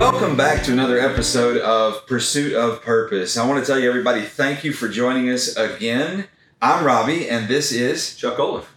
Welcome 0.00 0.34
back 0.34 0.62
to 0.62 0.72
another 0.72 0.98
episode 0.98 1.58
of 1.58 2.06
Pursuit 2.06 2.54
of 2.54 2.80
Purpose. 2.80 3.36
I 3.36 3.46
want 3.46 3.62
to 3.62 3.70
tell 3.70 3.78
you, 3.78 3.86
everybody, 3.86 4.22
thank 4.22 4.64
you 4.64 4.72
for 4.72 4.88
joining 4.88 5.28
us 5.28 5.54
again. 5.56 6.26
I'm 6.62 6.86
Robbie, 6.86 7.28
and 7.28 7.48
this 7.48 7.70
is 7.70 8.16
Chuck 8.16 8.38
Olaf. 8.38 8.74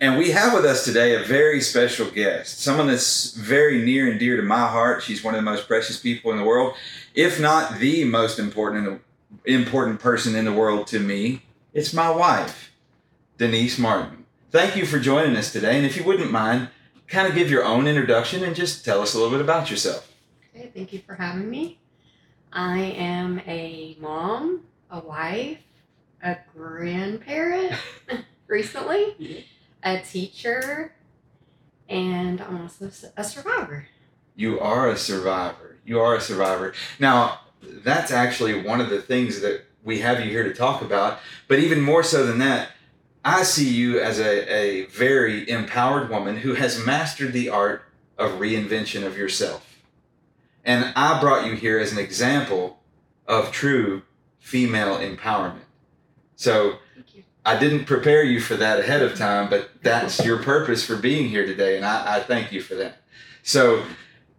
And 0.00 0.16
we 0.16 0.30
have 0.30 0.54
with 0.54 0.64
us 0.64 0.82
today 0.86 1.14
a 1.14 1.22
very 1.22 1.60
special 1.60 2.10
guest, 2.10 2.60
someone 2.60 2.86
that's 2.86 3.34
very 3.34 3.82
near 3.82 4.10
and 4.10 4.18
dear 4.18 4.38
to 4.38 4.42
my 4.42 4.66
heart. 4.66 5.02
She's 5.02 5.22
one 5.22 5.34
of 5.34 5.38
the 5.38 5.44
most 5.44 5.68
precious 5.68 6.00
people 6.00 6.30
in 6.30 6.38
the 6.38 6.44
world, 6.44 6.74
if 7.14 7.38
not 7.38 7.78
the 7.78 8.04
most 8.04 8.38
important 8.38 9.02
important 9.44 10.00
person 10.00 10.34
in 10.34 10.46
the 10.46 10.54
world 10.54 10.86
to 10.86 10.98
me. 10.98 11.42
It's 11.74 11.92
my 11.92 12.08
wife, 12.08 12.72
Denise 13.36 13.78
Martin. 13.78 14.24
Thank 14.50 14.74
you 14.76 14.86
for 14.86 14.98
joining 14.98 15.36
us 15.36 15.52
today. 15.52 15.76
And 15.76 15.84
if 15.84 15.98
you 15.98 16.02
wouldn't 16.04 16.32
mind, 16.32 16.70
kind 17.08 17.28
of 17.28 17.34
give 17.34 17.50
your 17.50 17.62
own 17.62 17.86
introduction 17.86 18.42
and 18.42 18.56
just 18.56 18.86
tell 18.86 19.02
us 19.02 19.12
a 19.12 19.18
little 19.18 19.32
bit 19.32 19.42
about 19.42 19.70
yourself. 19.70 20.08
Okay, 20.54 20.70
thank 20.74 20.92
you 20.92 21.00
for 21.00 21.14
having 21.14 21.48
me. 21.48 21.78
I 22.52 22.78
am 22.78 23.40
a 23.46 23.96
mom, 23.98 24.64
a 24.90 25.00
wife, 25.00 25.60
a 26.22 26.36
grandparent 26.54 27.72
recently, 28.48 29.16
mm-hmm. 29.18 29.40
a 29.82 30.02
teacher, 30.02 30.94
and 31.88 32.42
I'm 32.42 32.60
also 32.60 32.90
a 33.16 33.24
survivor. 33.24 33.86
You 34.36 34.60
are 34.60 34.90
a 34.90 34.96
survivor. 34.96 35.78
You 35.86 36.00
are 36.00 36.16
a 36.16 36.20
survivor. 36.20 36.74
Now, 36.98 37.40
that's 37.62 38.10
actually 38.10 38.62
one 38.62 38.82
of 38.82 38.90
the 38.90 39.00
things 39.00 39.40
that 39.40 39.64
we 39.82 40.00
have 40.00 40.20
you 40.20 40.30
here 40.30 40.44
to 40.44 40.52
talk 40.52 40.82
about. 40.82 41.20
But 41.48 41.60
even 41.60 41.80
more 41.80 42.02
so 42.02 42.26
than 42.26 42.38
that, 42.40 42.72
I 43.24 43.42
see 43.44 43.70
you 43.70 44.00
as 44.00 44.20
a, 44.20 44.54
a 44.54 44.84
very 44.86 45.48
empowered 45.48 46.10
woman 46.10 46.36
who 46.36 46.54
has 46.54 46.84
mastered 46.84 47.32
the 47.32 47.48
art 47.48 47.84
of 48.18 48.32
reinvention 48.32 49.06
of 49.06 49.16
yourself. 49.16 49.71
And 50.64 50.92
I 50.94 51.20
brought 51.20 51.46
you 51.46 51.54
here 51.54 51.78
as 51.78 51.92
an 51.92 51.98
example 51.98 52.80
of 53.26 53.50
true 53.52 54.02
female 54.38 54.98
empowerment. 54.98 55.64
So 56.36 56.78
I 57.44 57.58
didn't 57.58 57.86
prepare 57.86 58.22
you 58.22 58.40
for 58.40 58.56
that 58.56 58.78
ahead 58.78 59.02
of 59.02 59.16
time, 59.16 59.50
but 59.50 59.70
that's 59.82 60.24
your 60.24 60.38
purpose 60.38 60.84
for 60.84 60.96
being 60.96 61.28
here 61.28 61.44
today, 61.44 61.76
and 61.76 61.84
I, 61.84 62.16
I 62.16 62.20
thank 62.20 62.52
you 62.52 62.62
for 62.62 62.76
that. 62.76 62.98
So, 63.42 63.82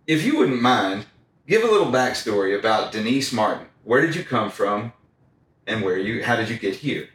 if 0.07 0.23
you 0.23 0.37
wouldn't 0.37 0.61
mind, 0.61 1.05
give 1.45 1.63
a 1.63 1.67
little 1.67 1.91
backstory 1.91 2.57
about 2.57 2.93
Denise 2.93 3.33
Martin. 3.33 3.67
Where 3.83 3.99
did 3.99 4.15
you 4.15 4.23
come 4.23 4.49
from, 4.49 4.93
and 5.67 5.81
where 5.81 5.97
you? 5.97 6.23
How 6.23 6.37
did 6.37 6.47
you 6.47 6.57
get 6.57 6.75
here? 6.75 7.09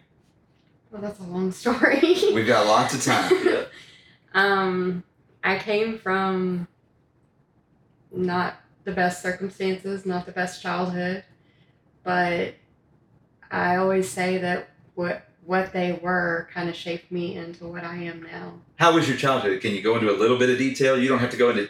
Well, 0.91 1.01
that's 1.01 1.21
a 1.21 1.25
long 1.25 1.53
story. 1.53 2.01
We've 2.35 2.47
got 2.47 2.67
lots 2.67 2.95
of 2.95 3.03
time. 3.03 3.33
Yeah. 3.45 3.65
um, 4.35 5.03
I 5.43 5.59
came 5.59 5.99
from 5.99 6.69
not 8.13 8.57
the 8.89 8.95
best 8.95 9.21
circumstances, 9.23 10.07
not 10.07 10.25
the 10.25 10.33
best 10.33 10.63
childhood, 10.63 11.23
but 12.05 12.55
I 13.51 13.77
always 13.77 14.09
say 14.09 14.39
that 14.39 14.71
what 14.95 15.25
what 15.45 15.73
they 15.73 15.99
were 16.03 16.47
kind 16.53 16.69
of 16.69 16.75
shaped 16.75 17.11
me 17.11 17.35
into 17.37 17.67
what 17.67 17.83
I 17.83 17.97
am 17.97 18.23
now. 18.23 18.53
How 18.77 18.95
was 18.95 19.09
your 19.09 19.17
childhood? 19.17 19.61
Can 19.63 19.73
you 19.73 19.81
go 19.83 19.95
into 19.97 20.11
a 20.11 20.17
little 20.17 20.39
bit 20.39 20.51
of 20.51 20.59
detail? 20.59 20.99
You 20.99 21.09
don't 21.09 21.19
have 21.21 21.31
to 21.31 21.37
go 21.37 21.51
into 21.51 21.69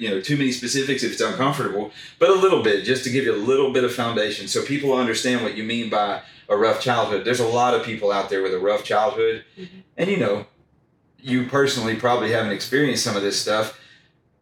you 0.00 0.10
know 0.10 0.20
too 0.20 0.36
many 0.36 0.50
specifics 0.50 1.04
if 1.04 1.12
it's 1.12 1.20
uncomfortable, 1.20 1.92
but 2.18 2.30
a 2.30 2.34
little 2.34 2.62
bit 2.64 2.84
just 2.84 3.04
to 3.04 3.10
give 3.10 3.24
you 3.24 3.32
a 3.34 3.42
little 3.52 3.72
bit 3.72 3.84
of 3.84 3.94
foundation 3.94 4.48
so 4.48 4.64
people 4.64 4.92
understand 4.92 5.44
what 5.44 5.56
you 5.56 5.62
mean 5.62 5.88
by 5.88 6.22
a 6.48 6.56
rough 6.56 6.80
childhood. 6.80 7.24
There's 7.24 7.40
a 7.40 7.46
lot 7.46 7.74
of 7.74 7.84
people 7.84 8.10
out 8.10 8.28
there 8.28 8.42
with 8.42 8.54
a 8.54 8.58
rough 8.58 8.82
childhood, 8.82 9.44
Mhm. 9.56 9.68
and 9.96 10.10
you 10.10 10.16
know, 10.16 10.46
you 11.20 11.46
personally 11.46 11.94
probably 11.94 12.32
haven't 12.32 12.52
experienced 12.52 13.04
some 13.04 13.16
of 13.16 13.22
this 13.22 13.40
stuff. 13.40 13.78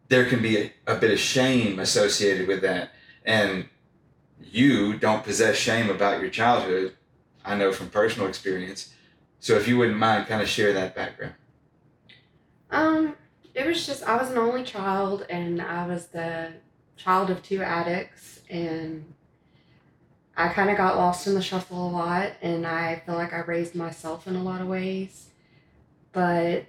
There 0.07 0.25
can 0.25 0.41
be 0.41 0.57
a, 0.57 0.71
a 0.87 0.95
bit 0.95 1.11
of 1.11 1.19
shame 1.19 1.79
associated 1.79 2.47
with 2.47 2.61
that, 2.61 2.91
and 3.23 3.67
you 4.39 4.97
don't 4.97 5.23
possess 5.23 5.55
shame 5.55 5.89
about 5.89 6.21
your 6.21 6.29
childhood. 6.29 6.95
I 7.43 7.55
know 7.55 7.71
from 7.71 7.89
personal 7.89 8.27
experience. 8.27 8.93
So 9.39 9.55
if 9.55 9.67
you 9.67 9.77
wouldn't 9.77 9.97
mind, 9.97 10.27
kind 10.27 10.41
of 10.41 10.47
share 10.47 10.73
that 10.73 10.95
background. 10.95 11.35
Um, 12.71 13.15
it 13.53 13.65
was 13.65 13.85
just 13.85 14.03
I 14.03 14.17
was 14.17 14.31
an 14.31 14.37
only 14.37 14.63
child, 14.63 15.25
and 15.29 15.61
I 15.61 15.87
was 15.87 16.07
the 16.07 16.53
child 16.97 17.29
of 17.29 17.41
two 17.43 17.61
addicts, 17.61 18.41
and 18.49 19.13
I 20.35 20.49
kind 20.49 20.69
of 20.69 20.77
got 20.77 20.97
lost 20.97 21.27
in 21.27 21.35
the 21.35 21.41
shuffle 21.41 21.87
a 21.87 21.91
lot, 21.91 22.33
and 22.41 22.67
I 22.67 23.01
feel 23.05 23.15
like 23.15 23.33
I 23.33 23.39
raised 23.39 23.75
myself 23.75 24.27
in 24.27 24.35
a 24.35 24.43
lot 24.43 24.61
of 24.61 24.67
ways. 24.67 25.29
But 26.11 26.65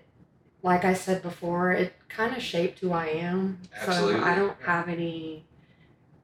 like 0.62 0.84
I 0.84 0.94
said 0.94 1.22
before, 1.22 1.72
it 1.72 1.95
kind 2.08 2.36
of 2.36 2.42
shaped 2.42 2.80
who 2.80 2.92
I 2.92 3.06
am. 3.06 3.60
Absolutely. 3.74 4.20
So 4.20 4.24
I 4.24 4.34
don't 4.34 4.56
have 4.62 4.88
any. 4.88 5.44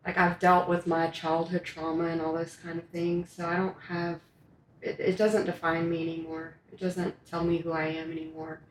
Like 0.05 0.19
I've 0.19 0.41
dealt 0.41 0.69
with 0.69 0.87
my 0.87 1.09
childhood 1.09 1.65
trauma 1.65 2.07
and 2.07 2.21
all 2.21 2.33
those 2.35 2.57
kind 2.57 2.79
of 2.79 2.89
things, 2.89 3.31
so 3.31 3.47
I 3.47 3.57
don't 3.57 3.77
have. 3.89 4.21
It, 4.81 4.99
it 4.99 5.17
doesn't 5.17 5.47
define 5.47 5.89
me 5.89 6.03
anymore. 6.03 6.55
It 6.73 6.81
doesn't 6.81 7.15
tell 7.27 7.45
me 7.45 7.59
who 7.59 7.71
I 7.71 7.85
am 7.85 8.11
anymore 8.11 8.63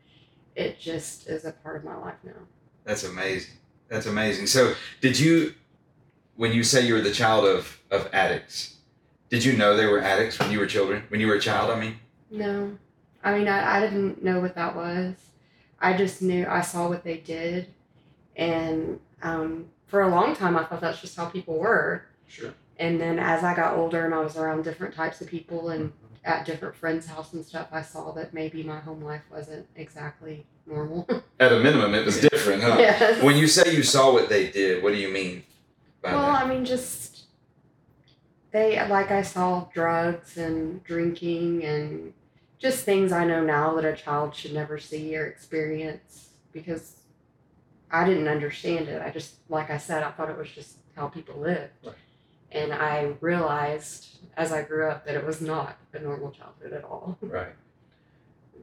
it 0.56 0.80
just 0.80 1.28
is 1.28 1.46
a 1.46 1.52
part 1.52 1.78
of 1.78 1.84
my 1.84 1.96
life 1.96 2.18
now. 2.24 2.34
That's 2.84 3.04
amazing. 3.04 3.56
That's 3.88 4.06
amazing. 4.06 4.48
So, 4.48 4.74
did 5.02 5.20
you, 5.20 5.54
when 6.36 6.54
you 6.54 6.64
say 6.64 6.86
you 6.86 6.94
were 6.94 7.02
the 7.02 7.12
child 7.12 7.46
of 7.46 7.80
of 7.90 8.10
addicts, 8.14 8.78
did 9.30 9.44
you 9.44 9.54
know 9.54 9.76
they 9.76 9.86
were 9.86 10.00
addicts 10.00 10.40
when 10.40 10.52
you 10.52 10.60
were 10.60 10.66
children? 10.66 11.04
When 11.10 11.20
you 11.20 11.28
were 11.28 11.36
a 11.36 11.42
child, 11.42 11.72
I 11.72 11.80
mean. 11.80 11.98
No, 12.30 12.78
I 13.24 13.38
mean, 13.38 13.48
I, 13.48 13.78
I 13.78 13.80
didn't 13.82 14.24
know 14.24 14.40
what 14.40 14.56
that 14.56 14.76
was. 14.76 15.16
I 15.82 15.98
just 15.98 16.22
knew 16.22 16.46
I 16.48 16.62
saw 16.62 16.88
what 16.88 17.04
they 17.04 17.18
did. 17.18 17.68
And 18.36 19.00
um, 19.22 19.66
for 19.88 20.02
a 20.02 20.10
long 20.10 20.36
time, 20.36 20.56
I 20.56 20.64
thought 20.64 20.80
that's 20.82 21.02
just 21.02 21.18
how 21.18 21.26
people 21.26 21.58
were. 21.58 22.06
Sure. 22.28 22.54
And 22.78 23.00
then 23.02 23.20
as 23.20 23.44
I 23.44 23.56
got 23.56 23.76
older 23.76 24.06
and 24.06 24.14
I 24.14 24.20
was 24.20 24.38
around 24.38 24.64
different 24.64 24.96
types 24.96 25.22
of 25.22 25.28
people 25.28 25.70
and 25.70 25.92
at 26.24 26.46
different 26.46 26.76
friends' 26.76 27.08
house 27.08 27.34
and 27.34 27.44
stuff, 27.44 27.68
I 27.72 27.82
saw 27.82 28.12
that 28.14 28.34
maybe 28.34 28.64
my 28.64 28.80
home 28.80 29.02
life 29.04 29.24
wasn't 29.32 29.68
exactly 29.76 30.46
normal. 30.68 31.08
At 31.40 31.52
a 31.52 31.60
minimum, 31.60 31.96
it 31.96 32.06
was 32.06 32.22
different, 32.22 32.62
huh? 32.62 32.76
yes. 32.80 33.24
When 33.24 33.36
you 33.36 33.48
say 33.48 33.76
you 33.76 33.82
saw 33.82 34.14
what 34.14 34.30
they 34.30 34.52
did, 34.52 34.84
what 34.84 34.94
do 34.94 35.00
you 35.00 35.10
mean 35.10 35.44
by 36.02 36.14
Well, 36.14 36.22
that? 36.22 36.46
I 36.46 36.48
mean, 36.48 36.64
just 36.64 37.24
they 38.52 38.86
like 38.88 39.10
I 39.12 39.24
saw 39.24 39.68
drugs 39.74 40.38
and 40.38 40.84
drinking 40.84 41.64
and 41.64 42.14
just 42.62 42.86
things 42.86 43.12
I 43.12 43.26
know 43.26 43.44
now 43.44 43.74
that 43.76 43.86
a 43.86 43.96
child 43.96 44.36
should 44.36 44.54
never 44.54 44.78
see 44.78 45.18
or 45.18 45.26
experience 45.26 46.30
because 46.54 46.98
I 47.90 48.06
didn't 48.06 48.28
understand 48.28 48.88
it. 48.88 49.02
I 49.02 49.10
just, 49.10 49.36
like 49.50 49.72
I 49.72 49.78
said, 49.78 50.04
I 50.04 50.12
thought 50.12 50.30
it 50.30 50.38
was 50.38 50.50
just 50.50 50.78
how 50.96 51.08
people 51.08 51.40
lived. 51.40 51.72
Right. 51.84 51.96
And 52.52 52.72
I 52.72 53.14
realized 53.20 54.20
as 54.38 54.52
I 54.52 54.62
grew 54.62 54.88
up 54.88 55.06
that 55.06 55.16
it 55.16 55.26
was 55.26 55.42
not 55.42 55.78
a 55.94 56.00
normal 56.00 56.32
childhood 56.32 56.74
at 56.74 56.84
all. 56.84 57.18
Right. 57.24 57.54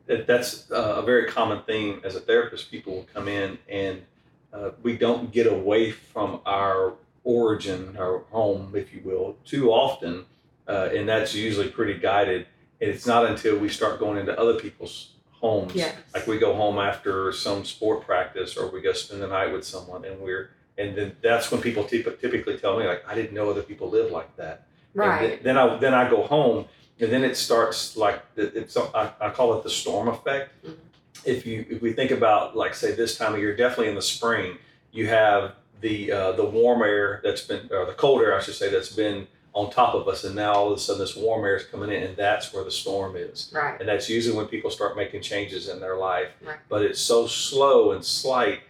That, 0.07 0.27
that's 0.27 0.71
uh, 0.71 0.95
a 0.97 1.03
very 1.03 1.27
common 1.27 1.63
theme 1.65 2.01
as 2.03 2.17
a 2.17 2.21
therapist. 2.21 2.71
People 2.71 2.95
will 2.95 3.09
come 3.13 3.29
in 3.29 3.59
and 3.69 4.03
uh, 4.55 4.71
we 4.83 4.97
don't 4.97 5.31
get 5.31 5.47
away 5.47 5.91
from 5.91 6.41
our 6.47 6.95
origin, 7.25 7.95
our 7.99 8.21
home, 8.31 8.73
if 8.75 8.95
you 8.95 9.03
will, 9.05 9.37
too 9.45 9.71
often. 9.71 10.25
Uh, 10.67 10.89
and 10.95 11.07
that's 11.07 11.35
usually 11.35 11.69
pretty 11.69 11.99
guided. 11.99 12.47
And 12.81 12.91
it's 12.91 13.06
not 13.06 13.27
until 13.27 13.59
we 13.59 13.69
start 13.69 13.99
going 13.99 14.19
into 14.19 14.39
other 14.39 14.55
people's 14.55 15.11
homes. 15.33 15.75
Yes. 15.75 15.94
Like 16.15 16.27
we 16.27 16.39
go 16.39 16.55
home 16.55 16.78
after 16.78 17.33
some 17.33 17.65
sport 17.65 18.05
practice 18.05 18.56
or 18.56 18.71
we 18.71 18.81
go 18.81 18.93
spend 18.93 19.22
the 19.22 19.27
night 19.28 19.53
with 19.53 19.65
someone 19.65 20.05
and 20.05 20.21
we're, 20.21 20.50
and 20.77 20.97
then 20.97 21.17
that's 21.22 21.50
when 21.50 21.61
people 21.61 21.84
typ- 21.84 22.21
typically 22.21 22.56
tell 22.56 22.78
me, 22.78 22.87
like, 22.87 23.03
I 23.09 23.15
didn't 23.15 23.33
know 23.34 23.50
other 23.50 23.62
people 23.62 23.88
live 23.91 24.12
like 24.12 24.37
that. 24.37 24.67
Right. 24.94 25.28
th- 25.28 25.43
then 25.43 25.59
I 25.59 25.77
then 25.77 25.93
I 25.93 26.09
go 26.09 26.22
home, 26.22 26.65
and 26.99 27.12
then 27.12 27.22
it 27.22 27.37
starts 27.37 27.97
like 27.97 28.22
it's 28.37 28.77
I, 28.77 29.12
I 29.21 29.31
call 29.31 29.55
it 29.59 29.62
the 29.62 29.71
storm 29.71 30.09
effect. 30.09 30.50
Mhm. 30.65 30.77
If 31.25 31.47
you 31.47 31.67
if 31.69 31.83
we 31.83 31.93
think 31.93 32.11
about 32.11 32.56
like 32.56 32.75
say 32.75 32.93
this 32.93 33.17
time 33.19 33.35
of 33.35 33.41
year, 33.41 33.55
definitely 33.55 33.88
in 33.88 33.94
the 33.97 34.03
spring, 34.03 34.56
you 34.93 35.06
have 35.08 35.53
the 35.81 36.11
uh, 36.11 36.32
the 36.32 36.44
warm 36.44 36.82
air 36.82 37.20
that's 37.23 37.43
been 37.43 37.69
or 37.70 37.85
the 37.87 37.93
cold 37.93 38.23
air 38.23 38.35
I 38.37 38.41
should 38.41 38.55
say 38.55 38.70
that's 38.70 38.93
been 38.94 39.26
on 39.58 39.70
top 39.70 39.94
of 39.94 40.06
us, 40.06 40.22
and 40.22 40.37
now 40.37 40.52
all 40.52 40.70
of 40.70 40.78
a 40.78 40.81
sudden 40.81 41.00
this 41.00 41.16
warm 41.16 41.44
air 41.44 41.56
is 41.56 41.64
coming 41.64 41.90
in, 41.90 42.02
and 42.05 42.16
that's 42.16 42.52
where 42.52 42.62
the 42.62 42.70
storm 42.70 43.16
is. 43.16 43.50
Right. 43.52 43.78
And 43.81 43.88
that's 43.88 44.08
usually 44.08 44.37
when 44.37 44.46
people 44.46 44.70
start 44.70 44.96
making 44.96 45.22
changes 45.22 45.69
in 45.69 45.81
their 45.81 45.96
life. 45.96 46.28
Right. 46.40 46.58
But 46.69 46.82
it's 46.82 47.00
so 47.00 47.26
slow 47.26 47.90
and 47.90 48.05
slight. 48.05 48.60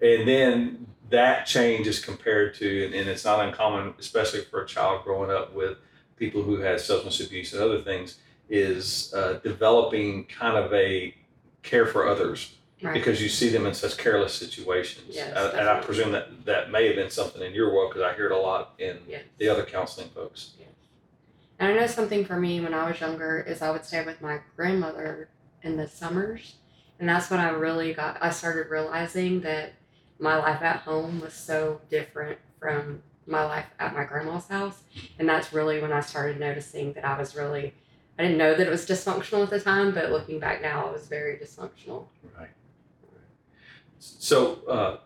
And 0.00 0.28
then 0.28 0.86
that 1.10 1.46
change 1.46 1.88
is 1.88 1.98
compared 1.98 2.54
to, 2.56 2.84
and, 2.84 2.94
and 2.94 3.08
it's 3.08 3.24
not 3.24 3.44
uncommon, 3.44 3.94
especially 3.98 4.42
for 4.42 4.62
a 4.62 4.66
child 4.66 5.02
growing 5.02 5.30
up 5.30 5.54
with 5.54 5.78
people 6.16 6.42
who 6.42 6.60
had 6.60 6.80
substance 6.80 7.18
abuse 7.18 7.52
and 7.52 7.60
other 7.60 7.82
things, 7.82 8.18
is 8.48 9.12
uh, 9.14 9.40
developing 9.42 10.24
kind 10.26 10.56
of 10.56 10.72
a 10.72 11.14
care 11.64 11.86
for 11.86 12.06
others 12.06 12.57
Right. 12.80 12.94
because 12.94 13.20
you 13.20 13.28
see 13.28 13.48
them 13.48 13.66
in 13.66 13.74
such 13.74 13.96
careless 13.98 14.32
situations. 14.34 15.06
Yes, 15.16 15.36
Uh, 15.36 15.52
and 15.58 15.68
I 15.68 15.80
presume 15.80 16.12
that 16.12 16.44
that 16.44 16.70
may 16.70 16.86
have 16.86 16.96
been 16.96 17.10
something 17.10 17.42
in 17.42 17.52
your 17.52 17.74
world 17.74 17.90
because 17.92 18.02
I 18.08 18.14
hear 18.14 18.26
it 18.26 18.32
a 18.32 18.36
lot 18.36 18.74
in 18.78 18.98
Yes. 19.08 19.22
the 19.38 19.48
other 19.48 19.64
counseling 19.64 20.08
folks. 20.10 20.52
And 21.58 21.72
I 21.72 21.74
know 21.80 21.86
something 21.88 22.24
for 22.24 22.38
me 22.38 22.60
when 22.60 22.72
I 22.72 22.88
was 22.88 23.00
younger 23.00 23.40
is 23.40 23.62
I 23.62 23.70
would 23.72 23.84
stay 23.84 24.04
with 24.04 24.20
my 24.20 24.38
grandmother 24.54 25.28
in 25.62 25.76
the 25.76 25.88
summers. 25.88 26.54
And 27.00 27.08
that's 27.08 27.30
when 27.30 27.40
I 27.40 27.50
really 27.50 27.92
got, 27.94 28.16
I 28.22 28.30
started 28.30 28.70
realizing 28.70 29.40
that 29.40 29.72
my 30.20 30.36
life 30.36 30.62
at 30.62 30.76
home 30.82 31.20
was 31.20 31.32
so 31.34 31.80
different 31.90 32.38
from 32.60 33.02
my 33.26 33.44
life 33.44 33.66
at 33.80 33.92
my 33.94 34.04
grandma's 34.04 34.46
house. 34.46 34.82
And 35.18 35.28
that's 35.28 35.52
really 35.52 35.80
when 35.80 35.92
I 35.92 36.00
started 36.00 36.38
noticing 36.38 36.92
that 36.92 37.04
I 37.04 37.18
was 37.18 37.34
really, 37.34 37.74
I 38.18 38.22
didn't 38.22 38.38
know 38.38 38.54
that 38.54 38.66
it 38.66 38.70
was 38.70 38.86
dysfunctional 38.86 39.42
at 39.42 39.50
the 39.50 39.60
time, 39.60 39.92
but 39.92 40.10
looking 40.12 40.38
back 40.38 40.62
now, 40.62 40.88
it 40.88 40.92
was 40.92 41.08
very 41.08 41.36
dysfunctional. 41.38 42.06
Right. 42.38 42.48
So, 43.98 44.60
uh, 44.68 44.96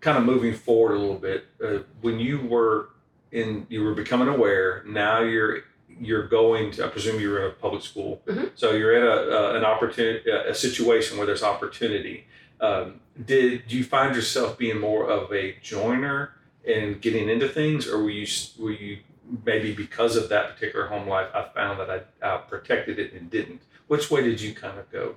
kind 0.00 0.18
of 0.18 0.24
moving 0.24 0.54
forward 0.54 0.94
a 0.94 0.98
little 0.98 1.16
bit, 1.18 1.46
uh, 1.64 1.78
when 2.00 2.18
you 2.18 2.40
were 2.40 2.88
in, 3.30 3.66
you 3.70 3.82
were 3.84 3.94
becoming 3.94 4.28
aware. 4.28 4.82
Now 4.86 5.20
you're 5.22 5.60
you're 6.00 6.26
going 6.26 6.70
to. 6.72 6.84
I 6.86 6.88
presume 6.88 7.20
you're 7.20 7.44
in 7.44 7.46
a 7.50 7.54
public 7.54 7.82
school, 7.82 8.22
Mhm. 8.26 8.50
so 8.54 8.72
you're 8.72 8.94
in 8.96 9.02
a 9.02 9.36
uh, 9.36 9.52
an 9.56 9.64
opportunity, 9.64 10.30
a 10.30 10.54
situation 10.54 11.16
where 11.18 11.26
there's 11.26 11.42
opportunity. 11.42 12.26
Um, 12.60 13.00
did 13.24 13.70
you 13.72 13.84
find 13.84 14.14
yourself 14.14 14.56
being 14.58 14.78
more 14.80 15.08
of 15.08 15.32
a 15.32 15.56
joiner 15.62 16.32
and 16.66 17.00
getting 17.00 17.28
into 17.28 17.48
things, 17.48 17.86
or 17.88 17.98
were 18.02 18.10
you 18.10 18.26
were 18.58 18.70
you 18.72 18.98
maybe 19.44 19.72
because 19.72 20.16
of 20.16 20.28
that 20.30 20.54
particular 20.54 20.86
home 20.86 21.08
life? 21.08 21.28
I 21.34 21.44
found 21.54 21.78
that 21.80 21.90
I, 21.90 22.00
I 22.26 22.38
protected 22.38 22.98
it 22.98 23.12
and 23.12 23.30
didn't. 23.30 23.62
Which 23.86 24.10
way 24.10 24.22
did 24.22 24.40
you 24.40 24.54
kind 24.54 24.78
of 24.78 24.90
go? 24.90 25.16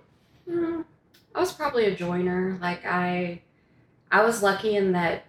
Mm, 0.49 0.85
I 1.35 1.39
was 1.39 1.51
probably 1.51 1.85
a 1.85 1.95
joiner. 1.95 2.57
Like 2.61 2.85
I, 2.85 3.41
I 4.11 4.23
was 4.23 4.41
lucky 4.41 4.77
in 4.77 4.93
that 4.93 5.25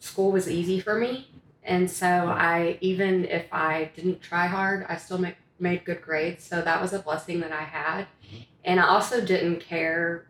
school 0.00 0.32
was 0.32 0.50
easy 0.50 0.80
for 0.80 0.98
me, 0.98 1.28
and 1.62 1.90
so 1.90 2.06
I 2.06 2.78
even 2.80 3.24
if 3.26 3.46
I 3.52 3.90
didn't 3.94 4.20
try 4.20 4.46
hard, 4.46 4.84
I 4.88 4.96
still 4.96 5.18
make, 5.18 5.36
made 5.60 5.84
good 5.84 6.02
grades. 6.02 6.44
So 6.44 6.60
that 6.62 6.82
was 6.82 6.92
a 6.92 6.98
blessing 6.98 7.40
that 7.40 7.52
I 7.52 7.62
had, 7.62 8.06
mm-hmm. 8.26 8.42
and 8.64 8.80
I 8.80 8.88
also 8.88 9.24
didn't 9.24 9.60
care. 9.60 10.26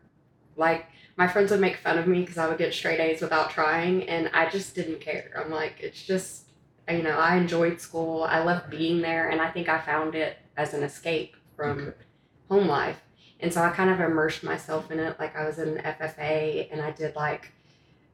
Like 0.56 0.86
my 1.16 1.26
friends 1.26 1.50
would 1.50 1.60
make 1.60 1.76
fun 1.76 1.98
of 1.98 2.06
me 2.06 2.20
because 2.20 2.36
I 2.38 2.46
would 2.48 2.58
get 2.58 2.74
straight 2.74 3.00
A's 3.00 3.22
without 3.22 3.50
trying, 3.50 4.08
and 4.08 4.30
I 4.34 4.48
just 4.50 4.74
didn't 4.74 5.00
care. 5.00 5.30
I'm 5.42 5.50
like, 5.50 5.76
it's 5.80 6.02
just, 6.02 6.44
you 6.90 7.02
know, 7.02 7.18
I 7.18 7.36
enjoyed 7.36 7.80
school. 7.80 8.24
I 8.24 8.42
loved 8.42 8.68
being 8.70 9.00
there, 9.00 9.30
and 9.30 9.40
I 9.40 9.50
think 9.50 9.68
I 9.68 9.80
found 9.80 10.14
it 10.14 10.36
as 10.58 10.74
an 10.74 10.82
escape 10.82 11.36
from 11.56 11.78
Okay. 11.78 11.96
home 12.50 12.68
life. 12.68 13.00
And 13.40 13.52
so 13.52 13.62
I 13.62 13.70
kind 13.70 13.90
of 13.90 14.00
immersed 14.00 14.42
myself 14.42 14.90
in 14.90 14.98
it. 14.98 15.18
Like 15.18 15.36
I 15.36 15.46
was 15.46 15.58
in 15.58 15.76
FFA 15.76 16.68
and 16.72 16.80
I 16.80 16.90
did 16.90 17.14
like 17.14 17.52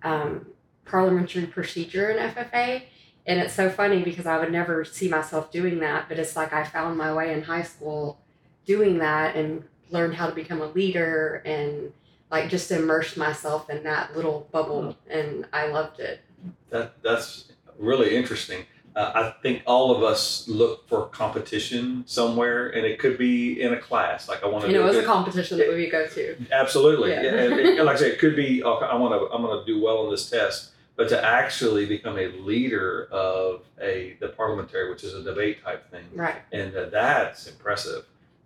um, 0.03 0.47
parliamentary 0.85 1.47
procedure 1.47 2.11
in 2.11 2.19
FFA. 2.19 2.83
And 3.27 3.39
it's 3.39 3.55
so 3.55 3.71
funny 3.71 4.03
because 4.03 4.27
I 4.27 4.39
would 4.39 4.51
never 4.51 4.85
see 4.85 5.09
myself 5.09 5.53
doing 5.53 5.79
that, 5.81 6.09
but 6.09 6.19
it's 6.19 6.35
like 6.35 6.53
I 6.53 6.65
found 6.65 6.99
my 6.99 7.15
way 7.15 7.33
in 7.33 7.43
high 7.43 7.63
school 7.63 8.19
doing 8.67 8.99
that 8.99 9.37
and 9.37 9.63
learned 9.91 10.15
how 10.15 10.27
to 10.27 10.35
become 10.35 10.61
a 10.61 10.67
leader 10.67 11.43
and 11.45 11.93
like 12.31 12.49
just 12.49 12.71
immersed 12.73 13.17
myself 13.17 13.71
in 13.71 13.85
that 13.85 14.17
little 14.17 14.49
bubble. 14.51 14.97
And 15.09 15.47
I 15.53 15.69
loved 15.69 16.01
it. 16.01 16.23
That 16.71 17.01
that's 17.03 17.53
really 17.79 18.17
interesting. 18.17 18.65
Uh, 18.95 19.11
I 19.15 19.41
think 19.43 19.63
all 19.65 19.95
of 19.95 20.03
us 20.03 20.47
look 20.49 20.87
for 20.89 21.07
competition 21.07 22.05
somewhere, 22.07 22.69
and 22.69 22.85
it 22.85 22.99
could 22.99 23.17
be 23.17 23.61
in 23.63 23.73
a 23.73 23.79
class. 23.79 24.29
Like 24.29 24.43
I 24.43 24.47
want 24.49 24.63
to. 24.63 24.67
And 24.69 24.77
it 24.77 24.81
do 24.81 24.85
was 24.85 24.97
a 24.97 25.03
competition 25.05 25.59
that 25.59 25.73
we 25.75 25.89
go 25.89 26.07
to. 26.07 26.37
Absolutely, 26.53 27.11
Yeah. 27.13 27.23
and, 27.23 27.53
and 27.79 27.85
like 27.87 27.97
I 27.97 27.99
said, 27.99 28.13
it 28.13 28.19
could 28.19 28.37
be. 28.37 28.63
Okay, 28.63 28.85
I 28.87 28.95
want 28.97 29.15
to. 29.19 29.35
I'm 29.35 29.43
going 29.43 29.59
to 29.59 29.65
do 29.65 29.83
well 29.83 29.99
on 30.05 30.11
this 30.11 30.29
test, 30.29 30.73
but 30.97 31.09
to 31.09 31.25
actually 31.25 31.87
become 31.87 32.19
a 32.19 32.27
leader 32.29 33.09
of 33.11 33.63
a 33.81 34.17
the 34.21 34.29
parliamentary, 34.29 34.91
which 34.91 35.05
is 35.05 35.15
a 35.15 35.23
debate 35.23 35.63
type 35.65 35.91
thing, 35.91 36.05
Right. 36.15 36.37
and 36.53 36.75
uh, 36.77 36.91
that's 36.91 37.47
impressive. 37.47 38.05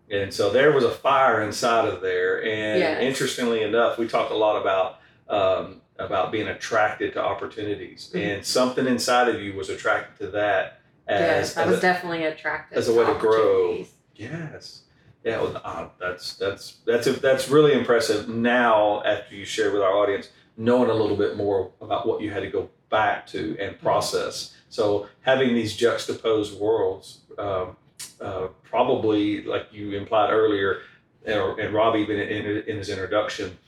And 0.09 0.33
so 0.33 0.51
there 0.51 0.71
was 0.71 0.85
a 0.85 0.91
fire 0.93 1.43
inside 1.43 1.89
of 1.89 2.01
there. 2.01 2.39
And 2.45 2.79
Yes. 2.79 3.03
interestingly 3.03 3.63
enough, 3.65 3.99
we 3.99 4.07
talked 4.07 4.31
a 4.31 4.37
lot 4.37 4.61
about 4.61 5.01
um, 5.29 5.81
about 5.99 6.31
being 6.33 6.49
attracted 6.49 7.13
to 7.15 7.21
opportunities, 7.23 8.11
Mhm. 8.13 8.21
and 8.21 8.45
something 8.47 8.87
inside 8.87 9.29
of 9.29 9.41
you 9.41 9.55
was 9.55 9.69
attracted 9.71 10.25
to 10.27 10.31
that 10.33 10.81
as, 11.09 11.21
yes, 11.21 11.57
I 11.57 11.63
as 11.63 11.69
was 11.71 11.79
a- 11.79 11.83
definitely 11.83 12.25
attracted 12.25 12.77
as 12.79 12.89
a 12.89 12.93
way 12.95 13.05
to 13.07 13.15
grow. 13.15 13.85
yes. 14.15 14.83
Yeah, 15.25 15.41
well, 15.43 15.61
uh, 15.65 15.89
that's 15.99 16.35
that's 16.37 16.77
that's 16.87 17.07
that's 17.19 17.49
really 17.49 17.73
impressive. 17.73 18.29
Now, 18.29 19.03
after 19.05 19.35
you 19.35 19.45
share 19.45 19.73
with 19.73 19.83
our 19.83 19.93
audience, 19.93 20.29
knowing 20.57 20.89
a 20.89 20.95
little 20.95 21.17
bit 21.17 21.37
more 21.37 21.73
about 21.81 22.07
what 22.07 22.21
you 22.21 22.31
had 22.31 22.41
to 22.45 22.51
go 22.51 22.71
back 22.91 23.27
to 23.29 23.57
and 23.59 23.77
process. 23.81 24.55
So 24.69 25.09
having 25.23 25.53
these 25.55 25.75
juxtaposed 25.77 26.61
worlds, 26.61 27.23
um, 27.39 27.77
uh, 28.21 28.49
probably 28.63 29.43
like 29.43 29.67
you 29.73 29.97
implied 29.97 30.31
earlier, 30.31 30.83
or, 31.27 31.59
and 31.59 31.75
Rob 31.75 31.97
even 31.97 32.21
in, 32.21 32.47
in 32.69 32.77
his 32.77 32.89
introduction, 32.89 33.59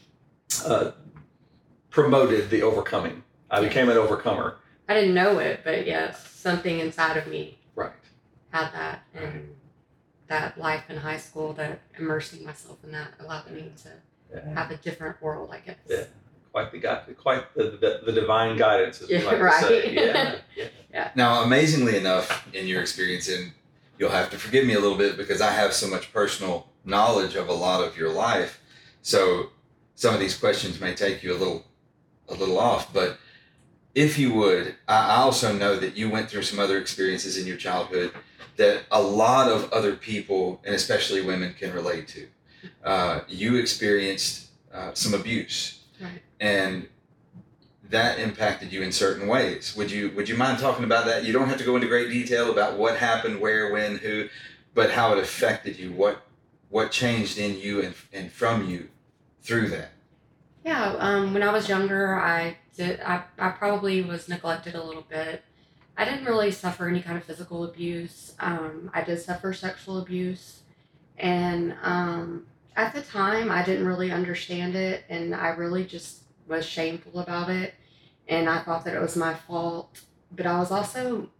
uh, 0.64 0.92
promoted 2.02 2.48
the 2.48 2.62
overcoming. 2.62 3.24
I 3.50 3.60
became 3.60 3.88
an 3.88 3.96
overcomer. 3.96 4.56
I 4.88 4.94
didn't 4.94 5.14
know 5.14 5.38
it, 5.40 5.62
but 5.64 5.84
yes, 5.86 6.30
something 6.30 6.78
inside 6.78 7.16
of 7.16 7.26
me 7.26 7.58
Right. 7.74 7.90
had 8.50 8.70
that, 8.72 9.02
and 9.14 9.56
that 10.28 10.58
life 10.58 10.84
in 10.88 10.96
high 10.96 11.16
school, 11.16 11.52
that 11.54 11.80
immersing 11.98 12.44
myself 12.44 12.78
in 12.84 12.92
that, 12.92 13.14
allowed 13.20 13.50
me 13.50 13.72
to 13.82 13.88
Yeah. 14.32 14.54
have 14.54 14.70
a 14.70 14.76
different 14.76 15.20
world, 15.20 15.50
I 15.52 15.58
guess. 15.58 15.76
Yeah. 15.88 16.04
Quite 16.52 16.70
the 16.72 16.78
guy, 16.78 17.02
quite 17.16 17.52
the, 17.56 17.64
the, 17.64 18.00
the 18.06 18.12
divine 18.12 18.56
guidance, 18.56 19.02
as 19.02 19.08
we 19.08 19.16
Yeah, 19.16 19.24
like 19.24 19.40
right. 19.40 19.60
to 19.62 19.68
say. 19.68 19.94
Yeah. 20.56 20.66
yeah. 20.92 21.10
Now, 21.16 21.42
amazingly 21.42 21.96
enough, 21.96 22.46
in 22.54 22.66
your 22.68 22.80
experience, 22.80 23.28
and 23.28 23.52
you'll 23.98 24.10
have 24.10 24.30
to 24.30 24.38
forgive 24.38 24.64
me 24.66 24.74
a 24.74 24.80
little 24.80 24.96
bit 24.98 25.16
because 25.16 25.40
I 25.40 25.50
have 25.50 25.72
so 25.74 25.88
much 25.88 26.12
personal 26.12 26.68
knowledge 26.84 27.34
of 27.34 27.48
a 27.48 27.52
lot 27.52 27.82
of 27.82 27.96
your 27.98 28.10
life. 28.12 28.60
So 29.02 29.50
some 29.96 30.14
of 30.14 30.20
these 30.20 30.36
questions 30.36 30.80
may 30.80 30.94
take 30.94 31.22
you 31.24 31.32
a 31.34 31.38
little, 31.38 31.64
a 32.28 32.34
little 32.34 32.58
off. 32.58 32.92
But 32.92 33.18
if 33.94 34.18
you 34.18 34.32
would, 34.34 34.74
I 34.86 35.16
also 35.16 35.52
know 35.52 35.76
that 35.76 35.96
you 35.96 36.08
went 36.10 36.30
through 36.30 36.42
some 36.42 36.58
other 36.58 36.78
experiences 36.78 37.36
in 37.38 37.46
your 37.46 37.56
childhood 37.56 38.12
that 38.56 38.82
a 38.90 39.00
lot 39.00 39.50
of 39.50 39.72
other 39.72 39.94
people, 39.94 40.60
and 40.64 40.74
especially 40.74 41.20
women, 41.22 41.54
can 41.58 41.72
relate 41.72 42.08
to. 42.08 42.26
Uh, 42.84 43.20
you 43.28 43.56
experienced 43.56 44.48
uh, 44.72 44.92
some 44.94 45.14
abuse, 45.14 45.74
Right. 46.00 46.22
and 46.38 46.88
that 47.90 48.18
impacted 48.20 48.72
you 48.72 48.82
in 48.82 48.92
certain 48.92 49.26
ways. 49.26 49.74
Would 49.76 49.90
you 49.90 50.10
would 50.14 50.28
you 50.28 50.36
mind 50.36 50.58
talking 50.58 50.84
about 50.84 51.06
that? 51.06 51.24
You 51.24 51.32
don't 51.32 51.48
have 51.48 51.58
to 51.58 51.64
go 51.64 51.74
into 51.74 51.88
great 51.88 52.10
detail 52.10 52.50
about 52.50 52.76
what 52.78 52.96
happened, 52.98 53.40
where, 53.40 53.72
when, 53.72 53.96
who, 53.98 54.28
but 54.74 54.90
how 54.90 55.12
it 55.12 55.18
affected 55.18 55.78
you. 55.78 55.90
What 55.92 56.22
what 56.68 56.90
changed 56.92 57.38
in 57.38 57.58
you 57.58 57.80
and, 57.80 57.94
and 58.12 58.30
from 58.30 58.68
you 58.68 58.88
through 59.42 59.68
that. 59.70 59.92
Yeah, 60.68 60.96
um, 60.98 61.32
when 61.32 61.42
I 61.42 61.50
was 61.50 61.66
younger, 61.66 62.20
I 62.20 62.58
did. 62.76 63.00
I, 63.00 63.22
I 63.38 63.48
probably 63.48 64.02
was 64.02 64.28
neglected 64.28 64.74
a 64.74 64.84
little 64.84 65.06
bit. 65.08 65.42
I 65.96 66.04
didn't 66.04 66.26
really 66.26 66.50
suffer 66.50 66.86
any 66.86 67.00
kind 67.00 67.16
of 67.16 67.24
physical 67.24 67.64
abuse. 67.64 68.34
Um, 68.38 68.90
I 68.92 69.00
did 69.00 69.18
suffer 69.18 69.54
sexual 69.54 69.96
abuse, 70.02 70.60
and 71.16 71.74
um, 71.82 72.44
at 72.76 72.92
the 72.92 73.00
time, 73.00 73.50
I 73.50 73.64
didn't 73.64 73.86
really 73.86 74.10
understand 74.10 74.76
it, 74.76 75.04
and 75.08 75.34
I 75.34 75.48
really 75.48 75.86
just 75.86 76.24
was 76.46 76.66
shameful 76.66 77.20
about 77.20 77.48
it, 77.48 77.72
and 78.28 78.46
I 78.46 78.60
thought 78.60 78.84
that 78.84 78.92
it 78.92 79.00
was 79.00 79.16
my 79.16 79.32
fault. 79.32 80.02
But 80.36 80.44
I 80.44 80.58
was 80.58 80.70
also, 80.70 81.30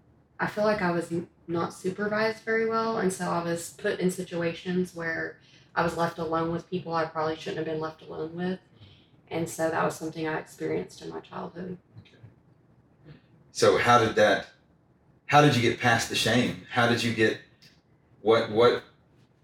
I 0.41 0.47
feel 0.47 0.64
like 0.64 0.81
I 0.81 0.91
was 0.91 1.12
not 1.47 1.75
supervised 1.75 2.45
very 2.45 2.67
well, 2.67 2.97
and 2.97 3.12
so 3.12 3.26
I 3.26 3.45
was 3.45 3.75
put 3.76 4.00
in 4.00 4.11
situations 4.11 4.95
where 4.95 5.37
I 5.75 5.83
was 5.83 5.99
left 5.99 6.17
alone 6.17 6.50
with 6.50 6.71
people 6.71 6.95
I 6.95 7.05
probably 7.05 7.37
shouldn't 7.37 7.59
have 7.59 7.67
been 7.67 7.79
left 7.79 8.00
alone 8.00 8.35
with. 8.35 8.59
And 9.30 9.49
so 9.49 9.70
that 9.70 9.85
was 9.85 9.97
something 9.97 10.26
I 10.26 10.38
experienced 10.38 11.02
in 11.02 11.11
my 11.11 11.20
childhood. 11.20 11.78
Okay. 12.00 13.14
So 13.52 13.78
how 13.78 13.99
did 13.99 14.14
that? 14.16 14.47
How 15.26 15.42
did 15.42 15.54
you 15.54 15.62
get 15.62 15.80
past 15.80 16.08
the 16.08 16.16
shame? 16.16 16.66
How 16.70 16.88
did 16.88 17.02
you 17.02 17.12
get? 17.14 17.38
What 18.23 18.50
what 18.50 18.82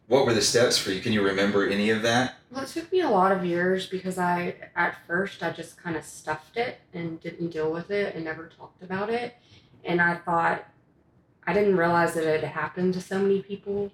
what 0.07 0.27
were 0.27 0.35
the 0.35 0.43
steps 0.43 0.77
for 0.77 0.91
you? 0.91 1.01
Can 1.01 1.13
you 1.13 1.23
remember 1.23 1.67
any 1.67 1.91
of 1.91 2.03
that? 2.03 2.35
Well, 2.51 2.65
it 2.65 2.69
took 2.69 2.93
me 2.93 3.01
a 3.01 3.09
lot 3.09 3.33
of 3.33 3.45
years 3.45 3.87
because 3.87 4.19
I, 4.19 4.55
at 4.77 4.97
first, 5.07 5.43
I 5.43 5.51
just 5.51 5.83
kind 5.83 5.97
of 5.97 6.05
stuffed 6.05 6.57
it 6.57 6.79
and 6.93 7.21
didn't 7.21 7.51
deal 7.51 7.73
with 7.73 7.91
it 7.91 8.15
and 8.15 8.25
never 8.25 8.49
talked 8.49 8.83
about 8.83 9.11
it. 9.11 9.35
And 9.83 10.01
I 10.01 10.17
thought, 10.17 10.65
I 11.47 11.53
didn't 11.53 11.77
realize 11.77 12.15
that 12.15 12.25
it 12.25 12.43
had 12.43 12.51
happened 12.51 12.95
to 12.95 13.01
so 13.01 13.19
many 13.19 13.43
people. 13.43 13.91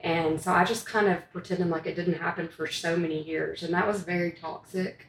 And 0.00 0.40
so 0.40 0.52
I 0.52 0.64
just 0.64 0.86
kind 0.86 1.08
of 1.08 1.30
pretended 1.32 1.68
like 1.68 1.86
it 1.86 1.96
didn't 1.96 2.14
happen 2.14 2.48
for 2.48 2.68
so 2.68 2.96
many 2.96 3.20
years. 3.20 3.62
And 3.62 3.74
that 3.74 3.86
was 3.86 4.02
very 4.02 4.30
toxic. 4.30 5.07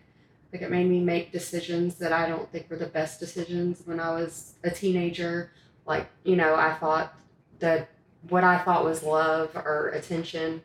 Like 0.51 0.61
it 0.61 0.71
made 0.71 0.89
me 0.89 0.99
make 0.99 1.31
decisions 1.31 1.95
that 1.95 2.11
I 2.11 2.27
don't 2.27 2.51
think 2.51 2.69
were 2.69 2.75
the 2.75 2.87
best 2.87 3.19
decisions 3.19 3.81
when 3.85 3.99
I 3.99 4.11
was 4.11 4.55
a 4.63 4.71
teenager. 4.71 5.51
Like, 5.85 6.07
you 6.23 6.35
know, 6.35 6.55
I 6.55 6.73
thought 6.73 7.13
that 7.59 7.89
what 8.29 8.43
I 8.43 8.59
thought 8.59 8.83
was 8.83 9.03
love 9.03 9.55
or 9.55 9.89
attention 9.89 10.61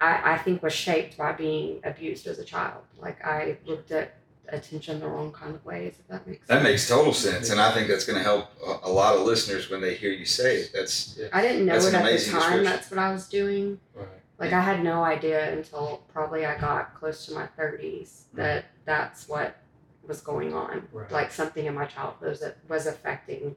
I, 0.00 0.34
I 0.34 0.38
think 0.38 0.62
was 0.62 0.72
shaped 0.72 1.16
by 1.16 1.32
being 1.32 1.80
abused 1.84 2.26
as 2.26 2.38
a 2.38 2.44
child. 2.44 2.82
Like 3.00 3.24
I 3.24 3.56
looked 3.64 3.90
at 3.90 4.16
attention 4.48 5.00
the 5.00 5.08
wrong 5.08 5.32
kind 5.32 5.54
of 5.54 5.64
ways, 5.64 5.94
if 5.98 6.06
that 6.08 6.26
makes 6.26 6.46
That 6.46 6.62
makes 6.62 6.86
total 6.88 7.14
sense, 7.14 7.50
and 7.50 7.60
I 7.60 7.72
think 7.72 7.88
that's 7.88 8.04
going 8.04 8.18
to 8.18 8.22
help 8.22 8.50
a, 8.62 8.88
a 8.88 8.90
lot 8.90 9.16
of 9.16 9.22
listeners 9.22 9.70
when 9.70 9.80
they 9.80 9.94
hear 9.94 10.12
you 10.12 10.26
say 10.26 10.56
it. 10.56 10.70
That's 10.74 11.18
I 11.32 11.40
didn't 11.40 11.64
know 11.64 11.72
That's 11.72 11.86
it 11.86 11.94
at 11.94 12.04
the 12.04 12.30
time 12.30 12.64
that's 12.64 12.90
what 12.90 12.98
I 12.98 13.12
was 13.12 13.28
doing. 13.28 13.80
Right. 13.94 14.06
Like 14.38 14.52
I 14.52 14.60
had 14.60 14.82
no 14.82 15.04
idea 15.04 15.52
until 15.52 16.02
probably 16.12 16.44
I 16.44 16.58
got 16.58 16.94
close 16.94 17.26
to 17.26 17.34
my 17.34 17.46
thirties 17.46 18.24
that 18.34 18.64
Mm-hmm. 18.64 18.68
that's 18.84 19.28
what 19.28 19.56
was 20.06 20.20
going 20.20 20.52
on. 20.52 20.86
Right. 20.92 21.10
Like 21.10 21.30
something 21.32 21.64
in 21.66 21.74
my 21.74 21.86
childhood 21.86 22.30
was 22.30 22.42
was 22.68 22.86
affecting 22.86 23.56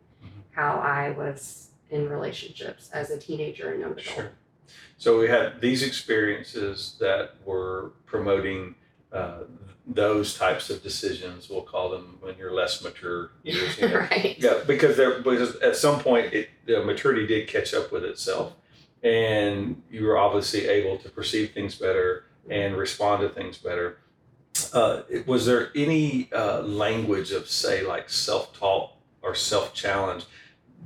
how 0.51 0.77
I 0.77 1.11
was 1.11 1.69
in 1.89 2.09
relationships 2.09 2.89
as 2.93 3.09
a 3.11 3.17
teenager 3.17 3.71
and 3.71 3.79
young 3.81 3.91
adult. 3.91 4.05
Sure. 4.05 4.31
So 4.97 5.19
we 5.19 5.27
had 5.29 5.61
these 5.61 5.83
experiences 5.83 6.95
that 6.99 7.35
were 7.45 7.91
promoting 8.05 8.75
uh, 9.13 9.43
those 9.85 10.37
types 10.37 10.69
of 10.69 10.83
decisions. 10.83 11.49
We'll 11.49 11.61
call 11.61 11.89
them 11.89 12.17
when 12.19 12.37
you're 12.37 12.53
less 12.53 12.83
mature 12.83 13.31
years. 13.43 13.77
You 13.79 13.87
know? 13.89 13.99
right. 14.11 14.35
Yeah, 14.37 14.59
because 14.67 14.97
there 14.97 15.21
because 15.21 15.55
at 15.57 15.75
some 15.75 15.99
point 15.99 16.33
it 16.33 16.49
the 16.65 16.83
maturity 16.83 17.25
did 17.27 17.47
catch 17.47 17.73
up 17.73 17.91
with 17.91 18.03
itself, 18.03 18.53
and 19.03 19.81
you 19.91 20.03
were 20.05 20.17
obviously 20.17 20.67
able 20.67 20.97
to 20.97 21.09
perceive 21.09 21.51
things 21.51 21.75
better 21.75 22.25
and 22.49 22.75
respond 22.77 23.21
to 23.21 23.29
things 23.29 23.57
better. 23.57 23.97
Uh, 24.73 25.01
was 25.25 25.45
there 25.45 25.69
any 25.75 26.29
uh, 26.33 26.61
language 26.61 27.31
of 27.31 27.47
say 27.49 27.85
like 27.85 28.09
self 28.09 28.57
talk 28.57 28.93
or 29.21 29.35
self 29.35 29.73
challenge? 29.73 30.25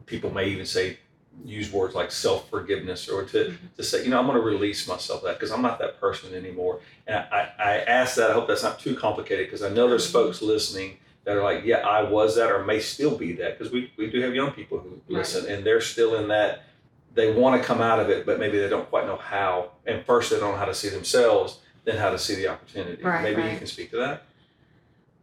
People 0.05 0.31
may 0.33 0.47
even 0.49 0.65
say 0.65 0.97
use 1.45 1.71
words 1.71 1.95
like 1.95 2.11
self 2.11 2.49
forgiveness 2.49 3.07
or 3.07 3.23
to, 3.23 3.45
Mhm. 3.45 3.55
to 3.77 3.83
say 3.83 4.03
you 4.03 4.09
know 4.09 4.19
I'm 4.19 4.25
going 4.27 4.37
to 4.37 4.43
release 4.43 4.87
myself 4.87 5.23
that 5.23 5.39
because 5.39 5.51
I'm 5.51 5.61
not 5.61 5.79
that 5.79 5.99
person 6.01 6.35
anymore. 6.35 6.81
And 7.07 7.15
I, 7.17 7.49
I 7.57 7.77
ask 7.79 8.15
that. 8.17 8.29
I 8.29 8.33
hope 8.33 8.47
that's 8.47 8.63
not 8.63 8.79
too 8.79 8.95
complicated 8.95 9.47
because 9.47 9.63
I 9.63 9.69
know 9.69 9.87
there's 9.87 10.07
Mhm. 10.07 10.13
folks 10.13 10.41
listening 10.41 10.97
that 11.23 11.37
are 11.37 11.43
like, 11.43 11.63
yeah, 11.63 11.87
I 11.87 12.03
was 12.03 12.35
that 12.35 12.51
or 12.51 12.65
may 12.65 12.79
still 12.79 13.15
be 13.17 13.31
that 13.33 13.57
because 13.57 13.71
we, 13.71 13.91
we 13.95 14.07
do 14.09 14.19
have 14.21 14.33
young 14.35 14.51
people 14.51 14.79
who 14.79 14.99
listen 15.07 15.45
and 15.49 15.63
they're 15.63 15.79
still 15.79 16.15
in 16.15 16.27
that 16.29 16.63
they 17.13 17.33
want 17.33 17.61
to 17.61 17.67
come 17.67 17.81
out 17.81 17.99
of 17.99 18.09
it, 18.09 18.25
but 18.25 18.39
maybe 18.39 18.59
they 18.59 18.69
don't 18.69 18.89
quite 18.89 19.05
know 19.05 19.17
how. 19.17 19.71
And 19.85 20.05
first 20.05 20.29
they 20.29 20.39
don't 20.39 20.53
know 20.53 20.57
how 20.57 20.65
to 20.65 20.73
see 20.73 20.89
themselves, 20.89 21.59
then 21.83 21.97
how 21.97 22.09
to 22.09 22.19
see 22.19 22.35
the 22.35 22.47
opportunity. 22.47 23.03
Right, 23.03 23.23
maybe 23.23 23.41
you 23.49 23.57
can 23.57 23.67
speak 23.67 23.91
to 23.91 23.97
that. 23.97 24.23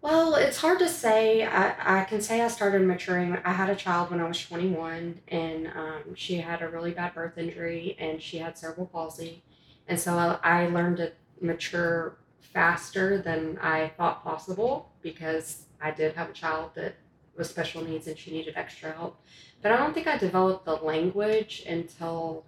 Well, 0.00 0.37
it's 0.37 0.59
hard 0.59 0.78
to 0.78 0.88
say. 0.88 1.45
I, 1.45 2.00
I 2.00 2.04
can 2.04 2.21
say 2.21 2.40
I 2.40 2.49
started 2.49 2.83
maturing. 2.83 3.37
I 3.45 3.52
had 3.52 3.68
a 3.68 3.75
child 3.75 4.11
when 4.11 4.21
I 4.21 4.28
was 4.28 4.40
21, 4.40 5.21
and 5.28 5.66
um, 5.75 6.14
she 6.14 6.37
had 6.37 6.62
a 6.62 6.68
really 6.68 6.92
bad 6.92 7.14
birth 7.14 7.37
injury 7.37 7.97
and 7.99 8.23
she 8.23 8.38
had 8.38 8.57
cerebral 8.57 8.87
palsy. 8.87 9.42
And 9.88 9.99
so 9.99 10.16
I, 10.16 10.38
I 10.42 10.66
learned 10.68 10.99
to 10.99 11.12
mature 11.40 12.16
faster 12.40 13.18
than 13.21 13.59
I 13.61 13.88
thought 13.97 14.23
possible 14.23 14.92
because 15.02 15.64
I 15.80 15.90
did 15.90 16.14
have 16.14 16.30
a 16.30 16.33
child 16.33 16.71
that 16.75 16.95
was 17.37 17.49
special 17.49 17.83
needs 17.85 18.07
and 18.07 18.18
she 18.18 18.30
needed 18.30 18.54
extra 18.57 18.92
help. 18.92 19.21
But 19.62 19.73
I 19.73 19.77
don't 19.77 19.93
think 19.93 20.07
I 20.07 20.17
developed 20.17 20.65
the 20.65 20.77
language 20.77 21.65
until 21.69 22.45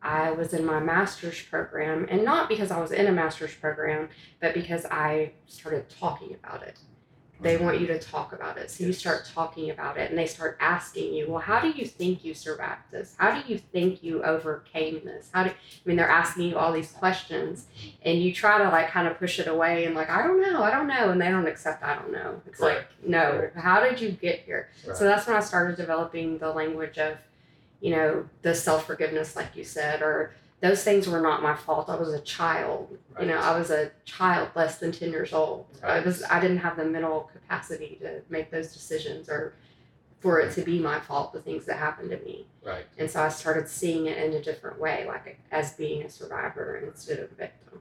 I 0.00 0.30
was 0.30 0.54
in 0.54 0.64
my 0.64 0.80
master's 0.80 1.42
program, 1.42 2.06
and 2.08 2.24
not 2.24 2.48
because 2.48 2.70
I 2.70 2.80
was 2.80 2.92
in 2.92 3.06
a 3.06 3.12
master's 3.12 3.54
program, 3.54 4.08
but 4.40 4.54
because 4.54 4.86
I 4.86 5.32
started 5.46 5.88
talking 5.88 6.36
about 6.42 6.62
it. 6.62 6.78
They 7.40 7.54
mm-hmm. 7.54 7.64
want 7.64 7.80
you 7.80 7.86
to 7.88 7.98
talk 7.98 8.32
about 8.32 8.58
it. 8.58 8.70
So 8.70 8.84
you 8.84 8.92
start 8.92 9.30
talking 9.32 9.70
about 9.70 9.96
it, 9.96 10.10
and 10.10 10.18
they 10.18 10.26
start 10.26 10.56
asking 10.60 11.14
you, 11.14 11.30
Well, 11.30 11.40
how 11.40 11.60
do 11.60 11.70
you 11.70 11.86
think 11.86 12.24
you 12.24 12.34
survived 12.34 12.90
this? 12.90 13.14
How 13.18 13.40
do 13.40 13.52
you 13.52 13.58
think 13.58 14.02
you 14.02 14.22
overcame 14.24 15.04
this? 15.04 15.30
How 15.32 15.44
do 15.44 15.50
I 15.50 15.54
mean, 15.84 15.96
they're 15.96 16.08
asking 16.08 16.44
you 16.48 16.58
all 16.58 16.72
these 16.72 16.90
questions, 16.92 17.66
and 18.02 18.20
you 18.20 18.32
try 18.34 18.58
to 18.58 18.68
like 18.68 18.88
kind 18.90 19.06
of 19.06 19.18
push 19.18 19.38
it 19.38 19.46
away 19.46 19.84
and 19.84 19.94
like, 19.94 20.10
I 20.10 20.22
don't 20.22 20.40
know, 20.40 20.62
I 20.62 20.70
don't 20.70 20.88
know. 20.88 21.10
And 21.10 21.20
they 21.20 21.28
don't 21.28 21.46
accept, 21.46 21.82
I 21.82 21.94
don't 21.94 22.12
know. 22.12 22.40
It's 22.46 22.60
Right. 22.60 22.78
like, 22.78 22.86
no, 23.06 23.50
Right. 23.54 23.62
how 23.62 23.80
did 23.80 24.00
you 24.00 24.10
get 24.10 24.40
here? 24.40 24.70
Right. 24.86 24.96
So 24.96 25.04
that's 25.04 25.26
when 25.26 25.36
I 25.36 25.40
started 25.40 25.76
developing 25.76 26.38
the 26.38 26.52
language 26.52 26.98
of, 26.98 27.18
you 27.80 27.92
know, 27.92 28.28
the 28.42 28.54
self 28.54 28.86
forgiveness, 28.86 29.36
like 29.36 29.54
you 29.54 29.64
said, 29.64 30.02
or 30.02 30.32
those 30.60 30.82
things 30.82 31.08
were 31.08 31.20
not 31.20 31.42
my 31.42 31.54
fault. 31.54 31.88
I 31.88 31.96
was 31.96 32.12
a 32.12 32.20
child. 32.20 32.98
You 33.20 33.26
know, 33.26 33.38
I 33.38 33.56
was 33.56 33.70
a 33.70 33.90
child 34.04 34.50
less 34.54 34.78
than 34.78 34.92
10 34.92 35.10
years 35.10 35.32
old. 35.32 35.66
I 35.82 36.00
was 36.00 36.22
I 36.24 36.40
didn't 36.40 36.58
have 36.58 36.76
the 36.76 36.84
mental 36.84 37.30
capacity 37.32 37.98
to 38.00 38.22
make 38.28 38.50
those 38.50 38.72
decisions 38.72 39.28
or 39.28 39.54
for 40.20 40.40
it 40.40 40.52
to 40.54 40.62
be 40.62 40.80
my 40.80 40.98
fault, 40.98 41.32
the 41.32 41.40
things 41.40 41.64
that 41.66 41.76
happened 41.76 42.10
to 42.10 42.18
me. 42.18 42.44
right. 42.64 42.84
And 42.98 43.08
so 43.08 43.22
I 43.22 43.28
started 43.28 43.68
seeing 43.68 44.06
it 44.06 44.18
in 44.18 44.32
a 44.32 44.42
different 44.42 44.80
way, 44.80 45.06
like 45.06 45.38
as 45.52 45.74
being 45.74 46.02
a 46.02 46.10
survivor 46.10 46.76
instead 46.84 47.20
of 47.20 47.30
a 47.30 47.34
victim. 47.34 47.80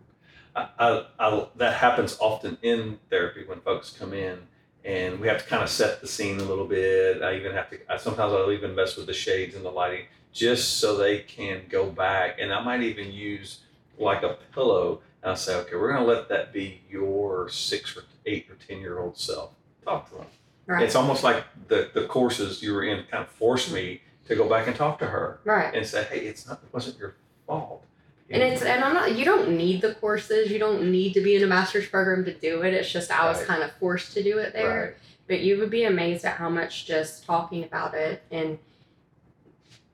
I, 0.55 0.69
I, 0.77 1.05
I, 1.19 1.47
that 1.55 1.77
happens 1.77 2.15
often 2.19 2.57
in 2.61 2.99
therapy 3.09 3.43
when 3.45 3.61
folks 3.61 3.89
come 3.89 4.13
in 4.13 4.39
and 4.85 5.19
we 5.19 5.27
have 5.27 5.43
to 5.43 5.49
kind 5.49 5.63
of 5.63 5.69
set 5.69 5.99
the 5.99 6.07
scene 6.07 6.39
a 6.39 6.43
little 6.43 6.67
bit. 6.67 7.23
I 7.23 7.35
even 7.35 7.53
have 7.53 7.69
to, 7.71 7.79
I, 7.91 7.97
sometimes 7.97 8.33
I'll 8.33 8.51
even 8.51 8.75
mess 8.75 8.95
with 8.95 9.07
the 9.07 9.13
shades 9.13 9.55
and 9.55 9.65
the 9.65 9.71
lighting 9.71 10.05
just 10.33 10.79
so 10.79 10.95
they 10.95 11.19
can 11.19 11.61
go 11.69 11.89
back. 11.89 12.37
And 12.39 12.53
I 12.53 12.63
might 12.63 12.81
even 12.81 13.11
use 13.11 13.59
like 13.97 14.23
a 14.23 14.37
pillow 14.53 15.01
and 15.23 15.31
I'll 15.31 15.37
say, 15.37 15.55
okay, 15.55 15.75
we're 15.75 15.91
going 15.91 16.01
to 16.01 16.07
let 16.07 16.29
that 16.29 16.53
be 16.53 16.81
your 16.89 17.49
six 17.49 17.97
or 17.97 18.03
eight 18.25 18.47
or 18.49 18.55
10 18.67 18.79
year 18.79 18.99
old 18.99 19.17
self. 19.17 19.51
Talk 19.83 20.09
to 20.09 20.15
them. 20.17 20.25
Right. 20.67 20.83
It's 20.83 20.95
almost 20.95 21.23
like 21.23 21.43
the, 21.67 21.89
the 21.93 22.05
courses 22.07 22.61
you 22.61 22.73
were 22.73 22.83
in 22.83 23.05
kind 23.09 23.23
of 23.23 23.29
forced 23.29 23.71
me 23.71 24.01
to 24.27 24.35
go 24.35 24.47
back 24.47 24.67
and 24.67 24.75
talk 24.75 24.99
to 24.99 25.05
her 25.07 25.39
right. 25.45 25.73
and 25.73 25.85
say, 25.85 26.03
hey, 26.03 26.19
it's 26.19 26.47
not, 26.47 26.61
it 26.61 26.73
wasn't 26.73 26.99
your 26.99 27.15
fault. 27.47 27.83
And 28.29 28.43
it's 28.43 28.61
and 28.61 28.83
I'm 28.83 28.93
not 28.93 29.15
you 29.15 29.23
don't 29.23 29.55
need 29.55 29.81
the 29.81 29.95
courses. 29.95 30.51
You 30.51 30.59
don't 30.59 30.91
need 30.91 31.13
to 31.13 31.21
be 31.21 31.37
in 31.37 31.43
a 31.43 31.47
master's 31.47 31.87
program 31.87 32.25
to 32.25 32.33
do 32.33 32.61
it. 32.63 32.73
It's 32.73 32.91
just 32.91 33.09
I 33.09 33.25
was 33.29 33.37
Right. 33.37 33.47
kind 33.47 33.63
of 33.63 33.71
forced 33.73 34.13
to 34.15 34.23
do 34.23 34.37
it 34.37 34.51
there. 34.51 34.81
Right. 34.81 34.95
But 35.27 35.39
you 35.39 35.57
would 35.59 35.69
be 35.69 35.85
amazed 35.85 36.25
at 36.25 36.35
how 36.35 36.49
much 36.49 36.85
just 36.85 37.23
talking 37.25 37.63
about 37.63 37.93
it 37.93 38.21
and 38.29 38.59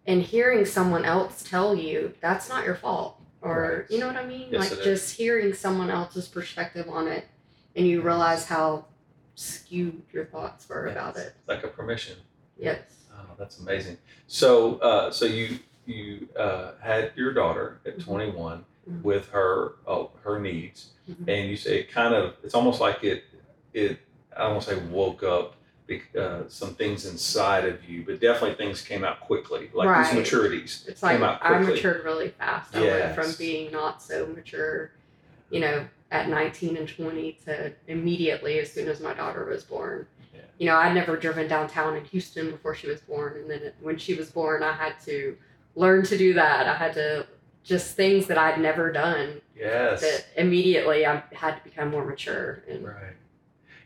and 0.06 0.22
hearing 0.22 0.66
someone 0.66 1.06
else 1.06 1.44
tell 1.44 1.76
you 1.76 2.14
that's 2.22 2.50
not 2.50 2.66
your 2.66 2.76
fault. 2.76 3.20
Or 3.42 3.80
Right. 3.80 3.92
you 3.92 4.00
know 4.00 4.08
what 4.08 4.16
I 4.18 4.26
mean? 4.26 4.48
Yes, 4.52 4.60
like 4.62 4.72
it 4.72 4.80
is. 4.80 4.86
just 4.86 5.18
hearing 5.18 5.54
someone 5.54 5.90
else's 5.90 6.28
perspective 6.28 6.88
on 6.90 7.08
it 7.08 7.26
and 7.76 7.86
you 7.88 8.02
realize 8.02 8.46
how 8.46 8.86
skewed 9.36 10.02
your 10.12 10.26
thoughts 10.26 10.68
were 10.70 10.88
about 10.88 11.18
it. 11.18 11.34
like 11.48 11.64
a 11.64 11.68
permission. 11.68 12.18
Yes. 12.58 12.80
Oh, 13.14 13.26
that's 13.38 13.60
amazing. 13.60 13.98
So, 14.28 14.76
uh, 14.78 15.12
so 15.12 15.26
you 15.26 15.60
you 15.86 16.30
uh, 16.40 16.72
had 16.82 17.12
your 17.18 17.34
daughter 17.34 17.82
at 17.86 17.98
Mhm. 17.98 18.04
21 18.06 18.66
Mhm. 18.90 19.02
with 19.04 19.28
her 19.32 19.74
uh, 19.86 20.06
her 20.24 20.40
needs, 20.40 20.92
Mhm. 21.10 21.28
and 21.28 21.50
you 21.50 21.58
say 21.58 21.80
it 21.80 21.92
kind 21.92 22.14
of 22.14 22.36
it's 22.44 22.54
almost 22.54 22.80
like 22.80 23.04
it 23.04 23.26
it 23.74 24.00
I 24.36 24.44
don't 24.44 24.52
want 24.54 24.64
to 24.64 24.76
say 24.76 24.82
woke 24.90 25.24
up 25.24 25.56
uh, 26.18 26.44
some 26.48 26.74
things 26.76 27.06
inside 27.06 27.66
of 27.66 27.88
you, 27.88 28.04
but 28.06 28.20
definitely 28.20 28.56
things 28.56 28.82
came 28.82 29.04
out 29.04 29.20
quickly, 29.20 29.70
like 29.74 29.90
Right. 29.90 30.14
these 30.14 30.24
maturities 30.32 30.88
It's 30.88 31.04
like 31.04 31.22
I 31.22 31.60
matured 31.60 32.04
really 32.04 32.30
fast. 32.30 32.76
I 32.76 32.82
went 32.82 33.16
from 33.16 33.34
being 33.38 33.72
not 33.72 34.02
so 34.02 34.28
mature, 34.28 34.92
you 35.50 35.60
know, 35.60 35.86
at 36.12 36.30
19 36.30 36.78
and 36.78 36.88
20 36.88 37.34
to 37.46 37.74
immediately 37.88 38.60
as 38.60 38.72
soon 38.72 38.88
as 38.88 39.00
my 39.02 39.14
daughter 39.14 39.46
was 39.46 39.64
born. 39.64 40.08
Yeah. 40.34 40.42
You 40.58 40.68
know, 40.68 40.78
I'd 40.78 40.94
never 40.94 41.18
driven 41.18 41.48
downtown 41.48 41.96
in 41.98 42.06
Houston 42.06 42.52
before 42.52 42.76
she 42.76 42.88
was 42.88 43.02
born. 43.02 43.36
And 43.38 43.50
then 43.50 43.72
when 43.82 43.98
she 43.98 44.14
was 44.14 44.30
born, 44.30 44.64
I 44.64 44.72
had 44.74 45.00
to 45.06 45.36
learn 45.76 46.04
to 46.06 46.18
do 46.18 46.34
that. 46.36 46.68
I 46.68 46.76
had 46.76 46.94
to 46.94 47.26
just 47.64 47.96
things 47.96 48.28
that 48.28 48.38
I'd 48.38 48.60
never 48.60 48.92
done 48.92 49.42
Yes. 49.56 50.02
that 50.02 50.26
immediately 50.38 51.06
I 51.06 51.24
had 51.34 51.56
to 51.58 51.64
become 51.64 51.90
more 51.92 52.06
mature. 52.06 52.64
And 52.70 52.86
Right. 52.86 53.16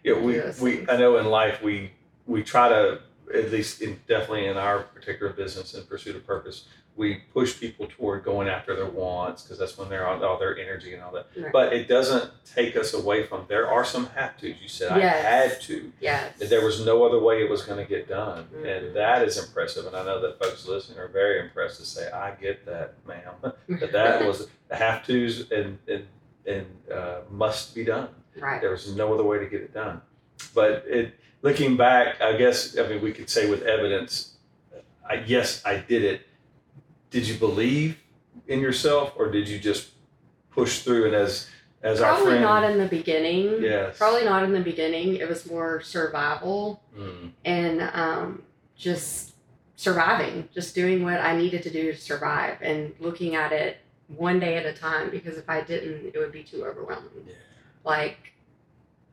Yeah, 0.07 0.19
we, 0.19 0.35
Yes. 0.35 0.61
we 0.61 0.87
I 0.89 0.95
know 0.97 1.17
in 1.17 1.25
life 1.27 1.61
we 1.61 1.91
we 2.25 2.43
try 2.43 2.69
to 2.69 2.99
at 3.33 3.51
least 3.51 3.81
in, 3.81 3.99
definitely 4.07 4.45
in 4.47 4.55
our 4.57 4.79
particular 4.83 5.33
business 5.33 5.73
in 5.73 5.83
pursuit 5.85 6.15
of 6.15 6.25
purpose 6.25 6.65
we 6.95 7.15
push 7.31 7.59
people 7.59 7.85
toward 7.95 8.23
going 8.23 8.47
after 8.47 8.75
their 8.75 8.87
wants 8.89 9.43
because 9.43 9.59
that's 9.59 9.77
when 9.77 9.87
they're 9.87 10.07
on 10.07 10.23
all 10.23 10.39
their 10.39 10.57
energy 10.57 10.95
and 10.95 11.03
all 11.03 11.11
that. 11.11 11.27
Right. 11.37 11.51
But 11.51 11.71
it 11.71 11.87
doesn't 11.87 12.31
take 12.55 12.75
us 12.75 12.95
away 12.95 13.23
from 13.27 13.45
there 13.47 13.69
are 13.69 13.85
some 13.85 14.07
have 14.15 14.35
tos. 14.37 14.55
You 14.59 14.67
said 14.67 14.97
Yes. 14.97 15.23
I 15.25 15.29
had 15.53 15.61
to. 15.69 15.91
yes. 16.01 16.39
That 16.39 16.49
there 16.49 16.65
was 16.65 16.83
no 16.83 17.05
other 17.05 17.19
way 17.19 17.43
it 17.43 17.49
was 17.51 17.61
going 17.61 17.77
to 17.77 17.87
get 17.87 18.07
done, 18.09 18.47
Mhm. 18.51 18.65
and 18.87 18.95
that 18.95 19.21
is 19.27 19.37
impressive. 19.37 19.85
And 19.85 19.95
I 19.95 20.03
know 20.05 20.19
that 20.21 20.39
folks 20.39 20.67
listening 20.67 20.97
are 20.97 21.07
very 21.07 21.39
impressed 21.39 21.77
to 21.81 21.85
say, 21.85 22.09
"I 22.09 22.31
get 22.31 22.65
that, 22.65 22.95
ma'am." 23.05 23.35
But 23.81 23.91
that 23.91 24.25
was 24.25 24.47
the 24.69 24.75
have 24.75 25.05
tos 25.05 25.51
and 25.51 25.77
and 25.87 26.07
and 26.47 26.65
uh, 26.91 27.19
must 27.29 27.75
be 27.75 27.83
done. 27.83 28.09
Right. 28.39 28.61
There 28.61 28.71
was 28.71 28.95
no 28.95 29.13
other 29.13 29.23
way 29.23 29.39
to 29.39 29.45
get 29.45 29.61
it 29.61 29.73
done. 29.73 30.01
But 30.53 30.83
it, 30.87 31.15
looking 31.41 31.77
back, 31.77 32.21
I 32.21 32.35
guess 32.37 32.77
I 32.77 32.87
mean 32.87 33.01
we 33.01 33.11
could 33.11 33.29
say 33.29 33.49
with 33.49 33.63
evidence, 33.63 34.37
I, 35.09 35.23
yes, 35.25 35.61
I 35.65 35.77
did 35.77 36.03
it. 36.03 36.21
Did 37.09 37.27
you 37.27 37.35
believe 37.35 37.97
in 38.47 38.59
yourself, 38.59 39.13
or 39.17 39.31
did 39.31 39.47
you 39.47 39.59
just 39.59 39.91
push 40.51 40.79
through? 40.79 41.05
And 41.05 41.15
as 41.15 41.47
as 41.83 42.01
our 42.01 42.13
Probably 42.15 42.31
friend, 42.31 42.43
not 42.43 42.63
in 42.63 42.77
the 42.77 42.87
beginning. 42.87 43.61
yes, 43.61 43.97
Probably 43.97 44.25
not 44.25 44.43
in 44.43 44.51
the 44.51 44.59
beginning. 44.59 45.15
It 45.15 45.29
was 45.29 45.49
more 45.49 45.81
survival. 45.81 46.81
Mm, 46.97 47.31
and 47.45 47.81
um, 47.93 48.43
just 48.75 49.35
surviving, 49.75 50.49
just 50.53 50.73
doing 50.75 51.03
what 51.03 51.19
I 51.19 51.37
needed 51.37 51.61
to 51.63 51.69
do 51.69 51.91
to 51.93 51.97
survive 51.97 52.57
and 52.61 52.93
looking 52.99 53.35
at 53.35 53.51
it 53.53 53.77
one 54.07 54.39
day 54.39 54.55
at 54.57 54.65
a 54.65 54.73
time 54.73 55.09
because 55.11 55.37
if 55.37 55.49
I 55.49 55.61
didn't, 55.61 56.07
it 56.13 56.17
would 56.17 56.31
be 56.31 56.43
too 56.43 56.65
overwhelming. 56.65 57.11
Yeah. 57.27 57.33
Like, 57.87 58.33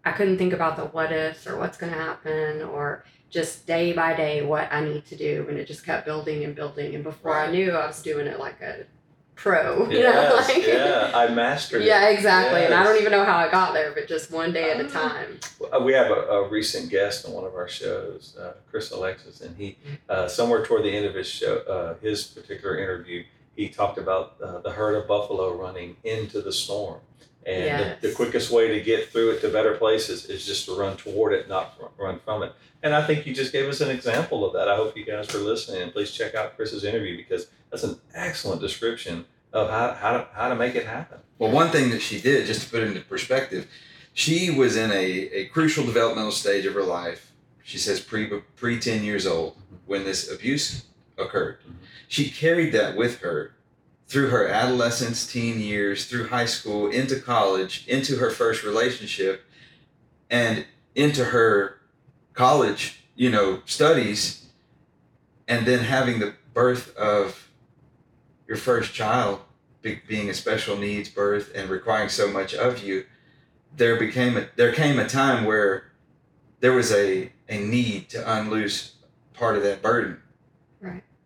I 0.05 0.13
couldn't 0.13 0.37
think 0.37 0.53
about 0.53 0.77
the 0.77 0.85
what 0.87 1.13
ifs 1.13 1.47
or 1.47 1.57
what's 1.57 1.79
going 1.79 1.93
to 1.93 1.99
happen 1.99 2.63
or 2.63 3.05
just 3.31 3.67
day 3.67 3.93
by 3.93 4.15
day 4.15 4.43
what 4.45 4.69
I 4.73 4.85
need 4.85 5.07
to 5.07 5.17
do. 5.17 5.47
And 5.49 5.57
it 5.59 5.67
just 5.67 5.85
kept 5.87 6.05
building 6.05 6.45
and 6.45 6.55
building. 6.55 6.95
And 6.95 7.03
before 7.05 7.35
I 7.39 7.51
knew, 7.51 7.71
I 7.73 7.87
was 7.87 8.03
doing 8.03 8.27
it 8.27 8.39
like 8.39 8.61
a 8.61 8.85
pro. 9.37 9.89
You 9.91 10.03
know, 10.03 10.41
like 10.47 10.67
yeah, 10.67 11.11
I 11.15 11.29
mastered 11.29 11.83
it. 11.83 11.87
yeah, 11.87 12.09
exactly. 12.09 12.65
And 12.65 12.75
I 12.75 12.83
don't 12.85 12.99
even 13.01 13.13
know 13.13 13.25
how 13.25 13.37
I 13.39 13.51
got 13.51 13.73
there, 13.73 13.93
but 13.93 14.07
just 14.09 14.31
one 14.31 14.53
day 14.53 14.71
at 14.73 14.81
a 14.81 14.87
Ah. 14.87 15.09
time. 15.09 15.41
Uh, 15.73 15.81
We 15.81 15.93
have 15.95 16.11
a, 16.11 16.21
a 16.39 16.49
recent 16.49 16.91
guest 16.91 17.25
on 17.27 17.33
one 17.33 17.45
of 17.45 17.55
our 17.55 17.69
shows, 17.69 18.37
uh, 18.41 18.53
Chris 18.71 18.91
Alexis, 18.91 19.41
and 19.41 19.57
he 19.57 19.77
uh, 20.09 20.29
somewhere 20.29 20.65
toward 20.65 20.83
the 20.85 20.91
end 20.97 21.07
of 21.07 21.15
his 21.15 21.29
show, 21.29 21.57
uh, 21.75 21.95
his 22.01 22.25
particular 22.25 22.77
interview, 22.79 23.25
he 23.57 23.69
talked 23.69 23.99
about 23.99 24.35
uh, 24.43 24.59
the 24.61 24.71
herd 24.71 24.95
of 24.97 25.09
buffalo 25.09 25.55
running 25.57 25.97
into 26.05 26.41
the 26.41 26.53
storm, 26.53 27.01
and 27.47 27.65
Yes. 27.65 28.01
the, 28.01 28.09
the 28.09 28.15
quickest 28.15 28.51
way 28.51 28.69
to 28.69 28.81
get 28.81 29.11
through 29.11 29.31
it 29.33 29.41
to 29.43 29.49
better 29.49 29.75
places 29.75 30.27
is 30.27 30.45
just 30.47 30.67
to 30.67 30.75
run 30.79 30.97
toward 30.97 31.33
it, 31.33 31.49
not 31.49 31.77
fr- 31.77 31.87
run 32.03 32.19
from 32.25 32.43
it. 32.43 32.53
And 32.83 32.95
I 32.95 33.07
think 33.07 33.27
you 33.27 33.35
just 33.35 33.53
gave 33.53 33.69
us 33.69 33.81
an 33.81 33.91
example 33.91 34.45
of 34.45 34.53
that. 34.55 34.69
I 34.69 34.77
hope 34.77 34.97
you 34.97 35.05
guys 35.05 35.33
were 35.33 35.41
listening, 35.41 35.83
and 35.83 35.93
please 35.93 36.11
check 36.11 36.35
out 36.35 36.57
Chris's 36.57 36.85
interview 36.85 37.17
because 37.17 37.49
that's 37.71 37.83
an 37.85 37.99
excellent 38.15 38.61
description 38.61 39.25
of 39.53 39.71
how, 39.71 39.93
how 39.95 40.13
to 40.13 40.29
how 40.35 40.49
to 40.49 40.55
make 40.55 40.75
it 40.75 40.85
happen. 40.87 41.19
Well, 41.39 41.51
one 41.51 41.71
thing 41.71 41.91
that 41.91 42.03
she 42.03 42.21
did, 42.21 42.47
just 42.47 42.63
to 42.63 42.71
put 42.71 42.83
it 42.83 42.89
into 42.89 43.01
perspective, 43.01 43.67
she 44.13 44.51
was 44.51 44.77
in 44.77 44.91
a, 44.91 44.95
a 45.41 45.47
crucial 45.47 45.85
developmental 45.85 46.31
stage 46.33 46.65
of 46.67 46.75
her 46.75 46.83
life. 46.83 47.33
She 47.63 47.79
says 47.79 48.01
pre 48.01 48.27
pre 48.57 48.79
ten 48.79 49.03
years 49.05 49.27
old 49.27 49.57
when 49.87 50.05
this 50.05 50.31
abuse 50.31 50.85
occurred. 51.19 51.59
Mhm. 51.67 51.75
She 52.09 52.31
carried 52.31 52.73
that 52.73 52.97
with 52.97 53.21
her 53.21 53.55
through 54.15 54.29
her 54.29 54.47
adolescence, 54.47 55.27
teen 55.27 55.59
years, 55.59 56.07
through 56.07 56.29
high 56.29 56.47
school, 56.47 56.87
into 56.87 57.19
college, 57.19 57.85
into 57.89 58.15
her 58.15 58.31
first 58.31 58.63
relationship, 58.63 59.45
and 60.31 60.65
into 60.95 61.25
her 61.25 61.81
college, 62.33 63.03
you 63.17 63.29
know, 63.29 63.61
studies, 63.67 64.47
and 65.49 65.67
then 65.67 65.81
having 65.81 66.21
the 66.21 66.33
birth 66.53 66.97
of 66.97 67.51
your 68.47 68.57
first 68.57 68.95
child 68.95 69.41
be, 69.83 70.01
being 70.07 70.31
a 70.31 70.35
special 70.35 70.77
needs 70.77 71.09
birth 71.09 71.51
and 71.53 71.69
requiring 71.69 72.09
so 72.09 72.29
much 72.29 72.55
of 72.55 72.85
you, 72.85 73.07
there 73.77 73.99
became 73.99 74.37
a 74.37 74.47
there 74.55 74.73
came 74.73 75.01
a 75.01 75.09
time 75.09 75.45
where 75.45 75.91
there 76.61 76.73
was 76.73 76.93
a 76.93 77.33
a 77.49 77.59
need 77.59 78.11
to 78.11 78.33
unloose 78.33 78.95
part 79.33 79.57
of 79.57 79.65
that 79.65 79.83
burden. 79.83 80.21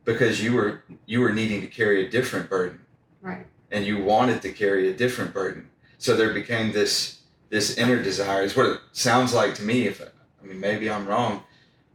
Because 0.08 0.42
you 0.42 0.54
were 0.54 0.82
you 1.04 1.20
were 1.20 1.32
needing 1.34 1.60
to 1.60 1.66
carry 1.66 2.06
a 2.06 2.08
different 2.08 2.48
burden 2.48 2.80
Right. 3.20 3.44
and 3.70 3.84
you 3.84 4.02
wanted 4.02 4.40
to 4.40 4.50
carry 4.52 4.88
a 4.88 4.94
different 4.94 5.34
burden. 5.34 5.68
So 5.98 6.16
there 6.16 6.32
became 6.32 6.72
this 6.72 7.18
this 7.50 7.76
inner 7.76 8.02
desire. 8.02 8.42
Is 8.42 8.56
what 8.56 8.66
it 8.66 8.80
sounds 8.92 9.34
like 9.34 9.54
to 9.56 9.62
me. 9.62 9.86
If 9.86 10.00
I 10.00 10.46
mean 10.46 10.60
maybe 10.60 10.90
I'm 10.90 11.06
wrong, 11.06 11.42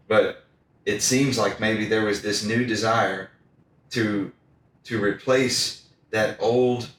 but 0.07 0.45
it 0.85 1.01
seems 1.01 1.39
like 1.39 1.59
maybe 1.59 1.85
there 1.85 2.05
was 2.05 2.21
this 2.21 2.43
new 2.45 2.65
desire 2.67 3.31
to 3.95 4.31
to 4.83 5.03
replace 5.03 5.87
that 6.11 6.37
old 6.39 6.89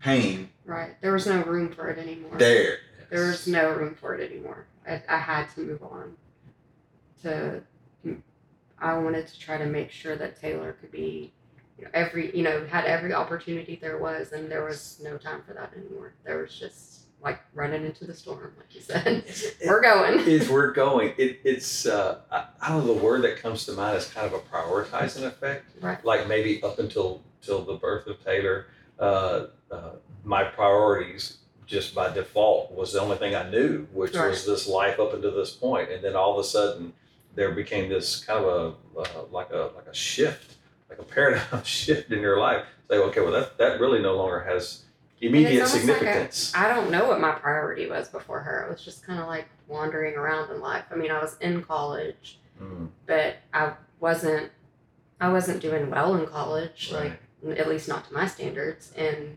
pain 0.00 0.48
Right. 0.64 1.00
There 1.02 1.12
was 1.12 1.26
no 1.26 1.42
room 1.42 1.70
for 1.70 1.88
it 1.90 1.98
anymore. 1.98 2.38
there. 2.38 2.78
there 3.10 3.26
was 3.26 3.46
no 3.46 3.70
room 3.72 3.94
for 3.94 4.14
it 4.14 4.30
anymore. 4.32 4.66
I, 4.88 5.02
I 5.08 5.18
had 5.18 5.48
to 5.54 5.60
move 5.60 5.82
on. 5.82 6.16
To, 7.22 7.62
I 8.80 8.96
wanted 8.98 9.26
to 9.28 9.38
try 9.38 9.58
to 9.58 9.66
make 9.66 9.90
sure 9.90 10.16
that 10.16 10.40
Taylor 10.40 10.72
could 10.74 10.90
be, 10.92 11.32
you 11.78 11.84
know, 11.84 11.90
every, 11.94 12.36
you 12.36 12.42
know, 12.42 12.66
had 12.66 12.84
every 12.84 13.12
opportunity 13.12 13.78
there 13.80 13.98
was, 13.98 14.32
and 14.32 14.50
there 14.50 14.64
was 14.64 15.00
no 15.02 15.16
time 15.16 15.42
for 15.46 15.54
that 15.54 15.72
anymore. 15.76 16.14
There 16.24 16.38
was 16.38 16.54
just 16.58 16.92
like 17.22 17.40
running 17.54 17.84
into 17.84 18.06
the 18.06 18.14
storm, 18.14 18.52
like 18.58 18.74
you 18.74 18.80
said. 18.82 19.24
We're 19.66 19.80
going. 19.82 20.20
is 20.20 20.48
we're 20.50 20.72
going. 20.72 21.14
It, 21.16 21.40
it's 21.44 21.86
uh, 21.86 22.20
I, 22.30 22.44
I 22.60 22.68
don't 22.68 22.86
know 22.86 22.94
the 22.94 23.02
word 23.02 23.22
that 23.22 23.38
comes 23.38 23.64
to 23.66 23.72
mind 23.72 23.96
is 23.96 24.06
kind 24.06 24.26
of 24.26 24.34
a 24.34 24.38
prioritizing 24.40 25.24
effect. 25.24 25.64
Right. 25.80 26.04
Like 26.04 26.28
maybe 26.28 26.62
up 26.62 26.78
until 26.78 27.22
till 27.40 27.64
the 27.64 27.74
birth 27.74 28.06
of 28.06 28.22
Taylor, 28.22 28.66
uh, 28.98 29.46
uh, 29.70 29.90
my 30.24 30.44
priorities 30.44 31.38
just 31.66 31.94
by 31.94 32.12
default 32.12 32.70
was 32.72 32.92
the 32.92 33.00
only 33.00 33.16
thing 33.16 33.34
I 33.34 33.48
knew, 33.50 33.88
which 33.92 34.14
Right. 34.14 34.28
was 34.30 34.44
this 34.46 34.68
life 34.68 35.00
up 35.00 35.14
until 35.14 35.34
this 35.34 35.50
point, 35.50 35.90
and 35.90 36.04
then 36.04 36.14
all 36.14 36.34
of 36.34 36.38
a 36.38 36.44
sudden 36.48 36.92
there 37.36 37.52
became 37.52 37.88
this 37.88 38.24
kind 38.24 38.44
of 38.44 38.74
a 38.96 38.98
uh, 39.00 39.06
like 39.30 39.50
a 39.50 39.70
like 39.76 39.86
a 39.86 39.94
shift, 39.94 40.56
like 40.90 40.98
a 40.98 41.04
paradigm 41.04 41.62
shift 41.64 42.10
in 42.10 42.20
your 42.20 42.38
life. 42.40 42.64
Say, 42.90 42.96
okay, 42.98 43.20
well 43.20 43.32
that 43.32 43.56
that 43.58 43.80
really 43.80 44.00
no 44.02 44.16
longer 44.16 44.40
has 44.40 44.82
immediate 45.20 45.60
almost 45.62 45.74
like 45.74 45.82
a- 45.82 45.86
significance. 45.86 46.52
I 46.54 46.68
don't 46.68 46.90
know 46.90 47.06
what 47.06 47.20
my 47.20 47.32
priority 47.32 47.86
was 47.88 48.08
before 48.08 48.40
her. 48.40 48.64
It 48.66 48.70
was 48.72 48.84
just 48.84 49.06
kind 49.06 49.20
of 49.20 49.26
like 49.28 49.46
wandering 49.68 50.14
around 50.16 50.50
in 50.50 50.60
life. 50.60 50.84
I 50.90 50.96
mean, 50.96 51.10
I 51.10 51.20
was 51.20 51.36
in 51.40 51.62
college, 51.62 52.38
Mm, 52.62 52.88
but 53.06 53.36
I 53.52 53.74
wasn't, 54.00 54.50
I 55.20 55.30
wasn't 55.30 55.60
doing 55.60 55.90
well 55.90 56.16
in 56.16 56.26
college. 56.26 56.90
right. 56.94 57.12
Like 57.42 57.58
at 57.58 57.68
least 57.68 57.86
not 57.86 58.06
to 58.08 58.14
my 58.14 58.26
standards. 58.26 58.92
And 58.96 59.36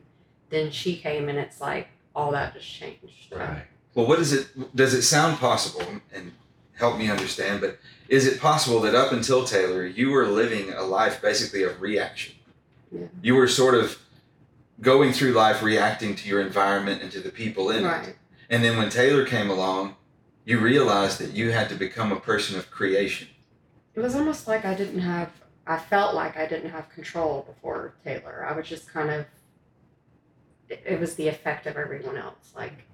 then 0.50 0.72
she 0.72 0.96
came, 0.96 1.28
and 1.28 1.38
it's 1.38 1.60
like 1.60 1.90
all 2.16 2.32
that 2.32 2.54
just 2.54 2.66
changed. 2.70 3.34
Right. 3.34 3.64
Well, 3.94 4.06
what 4.08 4.20
is 4.20 4.32
it? 4.32 4.48
Does 4.76 4.94
it 4.94 5.02
sound 5.02 5.38
possible? 5.38 5.86
And 6.14 6.32
help 6.80 6.98
me 6.98 7.10
understand. 7.10 7.62
But 7.62 7.78
is 8.08 8.26
it 8.26 8.40
possible 8.40 8.80
that 8.82 8.96
up 8.96 9.12
until 9.12 9.44
Taylor, 9.44 9.86
you 9.86 10.10
were 10.10 10.26
living 10.26 10.74
a 10.74 10.84
life 10.84 11.22
basically 11.22 11.64
of 11.64 11.82
reaction? 11.82 12.36
Yeah. 12.92 13.08
You 13.22 13.36
were 13.36 13.48
sort 13.48 13.76
of 13.76 14.00
going 14.82 15.12
through 15.12 15.34
life 15.34 15.62
reacting 15.62 16.16
to 16.16 16.28
your 16.28 16.42
environment 16.42 17.02
and 17.02 17.12
to 17.12 17.20
the 17.20 17.30
people 17.30 17.70
in 17.70 17.86
it. 17.86 18.16
And 18.50 18.64
then 18.64 18.78
when 18.78 18.90
Taylor 18.90 19.26
came 19.26 19.50
along, 19.50 19.96
you 20.46 20.60
realized 20.60 21.20
that 21.20 21.34
you 21.34 21.52
had 21.52 21.70
to 21.70 21.76
become 21.76 22.12
a 22.12 22.20
person 22.20 22.58
of 22.58 22.72
creation. 22.72 23.28
It 23.94 24.00
was 24.00 24.16
almost 24.16 24.48
like 24.48 24.66
I 24.66 24.74
didn't 24.74 25.02
have. 25.02 25.32
I 25.68 25.78
felt 25.78 26.16
like 26.16 26.38
I 26.38 26.48
didn't 26.48 26.72
have 26.72 26.90
control 26.90 27.44
before 27.48 27.94
Taylor. 28.04 28.48
I 28.50 28.54
was 28.54 28.68
just 28.68 28.92
kind 28.92 29.12
of. 29.12 29.26
It, 30.70 30.82
it 30.86 31.00
was 31.00 31.16
the 31.16 31.28
effect 31.28 31.68
of 31.68 31.76
everyone 31.78 32.18
else. 32.18 32.54
Like, 32.56 32.86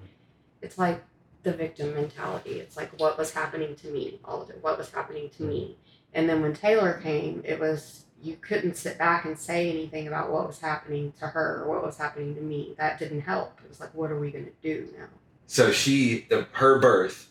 it's 0.61 0.77
like 0.77 1.01
the 1.45 1.53
victim 1.53 1.93
mentality. 1.93 2.59
It's 2.59 2.75
like 2.75 2.99
what 2.99 3.17
was 3.17 3.31
happening 3.31 3.75
to 3.77 3.87
me, 3.87 4.19
all 4.25 4.41
of 4.41 4.49
it. 4.49 4.57
What 4.61 4.77
was 4.77 4.91
happening 4.91 5.29
to 5.37 5.43
me, 5.43 5.77
and 6.13 6.27
then 6.27 6.41
when 6.41 6.53
Taylor 6.53 6.99
came, 7.01 7.41
it 7.45 7.59
was 7.59 8.05
you 8.21 8.35
couldn't 8.37 8.75
sit 8.75 8.97
back 8.97 9.25
and 9.25 9.37
say 9.37 9.69
anything 9.69 10.07
about 10.07 10.31
what 10.31 10.47
was 10.47 10.59
happening 10.59 11.13
to 11.19 11.27
her 11.27 11.63
or 11.63 11.69
what 11.69 11.85
was 11.85 11.97
happening 11.97 12.33
to 12.35 12.41
me. 12.41 12.73
That 12.77 12.97
didn't 12.97 13.21
help. 13.21 13.59
It 13.63 13.69
was 13.69 13.79
like, 13.79 13.93
what 13.93 14.11
are 14.11 14.19
we 14.19 14.31
gonna 14.31 14.45
do 14.63 14.89
now? 14.97 15.05
So 15.45 15.71
she, 15.71 16.25
the, 16.29 16.47
her 16.53 16.79
birth, 16.79 17.29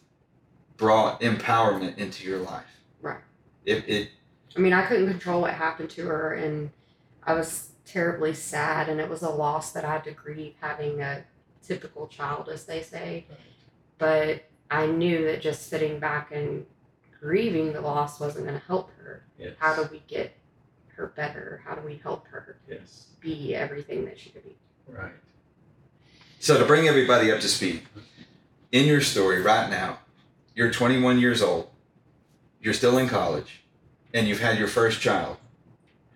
brought 0.77 1.21
empowerment 1.21 1.99
into 1.99 2.27
your 2.27 2.39
life. 2.39 2.65
Right. 3.03 3.21
It, 3.65 3.85
it 3.89 4.11
I 4.57 4.61
mean, 4.61 4.73
I 4.73 4.87
couldn't 4.87 5.09
control 5.09 5.43
what 5.43 5.55
happened 5.55 5.91
to 5.91 6.07
her, 6.07 6.35
and 6.35 6.71
I 7.25 7.35
was 7.35 7.71
terribly 7.85 8.33
sad, 8.33 8.89
and 8.89 9.01
it 9.01 9.09
was 9.11 9.23
a 9.23 9.31
loss 9.31 9.73
that 9.73 9.85
I 9.85 9.95
had 9.95 10.05
to 10.05 10.13
grieve 10.13 10.55
having 10.61 11.01
a 11.01 11.25
typical 11.63 12.07
child, 12.07 12.49
as 12.49 12.65
they 12.65 12.83
say. 12.83 13.27
But 14.05 14.45
I 14.71 14.85
knew 14.85 15.25
that 15.25 15.41
just 15.41 15.71
sitting 15.71 15.99
back 15.99 16.31
and 16.31 16.67
grieving 17.19 17.73
the 17.73 17.81
loss 17.81 18.21
wasn't 18.21 18.45
going 18.47 18.61
to 18.61 18.67
help 18.67 18.91
her. 18.99 19.25
Yes. 19.39 19.55
How 19.59 19.75
do 19.75 19.89
we 19.91 20.03
get 20.07 20.37
her 20.89 21.07
better? 21.17 21.63
How 21.65 21.75
do 21.75 21.81
we 21.81 21.97
help 21.97 22.27
her 22.27 22.59
Yes. 22.69 23.07
be 23.21 23.55
everything 23.55 24.05
that 24.05 24.19
she 24.19 24.29
could 24.29 24.45
be? 24.45 24.57
Right. 24.87 25.15
So 26.39 26.59
to 26.59 26.67
bring 26.67 26.87
everybody 26.87 27.33
up 27.33 27.41
to 27.41 27.49
speed, 27.49 27.81
in 28.73 28.85
your 28.85 29.01
story 29.01 29.41
right 29.41 29.71
now, 29.71 30.01
you're 30.55 30.71
21 30.71 31.19
years 31.19 31.41
old, 31.41 31.71
you're 32.61 32.75
still 32.75 32.99
in 32.99 33.09
college, 33.09 33.63
and 34.13 34.29
you've 34.29 34.41
had 34.41 34.59
your 34.59 34.69
first 34.69 35.01
child, 35.01 35.39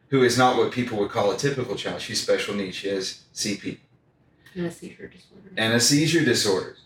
who 0.09 0.22
is 0.22 0.37
not 0.37 0.59
what 0.59 0.72
people 0.72 0.98
would 0.98 1.11
call 1.11 1.31
a 1.31 1.38
typical 1.38 1.74
child. 1.74 2.03
She's 2.03 2.20
special 2.20 2.55
needs. 2.55 2.77
She 2.77 2.88
has 2.88 3.24
CP 3.33 3.79
And 4.55 4.66
a 4.66 4.70
seizure 4.70 5.07
disorder. 5.09 5.51
and 5.57 5.72
a 5.72 5.81
seizure 5.81 6.22
disorder. 6.24 6.77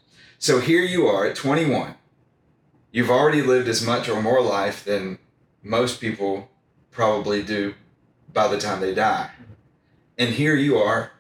So 0.43 0.59
here 0.59 0.83
you 0.83 1.07
are 1.07 1.25
at 1.25 1.37
21. 1.37 1.95
You've 2.91 3.11
already 3.11 3.43
lived 3.43 3.69
as 3.69 3.81
much 3.81 4.09
or 4.09 4.21
more 4.21 4.43
life 4.43 4.85
than 4.85 5.21
most 5.63 6.01
people 6.01 6.51
probably 6.91 7.45
do 7.45 7.75
by 8.33 8.49
the 8.49 8.59
time 8.59 8.81
they 8.81 8.93
die. 8.93 9.31
And 10.19 10.31
here 10.31 10.57
you 10.57 10.79
are 10.79 11.13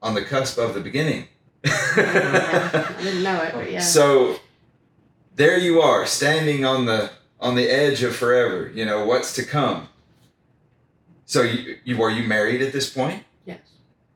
on 0.00 0.14
the 0.14 0.22
cusp 0.22 0.58
of 0.58 0.74
the 0.74 0.80
beginning. 0.80 1.26
I 1.64 2.94
didn't 3.02 3.24
know 3.24 3.42
it, 3.42 3.52
but 3.52 3.68
yeah. 3.68 3.80
So 3.80 4.38
there 5.34 5.58
you 5.58 5.80
are, 5.80 6.06
standing 6.06 6.64
on 6.64 6.86
the 6.86 7.10
on 7.40 7.56
the 7.56 7.68
edge 7.68 8.04
of 8.04 8.14
forever. 8.14 8.70
You 8.72 8.84
know 8.84 9.04
what's 9.04 9.34
to 9.34 9.44
come. 9.44 9.88
So 11.24 11.42
you, 11.42 11.78
you 11.82 11.96
were 11.96 12.10
you 12.10 12.28
married 12.28 12.62
at 12.62 12.72
this 12.72 12.88
point? 12.88 13.24
yes. 13.44 13.58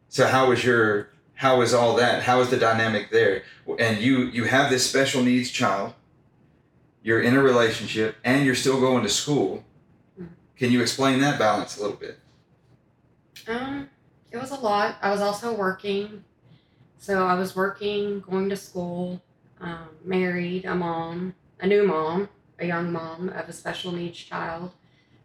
So 0.08 0.28
how 0.28 0.50
was 0.50 0.62
your 0.62 1.08
how 1.34 1.58
was 1.58 1.74
all 1.74 1.96
that? 1.96 2.22
How 2.22 2.40
is 2.40 2.50
the 2.50 2.56
dynamic 2.56 3.10
there? 3.10 3.42
And 3.78 3.98
you 3.98 4.26
you 4.26 4.44
have 4.44 4.70
this 4.70 4.88
special 4.88 5.22
needs 5.22 5.50
child. 5.50 5.94
You're 7.02 7.22
in 7.22 7.36
a 7.36 7.42
relationship 7.42 8.16
and 8.24 8.44
you're 8.46 8.54
still 8.54 8.80
going 8.80 9.02
to 9.02 9.08
school. 9.08 9.64
Can 10.56 10.70
you 10.70 10.80
explain 10.80 11.20
that 11.20 11.38
balance 11.38 11.76
a 11.78 11.82
little 11.82 11.96
bit? 11.96 12.18
Um, 13.48 13.88
it 14.30 14.36
was 14.36 14.52
a 14.52 14.56
lot. 14.56 14.96
I 15.02 15.10
was 15.10 15.20
also 15.20 15.52
working. 15.52 16.24
So 16.98 17.26
I 17.26 17.34
was 17.34 17.56
working, 17.56 18.20
going 18.20 18.48
to 18.50 18.56
school, 18.56 19.20
um, 19.60 19.88
married, 20.04 20.64
a 20.64 20.74
mom, 20.76 21.34
a 21.58 21.66
new 21.66 21.84
mom, 21.84 22.28
a 22.60 22.66
young 22.66 22.92
mom 22.92 23.30
of 23.30 23.48
a 23.48 23.52
special 23.52 23.90
needs 23.90 24.18
child 24.18 24.70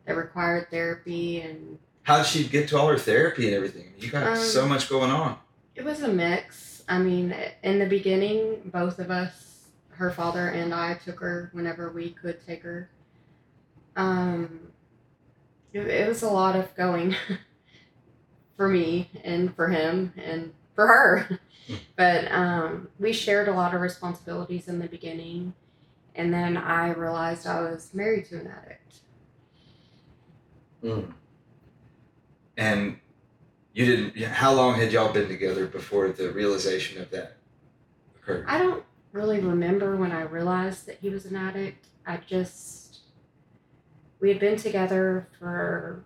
that 0.05 0.15
required 0.15 0.71
therapy 0.71 1.41
and 1.41 1.77
how 2.07 2.17
did 2.19 2.25
she 2.25 2.47
get 2.47 2.69
to 2.69 2.77
all 2.79 2.87
her 2.87 2.97
therapy 2.97 3.47
and 3.47 3.55
everything? 3.55 3.93
You 3.99 4.09
got 4.09 4.25
Um, 4.25 4.37
so 4.37 4.65
much 4.65 4.87
going 4.87 5.11
on. 5.11 5.37
It 5.77 5.85
was 5.85 6.01
a 6.01 6.07
mix. 6.07 6.81
I 6.89 6.97
mean, 6.97 7.35
in 7.61 7.77
the 7.77 7.85
beginning, 7.85 8.71
both 8.73 8.97
of 8.97 9.11
us, 9.11 9.67
her 9.89 10.09
father 10.09 10.47
and 10.47 10.73
I, 10.73 10.95
took 10.95 11.19
her 11.19 11.51
whenever 11.53 11.91
we 11.91 12.09
could 12.09 12.43
take 12.43 12.63
her. 12.63 12.89
Um, 13.95 14.71
it, 15.73 15.81
it 15.81 16.07
was 16.07 16.23
a 16.23 16.29
lot 16.29 16.55
of 16.55 16.75
going 16.75 17.15
for 18.57 18.67
me 18.67 19.11
and 19.23 19.55
for 19.55 19.67
him 19.67 20.13
and 20.17 20.51
for 20.73 20.87
her. 20.87 21.39
but 21.95 22.31
um, 22.31 22.87
we 22.97 23.13
shared 23.13 23.47
a 23.47 23.53
lot 23.53 23.75
of 23.75 23.81
responsibilities 23.81 24.67
in 24.67 24.79
the 24.79 24.87
beginning. 24.87 25.53
And 26.15 26.33
then 26.33 26.57
I 26.57 26.89
realized 26.93 27.45
I 27.45 27.61
was 27.61 27.93
married 27.93 28.25
to 28.29 28.39
an 28.39 28.47
addict. 28.47 28.95
Mm. 30.83 31.13
And 32.57 32.99
you 33.77 33.85
didn't. 33.85 34.17
How 34.23 34.53
long 34.53 34.73
had 34.73 34.91
y'all 34.91 35.13
been 35.13 35.27
together 35.27 35.67
before 35.67 36.09
the 36.09 36.31
realization 36.31 36.99
of 36.99 37.11
that 37.11 37.37
occurred? 38.15 38.43
I 38.47 38.57
don't 38.57 38.83
really 39.11 39.39
remember 39.39 39.95
when 39.95 40.11
I 40.11 40.21
realized 40.23 40.87
that 40.87 40.97
he 40.99 41.11
was 41.11 41.25
an 41.25 41.35
addict. 41.35 41.85
I 42.03 42.17
just 42.17 43.01
we 44.19 44.29
had 44.29 44.39
been 44.39 44.57
together 44.57 45.27
for 45.37 46.03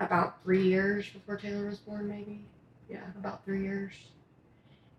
about 0.00 0.42
three 0.42 0.64
years 0.64 1.08
before 1.08 1.36
Taylor 1.36 1.66
was 1.66 1.78
born, 1.78 2.08
maybe. 2.08 2.44
Yeah, 2.90 3.04
about 3.16 3.44
three 3.44 3.62
years. 3.62 3.92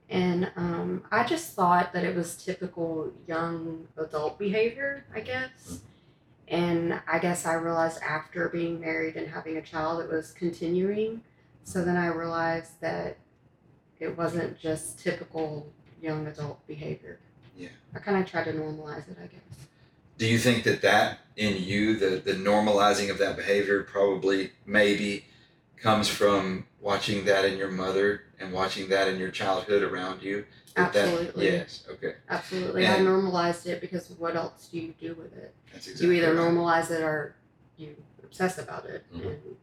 And 0.10 0.50
um, 0.56 1.04
I 1.12 1.26
just 1.26 1.56
thought 1.56 1.92
that 1.92 2.06
it 2.06 2.16
was 2.16 2.38
typical 2.38 3.12
young 3.28 3.86
adult 3.98 4.40
behavior, 4.40 5.04
I 5.14 5.20
guess. 5.20 5.82
And 6.48 7.00
I 7.08 7.20
guess 7.20 7.46
I 7.46 7.54
realized 7.54 8.00
after 8.02 8.48
being 8.50 8.80
married 8.80 9.16
and 9.16 9.28
having 9.28 9.58
a 9.58 9.62
child, 9.62 10.02
it 10.02 10.10
was 10.10 10.32
continuing. 10.32 11.22
So 11.64 11.84
then 11.84 11.98
I 11.98 12.08
realized 12.08 12.80
that 12.80 13.18
it 14.00 14.18
wasn't 14.18 14.58
just 14.58 15.00
typical 15.00 15.72
young 16.02 16.26
adult 16.28 16.66
behavior. 16.68 17.20
Yeah. 17.58 17.70
I 17.94 18.00
kind 18.00 18.22
of 18.22 18.30
tried 18.30 18.46
to 18.46 18.54
normalize 18.54 19.10
it, 19.10 19.18
I 19.22 19.28
guess. 19.28 19.68
Do 20.18 20.28
you 20.28 20.40
think 20.40 20.64
that 20.64 20.82
that 20.82 21.20
in 21.36 21.62
you, 21.62 21.98
the 21.98 22.18
the 22.18 22.34
normalizing 22.34 23.12
of 23.12 23.18
that 23.20 23.36
behavior, 23.36 23.84
probably 23.84 24.52
maybe 24.66 25.26
comes 25.76 26.08
from 26.08 26.66
watching 26.82 27.26
that 27.26 27.46
in 27.46 27.58
your 27.58 27.70
mother 27.70 28.24
and 28.40 28.52
watching 28.54 28.90
that 28.90 29.08
in 29.08 29.20
your 29.20 29.32
childhood 29.32 29.84
around 29.84 30.22
you? 30.22 30.46
That 30.76 30.94
that- 30.94 31.38
yes. 31.38 31.84
Okay. 31.90 32.16
Absolutely. 32.30 32.86
I 32.86 33.00
normalized 33.00 33.66
it 33.68 33.82
because 33.82 34.10
what 34.12 34.36
else 34.36 34.68
do 34.72 34.80
you 34.80 34.94
do 35.00 35.16
with 35.16 35.36
it? 35.36 35.54
That's 35.74 35.88
exactly. 35.88 36.08
You 36.18 36.24
either 36.24 36.36
right. 36.36 36.44
normalize 36.54 36.92
it 36.92 37.02
or 37.02 37.36
you 37.78 37.96
obsess 38.24 38.58
about 38.60 38.86
it. 38.86 39.04
Mhm. 39.14 39.26
And 39.26 39.58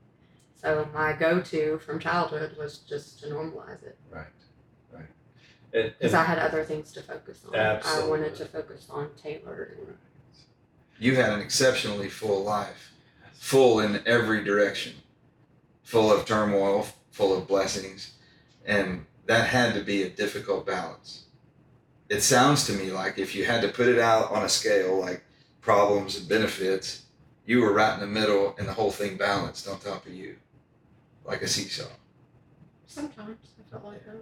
so 0.57 0.89
my 0.93 1.13
go 1.13 1.41
to 1.41 1.79
from 1.79 1.99
childhood 2.01 2.57
was 2.57 2.79
just 2.79 3.21
to 3.21 3.27
normalize 3.27 3.83
it 3.85 3.97
Right. 4.11 4.27
Right. 4.93 5.07
Because 5.73 6.15
I 6.15 6.25
had 6.25 6.39
other 6.39 6.65
things 6.65 6.91
to 6.93 7.03
focus 7.03 7.45
on. 7.47 7.55
Absolutely. 7.55 8.03
I 8.05 8.11
wanted 8.11 8.35
to 8.37 8.45
focus 8.47 8.87
on 8.91 9.11
Taylor. 9.15 9.77
And, 9.79 9.97
You 10.99 11.17
had 11.17 11.33
an 11.33 11.41
exceptionally 11.41 12.09
full 12.09 12.43
life, 12.45 12.93
full 13.35 13.81
in 13.81 14.03
every 14.07 14.43
direction, 14.45 14.95
full 15.83 16.11
of 16.13 16.25
turmoil, 16.25 16.87
full 17.11 17.37
of 17.37 17.47
blessings, 17.49 18.14
and 18.65 19.07
that 19.27 19.49
had 19.49 19.75
to 19.75 19.81
be 19.81 20.03
a 20.03 20.11
difficult 20.11 20.67
balance. 20.67 21.25
It 22.09 22.21
sounds 22.23 22.67
to 22.67 22.73
me 22.73 22.91
like 22.91 23.19
if 23.19 23.35
you 23.35 23.45
had 23.45 23.63
to 23.63 23.69
put 23.69 23.89
it 23.89 23.99
out 23.99 24.31
on 24.31 24.45
a 24.45 24.49
scale, 24.49 24.99
like 25.01 25.25
problems 25.61 26.19
and 26.19 26.29
benefits, 26.29 27.03
you 27.47 27.61
were 27.61 27.73
right 27.73 27.95
in 27.95 28.01
the 28.01 28.07
middle, 28.07 28.55
and 28.59 28.69
the 28.69 28.73
whole 28.73 28.91
thing 28.91 29.17
balanced 29.17 29.69
on 29.69 29.79
top 29.79 30.07
of 30.07 30.13
you, 30.13 30.37
like 31.25 31.43
a 31.43 31.49
seesaw. 31.49 31.85
sometimes 32.87 33.39
I 33.59 33.71
felt 33.71 33.85
like 33.85 34.05
that. 34.07 34.17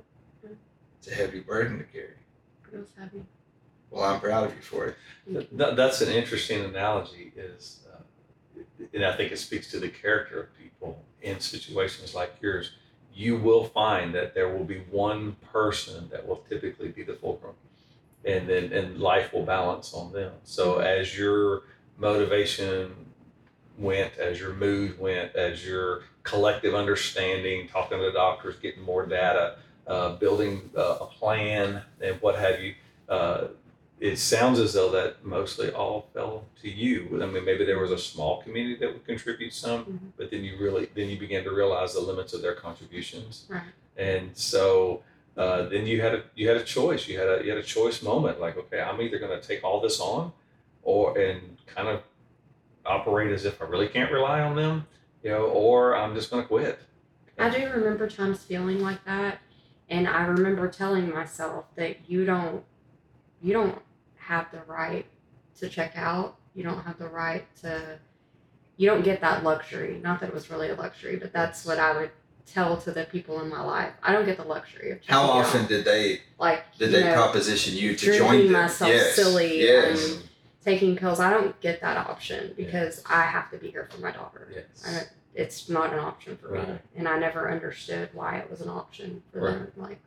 It's 0.99 1.09
a 1.09 1.15
heavy 1.15 1.41
burden 1.41 1.79
to 1.79 1.85
carry. 1.85 2.15
It 2.73 2.79
was 2.79 2.89
heavy. 2.97 3.23
Well, 3.91 4.05
I'm 4.05 4.21
proud 4.21 4.45
of 4.45 4.55
you 4.55 4.63
for 4.63 4.87
it. 4.87 4.97
Th- 5.27 5.49
th- 5.51 5.77
that's 5.77 6.01
an 6.01 6.11
interesting 6.13 6.65
analogy 6.65 7.33
is 7.37 7.81
uh, 7.93 8.03
and 8.93 9.05
i 9.05 9.17
think 9.17 9.31
it 9.31 9.39
speaks 9.39 9.71
to 9.71 9.79
the 9.79 9.89
character 9.89 10.41
of 10.41 10.59
people 10.59 11.01
in 11.23 11.39
situations 11.39 12.13
like 12.15 12.35
yours 12.41 12.73
you 13.15 13.37
will 13.37 13.65
find 13.65 14.15
that 14.15 14.35
there 14.35 14.49
will 14.49 14.65
be 14.65 14.79
one 14.91 15.37
person 15.53 16.09
that 16.11 16.27
will 16.27 16.45
typically 16.49 16.89
be 16.89 17.03
the 17.03 17.15
fulcrum. 17.15 17.55
And 18.25 18.49
then 18.49 18.73
and 18.73 18.99
life 18.99 19.33
will 19.33 19.45
balance 19.45 19.93
on 19.93 20.13
them. 20.13 20.33
So 20.45 20.79
as 20.79 21.19
your 21.19 21.63
motivation 21.99 22.95
went 23.79 24.17
as 24.19 24.39
your 24.39 24.55
mood 24.55 24.99
went 24.99 25.35
as 25.35 25.65
your 25.65 26.03
collective 26.23 26.75
understanding 26.75 27.69
talking 27.69 27.99
to 27.99 28.13
doctors 28.13 28.57
getting 28.57 28.83
more 28.83 29.07
data 29.07 29.57
uh, 29.87 30.15
building 30.17 30.71
uh, 30.77 30.99
a 31.01 31.07
plan 31.07 31.83
and 32.01 32.21
what 32.21 32.39
have 32.39 32.61
you 32.61 32.75
uh, 33.09 33.49
it 34.03 34.17
sounds 34.19 34.59
as 34.59 34.73
though 34.73 34.91
that 34.91 35.25
mostly 35.25 35.71
all 35.71 36.09
fell 36.13 36.45
to 36.61 36.69
you. 36.69 37.23
I 37.23 37.27
mean, 37.27 37.45
maybe 37.45 37.65
there 37.65 37.79
was 37.79 37.93
a 37.93 37.99
small 37.99 38.43
community 38.43 38.75
that 38.81 38.93
would 38.93 39.07
contribute 39.07 39.53
some, 39.55 39.85
Mhm. 39.85 39.99
but 40.17 40.31
then 40.33 40.43
you 40.43 40.57
really 40.59 40.87
then 40.97 41.09
you 41.09 41.17
began 41.19 41.45
to 41.45 41.53
realize 41.53 41.95
the 41.95 42.01
limits 42.01 42.33
of 42.35 42.43
their 42.43 42.55
contributions, 42.55 43.47
Right. 43.49 43.63
and 43.97 44.37
so 44.37 45.03
uh, 45.37 45.63
then 45.69 45.87
you 45.87 46.01
had 46.03 46.15
a 46.15 46.25
you 46.35 46.49
had 46.49 46.57
a 46.57 46.65
choice. 46.65 47.07
You 47.09 47.17
had 47.19 47.29
a 47.29 47.45
you 47.45 47.51
had 47.51 47.59
a 47.59 47.63
choice 47.63 48.03
moment. 48.03 48.41
Like, 48.41 48.57
okay, 48.59 48.81
I'm 48.81 49.01
either 49.01 49.19
going 49.21 49.41
to 49.41 49.47
take 49.47 49.63
all 49.65 49.81
this 49.81 50.01
on, 50.01 50.33
or 50.83 51.17
and 51.17 51.57
kind 51.67 51.87
of 51.89 52.03
operate 52.85 53.31
as 53.33 53.45
if 53.45 53.63
I 53.63 53.67
really 53.67 53.89
can't 53.89 54.11
rely 54.11 54.41
on 54.41 54.57
them, 54.57 54.87
you 55.23 55.31
know, 55.31 55.45
or 55.47 55.95
I'm 55.97 56.15
just 56.17 56.29
going 56.31 56.43
to 56.43 56.49
quit. 56.49 56.81
I 57.39 57.49
do 57.51 57.71
remember 57.71 58.09
times 58.09 58.43
feeling 58.43 58.81
like 58.83 59.05
that, 59.05 59.39
and 59.89 60.09
I 60.09 60.27
remember 60.27 60.67
telling 60.69 61.09
myself 61.09 61.67
that 61.77 62.11
you 62.11 62.25
don't, 62.27 62.65
you 63.41 63.53
don't 63.53 63.81
have 64.23 64.51
the 64.53 64.61
right 64.67 65.07
to 65.59 65.69
check 65.69 65.93
out. 65.97 66.37
You 66.55 66.63
don't 66.63 66.83
have 66.85 66.99
the 66.99 67.09
right 67.09 67.45
to, 67.63 67.99
you 68.77 68.89
don't 68.89 69.03
get 69.05 69.21
that 69.21 69.43
luxury. 69.45 70.01
Not 70.03 70.21
that 70.21 70.29
it 70.29 70.35
was 70.35 70.51
really 70.51 70.71
a 70.71 70.75
luxury, 70.75 71.17
but 71.17 71.33
that's 71.33 71.65
what 71.65 71.79
I 71.79 71.97
would 71.97 72.11
tell 72.47 72.77
to 72.77 72.91
the 72.91 73.05
people 73.05 73.41
in 73.41 73.49
my 73.49 73.63
life. 73.63 73.93
I 74.03 74.13
don't 74.13 74.27
get 74.27 74.37
the 74.37 74.45
luxury 74.45 74.91
of 74.91 75.01
checking 75.01 75.15
How 75.15 75.23
often 75.23 75.63
out. 75.63 75.69
did 75.69 75.85
they 75.85 76.21
like 76.39 76.65
did 76.77 76.91
they 76.93 77.05
know, 77.05 77.15
proposition 77.15 77.75
you 77.77 77.95
to 77.97 78.19
join 78.19 78.45
them? 78.45 78.53
myself 78.53 78.91
yes. 78.91 79.15
silly 79.15 79.63
Yes. 79.63 80.13
and 80.17 80.23
taking 80.65 80.97
pills? 80.97 81.21
I 81.21 81.31
don't 81.31 81.59
get 81.61 81.81
that 81.81 81.97
option 81.97 82.53
because 82.57 83.03
I 83.09 83.23
have 83.23 83.51
to 83.53 83.59
be 83.59 83.71
here 83.71 83.89
for 83.93 84.01
my 84.01 84.11
daughter. 84.11 84.49
Yes. 84.55 85.07
It's 85.35 85.69
not 85.69 85.93
an 85.93 85.99
option 86.01 86.37
for 86.37 86.51
me. 86.51 86.65
And 86.97 87.09
I 87.09 87.19
never 87.19 87.51
understood 87.51 88.11
why 88.13 88.37
it 88.39 88.51
was 88.51 88.61
an 88.61 88.69
option 88.69 89.23
for 89.33 89.41
Right. 89.41 89.53
them. 89.55 89.73
Like, 89.77 90.01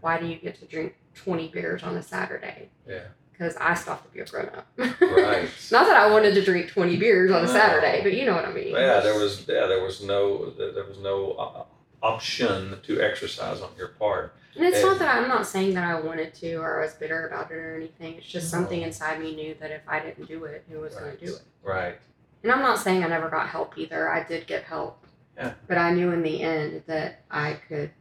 why 0.00 0.20
do 0.20 0.26
you 0.26 0.36
get 0.36 0.56
to 0.60 0.66
drink 0.66 0.94
20 1.14 1.48
beers 1.48 1.82
on 1.82 1.96
a 1.96 2.02
Saturday? 2.02 2.68
Yeah. 2.86 3.00
Because 3.38 3.56
I 3.56 3.74
stopped 3.74 4.04
to 4.06 4.12
be 4.12 4.20
a 4.20 4.24
grown 4.24 4.46
up. 4.48 4.66
Right. 4.76 5.48
not 5.70 5.86
that 5.86 5.96
I 5.96 6.10
wanted 6.10 6.34
to 6.34 6.44
drink 6.44 6.70
20 6.70 6.96
beers 6.96 7.30
on 7.30 7.44
a 7.44 7.48
Saturday, 7.48 8.00
but 8.02 8.12
you 8.14 8.26
know 8.26 8.34
what 8.34 8.44
I 8.44 8.52
mean. 8.52 8.72
Yeah, 8.72 9.00
there 9.00 9.14
was 9.18 9.46
yeah 9.46 9.66
there 9.66 9.82
was 9.82 10.02
no 10.02 10.50
there 10.50 10.84
was 10.84 10.98
no 10.98 11.32
uh, 11.32 11.62
option 12.02 12.78
to 12.82 13.00
exercise 13.00 13.60
on 13.60 13.70
your 13.76 13.88
part. 13.88 14.34
And 14.56 14.64
it's 14.66 14.78
and- 14.78 14.86
not 14.86 14.98
that 14.98 15.14
I'm 15.14 15.28
not 15.28 15.46
saying 15.46 15.74
that 15.74 15.84
I 15.84 16.00
wanted 16.00 16.34
to 16.34 16.54
or 16.56 16.80
I 16.80 16.84
was 16.84 16.94
bitter 16.94 17.28
about 17.28 17.52
it 17.52 17.54
or 17.54 17.76
anything. 17.76 18.14
It's 18.16 18.26
just 18.26 18.52
No. 18.52 18.58
something 18.58 18.82
inside 18.82 19.20
me 19.20 19.36
knew 19.36 19.54
that 19.60 19.70
if 19.70 19.82
I 19.86 20.00
didn't 20.00 20.26
do 20.26 20.44
it, 20.44 20.64
who 20.68 20.80
was 20.80 20.96
going 20.96 21.16
to 21.16 21.26
do 21.26 21.34
it? 21.34 21.42
Right. 21.62 21.96
And 22.42 22.50
I'm 22.50 22.62
not 22.62 22.78
saying 22.80 23.04
I 23.04 23.08
never 23.08 23.28
got 23.28 23.48
help 23.48 23.78
either. 23.78 24.08
I 24.08 24.24
did 24.24 24.48
get 24.48 24.64
help. 24.64 25.04
Yeah. 25.36 25.52
But 25.68 25.78
I 25.78 25.92
knew 25.92 26.10
in 26.10 26.22
the 26.22 26.42
end 26.42 26.82
that 26.86 27.22
I 27.30 27.52
could 27.68 27.92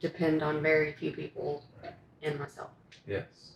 depend 0.00 0.42
on 0.42 0.60
very 0.60 0.92
few 0.92 1.12
people 1.12 1.62
and 2.22 2.38
myself. 2.38 2.70
Yes. 3.06 3.49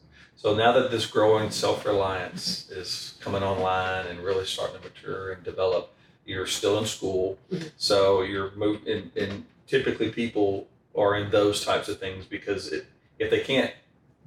So 0.45 0.55
now 0.55 0.73
that 0.73 0.91
this 0.91 1.07
growing 1.07 1.51
self 1.51 1.87
reliance 1.87 2.69
is 2.69 3.15
coming 3.19 3.43
online 3.43 4.07
and 4.09 4.21
really 4.21 4.45
starting 4.45 4.77
to 4.77 4.83
mature 4.87 5.33
and 5.33 5.43
develop, 5.43 5.95
you're 6.27 6.47
still 6.47 6.79
in 6.79 6.85
school. 6.85 7.39
Mhm. 7.51 7.71
So 7.79 8.21
you're 8.21 8.51
moving, 8.51 8.87
and, 8.87 9.17
and 9.17 9.47
typically 9.67 10.11
people 10.13 10.69
are 10.95 11.17
in 11.17 11.31
those 11.31 11.65
types 11.65 11.89
of 11.89 11.99
things 11.99 12.27
because 12.27 12.71
it, 12.71 12.85
if 13.19 13.31
they 13.31 13.41
can't 13.41 13.73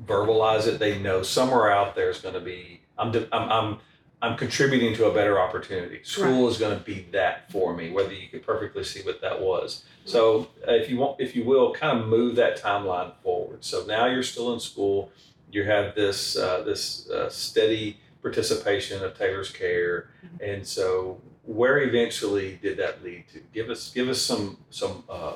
verbalize 0.07 0.65
it, 0.65 0.79
they 0.79 0.97
know 0.97 1.21
somewhere 1.21 1.69
out 1.69 1.93
there 1.93 2.09
is 2.09 2.17
going 2.17 2.33
to 2.33 2.41
be, 2.41 2.81
I'm, 2.97 3.11
de- 3.11 3.29
I'm, 3.31 3.49
I'm, 3.51 3.77
I'm 4.23 4.37
contributing 4.37 4.95
to 4.95 5.05
a 5.05 5.13
better 5.13 5.39
opportunity. 5.39 5.99
School 6.01 6.47
is 6.49 6.57
going 6.57 6.75
to 6.75 6.83
be 6.83 7.05
that 7.11 7.51
for 7.51 7.75
me, 7.75 7.91
whether 7.91 8.11
you 8.11 8.27
could 8.27 8.41
perfectly 8.41 8.83
see 8.83 9.01
what 9.03 9.21
that 9.21 9.39
was. 9.39 9.83
So 10.05 10.47
uh, 10.67 10.71
if 10.71 10.89
you 10.89 10.97
want, 10.97 11.21
if 11.21 11.35
you 11.35 11.43
will, 11.43 11.75
kind 11.75 11.99
of 11.99 12.07
move 12.07 12.37
that 12.37 12.59
timeline 12.59 13.13
forward. 13.21 13.63
So 13.63 13.85
now 13.85 14.07
you're 14.07 14.23
still 14.23 14.51
in 14.55 14.59
school. 14.59 15.11
You 15.51 15.63
have 15.63 15.95
this 15.95 16.37
uh, 16.37 16.61
this 16.63 17.09
uh, 17.09 17.29
steady 17.29 17.99
participation 18.21 19.03
of 19.03 19.17
Taylor's 19.17 19.51
care, 19.51 20.09
and 20.41 20.65
so 20.65 21.21
where 21.43 21.81
eventually 21.81 22.59
did 22.61 22.77
that 22.77 23.03
lead 23.03 23.25
to? 23.33 23.39
Give 23.53 23.69
us 23.69 23.91
give 23.91 24.09
us 24.09 24.21
some 24.21 24.57
some 24.69 25.03
uh, 25.09 25.35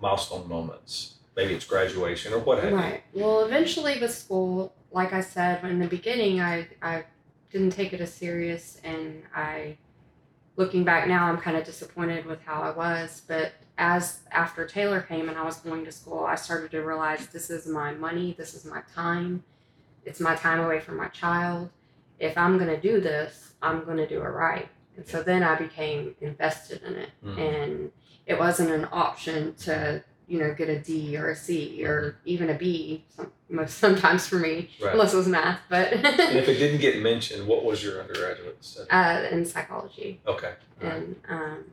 milestone 0.00 0.48
moments. 0.48 1.14
Maybe 1.36 1.54
it's 1.54 1.66
graduation 1.66 2.32
or 2.32 2.38
what 2.38 2.62
have 2.62 2.70
you. 2.70 2.76
Right. 2.76 3.02
Well, 3.12 3.44
eventually 3.44 3.98
with 4.00 4.14
school, 4.14 4.74
like 4.90 5.12
I 5.12 5.20
said 5.20 5.64
in 5.64 5.78
the 5.78 5.86
beginning, 5.86 6.40
I, 6.40 6.66
I 6.80 7.04
didn't 7.50 7.72
take 7.72 7.92
it 7.92 8.00
as 8.00 8.12
serious 8.12 8.80
and 8.82 9.22
I 9.34 9.76
looking 10.56 10.84
back 10.84 11.06
now, 11.06 11.26
I'm 11.26 11.38
kind 11.38 11.56
of 11.56 11.64
disappointed 11.64 12.26
with 12.26 12.42
how 12.42 12.62
I 12.62 12.70
was. 12.70 13.22
But 13.26 13.52
as 13.78 14.20
after 14.30 14.66
Taylor 14.66 15.00
came 15.00 15.28
and 15.28 15.36
I 15.38 15.44
was 15.44 15.56
going 15.58 15.84
to 15.84 15.92
school, 15.92 16.24
I 16.24 16.34
started 16.34 16.70
to 16.72 16.80
realize 16.82 17.26
this 17.28 17.50
is 17.50 17.66
my 17.66 17.92
money, 17.92 18.34
this 18.38 18.54
is 18.54 18.64
my 18.64 18.82
time, 18.94 19.44
it's 20.04 20.20
my 20.20 20.34
time 20.34 20.60
away 20.60 20.80
from 20.80 20.96
my 20.96 21.08
child. 21.08 21.70
If 22.18 22.38
I'm 22.38 22.56
going 22.58 22.70
to 22.74 22.80
do 22.80 23.00
this, 23.00 23.52
I'm 23.60 23.84
going 23.84 23.98
to 23.98 24.06
do 24.08 24.20
it 24.22 24.28
right. 24.28 24.68
And 24.96 25.06
so 25.06 25.22
then 25.22 25.42
I 25.42 25.56
became 25.56 26.14
invested 26.22 26.82
in 26.82 26.94
it. 26.94 27.10
Mhm. 27.24 27.38
And 27.38 27.92
it 28.26 28.38
wasn't 28.38 28.70
an 28.70 28.88
option 28.92 29.54
to, 29.56 30.02
you 30.26 30.38
know, 30.38 30.54
get 30.54 30.70
a 30.70 30.78
D 30.78 31.16
or 31.18 31.30
a 31.30 31.36
C 31.36 31.84
or 31.84 32.16
even 32.24 32.48
a 32.48 32.54
B, 32.54 33.04
some, 33.14 33.30
most 33.50 33.76
sometimes 33.78 34.26
for 34.26 34.36
me, 34.36 34.70
Right. 34.80 34.92
unless 34.92 35.12
it 35.12 35.18
was 35.18 35.28
math, 35.28 35.60
but 35.68 35.92
And 35.92 36.38
if 36.38 36.48
it 36.48 36.54
didn't 36.58 36.80
get 36.80 37.02
mentioned, 37.02 37.46
what 37.46 37.62
was 37.64 37.84
your 37.84 38.00
undergraduate 38.00 38.64
study? 38.64 38.88
uh, 38.90 39.28
in 39.30 39.44
psychology. 39.44 40.20
Okay. 40.26 40.54
All 40.82 40.88
right. 40.88 40.96
and 40.96 41.16
um, 41.28 41.64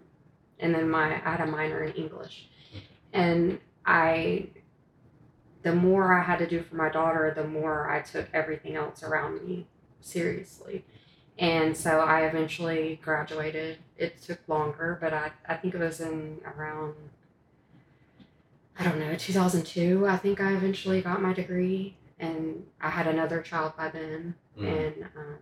and 0.63 0.73
then 0.73 0.89
my 0.89 1.08
I 1.26 1.32
had 1.36 1.41
a 1.41 1.45
minor 1.52 1.84
in 1.84 1.93
English, 1.93 2.47
and 3.12 3.60
I, 3.86 4.47
the 5.62 5.76
more 5.76 6.13
I 6.19 6.23
had 6.23 6.39
to 6.39 6.47
do 6.47 6.63
for 6.63 6.76
my 6.76 6.89
daughter, 6.89 7.32
the 7.36 7.43
more 7.47 7.89
I 7.89 8.02
took 8.02 8.28
everything 8.34 8.76
else 8.76 9.04
around 9.04 9.45
me 9.47 9.67
seriously, 10.02 10.86
and 11.38 11.76
so 11.78 11.99
I 11.99 12.21
eventually 12.26 12.99
graduated. 13.04 13.78
It 13.97 14.21
took 14.21 14.39
longer, 14.47 14.97
but 14.99 15.13
I 15.13 15.32
I 15.47 15.56
think 15.56 15.76
it 15.76 15.80
was 15.80 15.99
in 15.99 16.39
around. 16.56 16.95
I 18.80 18.84
don't 18.86 18.99
know, 18.99 19.13
2002. 19.15 20.08
I 20.08 20.17
think 20.17 20.41
I 20.41 20.54
eventually 20.54 21.02
got 21.02 21.21
my 21.21 21.32
degree, 21.34 21.95
and 22.19 22.65
I 22.82 22.89
had 22.89 23.06
another 23.08 23.41
child 23.41 23.73
by 23.78 23.89
then, 23.89 24.36
Mm. 24.58 24.67
and 24.67 25.04
um, 25.17 25.38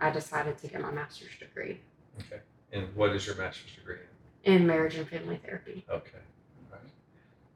I 0.00 0.10
decided 0.10 0.58
to 0.58 0.66
get 0.66 0.80
my 0.80 0.90
master's 0.90 1.36
degree 1.38 1.78
Okay. 2.20 2.40
And 2.72 2.92
what 2.96 3.10
is 3.14 3.24
your 3.24 3.36
master's 3.36 3.72
degree 3.76 3.98
in 4.00 4.15
marriage 4.46 4.94
and 4.96 5.08
family 5.08 5.40
therapy. 5.44 5.84
Okay. 5.90 6.18
All 6.70 6.78
right. 6.78 6.90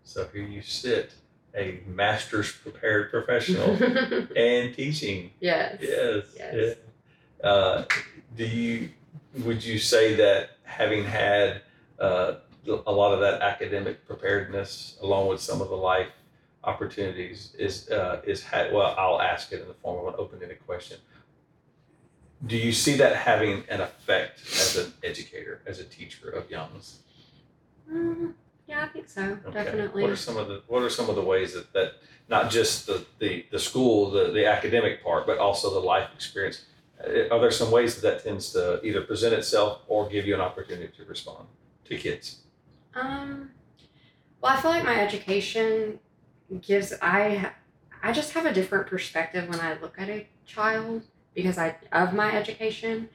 So 0.05 0.29
here 0.33 0.43
you 0.43 0.63
sit, 0.63 1.13
a 1.55 1.81
master's 1.87 2.53
prepared 2.53 3.11
professional 3.11 3.71
and 4.37 4.75
teaching. 4.75 5.31
yes. 5.41 5.79
Yes. 5.81 6.25
Yes. 6.37 6.77
Yeah. 7.43 7.49
Uh, 7.49 7.85
do 8.37 8.45
you 8.45 8.91
would 9.45 9.65
you 9.65 9.79
say 9.79 10.15
that 10.17 10.51
having 10.65 11.05
had 11.05 11.63
uh, 11.99 12.35
a 12.67 12.93
lot 12.93 13.13
of 13.13 13.21
that 13.21 13.41
academic 13.41 14.07
preparedness 14.07 14.99
along 15.03 15.29
with 15.29 15.41
some 15.41 15.63
of 15.63 15.69
the 15.69 15.77
life 15.77 16.09
opportunities 16.65 17.55
is 17.59 17.89
uh, 17.91 18.21
is 18.27 18.43
had 18.43 18.73
well 18.73 18.95
I'll 18.99 19.21
ask 19.21 19.53
it 19.53 19.63
in 19.63 19.69
the 19.69 19.75
form 19.75 20.07
of 20.07 20.13
an 20.15 20.21
open-ended 20.21 20.67
question. 20.67 20.99
Do 22.47 22.57
you 22.57 22.73
see 22.73 22.95
that 22.97 23.17
having 23.17 23.65
an 23.69 23.81
effect 23.81 24.41
as 24.53 24.77
an 24.77 24.93
educator, 25.05 25.61
as 25.67 25.79
a 25.79 25.85
teacher 25.85 26.31
of 26.31 26.51
youngs? 26.51 27.01
Mm, 27.93 28.33
yeah, 28.67 28.85
I 28.85 28.89
think 28.89 29.09
so. 29.09 29.39
Okay. 29.47 29.65
Definitely. 29.65 30.03
What 30.03 30.11
are 30.11 30.17
some 30.17 30.37
of 30.39 30.49
the 30.49 30.63
What 30.67 30.83
are 30.83 30.91
some 30.91 31.11
of 31.11 31.17
the 31.17 31.23
ways 31.23 31.53
that 31.55 31.73
that 31.75 31.95
not 32.29 32.51
just 32.51 32.87
the 32.87 33.05
the, 33.19 33.45
the 33.51 33.59
school, 33.59 34.11
the 34.11 34.31
the 34.31 34.47
academic 34.47 35.05
part, 35.05 35.27
but 35.27 35.39
also 35.39 35.73
the 35.75 35.81
life 35.81 36.09
experience? 36.15 36.65
uh, 37.05 37.29
Are 37.31 37.41
there 37.41 37.51
some 37.51 37.71
ways 37.71 37.97
that 37.97 38.03
that 38.03 38.25
tends 38.25 38.53
to 38.53 38.81
either 38.83 39.03
present 39.03 39.35
itself 39.35 39.83
or 39.87 40.09
give 40.09 40.27
you 40.27 40.35
an 40.35 40.41
opportunity 40.41 40.93
to 40.97 41.05
respond 41.05 41.47
to 41.85 41.97
kids? 41.97 42.41
Um, 42.95 43.51
well, 44.41 44.53
I 44.57 44.61
feel 44.61 44.71
like 44.71 44.85
my 44.85 44.99
education 44.99 45.99
gives 46.63 46.95
I 47.03 47.53
I 48.03 48.13
just 48.13 48.33
have 48.33 48.47
a 48.47 48.53
different 48.53 48.87
perspective 48.87 49.47
when 49.49 49.61
I 49.61 49.79
look 49.79 49.97
at 49.99 50.09
a 50.09 50.27
child 50.47 51.03
because 51.35 51.59
I 51.59 51.77
of 51.93 52.13
my 52.15 52.33
education. 52.35 53.09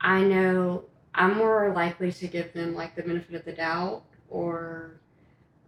I 0.00 0.20
know 0.22 0.84
I'm 1.14 1.36
more 1.36 1.72
likely 1.74 2.12
to 2.12 2.26
give 2.26 2.52
them 2.52 2.74
like 2.74 2.94
the 2.96 3.02
benefit 3.02 3.34
of 3.34 3.44
the 3.44 3.52
doubt 3.52 4.02
or 4.28 5.00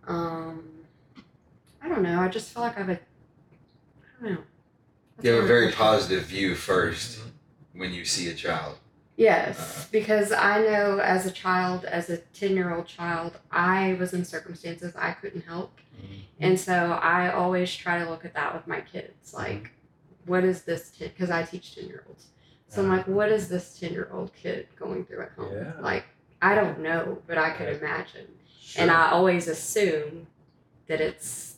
um 0.06 0.68
I 1.82 1.88
don't 1.88 2.02
know. 2.02 2.20
I 2.20 2.28
just 2.28 2.52
feel 2.52 2.62
like 2.62 2.76
I 2.76 2.80
have 2.80 2.88
a 2.90 2.92
I 2.92 4.22
don't 4.22 4.32
know. 4.32 4.42
That's 5.16 5.26
You 5.26 5.32
have 5.34 5.44
a 5.44 5.46
very 5.46 5.72
positive 5.72 6.24
view 6.24 6.54
first 6.54 7.20
when 7.72 7.92
you 7.92 8.04
see 8.04 8.28
a 8.28 8.34
child. 8.34 8.78
Yes, 9.16 9.58
Uh, 9.58 9.88
because 9.92 10.30
I 10.30 10.60
know 10.60 10.98
as 10.98 11.24
a 11.24 11.30
child, 11.30 11.86
as 11.86 12.10
a 12.10 12.18
10 12.18 12.54
year 12.54 12.74
old 12.74 12.86
child, 12.86 13.38
I 13.50 13.94
was 13.94 14.12
in 14.12 14.24
circumstances 14.26 14.92
I 14.94 15.12
couldn't 15.12 15.42
help. 15.46 15.80
And 16.38 16.60
so 16.60 16.92
I 16.92 17.32
always 17.32 17.74
try 17.74 17.98
to 17.98 18.10
look 18.10 18.26
at 18.26 18.34
that 18.34 18.54
with 18.54 18.66
my 18.66 18.82
kids. 18.82 19.32
Like, 19.32 19.70
what 20.26 20.44
is 20.44 20.62
this 20.62 20.90
10? 20.98 21.08
Because 21.08 21.30
I 21.30 21.42
teach 21.42 21.74
10 21.74 21.86
year 21.86 22.04
olds. 22.08 22.26
So 22.68 22.82
I'm 22.82 22.90
ah. 22.90 22.96
like, 22.96 23.08
what 23.08 23.30
is 23.30 23.48
this 23.48 23.78
10 23.78 23.92
year 23.92 24.08
old 24.12 24.32
kid 24.34 24.68
going 24.78 25.04
through 25.04 25.22
at 25.22 25.32
home? 25.32 25.54
Yeah. 25.54 25.72
Like, 25.80 26.04
I 26.42 26.54
don't 26.54 26.80
know, 26.80 27.18
but 27.26 27.38
I 27.38 27.50
could 27.50 27.68
imagine. 27.68 28.26
Sure. 28.60 28.82
And 28.82 28.90
I 28.90 29.10
always 29.10 29.48
assume 29.48 30.26
that 30.88 31.00
it's 31.00 31.56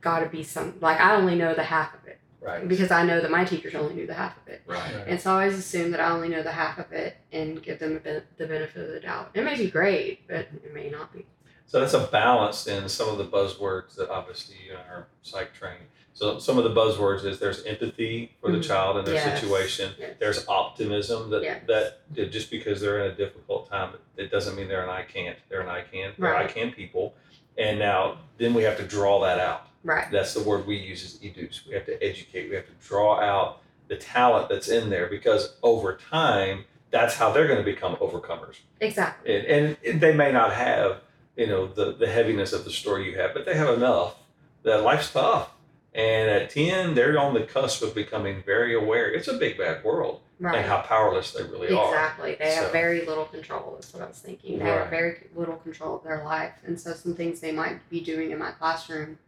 got 0.00 0.20
to 0.20 0.26
be 0.26 0.42
some, 0.42 0.74
like, 0.80 1.00
I 1.00 1.16
only 1.16 1.34
know 1.34 1.54
the 1.54 1.62
half 1.64 1.94
of 1.94 2.06
it 2.06 2.20
right. 2.40 2.66
because 2.66 2.90
I 2.90 3.04
know 3.04 3.20
that 3.20 3.30
my 3.30 3.44
teachers 3.44 3.74
only 3.74 3.94
knew 3.94 4.06
the 4.06 4.14
half 4.14 4.36
of 4.36 4.48
it. 4.48 4.62
Right. 4.66 4.94
Right. 4.94 5.04
And 5.06 5.20
so 5.20 5.30
I 5.30 5.44
always 5.44 5.58
assume 5.58 5.90
that 5.92 6.00
I 6.00 6.10
only 6.10 6.28
know 6.28 6.42
the 6.42 6.52
half 6.52 6.78
of 6.78 6.92
it 6.92 7.16
and 7.32 7.62
give 7.62 7.78
them 7.78 7.96
a 7.96 8.00
ben- 8.00 8.22
the 8.36 8.46
benefit 8.46 8.82
of 8.82 8.92
the 8.92 9.00
doubt. 9.00 9.30
It 9.34 9.44
may 9.44 9.56
be 9.56 9.70
great, 9.70 10.26
but 10.28 10.48
it 10.64 10.72
may 10.74 10.90
not 10.90 11.12
be. 11.12 11.26
So 11.66 11.80
that's 11.80 11.94
a 11.94 12.06
balance 12.06 12.66
in 12.66 12.88
some 12.88 13.08
of 13.08 13.18
the 13.18 13.26
buzzwords 13.26 13.94
that 13.94 14.10
obviously 14.10 14.56
you 14.66 14.72
and 14.72 14.80
I 14.80 14.92
are 14.92 15.08
psych 15.22 15.54
trained. 15.54 15.84
So 16.12 16.38
some 16.38 16.58
of 16.58 16.64
the 16.64 16.70
buzzwords 16.70 17.24
is 17.24 17.38
there's 17.38 17.62
empathy 17.64 18.32
for 18.40 18.50
the 18.50 18.58
Mhm. 18.58 18.66
child 18.66 18.96
and 18.98 19.06
their 19.06 19.14
Yes. 19.14 19.40
situation. 19.40 19.92
Yes. 19.98 20.16
There's 20.18 20.46
optimism 20.48 21.30
that 21.30 21.42
Yes. 21.42 21.62
that 21.66 22.00
that 22.14 22.30
just 22.32 22.50
because 22.50 22.80
they're 22.80 23.04
in 23.04 23.10
a 23.12 23.14
difficult 23.14 23.70
time, 23.70 23.94
it 24.16 24.30
doesn't 24.30 24.54
mean 24.56 24.68
they're 24.68 24.82
an 24.82 24.90
I 24.90 25.02
can't. 25.02 25.38
They're 25.48 25.60
an 25.62 25.68
I 25.68 25.82
can. 25.82 26.12
They're 26.18 26.36
I 26.36 26.46
can 26.46 26.72
people. 26.72 27.14
And 27.56 27.78
now 27.78 28.18
then 28.38 28.54
we 28.54 28.62
have 28.64 28.76
to 28.78 28.82
draw 28.84 29.20
that 29.22 29.38
out. 29.38 29.66
Right. 29.82 30.10
That's 30.10 30.34
the 30.34 30.42
word 30.42 30.66
we 30.66 30.76
use 30.76 31.02
is 31.02 31.18
educe. 31.22 31.66
We 31.66 31.74
have 31.74 31.86
to 31.86 32.02
educate. 32.02 32.50
We 32.50 32.56
have 32.56 32.66
to 32.66 32.72
draw 32.86 33.18
out 33.20 33.62
the 33.88 33.96
talent 33.96 34.48
that's 34.50 34.68
in 34.68 34.90
there 34.90 35.06
because 35.06 35.56
over 35.62 35.96
time, 35.96 36.64
that's 36.90 37.14
how 37.14 37.30
they're 37.32 37.46
going 37.46 37.58
to 37.58 37.64
become 37.64 37.94
overcomers 37.96 38.56
Exactly. 38.80 39.36
and, 39.48 39.76
and 39.86 40.00
they 40.00 40.12
may 40.12 40.32
not 40.32 40.52
have 40.52 41.00
you 41.36 41.46
know 41.46 41.68
the, 41.68 41.92
the 41.92 42.06
heaviness 42.08 42.52
of 42.52 42.64
the 42.64 42.70
story 42.70 43.08
you 43.08 43.16
have 43.16 43.32
but 43.32 43.44
they 43.46 43.54
have 43.54 43.72
enough 43.76 44.16
that 44.64 44.82
life's 44.82 45.12
tough 45.12 45.50
and 45.94 46.30
at 46.30 46.50
10 46.50 46.94
they're 46.94 47.18
on 47.18 47.34
the 47.34 47.42
cusp 47.42 47.82
of 47.82 47.94
becoming 47.94 48.42
very 48.46 48.74
aware 48.74 49.12
it's 49.12 49.28
a 49.28 49.34
big 49.36 49.58
bad 49.58 49.82
world 49.84 50.20
Right. 50.38 50.56
and 50.56 50.66
how 50.66 50.80
powerless 50.80 51.32
they 51.32 51.42
really 51.42 51.70
are 51.70 51.88
Exactly. 51.88 52.34
They 52.38 52.52
have 52.54 52.72
very 52.72 53.04
little 53.04 53.26
control, 53.26 53.76
is 53.78 53.92
what 53.92 54.02
I 54.02 54.06
was 54.06 54.20
thinking. 54.20 54.58
They 54.58 54.64
Right. 54.64 54.78
have 54.78 54.88
very 54.88 55.26
little 55.36 55.56
control 55.56 55.96
of 55.96 56.02
their 56.02 56.24
life. 56.24 56.54
And 56.64 56.80
so 56.80 56.94
some 56.94 57.14
things 57.14 57.40
they 57.40 57.52
might 57.52 57.86
be 57.90 58.00
doing 58.00 58.30
in 58.30 58.38
my 58.38 58.52
classroom, 58.52 59.18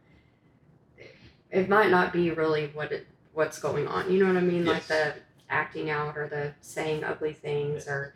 it 1.51 1.69
might 1.69 1.91
not 1.91 2.11
be 2.13 2.31
really 2.31 2.67
what 2.73 2.91
it 2.91 3.05
what's 3.33 3.59
going 3.59 3.87
on. 3.87 4.11
You 4.11 4.23
know 4.23 4.33
what 4.33 4.37
I 4.41 4.45
mean? 4.45 4.65
Like 4.65 4.87
the 4.87 5.13
acting 5.51 5.91
out 5.91 6.17
or 6.17 6.27
the 6.27 6.53
saying 6.61 7.03
ugly 7.03 7.33
things 7.33 7.87
or 7.87 8.15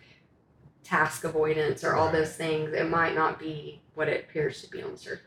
task 0.83 1.23
avoidance 1.23 1.83
or 1.83 1.93
all 1.93 2.05
Right. 2.07 2.13
those 2.13 2.35
things. 2.35 2.73
It 2.73 2.89
might 2.89 3.13
not 3.13 3.37
be 3.39 3.81
what 3.93 4.09
it 4.09 4.25
appears 4.27 4.63
to 4.63 4.69
be 4.71 4.81
on 4.81 4.93
the 4.93 4.97
surface. 4.97 5.23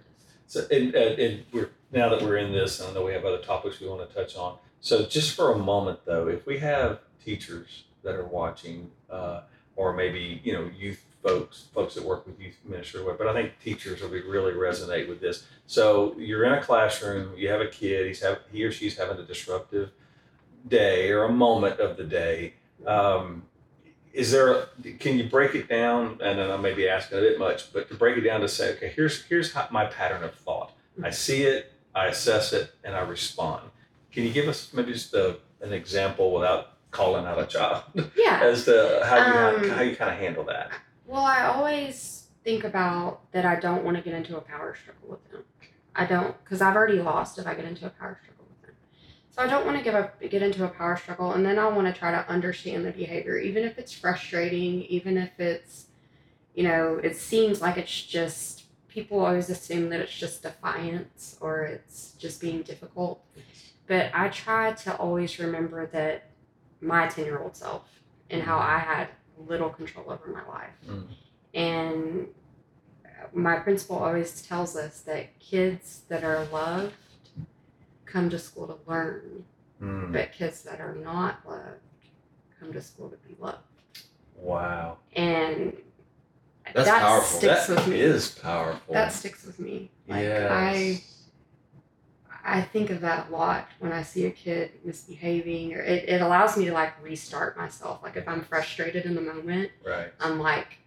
so 0.49 0.67
and, 0.73 0.93
and, 0.95 1.19
and 1.21 1.45
we're 1.53 1.71
now 1.93 2.09
that 2.09 2.23
we're 2.23 2.37
in 2.37 2.53
this 2.53 2.81
and 2.81 2.91
i 2.91 2.93
know 2.93 3.05
we 3.05 3.13
have 3.13 3.25
other 3.25 3.39
topics 3.39 3.81
we 3.81 3.89
want 3.89 4.09
to 4.09 4.15
touch 4.15 4.37
on. 4.37 4.57
So 4.81 5.05
just 5.05 5.35
for 5.37 5.53
a 5.53 5.59
moment 5.59 6.01
though 6.05 6.29
if 6.29 6.47
we 6.47 6.59
have 6.59 7.01
teachers 7.25 7.85
that 8.03 8.15
are 8.15 8.25
watching 8.25 8.91
uh, 9.11 9.43
or 9.77 9.93
maybe 9.93 10.41
you 10.45 10.53
know 10.53 10.71
youth 10.77 11.05
folks 11.23 11.67
folks 11.75 11.95
that 11.95 12.05
work 12.05 12.27
with 12.27 12.41
youth 12.41 12.57
ministry 12.65 13.03
but 13.19 13.27
i 13.27 13.33
think 13.35 13.53
teachers 13.63 14.01
will 14.01 14.09
be 14.09 14.23
really 14.23 14.53
resonate 14.53 15.09
with 15.09 15.21
this. 15.21 15.47
So 15.67 16.15
you're 16.19 16.45
in 16.45 16.53
a 16.53 16.63
classroom 16.63 17.37
you 17.37 17.49
have 17.49 17.61
a 17.61 17.69
kid 17.69 18.07
he's 18.07 18.21
have 18.21 18.41
he 18.51 18.65
or 18.65 18.73
she's 18.73 18.97
having 18.97 19.19
a 19.19 19.25
disruptive 19.25 19.91
day 20.67 21.11
or 21.11 21.25
a 21.25 21.33
moment 21.33 21.81
of 21.81 21.97
the 21.97 22.05
day. 22.05 22.55
Um, 22.87 23.45
is 24.13 24.33
there 24.33 24.67
can 24.99 25.19
you 25.19 25.25
break 25.25 25.55
it 25.55 25.69
down 25.69 26.19
and 26.23 26.39
then 26.39 26.51
i 26.51 26.57
may 26.57 26.75
be 26.75 26.89
asking 26.89 27.19
a 27.19 27.21
bit 27.21 27.39
much 27.39 27.73
but 27.73 27.89
to 27.89 27.95
break 27.95 28.17
it 28.17 28.23
down 28.23 28.41
to 28.41 28.49
say 28.49 28.73
okay 28.73 28.93
here's 28.95 29.23
here's 29.25 29.53
how, 29.53 29.69
my 29.71 29.85
pattern 29.85 30.25
of 30.25 30.35
thought. 30.35 30.73
I 31.03 31.11
see 31.11 31.45
it 31.45 31.73
i 31.95 32.07
assess 32.07 32.53
it 32.53 32.73
and 32.85 32.95
i 32.95 33.01
respond 33.01 33.71
can 34.13 34.25
you 34.25 34.33
give 34.33 34.49
us 34.49 34.73
maybe 34.73 34.93
just 34.93 35.15
a, 35.15 35.37
an 35.61 35.73
example 35.73 36.33
without 36.33 36.77
calling 36.91 37.25
out 37.27 37.39
a 37.39 37.47
child 37.47 37.85
Yeah. 38.17 38.41
as 38.45 38.65
to 38.65 39.01
how 39.05 39.17
you 39.17 39.65
Um, 39.65 39.71
how 39.71 39.83
you 39.83 39.95
kind 39.97 40.11
of 40.13 40.19
handle 40.19 40.45
that 40.45 40.73
Well, 41.07 41.25
I 41.25 41.45
always 41.47 42.29
think 42.45 42.65
about 42.65 43.31
that 43.33 43.45
I 43.45 43.57
don't 43.61 43.85
want 43.85 43.97
to 43.97 44.03
get 44.03 44.15
into 44.15 44.37
a 44.37 44.41
power 44.41 44.75
struggle 44.81 45.09
with 45.11 45.31
them. 45.31 45.45
I 45.95 46.07
don't, 46.07 46.43
because 46.43 46.61
I've 46.63 46.75
already 46.77 47.01
lost 47.01 47.39
if 47.39 47.47
I 47.47 47.55
get 47.55 47.65
into 47.65 47.85
a 47.87 47.91
power 47.91 48.19
struggle 48.23 48.47
with 48.49 48.63
them. 48.63 48.75
So 49.31 49.43
I 49.43 49.47
don't 49.47 49.67
want 49.67 49.77
to 49.77 49.85
give 49.85 49.95
up, 49.95 50.21
get 50.21 50.41
into 50.43 50.65
a 50.65 50.69
power 50.69 50.97
struggle, 50.97 51.33
and 51.33 51.45
then 51.45 51.59
I 51.59 51.69
want 51.69 51.87
to 51.93 51.93
try 51.93 52.11
to 52.13 52.27
understand 52.29 52.87
the 52.87 52.93
behavior, 52.93 53.37
even 53.39 53.65
if 53.65 53.77
it's 53.77 53.93
frustrating, 53.93 54.83
even 54.83 55.17
if 55.19 55.39
it's, 55.39 55.87
you 56.55 56.63
know, 56.63 56.99
it 57.03 57.17
seems 57.17 57.61
like 57.61 57.77
it's 57.77 58.03
just 58.05 58.60
people 58.91 59.21
always 59.25 59.49
assume 59.51 59.89
that 59.91 60.01
it's 60.01 60.17
just 60.17 60.43
defiance 60.43 61.37
or 61.41 61.63
it's 61.63 62.13
just 62.19 62.41
being 62.41 62.63
difficult. 62.63 63.25
But 63.87 64.11
I 64.15 64.29
try 64.29 64.73
to 64.73 64.97
always 64.97 65.39
remember 65.39 65.87
that 65.87 66.31
my 66.81 67.07
10 67.09 67.25
year 67.25 67.39
old 67.39 67.57
self 67.57 67.89
and 68.31 68.43
how 68.43 68.59
I 68.59 68.79
had 68.79 69.09
little 69.37 69.71
control 69.71 70.11
over 70.11 70.29
my 70.29 70.47
life. 70.53 70.71
Mm. 70.89 71.07
And 71.55 72.27
my 73.33 73.57
principal 73.57 73.97
always 73.97 74.43
tells 74.43 74.77
us 74.77 75.01
that 75.03 75.39
kids 75.41 76.03
that 76.09 76.25
are 76.25 76.45
loved 76.53 76.95
come 78.05 78.31
to 78.31 78.39
school 78.39 78.67
to 78.67 78.79
learn, 78.91 79.45
Mm. 79.81 80.13
but 80.13 80.33
kids 80.33 80.63
that 80.63 80.79
are 80.79 80.95
not 80.95 81.41
loved 81.49 81.81
come 82.59 82.71
to 82.73 82.83
school 82.83 83.09
to 83.09 83.17
be 83.27 83.35
loved. 83.39 83.59
Wow. 84.37 84.99
And 85.15 85.75
That's 86.75 86.89
that 86.89 87.03
powerful. 87.03 87.39
sticks 87.39 87.67
That 87.67 87.77
with 87.77 87.89
me. 87.89 88.01
is 88.01 88.31
powerful. 88.31 88.95
that 88.95 89.13
sticks 89.13 89.45
with 89.45 89.59
me. 89.59 89.91
Like 90.09 90.23
yes. 90.23 90.51
I 90.51 91.03
I 92.43 92.63
think 92.63 92.91
of 92.91 93.01
that 93.03 93.29
a 93.29 93.33
lot 93.33 93.69
when 93.81 93.93
I 93.93 94.03
see 94.03 94.27
a 94.27 94.31
kid 94.31 94.73
misbehaving 94.85 95.75
or 95.75 95.81
it, 95.81 96.09
it 96.09 96.21
allows 96.23 96.57
me 96.57 96.65
to 96.67 96.73
like 96.73 96.95
restart 97.03 97.57
myself. 97.57 98.03
Like 98.03 98.17
if 98.17 98.27
I'm 98.27 98.43
frustrated 98.43 99.05
in 99.05 99.15
the 99.15 99.21
moment, 99.21 99.71
right. 99.87 100.13
I'm 100.21 100.39
like 100.39 100.79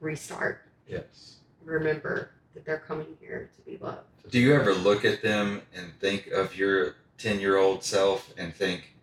restart. 0.00 0.62
Yes. 0.88 1.36
Remember 1.64 2.32
that 2.54 2.64
they're 2.64 2.78
coming 2.86 3.16
here 3.20 3.50
to 3.56 3.62
be 3.70 3.78
loved. 3.78 4.00
Do 4.30 4.38
you 4.40 4.54
ever 4.54 4.74
look 4.74 5.04
at 5.04 5.22
them 5.22 5.62
and 5.74 5.92
think 6.00 6.26
of 6.28 6.56
your 6.56 6.96
10 7.18 7.38
year 7.40 7.56
old 7.56 7.84
self 7.84 8.32
and 8.36 8.54
think, 8.54 8.94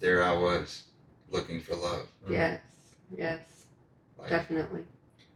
there 0.00 0.22
I 0.22 0.32
was 0.32 0.84
looking 1.30 1.60
for 1.60 1.76
love? 1.76 2.06
Yes. 2.28 2.60
Yes. 3.16 3.40
Like, 4.20 4.30
Definitely. 4.30 4.84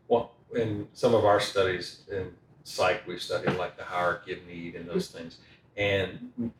Well, 0.09 0.33
in 0.55 0.89
some 0.93 1.15
of 1.15 1.25
our 1.25 1.41
studies 1.41 2.03
in 2.11 2.33
psych, 2.65 3.07
we've 3.07 3.23
studied 3.23 3.57
like 3.57 3.77
the 3.77 3.85
hierarchy 3.85 4.33
of 4.33 4.47
need 4.47 4.75
and 4.77 4.89
those 4.89 5.09
things. 5.09 5.39
And 5.77 6.53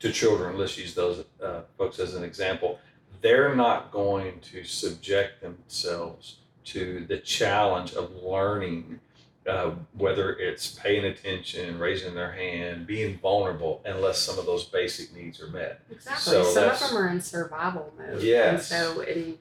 to 0.00 0.12
children, 0.12 0.56
let's 0.58 0.76
use 0.78 0.94
those 0.94 1.24
uh, 1.42 1.60
folks 1.76 1.98
as 1.98 2.14
an 2.14 2.24
example, 2.24 2.78
they're 3.20 3.54
not 3.54 3.90
going 3.90 4.40
to 4.40 4.64
subject 4.64 5.42
themselves 5.42 6.36
to 6.64 7.04
the 7.06 7.18
challenge 7.18 7.92
of 7.92 8.10
learning, 8.22 9.00
uh, 9.46 9.72
whether 9.92 10.32
it's 10.36 10.70
paying 10.70 11.04
attention, 11.04 11.78
raising 11.78 12.14
their 12.14 12.32
hand, 12.32 12.86
being 12.86 13.18
vulnerable, 13.18 13.82
unless 13.84 14.18
some 14.18 14.38
of 14.38 14.46
those 14.46 14.64
basic 14.64 15.14
needs 15.14 15.40
are 15.42 15.48
met. 15.48 15.82
Exactly. 15.90 16.32
So 16.32 16.44
Some 16.44 16.70
of 16.70 16.78
them 16.80 16.96
are 16.96 17.08
in 17.08 17.20
survival 17.20 17.92
mode. 17.98 18.14
And 18.14 18.22
Yes. 18.22 18.68
so 18.68 19.00
in, 19.02 19.38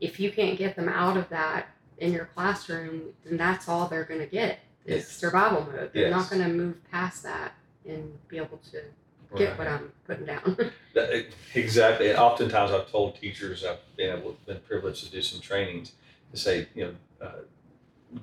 if 0.00 0.18
you 0.18 0.30
can't 0.30 0.58
get 0.58 0.76
them 0.76 0.88
out 0.88 1.16
of 1.16 1.28
that 1.28 1.68
in 1.98 2.12
your 2.12 2.26
classroom, 2.26 3.02
then 3.24 3.36
that's 3.36 3.68
all 3.68 3.86
they're 3.86 4.04
going 4.04 4.20
to 4.20 4.26
get 4.26 4.60
is 4.86 5.04
Yes. 5.04 5.08
survival 5.10 5.62
mode. 5.70 5.90
They're 5.92 6.08
Yes. 6.08 6.10
not 6.10 6.30
going 6.30 6.42
to 6.42 6.48
move 6.48 6.76
past 6.90 7.22
that 7.22 7.52
and 7.86 8.18
be 8.28 8.38
able 8.38 8.58
to 8.70 8.82
get 9.36 9.50
Right. 9.50 9.58
what 9.58 9.66
I'm 9.68 9.92
putting 10.06 10.26
down. 10.26 10.56
Exactly. 11.54 12.10
And 12.10 12.18
oftentimes 12.18 12.70
I've 12.72 12.90
told 12.90 13.16
teachers, 13.20 13.64
I've 13.64 13.78
been 13.96 14.16
able, 14.16 14.36
been 14.46 14.60
privileged 14.60 15.04
to 15.04 15.10
do 15.10 15.22
some 15.22 15.40
trainings 15.40 15.92
to 16.32 16.36
say, 16.36 16.68
you 16.74 16.84
know, 16.84 16.94
uh, 17.26 18.20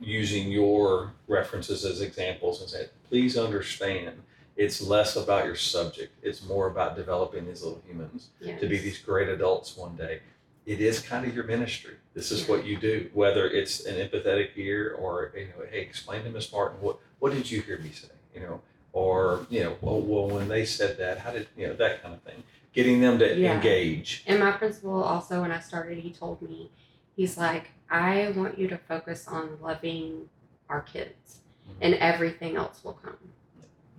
using 0.00 0.50
your 0.50 1.12
references 1.26 1.84
as 1.84 2.00
examples 2.00 2.60
and 2.60 2.70
say, 2.70 2.88
please 3.08 3.36
understand 3.36 4.22
it's 4.56 4.80
less 4.80 5.14
about 5.16 5.44
your 5.44 5.54
subject. 5.56 6.12
It's 6.22 6.44
more 6.44 6.66
about 6.66 6.96
developing 6.96 7.46
these 7.46 7.62
little 7.62 7.82
humans 7.86 8.28
yes. 8.40 8.60
to 8.60 8.68
be 8.68 8.78
these 8.78 8.98
great 8.98 9.28
adults 9.28 9.76
one 9.76 9.94
day. 9.96 10.20
It 10.68 10.82
is 10.82 11.00
kind 11.00 11.26
of 11.26 11.34
your 11.34 11.44
ministry. 11.44 11.94
This 12.12 12.30
is 12.30 12.46
what 12.46 12.66
you 12.66 12.76
do, 12.76 13.08
whether 13.14 13.48
it's 13.48 13.86
an 13.86 13.94
empathetic 13.94 14.50
ear 14.56 14.94
or, 14.98 15.32
you 15.34 15.46
know, 15.46 15.64
hey, 15.70 15.80
explain 15.80 16.24
to 16.24 16.30
Miss 16.30 16.52
Martin, 16.52 16.78
what, 16.82 16.98
what 17.20 17.32
did 17.32 17.50
you 17.50 17.62
hear 17.62 17.78
me 17.78 17.88
say? 17.90 18.08
You 18.34 18.40
know, 18.42 18.60
or, 18.92 19.46
you 19.48 19.64
know, 19.64 19.78
well, 19.80 19.98
well, 20.02 20.28
when 20.28 20.46
they 20.46 20.66
said 20.66 20.98
that, 20.98 21.20
how 21.20 21.30
did, 21.30 21.48
you 21.56 21.68
know, 21.68 21.72
that 21.72 22.02
kind 22.02 22.12
of 22.12 22.20
thing. 22.20 22.42
Getting 22.74 23.00
them 23.00 23.18
to 23.18 23.34
Yeah. 23.34 23.54
engage. 23.54 24.24
And 24.26 24.40
my 24.40 24.50
principal 24.52 25.02
also, 25.02 25.40
when 25.40 25.52
I 25.52 25.58
started, 25.58 26.00
he 26.00 26.12
told 26.12 26.42
me, 26.42 26.70
he's 27.16 27.38
like, 27.38 27.70
I 27.88 28.34
want 28.36 28.58
you 28.58 28.68
to 28.68 28.76
focus 28.76 29.26
on 29.26 29.56
loving 29.62 30.28
our 30.68 30.82
kids, 30.82 31.40
and 31.80 31.94
everything 31.94 32.56
else 32.56 32.84
will 32.84 32.92
come. 32.92 33.16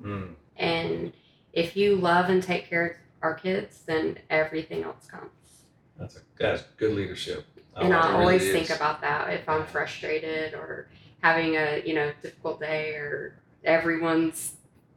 Mm, 0.03 0.35
And 0.55 1.13
if 1.51 1.75
you 1.75 1.95
love 1.95 2.29
and 2.29 2.43
take 2.43 2.67
care 2.69 2.85
of 2.85 2.95
our 3.23 3.33
kids, 3.33 3.81
then 3.87 4.19
everything 4.29 4.83
else 4.83 5.07
comes. 5.07 5.31
That's 5.99 6.15
a, 6.15 6.19
that's 6.37 6.63
good 6.77 6.93
leadership. 6.93 7.45
and 7.75 7.93
I 7.93 8.07
it. 8.07 8.11
really 8.11 8.21
always 8.23 8.43
is. 8.43 8.51
think 8.53 8.69
about 8.69 9.01
that 9.01 9.31
if 9.33 9.47
I'm 9.49 9.65
frustrated 9.65 10.53
or 10.53 10.87
having 11.21 11.55
a 11.55 11.81
you 11.85 11.93
know 11.93 12.11
difficult 12.21 12.59
day 12.59 12.91
or 12.93 13.35
everyone's 13.63 14.53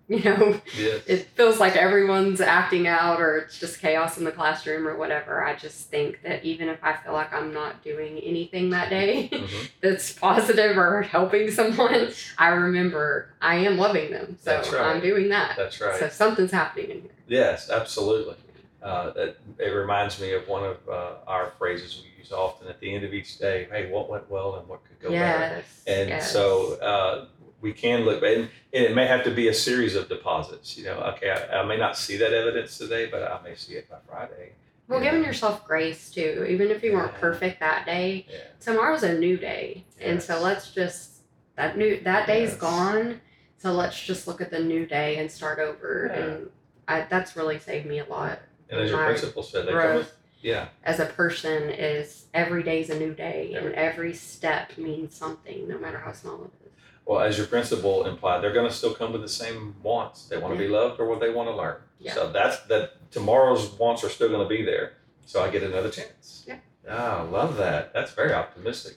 you 0.08 0.22
know 0.24 0.60
Yes. 0.76 1.02
it 1.06 1.28
feels 1.36 1.58
like 1.60 1.76
everyone's 1.76 2.40
acting 2.40 2.86
out 2.86 3.20
or 3.20 3.36
it's 3.38 3.58
just 3.58 3.80
chaos 3.80 4.18
in 4.18 4.24
the 4.24 4.32
classroom 4.32 4.86
or 4.86 4.96
whatever. 4.96 5.44
I 5.44 5.54
just 5.56 5.88
think 5.90 6.20
that 6.22 6.44
even 6.44 6.68
if 6.68 6.78
I 6.82 6.94
feel 6.94 7.12
like 7.12 7.32
I'm 7.32 7.52
not 7.54 7.82
doing 7.84 8.18
anything 8.18 8.70
that 8.70 8.90
day 8.90 9.28
Mhm. 9.32 9.68
that's 9.80 10.12
positive 10.12 10.76
or 10.76 11.02
helping 11.02 11.50
someone, 11.50 12.10
I 12.36 12.48
remember 12.48 13.32
I 13.40 13.56
am 13.56 13.78
loving 13.78 14.10
them. 14.10 14.36
So 14.40 14.56
right. 14.56 14.74
I'm 14.96 15.00
doing 15.00 15.28
that. 15.30 15.54
That's 15.56 15.80
right. 15.80 15.98
So 15.98 16.08
something's 16.08 16.50
happening 16.50 16.90
in 16.90 17.00
here. 17.02 17.10
Yes, 17.28 17.70
absolutely. 17.70 18.34
Uh, 18.82 19.12
it, 19.16 19.40
it 19.58 19.68
reminds 19.68 20.20
me 20.20 20.32
of 20.32 20.46
one 20.48 20.64
of 20.64 20.76
uh, 20.88 21.14
our 21.26 21.52
phrases 21.58 22.02
we 22.02 22.18
use 22.18 22.32
often 22.32 22.68
at 22.68 22.80
the 22.80 22.94
end 22.94 23.04
of 23.04 23.14
each 23.14 23.38
day. 23.38 23.68
Hey, 23.70 23.90
what 23.90 24.08
went 24.10 24.28
well 24.30 24.56
and 24.56 24.68
what 24.68 24.80
could 24.84 25.00
go 25.00 25.10
better? 25.10 25.62
And 25.86 26.08
yes. 26.08 26.30
so 26.32 26.74
uh, 26.80 27.26
we 27.60 27.72
can 27.72 28.00
look, 28.04 28.22
and, 28.22 28.48
and 28.72 28.84
it 28.84 28.94
may 28.94 29.06
have 29.06 29.24
to 29.24 29.30
be 29.30 29.48
a 29.48 29.54
series 29.54 29.94
of 29.94 30.08
deposits. 30.08 30.76
You 30.76 30.84
know, 30.84 30.98
okay, 31.16 31.30
I, 31.30 31.60
I 31.60 31.64
may 31.64 31.76
not 31.76 31.96
see 31.96 32.16
that 32.16 32.32
evidence 32.32 32.76
today, 32.78 33.06
but 33.06 33.22
I 33.22 33.40
may 33.42 33.54
see 33.54 33.74
it 33.74 33.88
by 33.88 33.98
Friday. 34.08 34.52
well, 34.88 35.02
Yeah. 35.02 35.10
giving 35.12 35.24
yourself 35.24 35.64
grace 35.66 36.10
too, 36.10 36.44
even 36.48 36.70
if 36.70 36.82
you 36.82 36.92
weren't 36.92 37.12
Yeah. 37.14 37.20
perfect 37.20 37.60
that 37.60 37.86
day, 37.86 38.26
Yeah. 38.28 38.38
tomorrow's 38.60 39.02
a 39.04 39.14
new 39.18 39.36
day 39.36 39.84
and 40.00 40.20
so 40.22 40.40
let's 40.40 40.70
just 40.72 41.22
that 41.56 41.76
new 41.76 42.00
that 42.00 42.26
day's 42.26 42.50
Yes. 42.50 42.58
gone 42.58 43.20
so 43.58 43.72
let's 43.72 43.98
just 44.00 44.26
look 44.26 44.40
at 44.40 44.50
the 44.50 44.58
new 44.58 44.86
day 44.86 45.16
and 45.18 45.30
start 45.30 45.58
over 45.58 46.06
and 46.06 46.50
I, 46.88 47.06
that's 47.08 47.36
really 47.36 47.58
saved 47.58 47.86
me 47.86 48.00
a 48.00 48.04
lot 48.04 48.40
And 48.72 48.80
as 48.80 48.90
your 48.90 48.98
My 48.98 49.06
principal 49.06 49.42
said, 49.42 49.66
they 49.66 49.72
come 49.72 49.80
growth 49.80 49.96
with, 49.98 50.14
yeah, 50.40 50.68
as 50.82 50.98
a 50.98 51.06
person 51.06 51.70
is 51.70 52.24
every 52.34 52.62
day's 52.62 52.90
a 52.90 52.98
new 52.98 53.14
day 53.14 53.48
and 53.54 53.66
Every- 53.66 53.74
every 53.74 54.14
step 54.14 54.76
means 54.76 55.14
something 55.14 55.68
no 55.68 55.78
matter 55.78 55.98
how 55.98 56.12
small 56.12 56.44
it 56.44 56.50
is 56.66 56.72
well, 57.04 57.20
as 57.20 57.36
your 57.36 57.46
principal 57.46 58.06
implied, 58.06 58.42
they're 58.42 58.52
going 58.52 58.68
to 58.68 58.74
still 58.74 58.94
come 58.94 59.12
with 59.12 59.22
the 59.22 59.28
same 59.28 59.74
wants. 59.82 60.26
They 60.26 60.38
want 60.38 60.54
to 60.54 60.58
be 60.58 60.68
loved 60.68 61.00
or 61.00 61.06
what 61.06 61.20
they 61.20 61.30
want 61.30 61.48
to 61.48 61.54
learn. 61.54 61.76
Yeah. 61.98 62.14
So 62.14 62.30
that's 62.30 62.60
that. 62.66 63.10
Tomorrow's 63.10 63.72
wants 63.72 64.04
are 64.04 64.08
still 64.08 64.28
going 64.28 64.42
to 64.42 64.48
be 64.48 64.64
there. 64.64 64.92
So 65.26 65.42
I 65.42 65.50
get 65.50 65.62
another 65.62 65.90
chance. 65.90 66.44
Yeah. 66.46 66.56
Ah, 66.88 67.26
love 67.30 67.56
that. 67.56 67.92
That's 67.92 68.12
very 68.12 68.32
optimistic. 68.32 68.96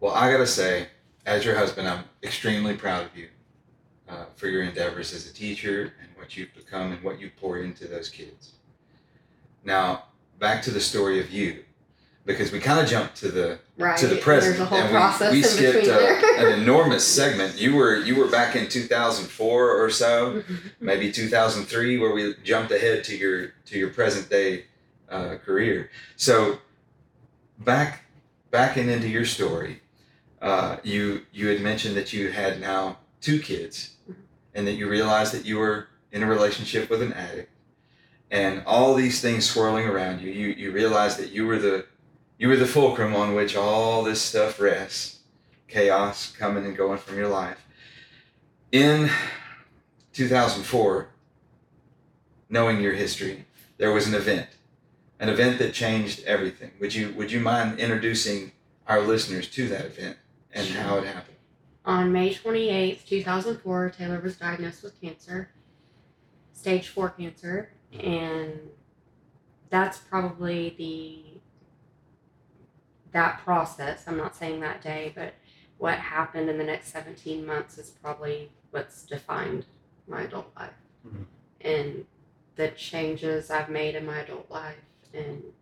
Well, 0.00 0.12
I 0.12 0.30
gotta 0.32 0.46
say, 0.46 0.88
as 1.26 1.44
your 1.44 1.54
husband, 1.56 1.86
I'm 1.88 2.04
extremely 2.22 2.74
proud 2.74 3.06
of 3.06 3.16
you 3.16 3.28
uh, 4.08 4.24
for 4.34 4.48
your 4.48 4.62
endeavors 4.62 5.12
as 5.14 5.30
a 5.30 5.32
teacher 5.32 5.92
and 6.00 6.08
what 6.16 6.36
you've 6.36 6.54
become 6.54 6.92
and 6.92 7.02
what 7.02 7.20
you've 7.20 7.36
poured 7.36 7.64
into 7.64 7.86
those 7.86 8.08
kids. 8.08 8.52
Now, 9.64 10.04
back 10.38 10.62
to 10.64 10.70
the 10.70 10.80
story 10.80 11.20
of 11.20 11.30
you, 11.30 11.64
because 12.24 12.52
we 12.52 12.60
kind 12.60 12.80
of 12.80 12.88
jumped 12.88 13.16
to 13.16 13.28
the 13.30 13.58
right 13.78 13.98
to 13.98 14.06
the 14.06 14.16
present, 14.16 14.56
there's 14.56 14.60
a 14.60 14.66
whole 14.66 14.78
and 14.78 14.90
process 14.90 15.32
we, 15.32 15.38
we 15.38 15.42
skipped 15.42 15.88
uh, 15.88 16.44
an 16.44 16.60
enormous 16.60 17.06
segment. 17.06 17.60
You 17.60 17.74
were 17.74 17.96
you 17.96 18.16
were 18.16 18.30
back 18.30 18.54
in 18.56 18.68
2004 18.68 19.70
or 19.70 19.90
so, 19.90 20.42
maybe 20.80 21.10
2003, 21.10 21.98
where 21.98 22.12
we 22.12 22.34
jumped 22.44 22.72
ahead 22.72 23.04
to 23.04 23.16
your 23.16 23.48
to 23.66 23.78
your 23.78 23.90
present 23.90 24.30
day 24.30 24.66
uh, 25.08 25.36
career. 25.44 25.90
So 26.16 26.58
back 27.58 28.04
backing 28.50 28.88
into 28.88 29.08
your 29.08 29.24
story, 29.24 29.80
uh, 30.40 30.76
you 30.82 31.22
you 31.32 31.48
had 31.48 31.60
mentioned 31.60 31.96
that 31.96 32.12
you 32.12 32.30
had 32.30 32.60
now 32.60 32.98
two 33.20 33.40
kids, 33.40 33.96
and 34.54 34.66
that 34.66 34.72
you 34.72 34.88
realized 34.88 35.32
that 35.34 35.44
you 35.44 35.58
were 35.58 35.88
in 36.12 36.22
a 36.22 36.26
relationship 36.26 36.90
with 36.90 37.02
an 37.02 37.12
addict, 37.14 37.50
and 38.32 38.62
all 38.66 38.94
these 38.94 39.20
things 39.20 39.48
swirling 39.48 39.86
around 39.86 40.22
you. 40.22 40.32
You 40.32 40.48
you 40.48 40.72
realized 40.72 41.18
that 41.18 41.30
you 41.30 41.46
were 41.46 41.58
the 41.58 41.86
you 42.38 42.48
were 42.48 42.56
the 42.56 42.66
fulcrum 42.66 43.14
on 43.14 43.34
which 43.34 43.54
all 43.54 44.02
this 44.02 44.20
stuff 44.20 44.58
rests, 44.58 45.20
chaos 45.68 46.32
coming 46.32 46.64
and 46.64 46.76
going 46.76 46.98
from 46.98 47.16
your 47.16 47.28
life. 47.28 47.58
In 48.72 49.10
2004, 50.14 51.08
knowing 52.48 52.80
your 52.80 52.94
history, 52.94 53.44
there 53.76 53.92
was 53.92 54.08
an 54.08 54.14
event, 54.14 54.48
an 55.20 55.28
event 55.28 55.58
that 55.58 55.74
changed 55.74 56.24
everything. 56.24 56.72
Would 56.80 56.94
you 56.94 57.12
would 57.12 57.30
you 57.30 57.38
mind 57.38 57.78
introducing 57.78 58.52
our 58.88 59.02
listeners 59.02 59.48
to 59.50 59.68
that 59.68 59.84
event 59.84 60.16
and 60.52 60.66
Sure. 60.66 60.80
how 60.80 60.96
it 60.96 61.04
happened? 61.04 61.36
On 61.84 62.12
May 62.12 62.32
28th, 62.32 63.06
2004, 63.06 63.90
Taylor 63.90 64.20
was 64.20 64.36
diagnosed 64.36 64.84
with 64.84 64.98
cancer, 65.00 65.50
stage 66.52 66.88
four 66.88 67.10
cancer, 67.10 67.72
and 67.98 68.70
that's 69.70 69.98
probably 69.98 70.74
the 70.78 71.40
that 73.12 73.40
process. 73.40 74.04
I'm 74.06 74.16
not 74.16 74.34
saying 74.34 74.60
that 74.60 74.80
day, 74.80 75.12
but 75.14 75.34
what 75.78 75.98
happened 75.98 76.48
in 76.48 76.58
the 76.58 76.64
next 76.64 76.92
17 76.92 77.44
months 77.44 77.76
is 77.76 77.90
probably 77.90 78.50
what's 78.70 79.02
defined 79.02 79.66
my 80.06 80.22
adult 80.22 80.50
life 80.56 80.74
Mhm. 81.06 81.26
and 81.60 82.06
the 82.56 82.68
changes 82.68 83.50
I've 83.50 83.68
made 83.68 83.94
in 83.94 84.06
my 84.06 84.20
adult 84.20 84.50
life 84.50 84.84
and 85.12 85.52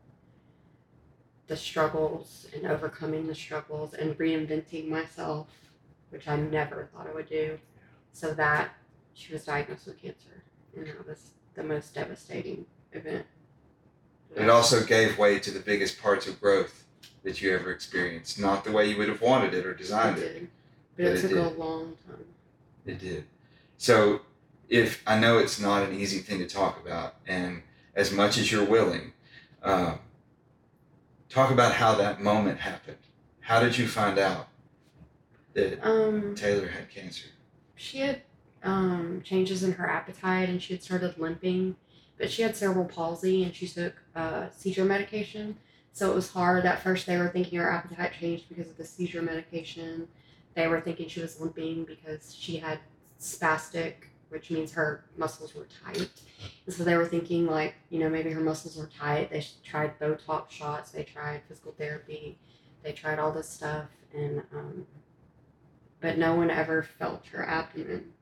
the 1.47 1.57
struggles 1.57 2.47
and 2.55 2.67
overcoming 2.67 3.27
the 3.27 3.35
struggles 3.35 3.95
and 3.95 4.17
reinventing 4.17 4.89
myself, 4.89 5.49
which 6.11 6.29
I 6.29 6.37
never 6.37 6.87
thought 6.87 7.09
I 7.09 7.13
would 7.13 7.29
do. 7.29 7.59
So 8.13 8.35
that 8.35 8.75
she 9.15 9.33
was 9.33 9.45
diagnosed 9.45 9.87
with 9.87 9.99
cancer, 9.99 10.45
and 10.77 10.87
that 10.87 11.07
was 11.07 11.33
the 11.61 11.69
most 11.69 11.95
devastating 11.95 12.65
event. 12.93 13.27
It 14.35 14.49
also 14.49 14.83
gave 14.85 15.19
way 15.19 15.39
to 15.41 15.51
the 15.51 15.61
biggest 15.61 16.01
parts 16.01 16.27
of 16.27 16.41
growth 16.41 16.85
that 17.23 17.43
you 17.43 17.53
ever 17.55 17.71
experienced. 17.71 18.39
Not 18.39 18.65
the 18.65 18.73
way 18.73 18.89
you 18.89 18.97
would 18.97 19.09
have 19.09 19.21
wanted 19.21 19.53
it 19.55 19.67
or 19.67 19.75
designed 19.75 20.19
It 20.19 20.23
it. 20.25 20.33
did. 20.35 20.49
But, 20.97 21.03
But 21.05 21.13
it 21.13 21.25
it 21.25 21.29
took 21.29 21.57
a 21.57 21.61
long 21.61 21.97
time. 22.07 22.25
It 22.87 22.99
did. 22.99 23.25
So, 23.77 24.23
if 24.69 25.03
I 25.07 25.19
know 25.19 25.39
it's 25.39 25.61
not 25.61 25.83
an 25.83 25.99
easy 25.99 26.19
thing 26.21 26.39
to 26.39 26.47
talk 26.47 26.81
about, 26.85 27.17
and 27.27 27.63
as 27.95 28.13
much 28.13 28.39
as 28.39 28.51
you're 28.53 28.65
willing, 28.65 29.13
uh, 29.63 29.97
talk 31.29 31.51
about 31.51 31.75
how 31.75 31.95
that 31.97 32.23
moment 32.23 32.61
happened. 32.61 32.97
How 33.41 33.61
did 33.61 33.77
you 33.77 33.87
find 33.89 34.19
out 34.19 34.49
that 35.55 35.85
Um, 35.85 36.35
Taylor 36.35 36.69
had 36.69 36.89
cancer? 36.89 37.29
she 37.75 37.99
had 37.99 38.23
um, 38.63 39.23
changes 39.25 39.63
in 39.63 39.73
her 39.73 39.89
appetite 39.89 40.49
and 40.49 40.63
she 40.63 40.75
had 40.75 40.83
started 40.83 41.19
limping, 41.19 41.77
but 42.19 42.31
she 42.31 42.43
had 42.43 42.57
cerebral 42.57 42.85
palsy 42.85 43.45
and 43.45 43.55
she 43.55 43.67
took 43.67 43.95
uh, 44.15 44.47
seizure 44.51 44.85
medication. 44.85 45.57
So 45.93 46.11
it 46.11 46.15
was 46.15 46.31
hard. 46.31 46.67
At 46.67 46.83
first, 46.83 47.07
they 47.07 47.19
were 47.19 47.29
thinking 47.29 47.59
her 47.59 47.71
appetite 47.71 48.13
changed 48.19 48.49
because 48.49 48.69
of 48.69 48.77
the 48.77 48.85
seizure 48.85 49.23
medication. 49.23 50.09
They 50.55 50.67
were 50.69 50.81
thinking 50.81 51.09
she 51.09 51.21
was 51.21 51.41
limping 51.41 51.85
because 51.85 52.35
she 52.35 52.57
had 52.57 52.79
spastic, 53.21 53.95
which 54.29 54.51
means 54.51 54.73
her 54.73 55.05
muscles 55.17 55.55
were 55.55 55.67
tight. 55.85 56.11
And 56.67 56.75
so 56.75 56.85
they 56.85 56.97
were 56.97 57.07
thinking, 57.07 57.47
like, 57.47 57.75
you 57.91 57.99
know, 57.99 58.09
maybe 58.09 58.31
her 58.31 58.41
muscles 58.41 58.77
were 58.77 58.89
tight. 58.99 59.31
They 59.31 59.45
tried 59.65 59.99
Botox 59.99 60.51
shots, 60.51 60.91
they 60.91 61.03
tried 61.03 61.43
physical 61.49 61.75
therapy, 61.77 62.39
they 62.83 62.93
tried 62.93 63.19
all 63.19 63.33
this 63.33 63.49
stuff. 63.49 63.87
And, 64.15 64.43
um, 64.53 64.87
but 66.01 66.19
no 66.19 66.35
one 66.35 66.51
ever 66.51 66.83
felt 66.83 67.27
her 67.27 67.47
abdomen. 67.47 68.13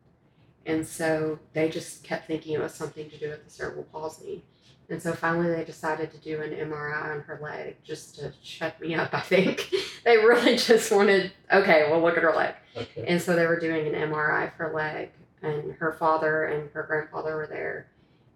And 0.68 0.86
so 0.86 1.38
they 1.54 1.70
just 1.70 2.04
kept 2.04 2.26
thinking 2.26 2.52
it 2.52 2.60
was 2.60 2.74
something 2.74 3.08
to 3.08 3.18
do 3.18 3.30
with 3.30 3.44
the 3.44 3.50
cerebral 3.50 3.84
palsy. 3.84 4.44
And 4.90 5.02
so 5.02 5.14
finally 5.14 5.48
they 5.48 5.64
decided 5.64 6.10
to 6.12 6.18
do 6.18 6.42
an 6.42 6.50
MRI 6.50 7.10
on 7.10 7.20
her 7.22 7.40
leg 7.42 7.76
just 7.82 8.16
to 8.16 8.32
shut 8.42 8.78
me 8.80 8.94
up, 8.94 9.14
I 9.14 9.20
think. 9.20 9.72
they 10.04 10.18
really 10.18 10.56
just 10.56 10.92
wanted, 10.92 11.32
okay, 11.52 11.88
well, 11.90 12.02
look 12.02 12.16
at 12.16 12.22
her 12.22 12.34
leg. 12.34 12.54
Okay. 12.76 13.04
And 13.06 13.20
so 13.20 13.34
they 13.34 13.46
were 13.46 13.58
doing 13.58 13.86
an 13.86 13.94
MRI 13.94 14.48
of 14.48 14.52
her 14.54 14.72
leg, 14.74 15.10
and 15.42 15.72
her 15.72 15.92
father 15.92 16.44
and 16.44 16.70
her 16.70 16.82
grandfather 16.82 17.36
were 17.36 17.46
there, 17.46 17.88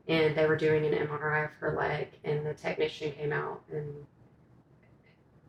and 0.08 0.34
they 0.36 0.46
were 0.46 0.56
doing 0.56 0.86
an 0.86 0.92
MRI 1.06 1.44
of 1.44 1.50
her 1.60 1.74
leg, 1.74 2.08
and 2.24 2.44
the 2.44 2.54
technician 2.54 3.12
came 3.12 3.32
out 3.32 3.62
and 3.70 4.06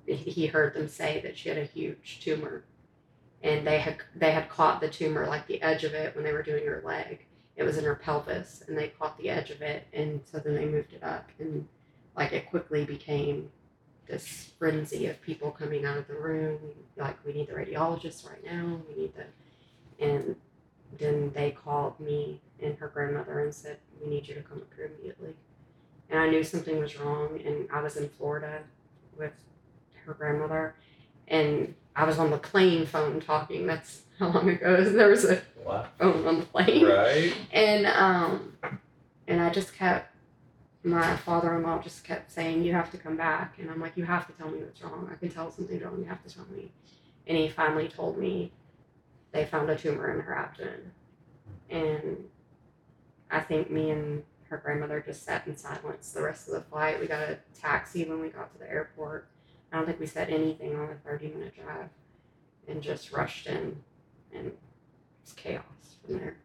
he 0.05 0.47
heard 0.47 0.73
them 0.73 0.87
say 0.89 1.21
that 1.21 1.37
she 1.37 1.49
had 1.49 1.57
a 1.57 1.63
huge 1.63 2.19
tumor, 2.21 2.63
and 3.43 3.67
they 3.67 3.77
had 3.77 3.97
they 4.15 4.31
had 4.31 4.49
caught 4.49 4.81
the 4.81 4.89
tumor 4.89 5.27
like 5.27 5.45
the 5.47 5.61
edge 5.61 5.83
of 5.83 5.93
it 5.93 6.15
when 6.15 6.23
they 6.23 6.31
were 6.31 6.41
doing 6.41 6.65
her 6.65 6.81
leg. 6.85 7.25
It 7.55 7.63
was 7.63 7.77
in 7.77 7.83
her 7.83 7.95
pelvis, 7.95 8.63
and 8.67 8.77
they 8.77 8.87
caught 8.87 9.17
the 9.19 9.29
edge 9.29 9.51
of 9.51 9.61
it, 9.61 9.85
and 9.93 10.21
so 10.25 10.39
then 10.39 10.55
they 10.55 10.65
moved 10.65 10.93
it 10.93 11.03
up, 11.03 11.29
and 11.37 11.67
like 12.15 12.31
it 12.31 12.49
quickly 12.49 12.85
became 12.85 13.51
this 14.07 14.51
frenzy 14.57 15.07
of 15.07 15.21
people 15.21 15.51
coming 15.51 15.85
out 15.85 15.97
of 15.97 16.07
the 16.07 16.15
room. 16.15 16.59
Like, 16.97 17.23
we 17.25 17.33
need 17.33 17.47
the 17.47 17.53
radiologist 17.53 18.29
right 18.29 18.43
now. 18.43 18.81
We 18.89 19.03
need 19.03 19.13
the, 19.15 20.03
and 20.03 20.35
then 20.97 21.31
they 21.33 21.51
called 21.51 21.99
me 21.99 22.41
and 22.61 22.77
her 22.77 22.87
grandmother 22.87 23.39
and 23.39 23.53
said, 23.53 23.77
"We 24.01 24.09
need 24.09 24.27
you 24.27 24.35
to 24.35 24.41
come 24.41 24.59
up 24.59 24.73
here 24.75 24.91
immediately." 24.93 25.35
And 26.09 26.19
I 26.19 26.29
knew 26.29 26.43
something 26.43 26.79
was 26.79 26.97
wrong, 26.99 27.41
and 27.45 27.67
I 27.71 27.81
was 27.81 27.97
in 27.97 28.09
Florida 28.09 28.63
with 29.17 29.33
her 30.05 30.13
grandmother, 30.13 30.75
and 31.27 31.75
I 31.95 32.05
was 32.05 32.17
on 32.17 32.31
the 32.31 32.37
plane 32.37 32.85
phone 32.85 33.19
talking. 33.21 33.67
That's 33.67 34.01
how 34.19 34.29
long 34.29 34.49
ago 34.49 34.83
there 34.83 35.09
was 35.09 35.25
a 35.25 35.41
Wow. 35.65 35.85
phone 35.97 36.25
on 36.27 36.39
the 36.39 36.45
plane. 36.45 36.85
Right. 36.85 37.33
and 37.51 37.85
um 37.85 38.53
and 39.27 39.41
i 39.41 39.49
just 39.49 39.73
kept 39.75 40.13
my 40.83 41.15
father-in-law 41.15 41.81
just 41.81 42.03
kept 42.03 42.29
saying 42.29 42.63
you 42.63 42.73
have 42.73 42.91
to 42.91 42.97
come 42.97 43.15
back. 43.15 43.57
And 43.59 43.71
i'm 43.71 43.79
like 43.79 43.95
you 43.95 44.03
have 44.05 44.27
to 44.27 44.33
tell 44.33 44.49
me 44.49 44.59
what's 44.59 44.81
wrong. 44.81 45.09
I 45.11 45.15
can 45.15 45.29
tell 45.29 45.49
something's 45.51 45.81
wrong. 45.83 45.97
You 45.99 46.05
have 46.05 46.21
to 46.27 46.33
tell 46.33 46.45
me. 46.53 46.71
And 47.27 47.37
he 47.37 47.47
finally 47.47 47.87
told 47.87 48.17
me 48.17 48.51
they 49.31 49.45
found 49.45 49.69
a 49.69 49.77
tumor 49.77 50.11
in 50.13 50.19
her 50.19 50.35
abdomen. 50.35 50.91
And 51.69 52.17
i 53.31 53.39
think 53.39 53.71
me 53.71 53.89
and 53.91 54.23
her 54.49 54.57
grandmother 54.57 54.99
just 55.03 55.23
sat 55.23 55.47
in 55.47 55.55
silence 55.57 56.11
the 56.11 56.21
rest 56.21 56.47
of 56.49 56.53
the 56.55 56.61
flight. 56.61 56.99
We 56.99 57.07
got 57.07 57.21
a 57.21 57.39
taxi 57.59 58.03
when 58.03 58.19
we 58.21 58.27
got 58.29 58.51
to 58.53 58.59
the 58.59 58.69
airport 58.69 59.27
i 59.73 59.77
don't 59.77 59.85
think 59.85 59.99
we 59.99 60.05
said 60.07 60.29
anything 60.29 60.75
on 60.75 60.87
the 60.87 60.95
30 61.03 61.27
minute 61.29 61.53
drive 61.55 61.89
and 62.69 62.81
just 62.81 63.11
rushed 63.11 63.47
in 63.47 63.75
and 64.33 64.47
it 64.47 64.57
was 65.23 65.33
chaos 65.33 65.63
from 66.05 66.19
there 66.19 66.35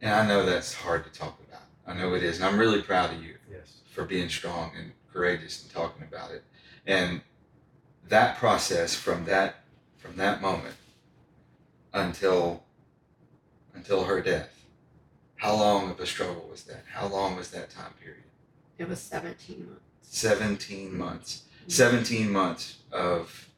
And 0.00 0.10
I 0.12 0.26
know 0.26 0.44
that's 0.44 0.74
hard 0.74 1.04
to 1.04 1.10
talk 1.10 1.38
about. 1.48 1.62
I 1.86 1.94
know 1.94 2.14
it 2.14 2.24
is, 2.24 2.36
and 2.40 2.44
I'm 2.44 2.58
really 2.58 2.82
proud 2.82 3.14
of 3.14 3.22
you 3.22 3.36
Yes. 3.48 3.82
for 3.88 4.04
being 4.04 4.28
strong 4.28 4.72
and 4.76 4.90
courageous 5.12 5.62
and 5.62 5.70
talking 5.70 6.02
about 6.02 6.32
it. 6.32 6.42
And 6.86 7.20
that 8.08 8.36
process 8.36 8.94
from 8.96 9.24
that 9.26 9.56
from 9.98 10.16
that 10.16 10.40
moment 10.42 10.74
until 11.92 12.64
until 13.74 14.04
her 14.04 14.20
death, 14.20 14.64
how 15.36 15.54
long 15.54 15.90
of 15.90 16.00
a 16.00 16.06
struggle 16.06 16.48
was 16.50 16.64
that? 16.64 16.82
How 16.92 17.06
long 17.06 17.36
was 17.36 17.50
that 17.52 17.70
time 17.70 17.94
period? 18.02 18.24
It 18.78 18.88
was 18.88 19.00
17 19.00 19.66
months. 19.66 19.91
17 20.12 20.96
months. 20.96 21.44
17 21.68 22.30
months 22.30 22.80
of 22.92 23.48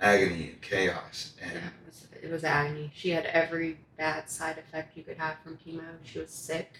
agony 0.00 0.50
and 0.52 0.62
chaos 0.62 1.34
and 1.42 1.52
Yeah, 1.52 1.58
it 1.58 1.86
was, 1.86 2.06
it 2.22 2.30
was 2.30 2.44
agony. 2.44 2.90
She 2.94 3.10
had 3.10 3.26
every 3.26 3.78
bad 3.98 4.30
side 4.30 4.56
effect 4.56 4.96
you 4.96 5.02
could 5.02 5.18
have 5.18 5.36
from 5.44 5.58
chemo. 5.58 5.82
She 6.02 6.18
was 6.18 6.30
sick. 6.30 6.78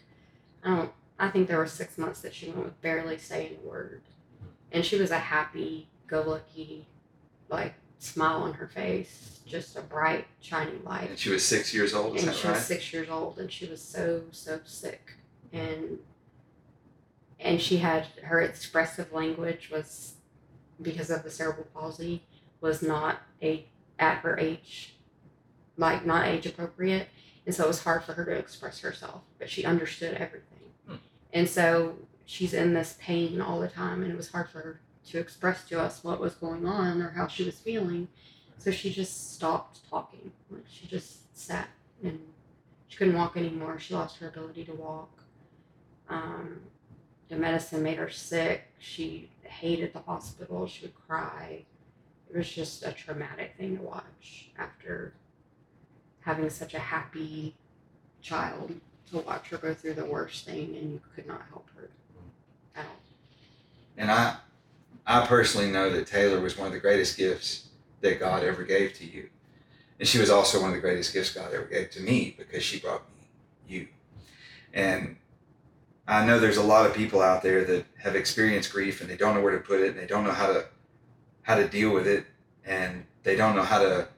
I 0.65 0.77
don't. 0.77 0.91
I 1.19 1.29
think 1.29 1.47
there 1.47 1.59
were 1.59 1.67
six 1.67 1.99
months 1.99 2.21
that 2.23 2.35
she 2.35 2.47
went 2.47 2.65
with 2.65 2.81
barely 2.81 3.19
saying 3.19 3.59
a 3.63 3.69
word, 3.69 4.03
and 4.73 4.85
she 4.85 4.99
was 4.99 5.11
a 5.11 5.19
happy-go-lucky, 5.19 6.87
like 7.49 7.75
smile 7.99 8.43
on 8.43 8.55
her 8.55 8.67
face, 8.69 9.41
just 9.47 9.77
a 9.77 9.83
bright, 9.83 10.27
shining 10.41 10.83
light. 10.85 11.11
and 11.11 11.19
she 11.19 11.31
was 11.31 11.45
six 11.45 11.73
years 11.75 11.93
old, 11.95 12.19
and 12.19 12.35
she 12.35 12.47
right? 12.47 12.57
was 12.57 12.65
six 12.65 12.93
years 12.93 13.09
old 13.11 13.39
and 13.39 13.51
she 13.53 13.67
was 13.67 13.83
so 13.83 14.23
so 14.33 14.61
sick 14.65 15.13
and 15.53 15.99
and 17.39 17.61
she 17.61 17.79
had 17.79 18.07
her 18.23 18.41
expressive 18.41 19.13
language 19.13 19.71
was 19.71 20.15
because 20.81 21.11
of 21.11 21.23
the 21.23 21.31
cerebral 21.31 21.67
palsy 21.75 22.23
was 22.61 22.83
not 22.83 23.21
a 23.43 23.67
at 23.99 24.19
her 24.19 24.39
age 24.39 24.97
like 25.77 26.05
not 26.05 26.27
age 26.27 26.47
appropriate 26.47 27.09
and 27.47 27.55
so 27.55 27.65
it 27.65 27.69
was 27.69 27.83
hard 27.83 28.03
for 28.03 28.15
her 28.15 28.25
to 28.25 28.33
express 28.33 28.81
herself 28.81 29.23
but 29.39 29.49
she 29.49 29.65
understood 29.65 30.15
everything 30.15 30.59
Hmm. 30.87 30.97
and 31.33 31.49
so 31.49 31.97
she's 32.25 32.55
in 32.55 32.75
this 32.75 32.97
pain 33.01 33.41
all 33.41 33.61
the 33.61 33.69
time 33.69 34.03
and 34.03 34.11
it 34.11 34.17
was 34.17 34.31
hard 34.31 34.49
for 34.49 34.61
her 34.61 34.81
to 35.09 35.19
express 35.19 35.65
to 35.69 35.81
us 35.81 36.03
what 36.03 36.21
was 36.21 36.35
going 36.35 36.67
on 36.67 37.01
or 37.01 37.11
how 37.11 37.27
she 37.27 37.45
was 37.45 37.59
feeling 37.59 38.09
so 38.59 38.71
she 38.71 38.93
just 38.93 39.35
stopped 39.35 39.89
talking. 39.89 40.33
Like 40.51 40.65
she 40.69 40.87
just 40.87 41.37
sat 41.37 41.69
and 42.03 42.19
she 42.89 42.97
couldn't 42.97 43.15
walk 43.15 43.37
anymore. 43.37 43.79
She 43.79 43.95
lost 43.95 44.17
her 44.19 44.29
ability 44.29 44.65
to 44.65 44.73
walk. 44.73 45.23
Um, 46.09 46.61
the 47.29 47.37
medicine 47.37 47.83
made 47.83 47.99
her 47.99 48.11
sick. 48.11 48.69
She 48.79 49.31
hated 49.43 49.93
the 49.93 50.01
hospital. 50.01 50.67
She 50.67 50.83
would 50.83 50.95
cry. 51.07 51.65
It 52.29 52.37
was 52.37 52.51
just 52.51 52.85
a 52.85 52.93
traumatic 52.93 53.55
thing 53.57 53.77
to 53.77 53.83
watch 53.83 54.51
after 54.59 55.15
having 56.21 56.51
such 56.51 56.75
a 56.75 56.79
happy 56.79 57.55
child 58.21 58.73
to 59.11 59.19
watch 59.19 59.49
her 59.51 59.59
go 59.59 59.73
through 59.73 59.95
the 59.95 60.05
worst 60.05 60.45
thing 60.45 60.77
and 60.77 60.93
you 60.93 61.01
could 61.15 61.27
not 61.27 61.43
help 61.51 61.69
her 61.77 61.89
at 62.75 62.85
all. 62.85 62.97
And 63.97 64.11
I, 64.11 64.37
I 65.07 65.25
personally 65.27 65.71
know 65.71 65.91
that 65.91 66.07
Taylor 66.09 66.41
was 66.41 66.59
one 66.59 66.67
of 66.67 66.73
the 66.73 66.81
greatest 66.81 67.17
gifts 67.17 67.69
that 68.01 68.19
God 68.19 68.43
ever 68.43 68.65
gave 68.65 68.95
to 68.95 69.07
you. 69.07 69.29
And 69.99 70.07
she 70.07 70.19
was 70.19 70.29
also 70.29 70.61
one 70.61 70.71
of 70.71 70.75
the 70.75 70.81
greatest 70.81 71.15
gifts 71.15 71.33
God 71.33 71.55
ever 71.55 71.65
gave 71.65 71.91
to 71.91 72.01
me 72.01 72.35
because 72.37 72.63
she 72.63 72.81
brought 72.81 73.03
me 73.15 73.29
you. 73.69 73.89
And 74.75 75.17
I 76.09 76.25
know 76.25 76.39
there's 76.39 76.57
a 76.57 76.63
lot 76.63 76.87
of 76.87 76.95
people 76.95 77.21
out 77.21 77.43
there 77.43 77.65
that 77.65 77.85
have 77.99 78.15
experienced 78.15 78.73
grief 78.73 79.01
and 79.01 79.11
they 79.11 79.17
don't 79.17 79.35
know 79.35 79.41
where 79.41 79.57
to 79.57 79.65
put 79.65 79.81
it 79.81 79.91
and 79.91 79.99
they 79.99 80.07
don't 80.07 80.25
know 80.25 80.33
how 80.33 80.47
to 80.53 80.67
how 81.43 81.57
to 81.57 81.69
deal 81.69 81.91
with 81.93 82.07
it 82.07 82.27
and 82.65 83.05
they 83.23 83.37
don't 83.37 83.57
know 83.57 83.63
how 83.63 83.81
to 83.81 84.09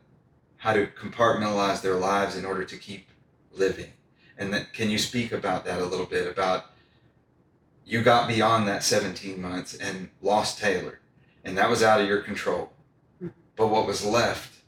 how 0.58 0.72
to 0.72 0.86
compartmentalize 0.86 1.80
their 1.80 1.94
lives 1.94 2.36
in 2.36 2.44
order 2.44 2.64
to 2.64 2.76
keep 2.76 3.08
living. 3.52 3.92
And 4.36 4.52
that, 4.52 4.72
can 4.72 4.90
you 4.90 4.98
speak 4.98 5.32
about 5.32 5.64
that 5.64 5.80
a 5.80 5.84
little 5.84 6.06
bit 6.06 6.26
about 6.26 6.66
you 7.88 8.02
got 8.02 8.28
beyond 8.28 8.68
that 8.68 8.84
17 8.84 9.40
months 9.40 9.74
and 9.74 10.10
lost 10.20 10.58
Taylor, 10.58 11.00
and 11.42 11.56
that 11.56 11.70
was 11.70 11.82
out 11.82 12.00
of 12.02 12.06
your 12.06 12.20
control. 12.20 12.70
But 13.56 13.68
what 13.68 13.86
was 13.86 14.04
left, 14.04 14.58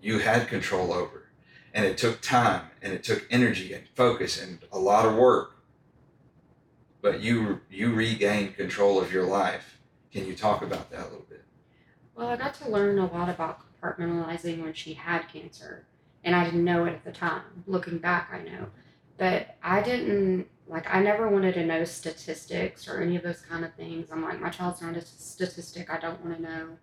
you 0.00 0.20
had 0.20 0.48
control 0.48 0.92
over. 0.92 1.24
And 1.74 1.84
it 1.84 1.98
took 1.98 2.20
time 2.20 2.66
and 2.80 2.92
it 2.92 3.02
took 3.02 3.26
energy 3.30 3.72
and 3.72 3.84
focus 3.94 4.40
and 4.40 4.58
a 4.70 4.78
lot 4.78 5.06
of 5.06 5.16
work. 5.16 5.51
But 7.02 7.20
you 7.20 7.60
you 7.70 7.92
regained 7.92 8.56
control 8.56 9.00
of 9.00 9.12
your 9.12 9.24
life 9.24 9.78
Can 10.12 10.26
you 10.26 10.34
talk 10.34 10.62
about 10.62 10.90
that 10.90 11.00
a 11.00 11.04
little 11.04 11.26
bit? 11.28 11.44
Well, 12.14 12.28
I 12.28 12.36
got 12.36 12.54
to 12.54 12.68
learn 12.70 12.98
a 12.98 13.06
lot 13.06 13.28
about 13.30 13.60
compartmentalizing 13.82 14.62
when 14.62 14.74
she 14.74 14.94
had 14.94 15.22
cancer, 15.32 15.86
and 16.22 16.36
I 16.36 16.44
didn't 16.44 16.64
know 16.64 16.84
it 16.84 16.92
at 16.92 17.04
the 17.04 17.12
time. 17.12 17.64
Looking 17.66 17.98
back, 17.98 18.30
I 18.32 18.42
know. 18.42 18.66
But 19.16 19.56
I 19.62 19.80
didn't, 19.82 20.46
like, 20.66 20.92
I 20.94 21.02
never 21.02 21.28
wanted 21.28 21.54
to 21.54 21.64
know 21.64 21.84
statistics 21.84 22.86
or 22.86 23.00
any 23.00 23.16
of 23.16 23.22
those 23.22 23.40
kind 23.40 23.64
of 23.64 23.74
things. 23.74 24.10
I'm 24.12 24.22
like, 24.22 24.40
my 24.40 24.50
child's 24.50 24.82
not 24.82 24.96
a 24.96 25.00
statistic. 25.00 25.90
I 25.90 25.98
don't 25.98 26.22
want 26.24 26.36
to 26.36 26.42
know. 26.42 26.78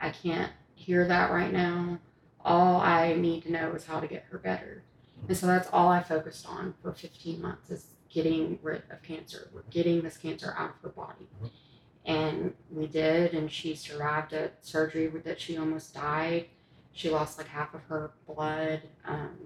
I 0.00 0.10
can't 0.10 0.52
hear 0.74 1.06
that 1.08 1.30
right 1.30 1.52
now. 1.52 1.98
All 2.44 2.80
I 2.80 3.14
need 3.14 3.44
to 3.44 3.52
know 3.52 3.72
is 3.72 3.86
how 3.86 4.00
to 4.00 4.06
get 4.06 4.26
her 4.30 4.38
better. 4.38 4.82
And 5.28 5.36
so 5.36 5.46
that's 5.46 5.68
all 5.72 5.88
I 5.88 6.02
focused 6.02 6.46
on 6.46 6.74
for 6.82 6.92
15 6.92 7.40
months 7.40 7.70
is 7.70 7.86
getting 8.16 8.58
rid 8.62 8.82
of 8.90 9.02
cancer. 9.02 9.50
We're 9.52 9.60
getting 9.70 10.00
this 10.00 10.16
cancer 10.16 10.54
out 10.56 10.70
of 10.70 10.76
her 10.82 10.88
body. 10.88 11.28
And 12.06 12.54
we 12.70 12.86
did, 12.86 13.34
and 13.34 13.52
she 13.52 13.74
survived 13.74 14.32
a 14.32 14.52
surgery 14.62 15.08
that 15.08 15.38
she 15.38 15.58
almost 15.58 15.92
died. 15.92 16.46
She 16.92 17.10
lost 17.10 17.36
like 17.36 17.48
half 17.48 17.74
of 17.74 17.82
her 17.90 18.12
blood. 18.26 18.80
Um, 19.04 19.36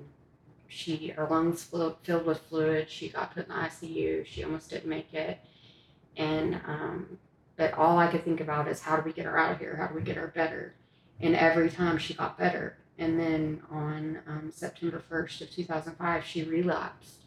she 0.69 1.09
her 1.09 1.27
lungs 1.29 1.65
filled, 1.65 1.97
filled 2.05 2.27
with 2.27 2.39
fluid. 2.49 2.89
She 2.89 3.09
got 3.09 3.35
put 3.35 3.49
in 3.49 3.53
the 3.53 3.61
ICU. 3.61 4.25
She 4.25 4.45
almost 4.45 4.71
didn't 4.71 4.89
make 4.89 5.13
it. 5.13 5.41
And 6.17 6.61
um, 6.65 7.19
but 7.57 7.75
all 7.75 7.99
I 7.99 8.07
could 8.07 8.25
think 8.25 8.41
about 8.41 8.69
is 8.69 8.81
how 8.81 8.95
do 8.95 9.03
we 9.03 9.13
get 9.13 9.25
her 9.25 9.37
out 9.37 9.51
of 9.51 9.59
here? 9.59 9.75
How 9.75 9.89
do 9.89 9.97
we 9.97 10.03
get 10.03 10.17
her 10.17 10.29
better? 10.29 10.77
And 11.19 11.35
every 11.35 11.71
time 11.71 11.99
she 11.99 12.15
got 12.15 12.39
better. 12.39 12.79
And 12.99 13.19
then 13.19 13.63
on 13.69 14.21
um, 14.29 14.53
September 14.55 15.03
1st 15.11 15.41
of 15.41 15.51
2005, 15.51 16.25
she 16.25 16.45
relapsed. 16.45 17.20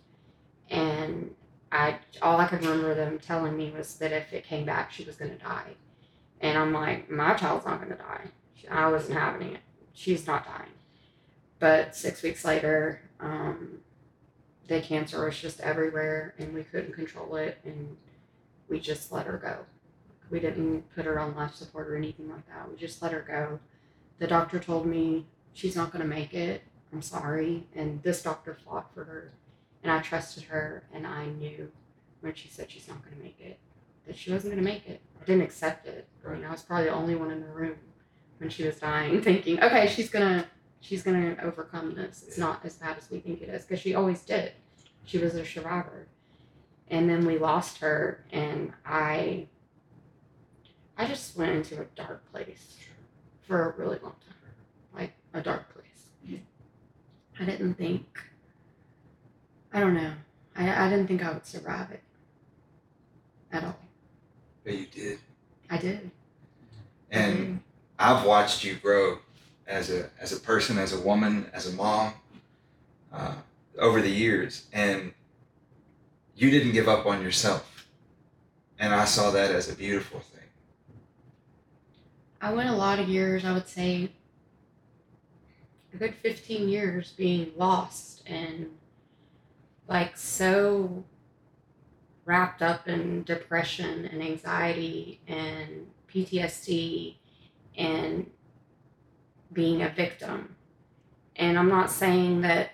And 0.70 1.36
I 1.72 1.97
all 2.22 2.39
I 2.39 2.47
could 2.47 2.64
remember 2.64 2.93
them 2.93 3.20
telling 3.20 3.57
me 3.57 3.72
was 3.72 3.95
that 3.95 4.11
if 4.11 4.32
it 4.34 4.43
came 4.43 4.66
back, 4.66 4.91
she 4.91 5.03
was 5.03 5.18
to 5.18 5.28
die. 5.28 5.76
And 6.41 6.57
I'm 6.57 6.74
like, 6.74 7.09
my 7.09 7.34
child's 7.34 7.66
not 7.66 7.88
to 7.88 7.95
die. 7.95 8.32
I 8.70 8.89
wasn't 8.89 9.18
having 9.18 9.55
it. 9.55 9.61
She's 9.93 10.28
not 10.28 10.45
dying. 10.45 10.72
But 11.59 11.95
six 11.95 12.22
weeks 12.22 12.43
later, 12.43 13.01
um, 13.20 13.80
the 14.68 14.82
cancer 14.82 15.26
was 15.26 15.39
just 15.39 15.59
everywhere, 15.61 16.34
and 16.38 16.53
we 16.53 16.64
couldn't 16.64 16.93
control 16.93 17.36
it, 17.36 17.59
and 17.64 17.95
we 18.70 18.80
just 18.80 19.11
let 19.11 19.28
her 19.28 19.38
go. 19.38 19.59
We 20.30 20.39
didn't 20.39 20.93
put 20.95 21.05
her 21.05 21.20
on 21.20 21.36
life 21.36 21.55
support 21.55 21.88
or 21.88 21.95
anything 21.95 22.30
like 22.30 22.47
that. 22.47 22.70
We 22.70 22.78
just 22.78 23.01
let 23.01 23.11
her 23.11 23.22
go. 23.22 23.59
The 24.20 24.28
doctor 24.28 24.59
told 24.59 24.86
me 24.86 25.28
she's 25.53 25.76
not 25.76 25.91
to 26.01 26.07
make 26.07 26.34
it. 26.34 26.64
I'm 26.91 27.01
sorry. 27.01 27.68
And 27.76 28.01
this 28.03 28.22
doctor 28.24 28.57
fought 28.66 28.93
for 28.93 29.03
her 29.03 29.34
and 29.84 29.91
I 29.91 29.99
trusted 29.99 30.43
her, 30.45 30.84
and 30.93 31.05
I 31.05 31.25
knew 31.27 31.71
when 32.21 32.34
she 32.34 32.47
said 32.47 32.71
she's 32.71 32.88
not 32.88 33.03
going 33.03 33.17
to 33.17 33.23
make 33.23 33.39
it 33.39 33.59
that 34.05 34.17
she 34.17 34.31
wasn't 34.31 34.53
going 34.53 34.63
to 34.63 34.69
make 34.69 34.88
it. 34.88 35.01
I 35.21 35.25
didn't 35.25 35.43
accept 35.43 35.88
it. 35.88 36.07
I 36.25 36.34
mean, 36.34 36.43
I 36.43 36.51
was 36.51 36.61
probably 36.61 36.86
the 36.86 36.93
only 36.93 37.15
one 37.15 37.31
in 37.31 37.41
the 37.41 37.47
room 37.47 37.75
when 38.38 38.49
she 38.49 38.65
was 38.65 38.77
dying, 38.77 39.21
thinking, 39.23 39.61
okay, 39.61 39.88
she's 39.88 40.09
gonna 40.09 40.45
she's 40.81 41.03
gonna 41.03 41.38
overcome 41.41 41.95
this. 41.95 42.23
It's 42.27 42.38
not 42.38 42.63
as 42.65 42.75
bad 42.75 42.97
as 42.97 43.09
we 43.09 43.19
think 43.19 43.41
it 43.41 43.49
is, 43.49 43.63
because 43.63 43.79
she 43.79 43.95
always 43.95 44.21
did. 44.21 44.53
She 45.05 45.17
was 45.17 45.36
a 45.36 45.45
survivor, 45.45 46.07
and 46.89 47.09
then 47.09 47.25
we 47.25 47.38
lost 47.38 47.77
her, 47.79 48.25
and 48.31 48.73
I 48.86 49.47
I 50.97 51.05
just 51.05 51.38
went 51.38 51.51
into 51.51 51.81
a 51.81 51.86
dark 51.95 52.29
place 52.31 52.77
for 53.41 53.69
a 53.71 53.77
really 53.77 53.99
long 54.01 54.15
time, 54.27 54.53
like 54.93 55.13
a 55.34 55.41
dark 55.41 55.73
place. 55.73 56.39
I 57.39 57.45
didn't 57.45 57.75
think 57.75 58.05
I 59.74 59.80
don't 59.80 59.95
know. 59.95 60.13
I, 60.55 60.86
I 60.86 60.89
didn't 60.89 61.07
think 61.07 61.26
I 61.26 61.32
would 61.32 61.45
survive 61.45 61.91
it 61.91 62.01
at 63.51 63.63
all. 63.63 63.76
But 64.63 64.78
you 64.78 64.86
did. 64.86 65.19
I 65.69 65.78
did. 65.78 66.11
And 67.09 67.59
I've 67.97 68.26
watched 68.26 68.63
you 68.63 68.76
grow 68.76 69.17
as 69.67 69.89
a 69.89 70.09
as 70.19 70.32
a 70.32 70.39
person, 70.39 70.78
as 70.78 70.93
a 70.93 70.99
woman, 70.99 71.49
as 71.53 71.71
a 71.71 71.76
mom, 71.76 72.13
uh, 73.11 73.36
over 73.80 74.01
the 74.01 74.09
years, 74.09 74.67
and 74.74 75.13
you 76.36 76.49
didn't 76.49 76.74
give 76.74 76.88
up 76.88 77.05
on 77.05 77.21
yourself, 77.21 77.88
and 78.80 78.93
I 78.93 79.05
saw 79.05 79.32
that 79.32 79.51
as 79.51 79.69
a 79.69 79.76
beautiful 79.76 80.19
thing. 80.19 80.43
I 82.41 82.53
went 82.53 82.69
a 82.69 82.76
lot 82.76 82.99
of 82.99 83.07
years. 83.07 83.45
I 83.45 83.53
would 83.53 83.67
say 83.67 84.11
a 85.93 85.97
good 85.97 86.15
fifteen 86.15 86.67
years 86.69 87.11
being 87.11 87.51
lost 87.57 88.24
and 88.26 88.67
like 89.88 90.17
so 90.17 91.03
wrapped 92.25 92.61
up 92.61 92.88
in 92.88 93.23
depression 93.23 94.05
and 94.05 94.21
anxiety 94.21 95.19
and 95.27 95.88
PTSD 96.07 97.15
and 97.77 98.29
being 99.51 99.81
a 99.81 99.89
victim. 99.89 100.55
And 101.36 101.57
I'm 101.57 101.69
not 101.69 101.91
saying 101.91 102.41
that 102.41 102.71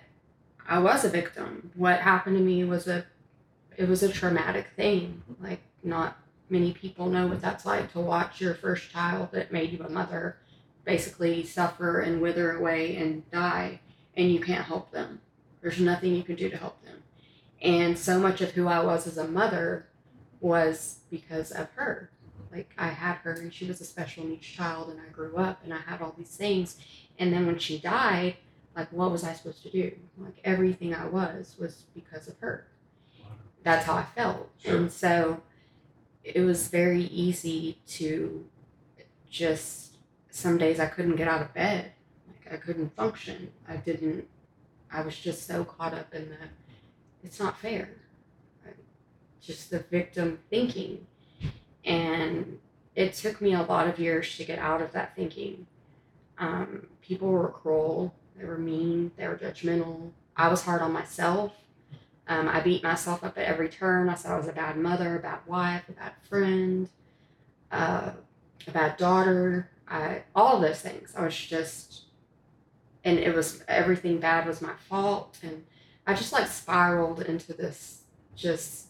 I 0.68 0.78
was 0.78 1.04
a 1.04 1.08
victim. 1.08 1.72
What 1.74 2.00
happened 2.00 2.36
to 2.36 2.42
me 2.42 2.64
was 2.64 2.86
a 2.86 3.04
it 3.76 3.88
was 3.88 4.02
a 4.02 4.08
traumatic 4.08 4.68
thing. 4.76 5.22
Like 5.40 5.60
not 5.82 6.18
many 6.48 6.72
people 6.72 7.08
know 7.08 7.26
what 7.26 7.40
that's 7.40 7.64
like 7.64 7.92
to 7.92 8.00
watch 8.00 8.40
your 8.40 8.54
first 8.54 8.90
child 8.90 9.30
that 9.32 9.52
made 9.52 9.72
you 9.72 9.82
a 9.84 9.88
mother 9.88 10.36
basically 10.84 11.44
suffer 11.44 12.00
and 12.00 12.20
wither 12.20 12.52
away 12.52 12.96
and 12.96 13.28
die 13.30 13.80
and 14.16 14.30
you 14.30 14.40
can't 14.40 14.64
help 14.64 14.90
them. 14.90 15.20
There's 15.62 15.80
nothing 15.80 16.14
you 16.14 16.22
can 16.22 16.36
do 16.36 16.48
to 16.48 16.56
help 16.56 16.82
them. 16.84 17.02
And 17.62 17.98
so 17.98 18.18
much 18.18 18.40
of 18.40 18.52
who 18.52 18.68
I 18.68 18.82
was 18.82 19.06
as 19.06 19.18
a 19.18 19.26
mother 19.26 19.86
was 20.40 21.00
because 21.10 21.50
of 21.50 21.70
her. 21.72 22.10
Like 22.50 22.72
I 22.78 22.88
had 22.88 23.16
her 23.16 23.32
and 23.32 23.52
she 23.52 23.66
was 23.66 23.80
a 23.80 23.84
special 23.84 24.24
needs 24.24 24.46
child 24.46 24.90
and 24.90 25.00
I 25.00 25.12
grew 25.12 25.36
up 25.36 25.62
and 25.62 25.72
I 25.72 25.78
had 25.78 26.00
all 26.02 26.14
these 26.16 26.36
things. 26.36 26.78
And 27.18 27.32
then 27.32 27.46
when 27.46 27.58
she 27.58 27.78
died, 27.78 28.36
like 28.74 28.90
what 28.92 29.10
was 29.10 29.24
I 29.24 29.34
supposed 29.34 29.62
to 29.64 29.70
do? 29.70 29.92
Like 30.18 30.40
everything 30.44 30.94
I 30.94 31.06
was 31.06 31.56
was 31.58 31.84
because 31.94 32.28
of 32.28 32.38
her. 32.40 32.66
That's 33.62 33.84
how 33.84 33.94
I 33.94 34.06
felt. 34.14 34.50
Sure. 34.58 34.76
And 34.76 34.90
so 34.90 35.42
it 36.24 36.40
was 36.40 36.68
very 36.68 37.04
easy 37.04 37.78
to 37.88 38.46
just 39.28 39.98
some 40.30 40.58
days 40.58 40.80
I 40.80 40.86
couldn't 40.86 41.16
get 41.16 41.28
out 41.28 41.42
of 41.42 41.52
bed. 41.52 41.92
Like 42.26 42.54
I 42.54 42.56
couldn't 42.56 42.96
function. 42.96 43.52
I 43.68 43.76
didn't 43.76 44.26
I 44.92 45.02
was 45.02 45.16
just 45.16 45.46
so 45.46 45.64
caught 45.64 45.94
up 45.94 46.14
in 46.14 46.30
the 46.30 46.36
it's 47.22 47.38
not 47.38 47.58
fair. 47.58 47.90
Just 49.40 49.70
the 49.70 49.80
victim 49.80 50.38
thinking. 50.50 51.06
And 51.84 52.58
it 52.94 53.14
took 53.14 53.40
me 53.40 53.54
a 53.54 53.62
lot 53.62 53.88
of 53.88 53.98
years 53.98 54.36
to 54.36 54.44
get 54.44 54.58
out 54.58 54.82
of 54.82 54.92
that 54.92 55.14
thinking. 55.16 55.66
Um, 56.38 56.86
people 57.02 57.28
were 57.28 57.48
cruel, 57.48 58.14
they 58.36 58.44
were 58.44 58.58
mean, 58.58 59.12
they 59.16 59.28
were 59.28 59.36
judgmental. 59.36 60.10
I 60.36 60.48
was 60.48 60.62
hard 60.62 60.80
on 60.80 60.92
myself. 60.92 61.52
Um, 62.28 62.48
I 62.48 62.60
beat 62.60 62.82
myself 62.82 63.24
up 63.24 63.36
at 63.36 63.44
every 63.44 63.68
turn. 63.68 64.08
I 64.08 64.14
said 64.14 64.32
I 64.32 64.38
was 64.38 64.48
a 64.48 64.52
bad 64.52 64.76
mother, 64.76 65.16
a 65.16 65.20
bad 65.20 65.40
wife, 65.46 65.82
a 65.88 65.92
bad 65.92 66.12
friend, 66.28 66.88
uh, 67.72 68.12
a 68.66 68.70
bad 68.70 68.96
daughter. 68.96 69.70
I, 69.88 70.22
all 70.34 70.60
those 70.60 70.80
things. 70.80 71.12
I 71.16 71.24
was 71.24 71.36
just, 71.36 72.04
and 73.04 73.18
it 73.18 73.34
was 73.34 73.62
everything 73.68 74.18
bad 74.18 74.46
was 74.46 74.60
my 74.60 74.74
fault. 74.88 75.38
And 75.42 75.64
I 76.06 76.14
just 76.14 76.32
like 76.32 76.46
spiraled 76.46 77.22
into 77.22 77.52
this 77.52 78.02
just 78.36 78.86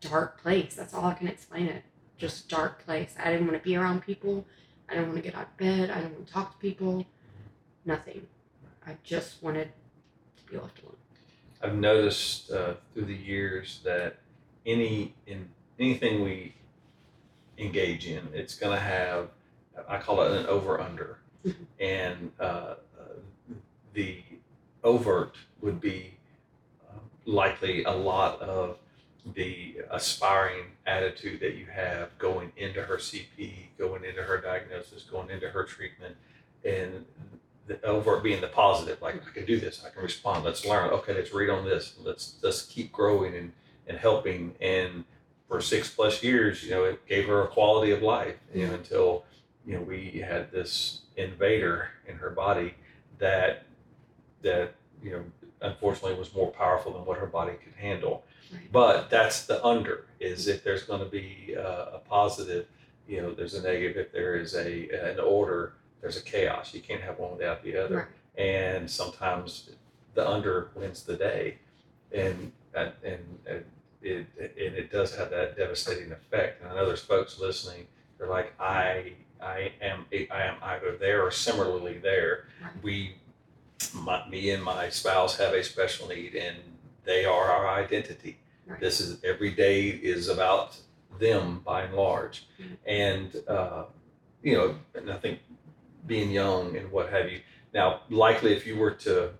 dark 0.00 0.40
place. 0.40 0.74
That's 0.74 0.94
all 0.94 1.04
I 1.04 1.14
can 1.14 1.28
explain 1.28 1.66
it. 1.66 1.82
Just 2.18 2.48
dark 2.48 2.84
place. 2.84 3.14
I 3.22 3.30
didn't 3.30 3.46
want 3.46 3.62
to 3.62 3.64
be 3.64 3.76
around 3.76 4.02
people. 4.02 4.46
I 4.88 4.94
didn't 4.94 5.08
want 5.08 5.16
to 5.16 5.22
get 5.22 5.34
out 5.34 5.48
of 5.48 5.56
bed. 5.56 5.90
I 5.90 5.96
didn't 5.96 6.14
want 6.14 6.26
to 6.26 6.32
talk 6.32 6.52
to 6.52 6.58
people. 6.58 7.04
Nothing. 7.84 8.26
I 8.86 8.96
just 9.02 9.42
wanted 9.42 9.70
to 10.36 10.52
be 10.52 10.58
left 10.58 10.80
alone. 10.82 10.96
I've 11.62 11.76
noticed 11.76 12.50
uh, 12.50 12.74
through 12.92 13.06
the 13.06 13.14
years 13.14 13.80
that 13.84 14.18
any 14.64 15.14
in 15.26 15.48
anything 15.78 16.22
we 16.22 16.54
engage 17.58 18.06
in, 18.06 18.28
it's 18.32 18.54
going 18.54 18.74
to 18.76 18.82
have 18.82 19.28
I 19.88 19.98
call 19.98 20.22
it 20.22 20.32
an 20.32 20.46
over 20.46 20.80
under. 20.80 21.18
And 21.80 22.30
uh, 22.40 22.42
uh, 22.42 22.76
the 23.94 24.22
overt 24.84 25.36
would 25.60 25.80
be 25.80 26.14
uh, 26.88 26.98
likely 27.24 27.84
a 27.84 27.92
lot 27.92 28.40
of 28.40 28.78
the 29.34 29.76
aspiring 29.90 30.64
attitude 30.86 31.40
that 31.40 31.54
you 31.54 31.66
have 31.66 32.16
going 32.18 32.52
into 32.56 32.82
her 32.82 32.96
CP, 32.96 33.52
going 33.76 34.04
into 34.04 34.22
her 34.22 34.40
diagnosis, 34.40 35.02
going 35.02 35.30
into 35.30 35.48
her 35.48 35.64
treatment, 35.64 36.16
and 36.64 37.04
the 37.66 37.84
overt 37.84 38.22
being 38.22 38.40
the 38.40 38.48
positive, 38.48 39.02
like 39.02 39.16
I 39.16 39.30
can 39.32 39.44
do 39.44 39.58
this, 39.58 39.84
I 39.84 39.90
can 39.90 40.02
respond, 40.02 40.44
let's 40.44 40.64
learn, 40.64 40.90
okay, 40.90 41.14
let's 41.14 41.32
read 41.32 41.50
on 41.50 41.64
this, 41.64 41.94
let's 42.04 42.36
let's 42.42 42.62
keep 42.62 42.92
growing 42.92 43.34
and, 43.34 43.52
and 43.88 43.98
helping. 43.98 44.54
And 44.60 45.04
for 45.48 45.60
six 45.60 45.90
plus 45.90 46.22
years, 46.22 46.62
you 46.62 46.70
know, 46.70 46.84
it 46.84 47.06
gave 47.06 47.26
her 47.26 47.42
a 47.42 47.48
quality 47.48 47.90
of 47.92 48.02
life, 48.02 48.36
you 48.54 48.66
know, 48.66 48.74
until, 48.74 49.24
you 49.66 49.74
know, 49.74 49.82
we 49.82 50.24
had 50.26 50.50
this 50.52 51.00
invader 51.16 51.88
in 52.06 52.16
her 52.16 52.30
body 52.30 52.74
that 53.18 53.64
that, 54.42 54.74
you 55.02 55.10
know, 55.10 55.24
unfortunately 55.62 56.14
was 56.18 56.34
more 56.34 56.50
powerful 56.50 56.92
than 56.92 57.04
what 57.04 57.18
her 57.18 57.26
body 57.26 57.54
could 57.62 57.74
handle. 57.74 58.24
Right. 58.52 58.70
But 58.70 59.10
that's 59.10 59.46
the 59.46 59.64
under 59.64 60.06
is 60.20 60.46
if 60.46 60.62
there's 60.62 60.84
going 60.84 61.00
to 61.00 61.06
be 61.06 61.54
a, 61.56 61.94
a 61.94 61.98
positive 61.98 62.66
you 63.08 63.22
know, 63.22 63.32
there's 63.32 63.54
a 63.54 63.62
negative. 63.62 63.96
If 63.96 64.12
there 64.12 64.36
is 64.36 64.54
a 64.54 64.88
an 65.12 65.20
order, 65.20 65.74
there's 66.00 66.16
a 66.16 66.22
chaos. 66.22 66.74
You 66.74 66.80
can't 66.80 67.02
have 67.02 67.18
one 67.18 67.32
without 67.32 67.62
the 67.62 67.76
other. 67.76 67.96
Right. 68.36 68.44
And 68.44 68.90
sometimes 68.90 69.70
the 70.14 70.28
under 70.28 70.70
wins 70.74 71.02
the 71.02 71.16
day, 71.16 71.58
and 72.12 72.52
and 72.74 72.92
and, 73.04 73.38
and 73.46 73.64
it 74.02 74.26
and 74.38 74.74
it 74.74 74.90
does 74.90 75.14
have 75.16 75.30
that 75.30 75.56
devastating 75.56 76.12
effect. 76.12 76.62
And 76.62 76.70
I 76.70 76.74
know 76.74 76.86
there's 76.86 77.00
folks 77.00 77.38
listening. 77.38 77.86
They're 78.18 78.28
like, 78.28 78.52
I 78.58 79.12
I 79.46 79.72
am 79.80 80.04
I 80.12 80.42
am 80.42 80.56
either 80.62 80.96
there 80.96 81.22
or 81.24 81.30
similarly 81.30 81.98
there. 81.98 82.46
We, 82.82 83.16
my, 83.94 84.28
me 84.28 84.50
and 84.50 84.62
my 84.62 84.88
spouse 84.88 85.36
have 85.38 85.54
a 85.54 85.62
special 85.62 86.08
need, 86.08 86.34
and 86.34 86.56
they 87.04 87.24
are 87.24 87.44
our 87.50 87.68
identity. 87.68 88.38
Right. 88.66 88.80
This 88.80 89.00
is 89.00 89.22
every 89.24 89.52
day 89.52 89.88
is 89.88 90.28
about 90.28 90.76
them 91.20 91.60
by 91.64 91.82
and 91.82 91.94
large, 91.94 92.46
Mhm. 92.60 92.76
and 92.86 93.42
uh, 93.48 93.84
you 94.42 94.54
know, 94.56 94.74
and 94.94 95.10
I 95.10 95.16
think 95.18 95.38
being 96.06 96.30
young 96.30 96.76
and 96.76 96.90
what 96.90 97.10
have 97.10 97.30
you. 97.30 97.40
Now, 97.72 98.02
likely, 98.10 98.52
if 98.56 98.66
you 98.66 98.76
were 98.76 98.92
to 99.08 99.30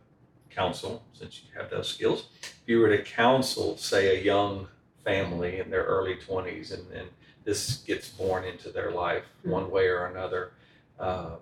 counsel, 0.51 1.03
since 1.13 1.43
you 1.43 1.51
have 1.61 1.71
those 1.71 1.89
skills, 1.89 2.29
if 2.43 2.63
you 2.67 2.79
were 2.81 2.89
to 2.97 3.03
counsel, 3.03 3.77
say, 3.77 4.17
a 4.17 4.23
young 4.23 4.69
family 5.05 5.59
in 5.61 5.71
their 5.71 5.85
early 5.85 6.17
twenties, 6.17 6.71
and 6.71 6.85
and 6.93 7.09
this 7.47 7.79
gets 7.79 8.09
born 8.11 8.45
into 8.45 8.69
their 8.71 8.91
life 8.91 9.25
Mhm. 9.47 9.51
one 9.51 9.71
way 9.71 9.87
or 9.87 10.05
another. 10.07 10.53
Uh, 10.99 11.37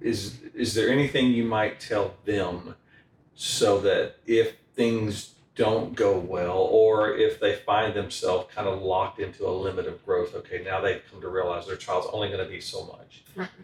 is 0.00 0.40
is 0.54 0.72
there 0.74 0.88
anything 0.88 1.26
you 1.32 1.44
might 1.44 1.78
tell 1.78 2.14
them 2.24 2.74
so 3.34 3.78
that 3.80 4.16
if 4.26 4.56
things 4.74 5.34
don't 5.56 5.94
go 5.94 6.18
well 6.18 6.56
or 6.56 7.14
if 7.16 7.38
they 7.38 7.54
find 7.56 7.92
themselves 7.92 8.46
kind 8.54 8.66
of 8.66 8.80
locked 8.80 9.18
into 9.20 9.46
a 9.46 9.50
limit 9.50 9.86
of 9.86 10.02
growth 10.06 10.34
okay 10.34 10.62
now 10.64 10.80
they've 10.80 11.02
come 11.10 11.20
to 11.20 11.28
realize 11.28 11.66
their 11.66 11.76
child's 11.76 12.06
only 12.12 12.28
going 12.28 12.42
to 12.42 12.48
be 12.50 12.60
so 12.60 12.86
much 12.86 13.22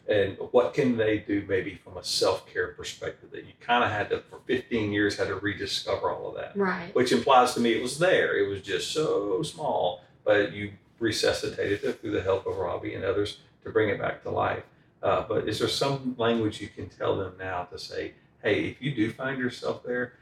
and 0.09 0.37
what 0.51 0.75
can 0.75 0.97
they 0.99 1.19
do 1.19 1.43
maybe 1.49 1.75
from 1.75 1.97
a 1.97 2.05
self-care 2.05 2.69
perspective 2.73 3.31
that 3.31 3.45
you 3.45 3.53
kind 3.61 3.83
of 3.83 3.91
had 3.91 4.11
to 4.11 4.19
for 4.29 4.41
15 4.47 4.93
years 4.93 5.17
had 5.17 5.29
to 5.29 5.37
rediscover 5.37 6.11
all 6.11 6.29
of 6.29 6.35
that 6.35 6.55
Right. 6.55 6.95
which 6.95 7.13
implies 7.13 7.55
to 7.55 7.61
me 7.61 7.73
it 7.73 7.83
was 7.83 7.99
there 7.99 8.37
it 8.37 8.47
was 8.47 8.61
just 8.61 8.93
so 8.93 9.43
small 9.43 10.03
but 10.25 10.53
you 10.53 10.73
resuscitated 10.99 11.85
it 11.85 12.01
through 12.01 12.11
the 12.13 12.23
help 12.23 12.47
of 12.47 12.57
robbie 12.57 12.95
and 12.95 13.05
others 13.05 13.39
to 13.63 13.71
bring 13.71 13.89
it 13.89 13.99
back 13.99 14.23
to 14.23 14.31
life 14.31 14.63
uh, 15.03 15.25
but 15.29 15.47
is 15.49 15.59
there 15.59 15.69
some 15.69 16.15
language 16.19 16.61
you 16.61 16.69
can 16.69 16.89
tell 16.89 17.17
them 17.17 17.35
now 17.39 17.65
to 17.65 17.79
say 17.79 18.15
hey 18.43 18.65
if 18.69 18.81
you 18.83 18.95
do 18.95 19.11
find 19.13 19.39
yourself 19.39 19.83
there 19.85 20.15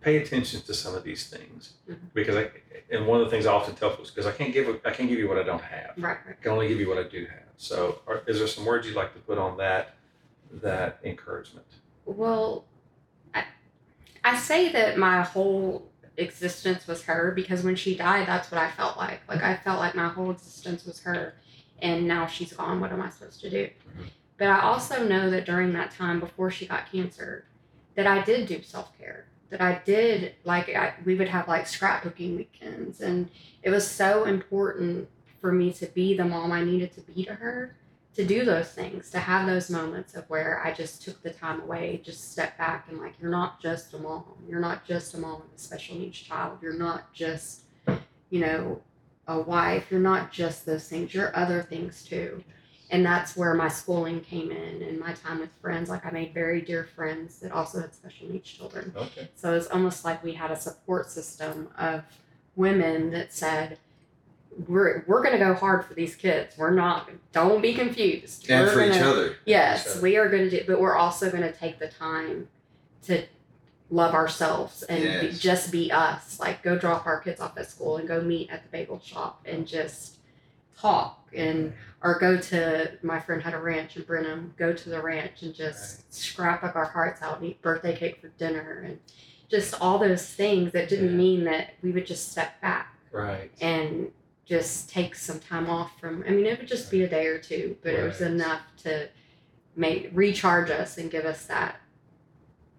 pay 0.00 0.16
attention 0.18 0.60
to 0.62 0.72
some 0.74 0.94
of 0.94 1.02
these 1.02 1.28
things 1.28 1.74
Mhm. 1.88 1.96
because 2.14 2.36
I 2.36 2.50
and 2.88 3.04
one 3.06 3.18
of 3.20 3.26
the 3.26 3.30
things 3.30 3.46
I 3.46 3.52
often 3.52 3.74
tell 3.74 3.90
folks 3.90 4.10
because 4.10 4.26
I 4.26 4.32
can't 4.32 4.52
give 4.52 4.68
I 4.84 4.90
can't 4.92 5.08
give 5.08 5.18
you 5.18 5.28
what 5.28 5.38
I 5.38 5.42
don't 5.42 5.60
have. 5.62 5.94
Right. 5.98 6.18
I 6.28 6.32
can 6.40 6.52
only 6.52 6.68
give 6.68 6.78
you 6.78 6.88
what 6.88 6.98
I 6.98 7.02
do 7.02 7.26
have. 7.26 7.48
So, 7.56 8.00
are, 8.06 8.22
is 8.28 8.38
there 8.38 8.46
some 8.46 8.64
words 8.64 8.86
you'd 8.86 8.94
like 8.94 9.12
to 9.14 9.18
put 9.18 9.38
on 9.38 9.56
that 9.56 9.96
that 10.62 11.00
encouragement? 11.02 11.66
Well, 12.04 12.64
I, 13.34 13.42
I 14.22 14.36
say 14.38 14.70
that 14.70 14.98
my 14.98 15.22
whole 15.22 15.90
existence 16.16 16.86
was 16.86 17.02
her 17.04 17.32
because 17.34 17.62
when 17.62 17.76
she 17.76 17.96
died, 17.96 18.26
that's 18.26 18.50
what 18.50 18.60
I 18.60 18.70
felt 18.70 18.96
like. 18.96 19.20
Like 19.28 19.42
I 19.42 19.56
felt 19.56 19.78
like 19.78 19.94
my 19.94 20.08
whole 20.08 20.30
existence 20.30 20.84
was 20.84 21.00
her, 21.00 21.34
and 21.80 22.06
now 22.08 22.26
she's 22.26 22.52
gone. 22.52 22.80
What 22.80 22.92
am 22.92 23.02
I 23.02 23.10
supposed 23.10 23.40
to 23.42 23.50
do? 23.50 23.64
Mhm. 23.66 24.06
But 24.38 24.48
I 24.48 24.60
also 24.60 25.06
know 25.06 25.30
that 25.30 25.46
during 25.46 25.72
that 25.74 25.90
time 25.90 26.20
before 26.20 26.50
she 26.50 26.66
got 26.66 26.90
cancer, 26.90 27.44
that 27.94 28.06
I 28.06 28.22
did 28.22 28.46
do 28.46 28.62
self 28.62 28.96
care. 28.98 29.26
That 29.50 29.60
I 29.60 29.80
did 29.84 30.34
like 30.44 30.68
I, 30.68 30.94
we 31.04 31.14
would 31.14 31.28
have 31.28 31.48
like 31.48 31.64
scrapbooking 31.64 32.36
weekends, 32.36 33.00
and 33.00 33.30
it 33.62 33.70
was 33.70 33.88
so 33.88 34.24
important 34.24 35.08
for 35.40 35.52
me 35.52 35.72
to 35.74 35.86
be 35.86 36.16
the 36.16 36.24
mom 36.24 36.50
I 36.50 36.64
needed 36.64 36.92
to 36.94 37.00
be 37.02 37.24
to 37.24 37.34
her 37.34 37.76
to 38.16 38.24
do 38.24 38.46
those 38.46 38.68
things, 38.68 39.10
to 39.10 39.18
have 39.18 39.46
those 39.46 39.68
moments 39.68 40.14
of 40.14 40.24
where 40.30 40.62
I 40.64 40.72
just 40.72 41.02
took 41.02 41.22
the 41.22 41.30
time 41.30 41.60
away, 41.60 42.00
just 42.02 42.32
step 42.32 42.56
back 42.56 42.86
and 42.88 42.98
like, 42.98 43.12
you're 43.20 43.30
not 43.30 43.60
just 43.60 43.92
a 43.92 43.98
mom. 43.98 44.24
You're 44.48 44.60
not 44.60 44.86
just 44.86 45.12
a 45.12 45.18
mom 45.18 45.42
of 45.42 45.48
a 45.54 45.58
special 45.58 45.96
needs 45.96 46.18
child. 46.18 46.58
You're 46.62 46.78
not 46.78 47.12
just, 47.12 47.64
you 48.30 48.40
know, 48.40 48.80
a 49.28 49.38
wife. 49.38 49.88
You're 49.90 50.00
not 50.00 50.32
just 50.32 50.64
those 50.64 50.88
things. 50.88 51.12
You're 51.12 51.36
other 51.36 51.62
things 51.62 52.04
too. 52.04 52.42
And 52.88 53.04
that's 53.04 53.36
where 53.36 53.52
my 53.52 53.68
schooling 53.68 54.22
came 54.22 54.50
in 54.50 54.82
and 54.82 54.98
my 54.98 55.12
time 55.12 55.40
with 55.40 55.50
friends. 55.60 55.90
Like 55.90 56.06
I 56.06 56.10
made 56.10 56.32
very 56.32 56.62
dear 56.62 56.84
friends 56.84 57.40
that 57.40 57.52
also 57.52 57.80
had 57.80 57.94
special 57.94 58.28
needs 58.28 58.48
children. 58.48 58.94
Okay. 58.96 59.28
So 59.34 59.52
it's 59.54 59.66
almost 59.66 60.06
like 60.06 60.24
we 60.24 60.32
had 60.32 60.50
a 60.50 60.56
support 60.56 61.10
system 61.10 61.68
of 61.76 62.02
women 62.54 63.10
that 63.10 63.34
said, 63.34 63.78
"We're 64.66 65.04
we're 65.06 65.22
gonna 65.22 65.38
go 65.38 65.54
hard 65.54 65.84
for 65.84 65.94
these 65.94 66.14
kids. 66.16 66.56
We're 66.56 66.70
not. 66.74 67.10
Don't 67.32 67.60
be 67.60 67.74
confused. 67.74 68.50
and 68.50 68.66
We're 68.66 68.72
for 68.72 68.82
each 68.82 68.92
gonna- 68.94 69.10
other. 69.10 69.36
Yes, 69.44 69.94
So- 69.94 70.00
we 70.00 70.16
are 70.16 70.28
going 70.28 70.48
to 70.48 70.50
do, 70.50 70.64
but 70.66 70.80
we're 70.80 70.94
also 70.96 71.30
going 71.30 71.42
to 71.42 71.52
take 71.52 71.78
the 71.78 71.88
time 71.88 72.48
to 73.04 73.24
love 73.90 74.14
ourselves 74.14 74.82
and 74.84 75.20
be, 75.30 75.36
just 75.36 75.70
be 75.70 75.92
us. 75.92 76.40
Like 76.40 76.62
go 76.62 76.76
drop 76.76 77.06
our 77.06 77.20
kids 77.20 77.40
off 77.40 77.56
at 77.58 77.70
school 77.70 77.98
and 77.98 78.08
go 78.08 78.20
meet 78.20 78.50
at 78.50 78.62
the 78.64 78.68
bagel 78.70 78.98
shop 78.98 79.42
and 79.44 79.66
just 79.66 80.16
talk 80.76 81.28
and 81.34 81.72
or 82.02 82.18
go 82.18 82.36
to 82.36 82.98
my 83.02 83.18
friend 83.20 83.42
had 83.42 83.54
a 83.54 83.58
ranch 83.58 83.96
in 83.96 84.02
Brenham. 84.02 84.54
Go 84.58 84.72
to 84.72 84.88
the 84.90 85.00
ranch 85.00 85.42
and 85.42 85.54
just 85.54 86.12
scrap 86.12 86.64
up 86.64 86.74
our 86.76 86.84
hearts 86.86 87.22
out 87.22 87.38
and 87.38 87.46
eat 87.46 87.62
birthday 87.62 87.94
cake 87.96 88.20
for 88.20 88.28
dinner 88.38 88.82
and 88.86 88.98
just 89.48 89.80
all 89.80 89.98
those 89.98 90.26
things 90.26 90.72
that 90.72 90.88
didn't 90.88 91.10
Yeah. 91.10 91.16
mean 91.16 91.44
that 91.44 91.74
we 91.82 91.92
would 91.92 92.06
just 92.06 92.30
step 92.32 92.60
back 92.60 92.92
Right. 93.12 93.50
and 93.60 94.10
just 94.46 94.88
take 94.88 95.14
some 95.14 95.40
time 95.40 95.68
off 95.68 95.98
from 96.00 96.24
I 96.26 96.30
mean 96.30 96.46
it 96.46 96.58
would 96.58 96.68
just 96.68 96.90
be 96.90 97.02
a 97.02 97.08
day 97.08 97.26
or 97.26 97.38
two, 97.38 97.76
but 97.82 97.92
it 97.94 98.04
was 98.04 98.20
enough 98.20 98.62
to 98.84 99.08
make 99.74 100.10
recharge 100.14 100.70
us 100.70 100.96
and 100.98 101.10
give 101.10 101.24
us 101.24 101.46
that 101.46 101.80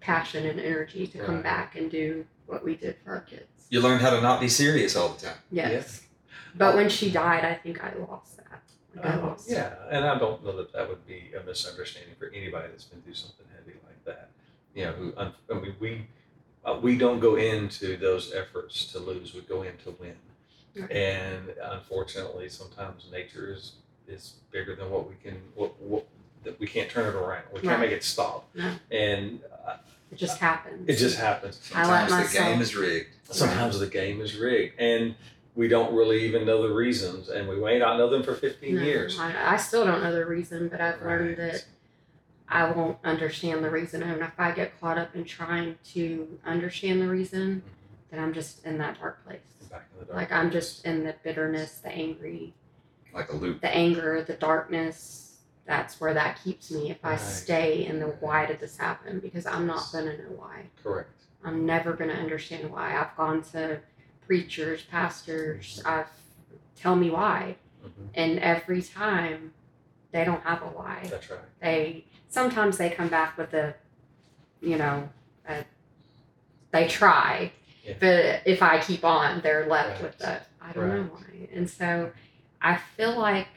passion 0.00 0.46
and 0.46 0.58
energy 0.58 1.06
to 1.06 1.18
come 1.18 1.42
back 1.42 1.76
and 1.76 1.90
do 1.90 2.24
what 2.46 2.64
we 2.64 2.74
did 2.74 2.96
for 3.04 3.10
our 3.14 3.20
kids. 3.20 3.44
You 3.70 3.80
learn 3.82 4.00
how 4.00 4.10
to 4.10 4.20
not 4.20 4.40
be 4.40 4.48
serious 4.48 4.96
all 4.96 5.10
the 5.10 5.26
time. 5.26 5.36
Yes. 5.52 6.02
But 6.56 6.74
when 6.74 6.88
she 6.88 7.10
died, 7.10 7.44
I 7.44 7.54
think 7.54 7.84
I 7.84 7.92
lost 8.08 8.38
that. 8.38 8.62
Like 8.96 9.04
I 9.04 9.18
Uh, 9.18 9.26
lost 9.26 9.50
yeah, 9.50 9.74
and 9.90 10.04
I 10.06 10.18
don't 10.18 10.42
know 10.42 10.56
that 10.56 10.72
that 10.72 10.88
would 10.88 11.06
be 11.06 11.32
a 11.38 11.44
misunderstanding 11.44 12.14
for 12.18 12.28
anybody 12.34 12.68
that's 12.68 12.84
been 12.84 13.02
through 13.02 13.14
something 13.14 13.46
heavy 13.54 13.76
like 13.86 14.02
that. 14.06 14.30
You 14.74 14.86
know, 14.86 14.92
who 14.92 15.14
I 15.18 15.60
mean, 15.60 15.76
we 15.78 16.06
uh, 16.64 16.78
we 16.80 16.96
don't 16.96 17.20
go 17.20 17.36
into 17.36 17.96
those 17.98 18.32
efforts 18.32 18.86
to 18.92 18.98
lose; 18.98 19.34
we 19.34 19.42
go 19.42 19.62
in 19.62 19.76
to 19.84 19.90
win. 20.00 20.16
Right. 20.78 20.90
And 20.90 21.54
unfortunately, 21.62 22.48
sometimes 22.48 23.06
nature 23.10 23.52
is 23.54 23.72
is 24.06 24.34
bigger 24.50 24.74
than 24.74 24.90
what 24.90 25.08
we 25.08 25.14
can 25.22 25.36
what, 25.54 25.78
what 25.80 26.06
that 26.44 26.58
we 26.60 26.66
can't 26.66 26.88
turn 26.90 27.06
it 27.06 27.14
around. 27.14 27.42
We 27.52 27.60
can't 27.60 27.72
Right. 27.72 27.80
make 27.80 27.92
it 27.92 28.04
stop. 28.04 28.48
No. 28.54 28.72
And 28.90 29.40
uh, 29.66 29.76
It 30.10 30.16
just 30.16 30.38
happens. 30.38 30.88
it 30.88 30.96
just 30.96 31.18
happens. 31.18 31.60
I 31.74 31.86
let 31.88 32.08
Sometimes 32.08 32.32
the 32.32 32.38
game 32.38 32.60
is 32.60 32.76
rigged. 32.76 33.08
Sometimes 33.24 33.78
the 33.78 33.86
game 33.86 34.20
is 34.20 34.36
rigged, 34.36 34.78
and 34.80 35.14
we 35.54 35.68
don't 35.68 35.92
really 35.94 36.22
even 36.24 36.46
know 36.46 36.62
the 36.66 36.72
reasons, 36.72 37.28
and 37.28 37.48
we 37.48 37.56
may 37.56 37.78
not 37.78 37.98
know 37.98 38.08
them 38.08 38.22
for 38.22 38.34
15 38.34 38.76
No, 38.76 38.82
years. 38.82 39.18
I, 39.18 39.54
I 39.54 39.56
still 39.56 39.84
don't 39.84 40.02
know 40.02 40.12
the 40.12 40.24
reason, 40.24 40.68
but 40.68 40.80
I've 40.80 41.02
learned 41.02 41.36
Right. 41.36 41.52
that 41.52 41.64
I 42.48 42.70
won't 42.70 42.96
understand 43.04 43.62
the 43.62 43.68
reason. 43.68 44.02
And 44.02 44.22
if 44.22 44.32
I 44.38 44.52
get 44.52 44.80
caught 44.80 44.96
up 44.96 45.14
in 45.14 45.24
trying 45.24 45.76
to 45.92 46.38
understand 46.46 47.02
the 47.02 47.08
reason, 47.08 47.62
then 48.10 48.20
I'm 48.20 48.32
just 48.32 48.64
in 48.64 48.78
that 48.78 48.98
dark 48.98 49.24
place. 49.24 49.40
Back 49.70 49.86
in 49.92 49.98
the 50.00 50.04
dark 50.06 50.16
Like 50.16 50.32
I'm 50.32 50.50
just 50.50 50.84
in 50.84 51.04
the 51.04 51.14
bitterness, 51.22 51.78
the 51.78 51.90
angry, 51.90 52.54
Like 53.12 53.30
a 53.32 53.36
loop. 53.36 53.60
the 53.60 53.74
anger, 53.74 54.22
the 54.22 54.34
darkness. 54.34 55.24
That's 55.66 56.00
where 56.00 56.14
that 56.14 56.40
keeps 56.42 56.70
me 56.70 56.90
if 56.90 57.04
I 57.04 57.16
stay 57.16 57.84
in 57.86 58.00
the 58.00 58.06
why 58.06 58.46
did 58.46 58.58
this 58.58 58.78
happen 58.78 59.20
because 59.20 59.44
I'm 59.44 59.66
not 59.66 59.84
gonna 59.92 60.16
know 60.16 60.30
why. 60.36 60.66
correct. 60.82 61.10
I'm 61.44 61.66
never 61.66 61.92
gonna 61.92 62.14
understand 62.14 62.70
why. 62.70 62.96
I've 62.98 63.14
gone 63.16 63.42
to 63.52 63.80
preachers, 64.26 64.82
pastors. 64.82 65.82
I've 65.84 66.06
tell 66.74 66.96
me 66.96 67.10
why, 67.10 67.56
Mhm. 67.84 68.08
and 68.14 68.38
every 68.38 68.80
time 68.82 69.52
they 70.12 70.24
don't 70.24 70.42
have 70.44 70.62
a 70.62 70.66
why. 70.66 71.06
That's 71.10 71.28
right. 71.30 71.40
They 71.60 72.04
sometimes 72.28 72.78
they 72.78 72.88
come 72.88 73.08
back 73.08 73.36
with 73.36 73.52
a, 73.52 73.74
you 74.62 74.78
know, 74.78 75.10
a, 75.46 75.64
they 76.70 76.88
try, 76.88 77.52
Yeah. 77.88 77.94
but 78.00 78.42
if 78.46 78.62
I 78.62 78.80
keep 78.80 79.04
on, 79.04 79.40
they're 79.40 79.66
left 79.66 79.94
Right. 79.94 80.02
with 80.02 80.18
the 80.18 80.40
I 80.60 80.72
don't 80.72 80.88
know 80.88 81.02
why. 81.04 81.48
And 81.54 81.68
so 81.68 82.10
I 82.60 82.76
feel 82.96 83.18
like 83.18 83.48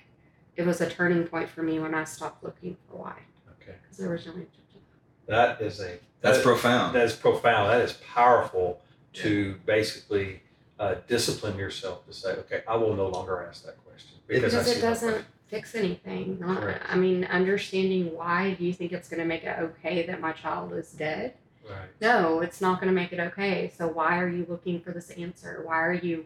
it 0.55 0.65
was 0.65 0.79
a 0.81 0.89
turning 0.89 1.25
point 1.27 1.49
for 1.49 1.61
me 1.63 1.79
when 1.79 1.93
I 1.93 2.03
stopped 2.05 2.43
looking 2.43 2.77
for 2.89 2.97
why 2.97 3.15
Okay. 3.61 3.75
because 3.81 3.97
there 3.97 4.09
was 4.09 4.25
no 4.25 4.33
answer 4.33 4.45
to 4.73 4.79
That 5.27 5.61
is 5.61 5.79
a 5.81 5.99
That's 6.21 6.37
that- 6.37 6.43
profound. 6.43 6.95
That 6.95 7.05
is 7.05 7.15
profound. 7.15 7.69
That 7.71 7.81
is 7.81 7.93
powerful 7.93 8.81
to 9.13 9.55
basically 9.65 10.41
uh, 10.79 10.95
discipline 11.07 11.57
yourself 11.57 12.05
to 12.07 12.13
say, 12.13 12.31
okay, 12.31 12.63
I 12.67 12.75
will 12.75 12.95
no 12.95 13.07
longer 13.07 13.45
ask 13.47 13.65
that 13.65 13.77
question 13.85 14.17
because, 14.27 14.53
because 14.53 14.67
it 14.77 14.81
doesn't 14.81 15.25
fix 15.47 15.75
anything. 15.75 16.39
Not, 16.39 16.59
Correct. 16.61 16.83
I 16.89 16.95
mean, 16.95 17.25
understanding 17.25 18.15
why 18.15 18.55
do 18.57 18.63
you 18.65 18.73
think 18.73 18.91
it's 18.93 19.07
going 19.09 19.19
to 19.19 19.25
make 19.25 19.43
it 19.43 19.59
okay 19.59 20.05
that 20.07 20.21
my 20.21 20.31
child 20.31 20.73
is 20.73 20.91
dead? 20.93 21.33
Right. 21.71 21.89
No, 22.01 22.41
it's 22.41 22.61
not 22.61 22.79
going 22.81 22.93
to 22.93 22.99
make 22.99 23.11
it 23.13 23.19
okay. 23.19 23.71
So 23.77 23.87
why 23.87 24.19
are 24.19 24.27
you 24.29 24.45
looking 24.49 24.81
for 24.81 24.91
this 24.91 25.09
answer? 25.11 25.61
Why 25.65 25.81
are 25.81 25.93
you 25.93 26.25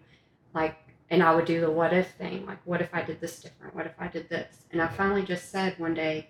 like 0.54 0.76
and 1.12 1.22
I 1.22 1.36
would 1.36 1.46
do 1.46 1.62
the 1.62 1.70
what 1.70 1.94
if 1.94 2.12
thing, 2.14 2.46
like 2.48 2.60
what 2.66 2.82
if 2.82 2.90
I 2.94 3.02
did 3.04 3.22
this 3.22 3.40
different? 3.40 3.76
What 3.76 3.86
if 3.86 3.94
I 4.00 4.08
did 4.08 4.28
this? 4.30 4.48
And 4.72 4.82
I 4.82 4.88
finally 4.88 5.22
just 5.22 5.52
said 5.52 5.78
one 5.78 5.94
day, 5.94 6.28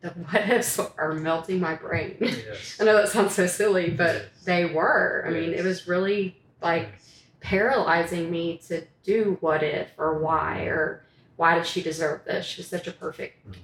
the 0.00 0.08
what 0.30 0.48
ifs 0.50 0.78
are 0.78 1.12
melting 1.14 1.60
my 1.60 1.74
brain. 1.74 2.16
Yes. 2.20 2.76
I 2.80 2.84
know 2.84 2.96
that 2.96 3.08
sounds 3.08 3.34
so 3.34 3.46
silly, 3.46 3.90
but 3.90 4.14
Yes. 4.14 4.44
they 4.44 4.64
were. 4.64 5.24
I 5.26 5.30
mean, 5.30 5.52
it 5.54 5.64
was 5.64 5.86
really 5.86 6.36
like 6.60 6.88
paralyzing 7.40 8.30
me 8.30 8.58
to 8.68 8.84
do 9.04 9.36
what 9.40 9.62
if 9.62 9.88
or 9.96 10.18
why 10.18 10.62
or 10.64 11.04
why 11.36 11.54
did 11.54 11.66
she 11.66 11.80
deserve 11.82 12.24
this? 12.24 12.44
She 12.44 12.60
was 12.60 12.66
such 12.68 12.88
a 12.88 12.92
perfect 12.92 13.48
Mhm. 13.48 13.54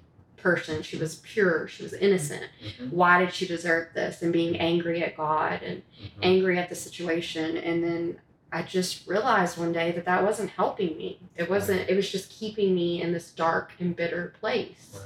Person. 0.44 0.82
She 0.82 0.96
was 0.98 1.16
pure. 1.16 1.66
She 1.66 1.82
was 1.82 1.94
innocent. 1.94 2.44
Mhm. 2.62 2.90
Why 2.92 3.24
did 3.24 3.32
she 3.34 3.46
deserve 3.46 3.88
this? 3.94 4.20
And 4.22 4.32
being 4.32 4.56
angry 4.60 5.02
at 5.02 5.16
God 5.16 5.62
and 5.62 5.82
Mhm. 6.00 6.10
angry 6.22 6.58
at 6.58 6.68
the 6.68 6.74
situation. 6.74 7.56
And 7.56 7.82
then 7.82 8.20
I 8.52 8.62
just 8.62 9.06
realized 9.08 9.56
one 9.58 9.72
day 9.72 9.90
that 9.92 10.04
that 10.04 10.22
wasn't 10.22 10.50
helping 10.50 10.96
me. 10.98 11.18
It 11.34 11.48
wasn't, 11.50 11.88
it 11.88 11.96
was 11.96 12.08
just 12.12 12.30
keeping 12.30 12.74
me 12.74 13.00
in 13.02 13.12
this 13.12 13.30
dark 13.32 13.72
and 13.80 13.96
bitter 13.96 14.34
place. 14.38 14.90
Right. 14.94 15.02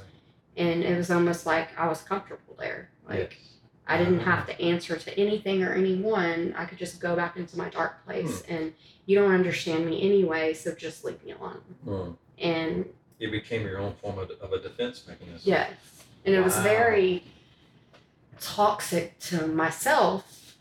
And 0.67 0.83
it 0.83 0.97
was 0.99 1.09
almost 1.11 1.47
like 1.47 1.69
I 1.79 1.87
was 1.89 2.03
comfortable 2.03 2.57
there. 2.59 2.91
Like, 3.09 3.37
Yes. 3.41 3.45
I 3.87 3.97
didn't 3.97 4.21
have 4.21 4.45
to 4.49 4.61
answer 4.61 4.97
to 4.99 5.19
anything 5.19 5.63
or 5.63 5.73
anyone. 5.73 6.53
I 6.59 6.67
could 6.67 6.77
just 6.79 7.01
go 7.01 7.15
back 7.17 7.37
into 7.37 7.57
my 7.57 7.71
dark 7.71 8.05
place 8.05 8.43
and 8.49 8.75
you 9.07 9.17
don't 9.19 9.33
understand 9.33 9.87
me 9.87 10.03
anyway, 10.03 10.53
so 10.53 10.75
just 10.75 11.05
leave 11.05 11.23
me 11.25 11.33
alone. 11.33 11.63
Mm. 11.87 12.17
And 12.39 12.85
It 13.19 13.31
became 13.31 13.63
your 13.63 13.79
own 13.79 13.95
form 13.95 14.19
of, 14.19 14.31
of 14.31 14.53
a 14.53 14.61
defense 14.61 15.05
mechanism. 15.09 15.41
yes, 15.45 15.73
and 16.25 16.35
it 16.35 16.41
was 16.43 16.55
Wow. 16.57 16.63
very 16.63 17.23
toxic 18.41 19.19
to 19.21 19.47
myself, 19.49 20.57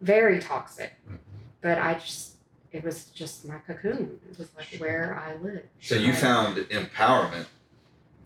very 0.00 0.38
toxic. 0.40 0.92
Mhm. 1.08 1.18
But 1.62 1.78
I 1.78 1.94
just, 1.94 2.36
it 2.72 2.84
was 2.84 3.06
just 3.06 3.46
my 3.46 3.58
cocoon. 3.58 4.20
It 4.30 4.38
was 4.38 4.48
like 4.56 4.68
where 4.78 5.14
I 5.18 5.36
lived. 5.36 5.68
So 5.80 5.94
you 5.94 6.10
Right. 6.12 6.20
found 6.20 6.56
empowerment 6.58 7.46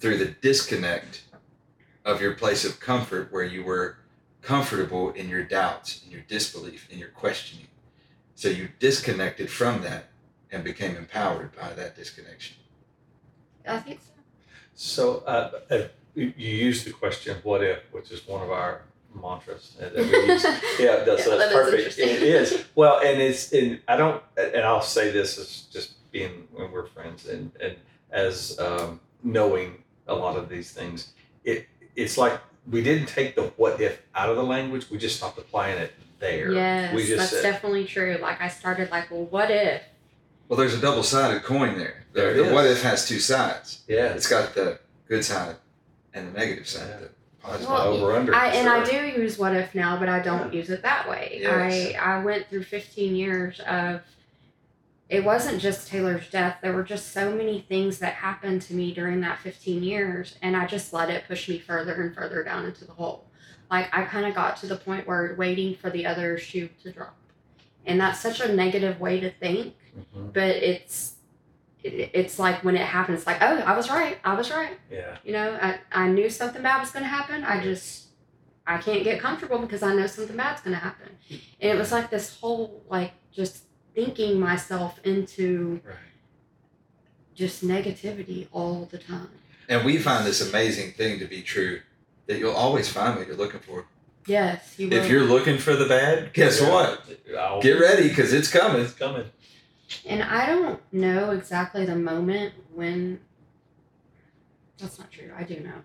through 0.01 0.19
the 0.19 0.27
disconnect 0.27 1.23
of 2.05 2.21
your 2.21 2.35
place 2.35 2.65
of 2.65 2.81
comfort 2.81 3.31
where 3.31 3.45
you 3.45 3.63
were 3.63 3.99
comfortable 4.43 5.11
in 5.13 5.29
your 5.29 5.45
doubts, 5.45 6.03
in 6.05 6.11
your 6.11 6.23
disbelief, 6.23 6.89
in 6.91 6.99
your 6.99 7.11
questioning. 7.11 7.69
So 8.35 8.49
you 8.49 8.69
disconnected 8.79 9.51
from 9.51 9.83
that 9.83 10.07
and 10.51 10.65
became 10.65 10.97
empowered 10.97 11.55
by 11.55 11.73
that 11.75 11.95
disconnection. 11.95 12.57
I 13.67 13.79
think 13.79 14.01
so. 14.01 14.13
So 14.75 15.19
uh, 15.27 15.51
uh, 15.71 15.79
you 16.15 16.33
you 16.37 16.49
used 16.67 16.87
the 16.87 16.93
question 16.93 17.37
"What 17.43 17.63
if," 17.63 17.81
which 17.93 18.11
is 18.11 18.27
one 18.27 18.43
of 18.43 18.51
our 18.51 18.83
mantras 19.15 19.77
that 19.79 19.95
we 19.95 20.03
use. 20.05 20.45
Yeah, 20.45 20.51
that's, 20.51 20.81
Yeah, 20.81 21.05
that's 21.05 21.25
that 21.27 21.41
is 21.49 21.53
perfect. 21.53 21.77
interesting. 21.79 22.09
It 22.09 22.23
is 22.23 22.65
well, 22.75 23.01
and 23.01 23.21
it's 23.21 23.53
and 23.53 23.81
I 23.89 23.97
don't, 23.97 24.23
and 24.37 24.63
I'll 24.63 24.83
say 24.83 25.11
this 25.11 25.39
as 25.39 25.63
just 25.73 26.11
being 26.13 26.49
when 26.53 26.71
we're 26.73 26.87
friends 26.87 27.27
and 27.29 27.53
and 27.61 27.77
as 28.11 28.59
um, 28.59 29.01
knowing 29.23 29.83
a 30.09 30.15
lot 30.15 30.37
of 30.37 30.49
these 30.49 30.73
things. 30.73 31.13
It 31.45 31.67
it's 31.97 32.17
like 32.17 32.41
we 32.71 32.83
didn't 32.83 33.07
take 33.09 33.35
the 33.35 33.53
"what 33.57 33.81
if" 33.81 34.01
out 34.15 34.31
of 34.31 34.37
the 34.37 34.45
language. 34.45 34.91
We 34.91 34.99
just 34.99 35.17
stopped 35.17 35.39
applying 35.39 35.79
it 35.79 35.93
there. 36.21 36.53
Yes, 36.53 36.95
we 36.95 37.03
just 37.05 37.17
that's 37.19 37.31
said, 37.31 37.43
definitely 37.43 37.85
true. 37.85 38.19
Like 38.21 38.41
I 38.41 38.49
started 38.49 38.91
like, 38.91 39.11
well, 39.11 39.25
what 39.25 39.51
if? 39.51 39.83
Well, 40.51 40.59
there's 40.59 40.75
a 40.75 40.81
double 40.81 41.05
sided 41.05 41.45
coin 41.45 41.79
there. 41.79 42.03
There 42.13 42.35
the 42.35 42.47
is. 42.47 42.53
what 42.53 42.67
if 42.67 42.83
has 42.83 43.07
two 43.07 43.21
sides. 43.21 43.83
yeah, 43.87 44.07
It's 44.07 44.29
got 44.29 44.53
the 44.53 44.81
good 45.07 45.25
side 45.25 45.55
and 46.13 46.27
the 46.27 46.39
negative 46.39 46.67
side. 46.67 46.89
Yeah. 46.89 46.97
The 46.99 47.11
positive. 47.41 47.69
Well, 47.69 47.87
over 47.87 48.17
under. 48.17 48.35
I, 48.35 48.49
and 48.49 48.69
I 48.69 48.85
do 48.85 48.97
use 48.97 49.39
what 49.39 49.55
if 49.55 49.77
now, 49.77 49.97
but 49.97 50.09
I 50.09 50.19
don't 50.19 50.53
use 50.53 50.69
it 50.69 50.83
that 50.83 51.09
way. 51.09 51.39
Yes. 51.41 51.95
I 51.95 52.17
I 52.17 52.25
went 52.25 52.49
through 52.49 52.65
15 52.65 53.15
years 53.15 53.61
of 53.61 54.01
it 55.09 55.25
wasn't 55.25 55.61
just 55.61 55.87
Taylor's 55.87 56.29
death. 56.29 56.57
There 56.61 56.73
were 56.73 56.83
just 56.83 57.13
so 57.13 57.33
many 57.33 57.61
things 57.61 58.01
that 58.01 58.15
happened 58.15 58.63
to 58.63 58.75
me 58.75 58.93
during 58.93 59.21
that 59.21 59.39
15 59.39 59.85
years, 59.85 60.37
and 60.43 60.57
I 60.57 60.67
just 60.67 60.93
let 60.93 61.11
it 61.11 61.29
push 61.29 61.49
me 61.49 61.61
further 61.61 61.95
and 62.03 62.13
further 62.13 62.43
down 62.43 62.65
into 62.65 62.85
the 62.85 62.93
hole. 62.93 63.31
Like 63.71 63.89
I 63.97 64.03
kind 64.03 64.27
of 64.27 64.35
got 64.35 64.57
to 64.59 64.67
the 64.67 64.77
point 64.77 65.07
where 65.07 65.33
waiting 65.39 65.77
for 65.77 65.91
the 65.91 66.07
other 66.07 66.39
shoe 66.39 66.71
to 66.83 66.91
drop, 66.91 67.17
and 67.87 68.01
that's 68.01 68.19
such 68.19 68.41
a 68.41 68.53
negative 68.53 68.99
way 68.99 69.21
to 69.21 69.31
think. 69.31 69.77
Mhm. 69.99 70.33
But 70.33 70.57
it's 70.57 71.15
it, 71.83 72.11
it's 72.13 72.39
like 72.39 72.63
when 72.63 72.77
it 72.77 72.87
happens, 72.87 73.27
like 73.27 73.39
oh, 73.41 73.59
I 73.61 73.77
was 73.77 73.89
right. 73.91 74.19
I 74.25 74.35
was 74.35 74.51
right. 74.51 74.79
Yeah. 74.91 75.17
You 75.25 75.33
know, 75.33 75.59
I, 75.61 75.79
I 75.93 76.09
knew 76.09 76.29
something 76.29 76.63
bad 76.63 76.81
was 76.81 76.91
going 76.91 77.05
to 77.05 77.09
happen. 77.09 77.43
I 77.45 77.63
just, 77.63 78.09
I 78.67 78.77
can't 78.79 79.03
get 79.03 79.21
comfortable 79.21 79.59
because 79.59 79.83
I 79.83 79.95
know 79.95 80.07
something 80.07 80.37
bad's 80.37 80.61
going 80.61 80.77
to 80.77 80.83
happen. 80.83 81.09
And 81.31 81.73
it 81.73 81.77
was 81.77 81.91
like 81.91 82.11
this 82.11 82.39
whole, 82.39 82.83
like, 82.91 83.13
just 83.33 83.65
thinking 83.95 84.39
myself 84.39 85.01
into 85.05 85.81
Right. 85.85 85.97
just 87.35 87.65
negativity 87.65 88.47
all 88.53 88.87
the 88.91 88.99
time. 88.99 89.31
And 89.69 89.85
we 89.85 89.99
find 89.99 90.27
this 90.27 90.47
amazing 90.47 90.93
thing 90.93 91.19
to 91.21 91.25
be 91.27 91.43
true 91.43 91.81
that 92.27 92.39
you'll 92.39 92.53
always 92.55 92.89
find 92.93 93.17
what 93.17 93.27
you're 93.27 93.37
looking 93.37 93.61
for. 93.61 93.87
Yes, 94.27 94.75
you 94.79 94.89
will. 94.89 94.99
If 94.99 95.09
you're 95.11 95.25
looking 95.25 95.57
for 95.59 95.75
the 95.75 95.87
bad, 95.87 96.33
guess 96.35 96.61
Yeah. 96.61 96.71
what? 96.71 97.05
I'll- 97.39 97.63
Get 97.63 97.81
ready 97.81 98.09
because 98.09 98.33
it's 98.33 98.51
coming. 98.51 98.83
It's 98.83 98.93
coming. 98.93 99.25
And 100.07 100.23
I 100.23 100.47
don't 100.47 100.81
know 100.93 101.31
exactly 101.33 101.85
the 101.85 101.97
moment 101.97 102.55
when. 102.75 103.21
That's 104.79 104.99
not 104.99 105.11
true. 105.11 105.31
I 105.37 105.43
do 105.43 105.61
know. 105.61 105.83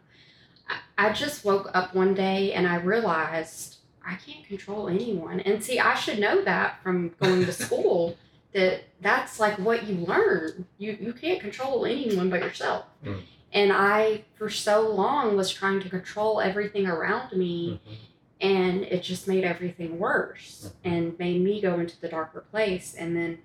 I, 0.70 1.08
I 1.10 1.14
just 1.14 1.44
woke 1.44 1.70
up 1.74 1.94
one 1.94 2.14
day 2.14 2.54
and 2.54 2.66
I 2.68 2.78
realized 2.78 3.78
I 4.06 4.16
can't 4.16 4.46
control 4.46 4.88
anyone. 4.88 5.40
And 5.42 5.64
see, 5.64 5.80
I 5.80 5.96
should 5.96 6.20
know 6.20 6.44
that 6.44 6.82
from 6.82 7.10
going 7.22 7.46
to 7.46 7.52
school 7.66 8.18
that 8.54 8.84
that's 9.02 9.40
like 9.40 9.58
what 9.60 9.86
you 9.86 9.96
learn. 9.96 10.66
You 10.78 10.98
you 11.00 11.14
can't 11.14 11.42
control 11.42 11.86
anyone 11.86 12.30
but 12.30 12.42
yourself. 12.42 12.86
Mm. 13.04 13.22
And 13.52 13.72
I 13.74 14.24
for 14.36 14.50
so 14.50 14.90
long 14.90 15.36
was 15.36 15.52
trying 15.52 15.82
to 15.82 15.90
control 15.90 16.40
everything 16.42 16.88
around 16.88 17.36
me 17.38 17.82
Mhm. 17.86 17.98
and 18.42 18.84
it 18.84 19.02
just 19.02 19.28
made 19.28 19.44
everything 19.44 19.98
worse 20.00 20.70
Mhm. 20.70 20.92
and 20.92 21.20
made 21.20 21.42
me 21.42 21.60
go 21.62 21.80
into 21.80 22.00
the 22.00 22.08
darker 22.10 22.42
place 22.52 22.94
and 22.96 23.16
then 23.16 23.40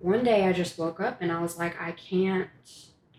one 0.00 0.24
day 0.24 0.44
i 0.46 0.52
just 0.52 0.78
woke 0.78 1.00
up 1.00 1.18
and 1.20 1.30
i 1.30 1.40
was 1.40 1.56
like 1.58 1.80
i 1.80 1.92
can't 1.92 2.48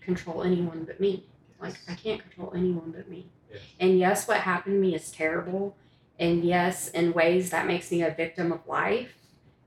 control 0.01 0.43
anyone 0.43 0.83
but 0.83 0.99
me 0.99 1.25
like 1.61 1.75
i 1.87 1.93
can't 1.95 2.21
control 2.21 2.51
anyone 2.55 2.91
but 2.95 3.07
me 3.09 3.27
Yes. 3.51 3.61
and 3.81 3.99
yes 3.99 4.27
what 4.27 4.37
happened 4.37 4.75
to 4.75 4.79
me 4.79 4.95
is 4.95 5.11
terrible 5.11 5.75
and 6.19 6.43
yes 6.45 6.87
in 6.89 7.11
ways 7.13 7.49
that 7.49 7.67
makes 7.67 7.91
me 7.91 8.01
a 8.01 8.09
victim 8.11 8.51
of 8.51 8.65
life 8.67 9.13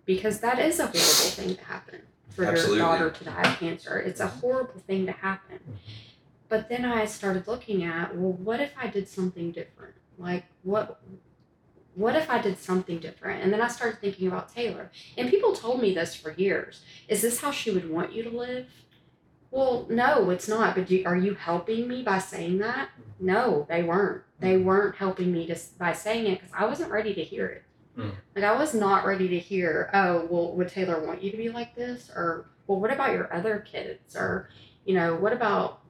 because 0.07 0.41
that 0.41 0.59
is 0.59 0.79
a 0.81 0.87
horrible 0.87 1.31
thing 1.39 1.55
to 1.57 1.65
happen 1.65 2.01
for 2.31 2.45
Absolutely. 2.47 2.79
your 2.79 2.87
daughter 2.87 3.11
to 3.11 3.25
die 3.25 3.43
of 3.43 3.59
cancer 3.59 3.99
it's 3.99 4.21
a 4.21 4.27
horrible 4.27 4.81
thing 4.87 5.05
to 5.07 5.13
happen 5.13 5.59
Mhm. 5.69 5.77
but 6.49 6.69
then 6.69 6.85
I 6.85 7.05
started 7.07 7.47
looking 7.49 7.85
at, 7.85 8.17
well, 8.17 8.33
what 8.33 8.61
if 8.61 8.73
I 8.79 8.87
did 8.89 9.09
something 9.09 9.51
different? 9.51 9.95
Like 10.19 10.45
what 10.63 11.01
what 11.95 12.17
if 12.17 12.29
I 12.29 12.41
did 12.41 12.59
something 12.59 12.99
different? 12.99 13.43
And 13.43 13.53
then 13.53 13.61
I 13.61 13.69
started 13.69 14.01
thinking 14.01 14.27
about 14.27 14.53
Taylor. 14.53 14.91
And 15.17 15.31
people 15.31 15.55
told 15.55 15.81
me 15.81 15.95
this 15.95 16.15
for 16.15 16.33
years. 16.33 16.83
Is 17.09 17.23
this 17.23 17.41
how 17.41 17.51
she 17.51 17.71
would 17.71 17.91
want 17.91 18.13
you 18.13 18.23
to 18.25 18.31
live? 18.31 18.67
Well, 19.51 19.87
no, 19.89 20.31
it's 20.31 20.49
not. 20.49 20.75
But 20.75 20.89
do, 20.89 21.03
are 21.07 21.17
you 21.17 21.35
helping 21.35 21.87
me 21.87 22.03
by 22.03 22.19
saying 22.19 22.59
that? 22.59 22.89
Mm. 22.89 23.27
No, 23.27 23.67
they 23.69 23.83
weren't. 23.83 24.25
They 24.41 24.55
mm. 24.55 24.65
weren't 24.65 24.97
helping 24.97 25.33
me 25.33 25.47
to, 25.47 25.57
by 25.79 25.93
saying 25.93 26.27
it 26.27 26.41
because 26.41 26.55
I 26.57 26.67
wasn't 26.67 26.91
ready 26.91 27.15
to 27.15 27.23
hear 27.23 27.47
it. 27.47 27.63
Mm. 27.97 28.13
Like 28.35 28.45
I 28.45 28.57
was 28.57 28.75
not 28.75 29.07
ready 29.07 29.29
to 29.29 29.39
hear, 29.39 29.91
oh, 29.95 30.27
well, 30.29 30.53
would 30.57 30.69
Taylor 30.69 31.07
want 31.07 31.23
you 31.23 31.31
to 31.31 31.37
be 31.37 31.51
like 31.51 31.77
this? 31.77 32.11
Or, 32.15 32.51
well, 32.67 32.81
what 32.81 32.93
about 32.93 33.13
your 33.13 33.33
other 33.33 33.61
kids? 33.61 34.17
Or, 34.17 34.49
you 34.85 34.95
know, 34.95 35.15
what 35.15 35.33
about 35.33 35.83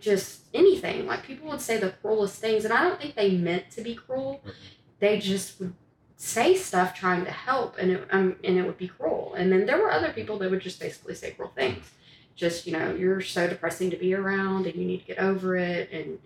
just 0.00 0.44
anything? 0.54 1.06
Like 1.06 1.22
people 1.22 1.48
would 1.48 1.60
say 1.60 1.76
the 1.76 1.90
cruelest 1.90 2.40
things, 2.40 2.64
and 2.64 2.72
I 2.72 2.82
don't 2.82 2.98
think 2.98 3.14
they 3.14 3.32
meant 3.32 3.70
to 3.72 3.82
be 3.82 3.94
cruel. 3.94 4.42
Mm. 4.46 4.52
They 4.98 5.18
just 5.18 5.60
would 5.60 5.74
say 6.16 6.54
stuff 6.54 6.94
trying 6.94 7.24
to 7.24 7.30
help, 7.30 7.76
and 7.78 7.92
it 7.92 8.08
um, 8.10 8.36
and 8.42 8.58
it 8.58 8.62
would 8.62 8.78
be 8.78 8.88
cruel. 8.88 9.34
And 9.36 9.52
then 9.52 9.66
there 9.66 9.78
were 9.78 9.90
other 9.90 10.12
people 10.12 10.38
that 10.38 10.50
would 10.50 10.60
just 10.60 10.80
basically 10.80 11.14
say 11.14 11.32
cruel 11.32 11.52
things. 11.54 11.90
Just 12.34 12.66
you 12.66 12.72
know, 12.72 12.94
you're 12.94 13.20
so 13.20 13.48
depressing 13.48 13.90
to 13.90 13.96
be 13.96 14.14
around, 14.14 14.66
and 14.66 14.74
you 14.76 14.86
need 14.86 15.00
to 15.00 15.06
get 15.06 15.18
over 15.18 15.56
it, 15.56 15.90
and 15.92 16.18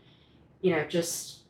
you 0.61 0.75
know, 0.75 0.85
just 0.85 1.41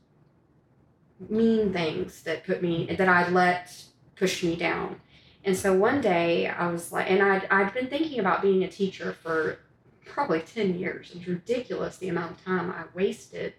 mean 1.28 1.72
things 1.72 2.22
that 2.22 2.44
put 2.44 2.62
me 2.62 2.86
that 2.96 3.08
I 3.08 3.28
let 3.28 3.84
push 4.16 4.42
me 4.42 4.56
down. 4.56 5.00
And 5.44 5.56
so 5.56 5.74
one 5.74 6.00
day 6.00 6.46
I 6.46 6.70
was 6.70 6.92
like, 6.92 7.10
and 7.10 7.22
I'd, 7.22 7.46
I'd 7.50 7.72
been 7.72 7.88
thinking 7.88 8.20
about 8.20 8.42
being 8.42 8.62
a 8.62 8.68
teacher 8.68 9.16
for 9.22 9.58
probably 10.04 10.40
10 10.40 10.78
years. 10.78 11.12
It's 11.14 11.26
ridiculous 11.26 11.96
the 11.96 12.08
amount 12.08 12.32
of 12.32 12.44
time 12.44 12.70
I 12.70 12.84
wasted 12.94 13.54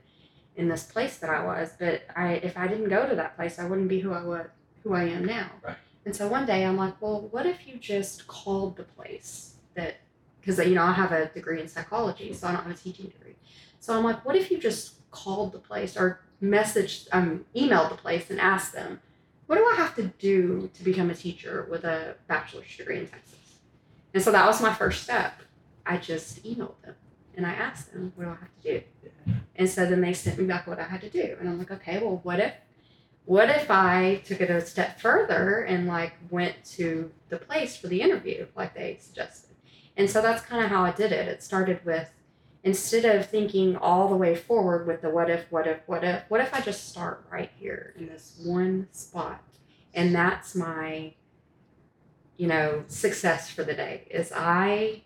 in 0.56 0.68
this 0.68 0.84
place 0.84 1.18
that 1.18 1.30
I 1.30 1.44
was. 1.44 1.72
But 1.80 2.04
I, 2.16 2.34
if 2.34 2.58
I 2.58 2.68
didn't 2.68 2.90
go 2.90 3.08
to 3.08 3.16
that 3.16 3.36
place, 3.36 3.60
I 3.60 3.66
wouldn't 3.66 3.88
be 3.88 4.00
who 4.00 4.14
I 4.14 4.24
was, 4.24 4.48
who 4.84 4.94
I 4.94 5.04
am 5.04 5.26
now. 5.26 5.50
Right. 5.64 5.78
And 6.06 6.16
so 6.16 6.28
one 6.28 6.46
day 6.46 6.66
I'm 6.66 6.78
like, 6.78 7.00
well, 7.02 7.28
what 7.32 7.46
if 7.46 7.68
you 7.68 7.78
just 7.78 8.28
called 8.28 8.76
the 8.76 8.84
place 8.84 9.56
that, 9.76 9.98
because 10.40 10.58
you 10.66 10.76
know 10.76 10.84
I 10.84 10.94
have 10.94 11.12
a 11.12 11.28
degree 11.28 11.62
in 11.62 11.68
psychology, 11.68 12.34
so 12.34 12.48
I 12.48 12.54
don't 12.54 12.64
have 12.64 12.72
a 12.72 12.78
teaching 12.78 13.08
degree. 13.08 13.36
So 13.80 13.96
I'm 13.96 14.04
like, 14.04 14.26
what 14.26 14.36
if 14.36 14.50
you 14.50 14.58
just 14.58 14.96
called 15.12 15.52
the 15.52 15.60
place 15.60 15.96
or 15.96 16.22
messaged, 16.42 17.08
um, 17.12 17.46
emailed 17.56 17.90
the 17.90 17.96
place 17.96 18.30
and 18.30 18.42
asked 18.42 18.74
them, 18.74 19.00
what 19.46 19.58
do 19.58 19.66
I 19.66 19.76
have 19.76 19.96
to 19.96 20.04
do 20.04 20.70
to 20.74 20.84
become 20.84 21.10
a 21.10 21.16
teacher 21.16 21.68
with 21.70 21.84
a 21.84 22.16
bachelor's 22.28 22.76
degree 22.76 23.00
in 23.00 23.08
Texas? 23.08 23.36
And 24.14 24.24
so 24.24 24.32
that 24.32 24.46
was 24.48 24.62
my 24.62 24.74
first 24.74 25.04
step. 25.04 25.42
I 25.86 25.98
just 25.98 26.44
emailed 26.44 26.82
them 26.82 26.96
and 27.36 27.46
I 27.46 27.52
asked 27.52 27.94
them, 27.94 28.14
what 28.16 28.26
do 28.26 28.30
I 28.32 28.34
have 28.34 28.62
to 28.62 28.80
do? 28.80 28.84
And 29.56 29.70
so 29.70 29.86
then 29.86 30.02
they 30.02 30.14
sent 30.14 30.38
me 30.38 30.46
back 30.46 30.68
what 30.68 30.80
I 30.80 30.84
had 30.84 31.02
to 31.02 31.10
do. 31.10 31.36
And 31.40 31.48
I'm 31.48 31.58
like, 31.58 31.72
okay, 31.72 32.00
well, 32.00 32.20
what 32.24 32.40
if, 32.40 32.54
what 33.26 33.50
if 33.50 33.70
I 33.70 34.22
took 34.26 34.42
it 34.42 34.50
a 34.50 34.66
step 34.66 35.00
further 35.00 35.62
and 35.62 35.88
like 35.88 36.14
went 36.30 36.64
to 36.76 37.12
the 37.30 37.38
place 37.38 37.78
for 37.78 37.88
the 37.88 38.02
interview, 38.02 38.48
like 38.56 38.74
they 38.74 38.98
suggested? 39.00 39.56
And 39.98 40.10
so 40.10 40.22
that's 40.22 40.42
kind 40.44 40.64
of 40.64 40.70
how 40.70 40.84
I 40.84 40.92
did 40.92 41.12
it. 41.12 41.28
It 41.28 41.44
started 41.44 41.86
with, 41.86 42.10
instead 42.64 43.06
of 43.06 43.30
thinking 43.30 43.76
all 43.76 44.08
the 44.08 44.16
way 44.16 44.36
forward 44.36 44.88
with 44.88 45.02
the 45.02 45.10
what 45.10 45.30
if, 45.30 45.46
what 45.52 45.68
if, 45.68 45.80
what 45.86 46.04
if, 46.04 46.24
what 46.30 46.42
if 46.42 46.54
I 46.54 46.62
just 46.62 46.90
start 46.90 47.26
right 47.32 47.52
here 47.58 47.94
in 47.98 48.08
this 48.08 48.40
one 48.44 48.88
spot? 48.92 49.44
And 49.94 50.16
that's 50.16 50.56
my, 50.56 51.14
you 52.38 52.48
know, 52.48 52.84
success 52.88 53.50
for 53.50 53.64
the 53.64 53.74
day 53.74 54.08
is 54.10 54.32
I 54.34 55.04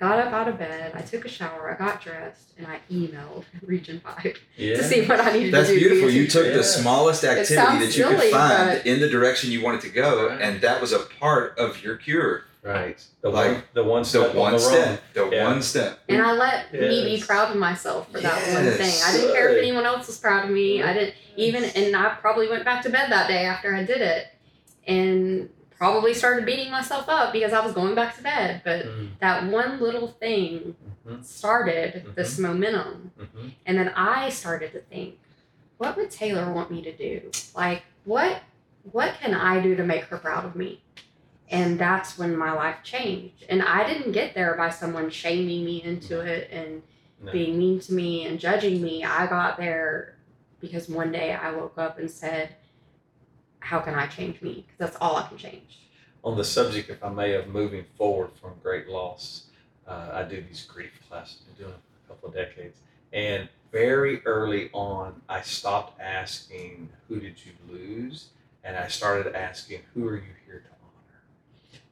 got 0.00 0.18
up 0.18 0.32
out 0.32 0.48
of 0.48 0.58
bed, 0.58 0.92
I 0.94 1.02
took 1.02 1.26
a 1.26 1.28
shower, 1.28 1.70
I 1.70 1.78
got 1.78 2.00
dressed, 2.00 2.52
and 2.58 2.66
I 2.66 2.80
emailed 2.90 3.44
Region 3.66 4.00
5 4.00 4.34
Yeah. 4.56 4.76
to 4.78 4.82
see 4.82 5.04
what 5.06 5.20
I 5.20 5.32
needed 5.32 5.52
That's 5.52 5.68
to 5.68 5.74
do. 5.74 5.80
That's 5.80 5.88
beautiful. 5.90 6.10
You 6.10 6.24
teacher. 6.24 6.44
took 6.44 6.54
the 6.54 6.64
smallest 6.64 7.22
activity 7.22 7.54
that 7.86 7.96
you 7.96 8.04
could 8.06 8.30
find 8.30 8.86
in 8.86 8.98
the 9.00 9.08
direction 9.08 9.52
you 9.52 9.62
wanted 9.62 9.82
to 9.82 9.90
go, 9.90 10.28
Right. 10.28 10.40
and 10.40 10.60
that 10.62 10.80
was 10.80 10.92
a 10.92 11.00
part 11.20 11.58
of 11.58 11.82
your 11.84 11.96
cure. 11.96 12.44
Right. 12.62 13.02
The 13.22 13.30
Like, 13.30 13.52
one 13.52 13.62
the 13.74 13.84
one 13.84 14.02
The 14.02 14.08
step 14.08 14.30
on 14.30 14.36
one 14.36 14.52
the 14.52 14.58
step. 14.58 14.88
road. 14.88 14.98
The 15.30 15.36
Yeah. 15.36 15.44
one 15.48 15.62
step. 15.62 15.98
And 16.10 16.20
I 16.22 16.32
let 16.32 16.72
me 16.72 17.04
be 17.16 17.22
proud 17.22 17.50
of 17.50 17.56
myself 17.56 18.10
for 18.12 18.20
that 18.20 18.34
one 18.54 18.70
thing. 18.72 18.92
I 19.06 19.12
didn't 19.12 19.32
care 19.34 19.48
if 19.50 19.58
anyone 19.62 19.86
else 19.86 20.06
was 20.08 20.18
proud 20.18 20.44
of 20.44 20.50
me. 20.50 20.82
I 20.82 20.92
didn't 20.92 21.14
even, 21.36 21.64
and 21.64 21.96
I 21.96 22.10
probably 22.20 22.48
went 22.48 22.64
back 22.66 22.82
to 22.82 22.90
bed 22.90 23.10
that 23.12 23.28
day 23.28 23.44
after 23.46 23.74
I 23.74 23.82
did 23.84 24.02
it, 24.02 24.26
and 24.86 25.48
probably 25.80 26.12
started 26.12 26.44
beating 26.44 26.70
myself 26.70 27.08
up 27.08 27.32
because 27.32 27.54
I 27.54 27.64
was 27.64 27.72
going 27.72 27.94
back 27.94 28.14
to 28.16 28.22
bed. 28.22 28.60
But 28.62 28.84
Mm, 28.84 29.08
that 29.20 29.46
one 29.50 29.80
little 29.80 30.08
thing 30.08 30.76
mhm, 31.08 31.24
started 31.24 32.12
this 32.14 32.38
momentum, 32.38 33.12
mhm. 33.18 33.52
and 33.64 33.78
then 33.78 33.88
I 33.96 34.28
started 34.28 34.72
to 34.72 34.80
think, 34.80 35.18
what 35.78 35.96
would 35.96 36.10
Taylor 36.10 36.52
want 36.52 36.70
me 36.70 36.82
to 36.82 36.92
do? 36.94 37.30
Like, 37.56 37.82
what, 38.04 38.42
what 38.92 39.14
can 39.22 39.32
I 39.34 39.62
do 39.62 39.74
to 39.74 39.82
make 39.82 40.04
her 40.04 40.18
proud 40.18 40.44
of 40.44 40.54
me? 40.54 40.82
And 41.50 41.80
that's 41.80 42.18
when 42.18 42.36
my 42.36 42.52
life 42.52 42.76
changed. 42.84 43.44
And 43.48 43.62
I 43.62 43.86
didn't 43.90 44.12
get 44.12 44.34
there 44.34 44.54
by 44.56 44.68
someone 44.68 45.08
shaming 45.08 45.64
me 45.64 45.82
into 45.82 46.20
it 46.20 46.50
and 46.52 46.82
No. 47.22 47.32
being 47.32 47.58
mean 47.58 47.80
to 47.80 47.94
me 47.94 48.26
and 48.26 48.38
judging 48.38 48.82
me. 48.82 49.02
I 49.02 49.26
got 49.26 49.56
there 49.56 50.16
because 50.60 50.90
one 50.90 51.10
day 51.10 51.32
I 51.32 51.50
woke 51.52 51.78
up 51.78 51.98
and 51.98 52.10
said, 52.10 52.54
How 53.60 53.80
can 53.80 53.94
I 53.94 54.06
change 54.06 54.42
me? 54.42 54.64
Because 54.66 54.78
that's 54.78 54.96
all 55.00 55.16
I 55.16 55.26
can 55.28 55.38
change. 55.38 55.78
on 56.22 56.36
the 56.36 56.44
subject, 56.44 56.90
if 56.90 57.02
I 57.02 57.08
may, 57.08 57.34
of 57.34 57.48
moving 57.48 57.84
forward 57.96 58.30
from 58.40 58.52
great 58.62 58.88
loss, 58.88 59.44
uh, 59.86 60.10
I 60.12 60.22
do 60.24 60.42
these 60.42 60.64
grief 60.64 60.90
classes. 61.08 61.36
Been 61.36 61.66
doing 61.66 61.78
a 62.04 62.08
couple 62.08 62.28
of 62.28 62.34
decades, 62.34 62.78
and 63.12 63.48
very 63.72 64.22
early 64.26 64.70
on, 64.72 65.22
I 65.28 65.40
stopped 65.42 66.00
asking 66.00 66.90
who 67.08 67.20
did 67.20 67.36
you 67.44 67.52
lose, 67.70 68.28
and 68.64 68.76
I 68.76 68.88
started 68.88 69.34
asking 69.34 69.80
who 69.94 70.06
are 70.08 70.16
you 70.16 70.34
here 70.46 70.60
to. 70.60 70.79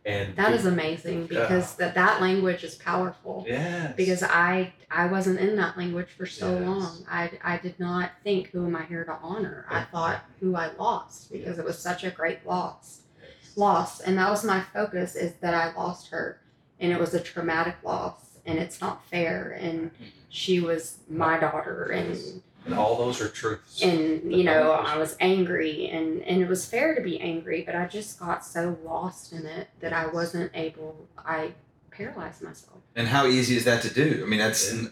And 0.09 0.37
That 0.37 0.59
to- 0.63 0.69
amazing 0.69 1.27
because 1.27 1.75
that, 1.77 1.95
that 1.95 2.21
language 2.21 2.65
is 2.65 2.75
powerful. 2.77 3.45
yes 3.47 3.95
Because 3.97 4.23
I 4.23 4.73
I 4.91 5.07
wasn't 5.07 5.39
in 5.39 5.57
that 5.57 5.77
language 5.77 6.09
for 6.17 6.25
so 6.27 6.59
Yes. 6.59 6.67
long. 6.67 7.05
I, 7.11 7.31
I 7.45 7.59
did 7.59 7.79
not 7.79 8.13
think 8.25 8.49
who 8.51 8.67
am 8.67 8.75
I 8.75 8.85
here 8.85 9.05
to 9.05 9.17
honor. 9.23 9.67
I 9.69 9.83
thought 9.85 10.25
who 10.41 10.57
I 10.57 10.71
lost 10.79 11.31
because 11.31 11.59
it 11.59 11.65
was 11.65 11.79
such 11.79 12.05
a 12.05 12.11
great 12.11 12.47
loss. 12.47 13.03
Yes. 13.21 13.57
loss 13.57 14.01
and 14.01 14.17
that 14.19 14.31
was 14.31 14.45
my 14.45 14.61
focus 14.73 15.15
is 15.17 15.35
that 15.43 15.53
i 15.55 15.75
lost 15.75 16.09
her 16.11 16.41
and 16.81 16.93
it 16.93 16.99
was 17.01 17.13
a 17.15 17.21
traumatic 17.21 17.77
loss 17.83 18.39
and 18.47 18.59
it's 18.59 18.81
not 18.81 19.05
fair 19.07 19.51
and 19.61 19.93
mm-hmm. 19.93 20.05
she 20.29 20.61
was 20.61 20.99
my 21.09 21.39
daughter 21.39 21.85
and 21.91 22.43
and 22.71 22.79
all 22.79 22.97
those 22.97 23.21
are 23.21 23.29
truths. 23.29 23.83
and 23.83 24.33
you 24.33 24.45
know 24.45 24.73
i 24.73 24.97
was 24.97 25.17
angry 25.21 25.89
and 25.89 26.23
and 26.23 26.43
it 26.43 26.49
was 26.49 26.65
fair 26.67 26.95
to 26.95 27.01
be 27.01 27.21
angry 27.21 27.63
but 27.63 27.75
i 27.75 27.87
just 27.87 28.19
got 28.21 28.45
so 28.45 28.79
lost 28.85 29.33
in 29.33 29.45
it 29.47 29.69
that 29.81 29.93
i 29.93 30.07
wasn't 30.07 30.51
able 30.55 31.09
i 31.19 31.53
paralyzed 31.99 32.43
myself 32.43 32.79
And 32.95 33.09
how 33.09 33.27
easy 33.27 33.57
is 33.57 33.65
that 33.65 33.83
to 33.83 33.93
do? 33.93 34.23
I 34.25 34.27
mean, 34.29 34.39
that's 34.39 34.63
Yeah. 34.73 34.89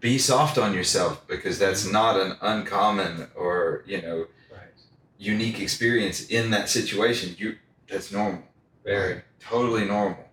be 0.00 0.18
soft 0.18 0.56
on 0.58 0.74
yourself 0.74 1.26
because 1.26 1.58
that's 1.58 1.82
mm-hmm. 1.84 1.92
not 2.00 2.14
an 2.24 2.30
uncommon 2.40 3.28
or 3.34 3.82
you 3.86 4.00
know 4.02 4.18
right. 4.50 4.74
unique 5.18 5.58
experience 5.60 6.18
in 6.38 6.50
that 6.50 6.66
situation. 6.68 7.36
You 7.38 7.48
that's 7.90 8.10
normal. 8.12 8.42
Very. 8.84 9.22
totally 9.40 9.84
normal. 9.96 10.24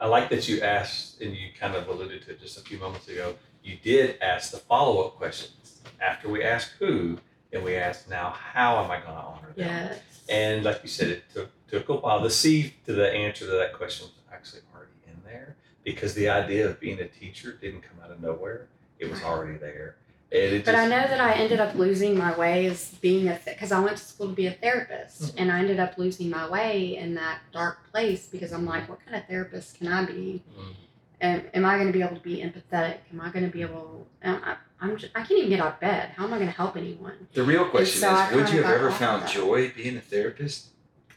I 0.00 0.06
like 0.16 0.28
that 0.30 0.48
you 0.48 0.56
asked, 0.78 1.20
and 1.22 1.30
you 1.40 1.46
kind 1.62 1.74
of 1.76 1.82
alluded 1.88 2.22
to 2.24 2.32
it 2.32 2.40
just 2.40 2.58
a 2.58 2.64
few 2.68 2.78
moments 2.84 3.06
ago. 3.08 3.26
You 3.62 3.74
did 3.90 4.06
ask 4.20 4.50
the 4.50 4.58
follow 4.58 4.94
up 5.04 5.12
questions 5.22 5.61
after 6.00 6.28
we 6.28 6.42
asked 6.42 6.72
who, 6.78 7.18
and 7.52 7.62
we 7.62 7.76
asked 7.76 8.08
now 8.08 8.30
how 8.30 8.82
am 8.82 8.90
I 8.90 8.96
going 9.00 9.14
to 9.16 9.22
honor 9.22 9.52
them? 9.56 9.66
yes 9.66 10.00
And 10.28 10.64
like 10.64 10.80
you 10.82 10.88
said, 10.88 11.08
it 11.08 11.24
took 11.34 11.50
took 11.68 11.88
a 11.88 11.94
while. 11.94 12.20
The 12.20 12.30
C 12.30 12.74
to 12.86 12.92
the 12.92 13.10
answer 13.10 13.46
to 13.46 13.52
that 13.52 13.72
question 13.74 14.06
was 14.06 14.14
actually 14.32 14.62
already 14.74 14.92
in 15.06 15.20
there 15.24 15.56
because 15.84 16.14
the 16.14 16.28
idea 16.28 16.66
of 16.68 16.78
being 16.80 17.00
a 17.00 17.08
teacher 17.08 17.52
didn't 17.60 17.82
come 17.82 17.98
out 18.04 18.10
of 18.10 18.20
nowhere. 18.22 18.66
It 18.98 19.10
was 19.10 19.22
already 19.22 19.58
there. 19.58 19.96
And 20.30 20.40
it 20.54 20.64
But 20.64 20.76
I 20.76 20.84
know 20.84 21.02
that 21.12 21.20
I 21.20 21.32
ended 21.34 21.60
up 21.60 21.74
losing 21.74 22.16
my 22.16 22.34
way 22.38 22.66
as 22.66 22.94
being 23.02 23.28
a 23.28 23.38
because 23.44 23.70
I 23.72 23.80
went 23.80 23.96
to 23.98 24.04
school 24.04 24.28
to 24.28 24.32
be 24.34 24.46
a 24.46 24.52
therapist, 24.52 25.22
Mhm. 25.22 25.34
and 25.38 25.52
I 25.52 25.58
ended 25.58 25.78
up 25.80 25.98
losing 25.98 26.30
my 26.30 26.48
way 26.48 26.96
in 26.96 27.14
that 27.16 27.40
dark 27.52 27.90
place 27.92 28.28
because 28.28 28.50
I'm 28.52 28.64
like, 28.64 28.88
what 28.88 29.04
kind 29.04 29.16
of 29.16 29.26
therapist 29.26 29.76
can 29.78 29.88
I 29.88 30.04
be? 30.06 30.42
Mm, 30.58 30.74
Am, 31.20 31.42
am 31.54 31.64
I 31.66 31.74
going 31.76 31.86
to 31.86 31.92
be 31.92 32.02
able 32.02 32.16
to 32.16 32.22
be 32.22 32.38
empathetic? 32.38 32.98
Am 33.12 33.20
I 33.20 33.28
going 33.30 33.44
to 33.44 33.50
be 33.50 33.62
able? 33.62 34.06
I, 34.24 34.56
I'm 34.82 34.96
just, 34.96 35.12
I 35.14 35.20
can't 35.20 35.38
even 35.38 35.50
get 35.50 35.60
out 35.60 35.74
of 35.74 35.80
bed. 35.80 36.10
How 36.16 36.24
am 36.24 36.34
I 36.34 36.38
going 36.38 36.48
to 36.50 36.56
help 36.56 36.76
anyone? 36.76 37.28
The 37.32 37.44
real 37.44 37.64
question 37.66 38.00
so 38.00 38.14
is, 38.14 38.34
would 38.34 38.50
you 38.50 38.62
have 38.62 38.74
ever 38.74 38.90
found 38.90 39.28
joy 39.28 39.70
being 39.76 39.96
a 39.96 40.00
therapist? 40.00 40.66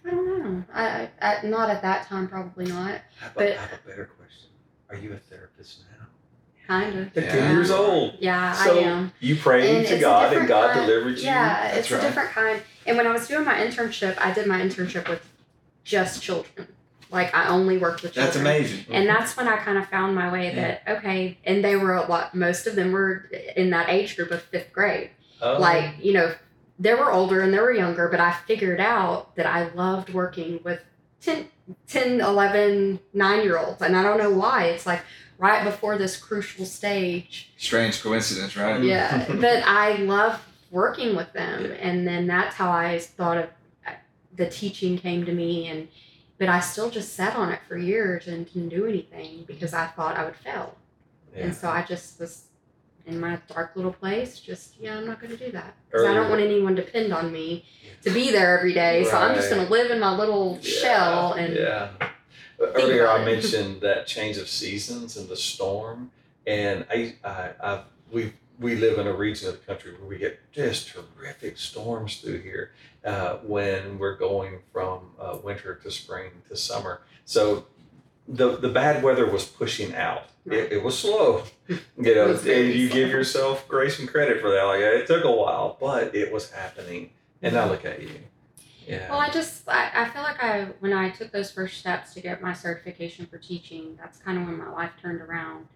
I 0.05 0.11
don't 0.11 0.43
know. 0.43 0.63
I, 0.71 1.09
I, 1.19 1.37
I 1.39 1.45
not 1.47 1.69
at 1.71 1.81
that 1.81 2.05
time, 2.07 2.27
probably 2.27 2.65
not. 2.65 2.91
I 2.91 3.23
have, 3.23 3.33
But- 3.33 3.47
a, 3.47 3.57
I 3.57 3.61
have 3.61 3.73
a 3.83 3.87
better 3.89 4.05
question. 4.17 4.49
Are 4.89 4.95
you 4.95 5.13
a 5.13 5.17
therapist 5.17 5.79
now? 5.99 6.05
Kind 6.67 6.97
of. 6.99 7.17
At 7.17 7.23
Yeah. 7.23 7.31
10 7.35 7.51
years 7.55 7.71
old. 7.71 8.17
Yeah, 8.19 8.53
So 8.53 8.77
I 8.77 8.83
am. 8.83 9.11
you 9.19 9.35
prayed 9.35 9.87
to 9.87 9.97
God 9.99 10.31
and 10.33 10.47
God 10.47 10.73
kind- 10.75 10.85
delivered 10.85 11.17
you. 11.17 11.23
Yeah, 11.25 11.63
That's 11.73 11.77
it's 11.77 11.91
right. 11.91 12.03
a 12.03 12.07
different 12.07 12.29
kind. 12.29 12.61
And 12.85 12.97
when 12.97 13.07
I 13.07 13.11
was 13.11 13.27
doing 13.27 13.45
my 13.45 13.55
internship, 13.55 14.15
I 14.19 14.31
did 14.31 14.45
my 14.45 14.61
internship 14.61 15.09
with 15.09 15.27
just 15.83 16.21
children. 16.21 16.67
Like 17.15 17.33
I 17.33 17.47
only 17.47 17.77
worked 17.77 18.03
with 18.03 18.13
children. 18.13 18.25
That's 18.25 18.37
amazing. 18.37 18.85
And 18.93 19.07
that's 19.07 19.35
when 19.37 19.47
I 19.47 19.55
kind 19.57 19.77
of 19.77 19.87
found 19.87 20.13
my 20.13 20.31
way 20.31 20.53
that 20.53 20.83
okay, 20.87 21.37
and 21.45 21.63
they 21.63 21.75
were 21.77 21.95
a 21.95 22.05
lot. 22.05 22.35
Most 22.35 22.67
of 22.67 22.75
them 22.75 22.91
were 22.91 23.31
in 23.55 23.69
that 23.71 23.89
age 23.89 24.15
group 24.17 24.31
of 24.31 24.41
fifth 24.43 24.71
grade. 24.73 25.11
Oh, 25.41 25.57
Like 25.57 25.95
you 26.03 26.13
know, 26.13 26.35
they 26.77 26.93
were 26.93 27.11
older 27.11 27.41
and 27.41 27.53
they 27.53 27.59
were 27.59 27.71
younger, 27.71 28.09
but 28.09 28.19
I 28.19 28.33
figured 28.33 28.81
out 28.81 29.35
that 29.37 29.45
I 29.45 29.69
loved 29.73 30.13
working 30.13 30.59
with 30.63 30.81
10, 31.21 31.47
10 31.87 32.19
11, 32.21 32.99
9 33.13 33.43
year 33.43 33.57
olds, 33.57 33.81
and 33.81 33.95
I 33.95 34.03
don't 34.03 34.17
know 34.17 34.31
why. 34.31 34.65
It's 34.65 34.85
like 34.85 35.01
right 35.37 35.63
before 35.63 35.97
this 35.97 36.17
crucial 36.17 36.65
stage 36.65 37.51
Strange 37.57 38.01
coincidence, 38.03 38.55
right? 38.55 38.81
yeah 38.81 39.25
but 39.41 39.61
i 39.65 39.97
love 39.97 40.41
working 40.71 41.13
with 41.15 41.31
them 41.33 41.73
and 41.79 42.07
then 42.07 42.25
that's 42.25 42.55
how 42.55 42.71
i 42.71 42.97
thought 42.99 43.37
of 43.37 43.49
uh, 43.85 43.91
the 44.37 44.49
teaching 44.49 44.97
came 44.97 45.25
to 45.25 45.33
me 45.33 45.67
and 45.67 45.89
but 46.37 46.49
i 46.49 46.59
still 46.59 46.89
just 46.89 47.13
sat 47.13 47.35
on 47.35 47.51
it 47.51 47.59
for 47.67 47.77
years 47.77 48.27
and 48.27 48.45
didn't 48.51 48.69
do 48.69 48.85
anything 48.85 49.43
because 49.47 49.73
i 49.73 49.85
thought 49.87 50.17
i 50.17 50.25
would 50.25 50.35
fail. 50.35 50.75
Yeah. 51.35 51.45
and 51.45 51.55
so 51.55 51.69
i 51.69 51.83
just 51.83 52.19
was 52.19 52.45
in 53.05 53.19
my 53.19 53.37
dark 53.47 53.75
little 53.75 53.93
place 53.93 54.39
just 54.39 54.79
yeah 54.79 54.97
i'm 54.97 55.05
not 55.05 55.19
going 55.21 55.35
to 55.37 55.45
do 55.45 55.51
that. 55.51 55.75
Because 55.89 56.05
i 56.07 56.13
don't 56.13 56.29
want 56.29 56.41
anyone 56.41 56.75
to 56.75 56.83
depend 56.83 57.13
on 57.13 57.31
me 57.31 57.65
to 58.03 58.09
be 58.09 58.31
there 58.31 58.57
every 58.57 58.73
day 58.73 59.03
so 59.03 59.17
i'm 59.17 59.35
just 59.35 59.49
going 59.49 59.65
to 59.65 59.71
live 59.71 59.91
in 59.91 59.99
my 59.99 60.15
little 60.15 60.59
Yeah, 60.61 60.69
shell 60.81 61.33
and 61.33 61.55
yeah. 61.55 61.89
Earlier, 62.57 63.07
I 63.07 63.23
mentioned 63.25 63.81
that 63.81 64.07
change 64.07 64.37
of 64.37 64.47
seasons 64.47 65.17
and 65.17 65.27
the 65.27 65.35
storm, 65.35 66.11
and 66.47 66.85
I, 66.89 67.15
I, 67.23 67.49
I 67.61 67.83
we 68.11 68.31
we 68.59 68.75
live 68.75 68.99
in 68.99 69.07
a 69.07 69.13
region 69.13 69.49
of 69.49 69.59
the 69.59 69.65
country 69.65 69.93
where 69.93 70.07
we 70.07 70.17
get 70.17 70.39
just 70.51 70.89
terrific 70.89 71.57
storms 71.57 72.17
through 72.21 72.41
here 72.41 72.71
uh, 73.03 73.37
when 73.37 73.99
we're 73.99 74.17
going 74.17 74.59
from 74.71 75.11
uh, 75.19 75.37
winter 75.43 75.75
to 75.75 75.91
spring 75.91 76.31
to 76.49 76.55
summer. 76.55 77.01
So 77.25 77.65
the 78.27 78.57
the 78.57 78.69
bad 78.69 79.03
weather 79.03 79.29
was 79.29 79.45
pushing 79.45 79.93
out. 79.95 80.23
It, 80.45 80.73
it 80.73 80.83
was 80.83 80.97
slow, 80.97 81.43
you 81.67 82.15
know, 82.15 82.31
and 82.31 82.73
you 82.73 82.89
give 82.89 83.09
yourself 83.09 83.67
grace 83.67 83.99
and 83.99 84.07
credit 84.07 84.41
for 84.41 84.51
that. 84.51 84.63
Like 84.63 84.79
it 84.79 85.07
took 85.07 85.23
a 85.23 85.31
while, 85.31 85.77
but 85.79 86.15
it 86.15 86.31
was 86.31 86.51
happening. 86.51 87.11
And 87.41 87.53
now 87.53 87.67
look 87.67 87.85
at 87.85 88.01
you. 88.01 88.09
Yeah. 88.87 89.09
Well, 89.09 89.19
I 89.19 89.29
just 89.29 89.67
I, 89.67 89.91
I 89.93 90.09
feel 90.09 90.21
like 90.21 90.43
I 90.43 90.65
when 90.79 90.93
I 90.93 91.09
took 91.09 91.31
those 91.31 91.51
first 91.51 91.77
steps 91.77 92.13
to 92.13 92.21
get 92.21 92.41
my 92.41 92.53
certification 92.53 93.25
for 93.25 93.37
teaching, 93.37 93.97
that's 93.97 94.19
kind 94.19 94.37
of 94.37 94.45
when 94.45 94.57
my 94.57 94.69
life 94.69 94.91
turned 95.01 95.21
around. 95.21 95.67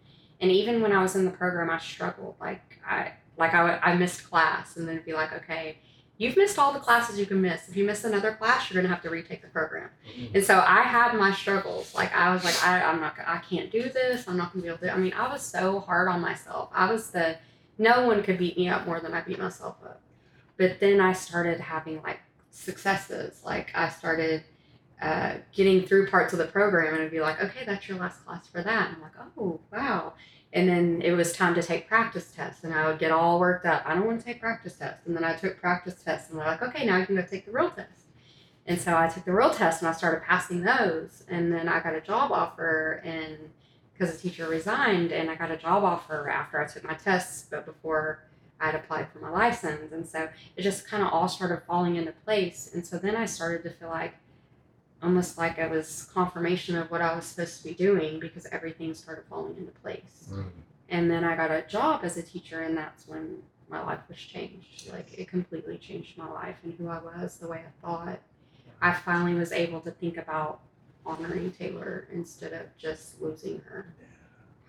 And 0.41 0.51
even 0.51 0.81
when 0.81 0.91
I 0.91 1.01
was 1.01 1.15
in 1.15 1.25
the 1.25 1.31
program, 1.31 1.69
I 1.69 1.77
struggled. 1.79 2.35
Like 2.39 2.79
I 2.87 3.13
like 3.37 3.53
I, 3.53 3.77
I 3.77 3.95
missed 3.95 4.29
class, 4.29 4.77
and 4.77 4.87
then 4.87 4.95
it'd 4.95 5.05
be 5.05 5.13
like, 5.13 5.33
okay, 5.33 5.77
you've 6.17 6.35
missed 6.37 6.57
all 6.59 6.73
the 6.73 6.79
classes 6.79 7.17
you 7.19 7.25
can 7.25 7.41
miss. 7.41 7.67
If 7.69 7.75
you 7.77 7.85
miss 7.85 8.03
another 8.03 8.33
class, 8.33 8.69
you're 8.69 8.81
gonna 8.81 8.93
have 8.93 9.03
to 9.03 9.09
retake 9.09 9.41
the 9.41 9.47
program. 9.47 9.89
Mhm. 10.17 10.35
And 10.35 10.43
so 10.43 10.59
I 10.65 10.81
had 10.81 11.13
my 11.15 11.31
struggles. 11.33 11.93
Like 11.95 12.13
I 12.13 12.33
was 12.33 12.43
like, 12.43 12.61
I, 12.65 12.81
I'm 12.83 12.99
not, 12.99 13.15
I 13.25 13.37
can't 13.39 13.71
do 13.71 13.83
this. 13.89 14.27
I'm 14.27 14.37
not 14.37 14.51
gonna 14.53 14.63
be 14.63 14.69
able 14.69 14.79
to. 14.79 14.91
I 14.93 14.97
mean, 14.97 15.13
I 15.13 15.31
was 15.31 15.41
so 15.41 15.79
hard 15.79 16.07
on 16.09 16.19
myself. 16.21 16.69
I 16.73 16.91
was 16.91 17.11
the, 17.11 17.37
no 17.77 18.05
one 18.05 18.21
could 18.23 18.37
beat 18.37 18.57
me 18.57 18.67
up 18.69 18.85
more 18.85 18.99
than 18.99 19.13
I 19.13 19.21
beat 19.21 19.39
myself 19.39 19.77
up. 19.83 20.01
But 20.57 20.79
then 20.81 20.99
I 20.99 21.13
started 21.13 21.61
having 21.61 22.01
like 22.01 22.19
successes. 22.51 23.41
Like 23.45 23.71
I 23.75 23.87
started 23.89 24.43
uh, 25.01 25.35
getting 25.53 25.85
through 25.85 26.07
parts 26.07 26.33
of 26.33 26.39
the 26.39 26.45
program, 26.45 26.93
and 26.93 26.97
it'd 26.97 27.11
be 27.11 27.21
like, 27.21 27.41
okay, 27.41 27.63
that's 27.65 27.87
your 27.87 27.97
last 27.97 28.25
class 28.25 28.47
for 28.47 28.61
that. 28.61 28.87
And 28.87 28.97
I'm 28.97 29.01
like, 29.01 29.13
oh 29.37 29.59
wow. 29.71 30.13
And 30.51 30.67
then 30.67 31.01
it 31.03 31.11
was 31.11 31.31
time 31.31 31.53
to 31.55 31.61
take 31.61 31.87
practice 31.87 32.31
tests, 32.31 32.63
and 32.63 32.73
I 32.73 32.87
would 32.87 32.99
get 32.99 33.11
all 33.11 33.39
worked 33.39 33.65
up. 33.65 33.83
I 33.85 33.93
don't 33.93 34.07
want 34.07 34.19
to 34.19 34.25
take 34.25 34.41
practice 34.41 34.73
tests. 34.73 35.05
And 35.05 35.15
then 35.15 35.23
I 35.23 35.35
took 35.35 35.59
practice 35.59 36.01
tests, 36.03 36.31
and 36.31 36.39
they're 36.39 36.47
like, 36.47 36.61
okay, 36.63 36.85
now 36.85 36.97
you 36.97 37.05
can 37.05 37.15
go 37.15 37.21
take 37.21 37.45
the 37.45 37.51
real 37.51 37.69
test. 37.69 38.07
And 38.65 38.79
so 38.79 38.97
I 38.97 39.07
took 39.07 39.25
the 39.25 39.31
real 39.31 39.51
test, 39.51 39.81
and 39.81 39.89
I 39.89 39.93
started 39.93 40.23
passing 40.23 40.61
those. 40.61 41.23
And 41.27 41.53
then 41.53 41.69
I 41.69 41.79
got 41.81 41.93
a 41.93 42.01
job 42.01 42.31
offer, 42.31 43.01
and 43.05 43.37
because 43.93 44.15
the 44.15 44.29
teacher 44.29 44.47
resigned, 44.47 45.11
and 45.11 45.29
I 45.29 45.35
got 45.35 45.51
a 45.51 45.57
job 45.57 45.83
offer 45.83 46.29
after 46.29 46.59
I 46.59 46.65
took 46.65 46.83
my 46.83 46.95
tests, 46.95 47.45
but 47.49 47.65
before 47.65 48.23
I 48.59 48.67
had 48.67 48.75
applied 48.75 49.11
for 49.11 49.19
my 49.19 49.29
license. 49.29 49.91
And 49.91 50.07
so 50.07 50.29
it 50.57 50.63
just 50.63 50.87
kind 50.87 51.03
of 51.03 51.13
all 51.13 51.27
started 51.27 51.61
falling 51.67 51.95
into 51.95 52.11
place. 52.11 52.71
And 52.73 52.85
so 52.85 52.97
then 52.97 53.15
I 53.15 53.25
started 53.25 53.63
to 53.63 53.69
feel 53.69 53.89
like 53.89 54.15
almost 55.01 55.37
like 55.37 55.57
it 55.57 55.69
was 55.69 56.09
confirmation 56.13 56.75
of 56.75 56.91
what 56.91 57.01
I 57.01 57.15
was 57.15 57.25
supposed 57.25 57.57
to 57.61 57.69
be 57.69 57.73
doing 57.73 58.19
because 58.19 58.45
everything 58.51 58.93
started 58.93 59.23
falling 59.29 59.55
into 59.57 59.71
place. 59.71 60.29
Mm. 60.31 60.49
And 60.89 61.11
then 61.11 61.23
I 61.23 61.35
got 61.35 61.51
a 61.51 61.61
job 61.67 62.01
as 62.03 62.17
a 62.17 62.23
teacher, 62.23 62.61
and 62.61 62.75
that's 62.75 63.07
when 63.07 63.37
my 63.69 63.81
life 63.83 63.99
was 64.09 64.17
changed. 64.17 64.91
Like 64.91 65.13
it 65.17 65.27
completely 65.27 65.77
changed 65.77 66.17
my 66.17 66.29
life 66.29 66.55
and 66.63 66.73
who 66.73 66.87
I 66.87 66.99
was, 66.99 67.37
the 67.37 67.47
way 67.47 67.63
I 67.65 67.85
thought. 67.85 68.19
I 68.81 68.93
finally 68.93 69.35
was 69.35 69.51
able 69.51 69.81
to 69.81 69.91
think 69.91 70.17
about 70.17 70.61
honoring 71.05 71.51
Taylor 71.51 72.07
instead 72.11 72.53
of 72.53 72.65
just 72.77 73.21
losing 73.21 73.61
her. 73.67 73.93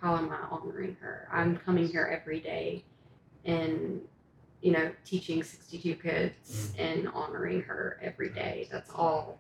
How 0.01 0.17
am 0.17 0.31
I 0.31 0.39
honoring 0.51 0.97
her? 1.01 1.29
I'm 1.33 1.57
coming 1.57 1.87
here 1.89 2.11
every 2.13 2.41
day 2.41 2.85
and, 3.45 4.01
you 4.63 4.73
know, 4.73 4.91
teaching 5.05 5.43
62 5.43 5.95
kids 5.97 6.73
and 6.79 7.09
honoring 7.09 7.63
her 7.63 7.99
every 8.03 8.31
day. 8.31 8.69
That's 8.71 8.91
all. 8.91 9.39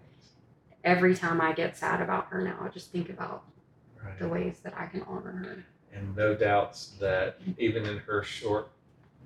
Every 0.85 1.15
time 1.15 1.41
I 1.41 1.53
get 1.53 1.77
sad 1.77 2.01
about 2.01 2.27
her 2.29 2.43
now, 2.43 2.59
I 2.63 2.69
just 2.69 2.91
think 2.91 3.11
about 3.11 3.45
Right. 4.03 4.19
the 4.19 4.29
ways 4.29 4.61
that 4.61 4.75
I 4.79 4.87
can 4.87 5.03
honor 5.03 5.33
her. 5.33 5.65
and 5.93 6.17
no 6.17 6.35
doubts 6.35 6.97
that 7.01 7.39
even 7.59 7.85
in 7.85 7.99
her 7.99 8.23
short, 8.23 8.71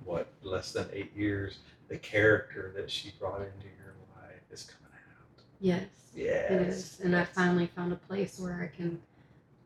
what, 0.03 0.27
less 0.41 0.73
than 0.73 0.87
eight 0.91 1.15
years, 1.15 1.59
the 1.87 1.97
character 1.97 2.73
that 2.75 2.89
she 2.91 3.11
brought 3.19 3.41
into 3.41 3.67
your 3.77 3.93
life 4.15 4.41
is 4.51 4.63
coming 4.63 4.99
out. 5.11 5.43
Yes. 5.59 5.85
Yes. 6.15 6.51
It 6.51 6.61
is. 6.61 6.99
And 7.01 7.15
I 7.15 7.23
finally 7.23 7.67
found 7.67 7.93
a 7.93 7.97
place 7.97 8.39
where 8.39 8.61
I 8.61 8.75
can 8.75 8.99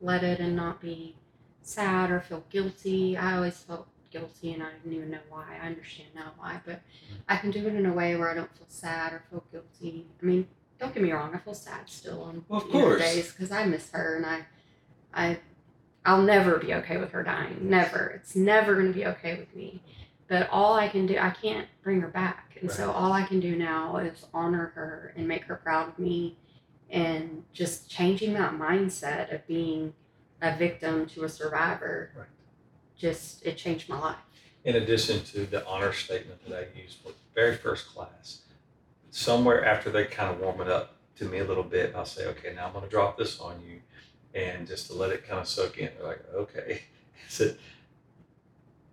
let 0.02 0.24
it 0.24 0.40
and 0.40 0.56
not 0.56 0.82
be 0.82 1.16
sad 1.62 2.12
or 2.12 2.20
feel 2.20 2.44
guilty. 2.50 3.18
I 3.18 3.36
always 3.36 3.58
felt 3.58 3.88
guilty 4.12 4.54
and 4.54 4.64
I 4.64 4.72
didn't 4.74 4.94
even 4.94 5.12
know 5.12 5.20
why. 5.30 5.58
I 5.62 5.68
understand 5.68 6.10
now 6.16 6.34
why, 6.38 6.60
but 6.66 6.76
mm-hmm. 6.78 7.16
I 7.30 7.38
can 7.38 7.52
do 7.52 7.66
it 7.68 7.76
in 7.76 7.86
a 7.86 7.94
way 7.94 8.16
where 8.16 8.30
I 8.30 8.34
don't 8.34 8.54
feel 8.58 8.68
sad 8.68 9.14
or 9.14 9.24
feel 9.30 9.44
guilty. 9.52 10.06
I 10.22 10.26
mean, 10.26 10.48
don't 10.80 10.94
get 10.94 11.04
me 11.04 11.12
wrong, 11.12 11.34
I 11.36 11.40
feel 11.40 11.54
sad 11.54 11.90
still 11.90 12.24
on 12.24 12.46
Well, 12.48 12.62
of 12.62 12.70
course. 12.70 13.02
days 13.02 13.32
because 13.32 13.52
I 13.52 13.66
miss 13.66 13.90
her 13.92 14.16
and 14.18 14.26
I, 14.26 14.46
I, 15.14 15.40
I'll 16.06 16.22
never 16.22 16.58
be 16.58 16.74
okay 16.76 16.98
with 16.98 17.12
her 17.12 17.24
dying. 17.24 17.58
Never. 17.70 18.08
It's 18.16 18.36
never 18.36 18.74
going 18.76 18.88
to 18.88 18.94
be 18.94 19.06
okay 19.06 19.36
with 19.38 19.54
me. 19.56 19.82
But 20.28 20.48
all 20.52 20.76
I 20.76 20.88
can 20.88 21.08
do, 21.08 21.18
I 21.18 21.32
can't 21.32 21.68
bring 21.84 22.02
her 22.02 22.08
back. 22.08 22.58
And 22.62 22.72
so 22.72 22.92
all 22.92 23.12
I 23.12 23.24
can 23.24 23.40
do 23.40 23.56
now 23.56 23.98
is 23.98 24.26
honor 24.34 24.72
her 24.76 25.14
and 25.18 25.28
make 25.28 25.44
her 25.46 25.56
proud 25.56 25.90
of 25.90 26.00
me 26.00 26.38
and 26.90 27.44
just 27.54 27.90
changing 27.90 28.34
that 28.36 28.54
mindset 28.54 29.34
of 29.34 29.46
being 29.48 29.94
a 30.42 30.56
victim 30.56 31.06
to 31.08 31.24
a 31.24 31.30
survivor. 31.30 32.12
Right. 32.16 32.28
Just, 32.98 33.46
it 33.46 33.58
changed 33.58 33.90
my 33.90 34.00
life. 34.00 34.18
in 34.66 34.76
addition 34.76 35.24
to 35.24 35.46
the 35.46 35.66
honor 35.66 35.94
statement 35.94 36.46
that 36.48 36.56
I 36.58 36.80
used 36.80 36.98
for 37.00 37.10
the 37.10 37.16
very 37.34 37.56
first 37.56 37.88
class, 37.88 38.42
somewhere 39.12 39.66
after 39.66 39.90
they 39.90 40.06
kind 40.06 40.32
of 40.32 40.40
warm 40.40 40.62
it 40.62 40.68
up 40.68 40.96
to 41.18 41.26
me 41.26 41.40
a 41.40 41.44
little 41.44 41.64
bit, 41.64 41.94
I'll 41.96 42.06
say, 42.06 42.26
okay, 42.28 42.54
now 42.56 42.68
I'm 42.68 42.74
going 42.74 42.86
to 42.86 42.90
drop 42.90 43.18
this 43.18 43.40
on 43.40 43.62
you. 43.68 43.82
And 44.34 44.68
just 44.68 44.88
to 44.88 44.94
let 44.94 45.10
it 45.10 45.28
kind 45.28 45.40
of 45.42 45.48
soak 45.48 45.78
in, 45.78 45.90
they're 45.98 46.08
like, 46.08 46.24
okay. 46.34 46.82
I 47.16 47.30
said, 47.30 47.58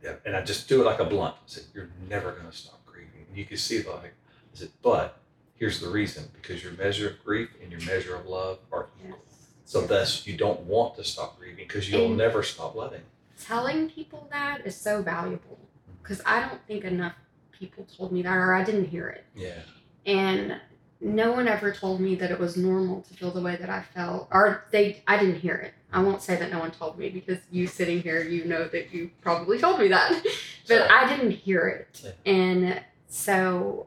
yeah, 0.02 0.14
and 0.24 0.36
I 0.36 0.42
just 0.42 0.68
do 0.68 0.80
it 0.80 0.84
like 0.84 0.98
a 1.00 1.04
blunt. 1.04 1.34
I 1.34 1.42
said, 1.46 1.64
you're 1.74 1.90
never 2.08 2.32
going 2.32 2.50
to 2.50 2.56
stop 2.56 2.84
grieving. 2.86 3.26
And 3.28 3.36
you 3.36 3.44
can 3.44 3.56
see, 3.56 3.82
like, 3.82 4.04
I 4.04 4.54
said, 4.54 4.70
but 4.82 5.18
here's 5.54 5.80
the 5.80 5.88
reason 5.88 6.24
because 6.40 6.62
your 6.62 6.72
measure 6.72 7.10
of 7.10 7.24
grief 7.24 7.50
and 7.62 7.70
your 7.70 7.80
measure 7.82 8.14
of 8.14 8.26
love 8.26 8.58
are 8.72 8.86
equal. 9.04 9.18
So 9.64 9.80
thus, 9.80 10.26
you 10.26 10.36
don't 10.36 10.60
want 10.60 10.96
to 10.96 11.04
stop 11.04 11.38
grieving 11.38 11.66
because 11.66 11.90
you'll 11.90 12.06
And- 12.06 12.16
never 12.16 12.42
stop 12.42 12.74
loving. 12.74 13.02
telling 13.38 13.90
people 13.90 14.28
that 14.30 14.64
is 14.64 14.76
so 14.76 15.02
valuable 15.02 15.58
mm-hmm. 15.58 16.02
because 16.02 16.22
I 16.24 16.40
don't 16.40 16.64
think 16.66 16.84
enough 16.84 17.14
people 17.52 17.84
told 17.84 18.12
me 18.12 18.22
that 18.22 18.34
or 18.34 18.54
I 18.54 18.64
didn't 18.64 18.86
hear 18.86 19.08
it. 19.08 19.26
Yeah. 19.34 19.60
And 20.07 20.61
no 21.00 21.32
one 21.32 21.46
ever 21.48 21.72
told 21.72 22.00
me 22.00 22.14
that 22.14 22.30
it 22.30 22.38
was 22.38 22.57
normal 22.57 23.02
to 23.02 23.14
feel 23.14 23.30
the 23.30 23.40
way 23.40 23.57
that 23.57 23.68
I 23.68 23.82
felt 23.94 24.28
or 24.32 24.64
they 24.70 25.02
I 25.07 25.18
didn't 25.18 25.40
hear 25.40 25.54
it. 25.57 25.74
I 25.92 26.02
won't 26.02 26.22
say 26.22 26.36
that 26.36 26.50
no 26.50 26.59
one 26.59 26.70
told 26.70 26.98
me 26.98 27.11
because 27.11 27.38
you 27.50 27.66
sitting 27.66 28.00
here 28.02 28.22
you 28.22 28.44
know 28.46 28.66
that 28.68 28.92
you 28.94 29.11
probably 29.20 29.59
told 29.59 29.78
me 29.78 29.88
that. 29.88 30.22
but. 30.68 30.90
I 30.90 31.07
didn't 31.14 31.32
hear 31.32 31.66
it. 31.68 32.14
And 32.24 32.80
so 33.09 33.86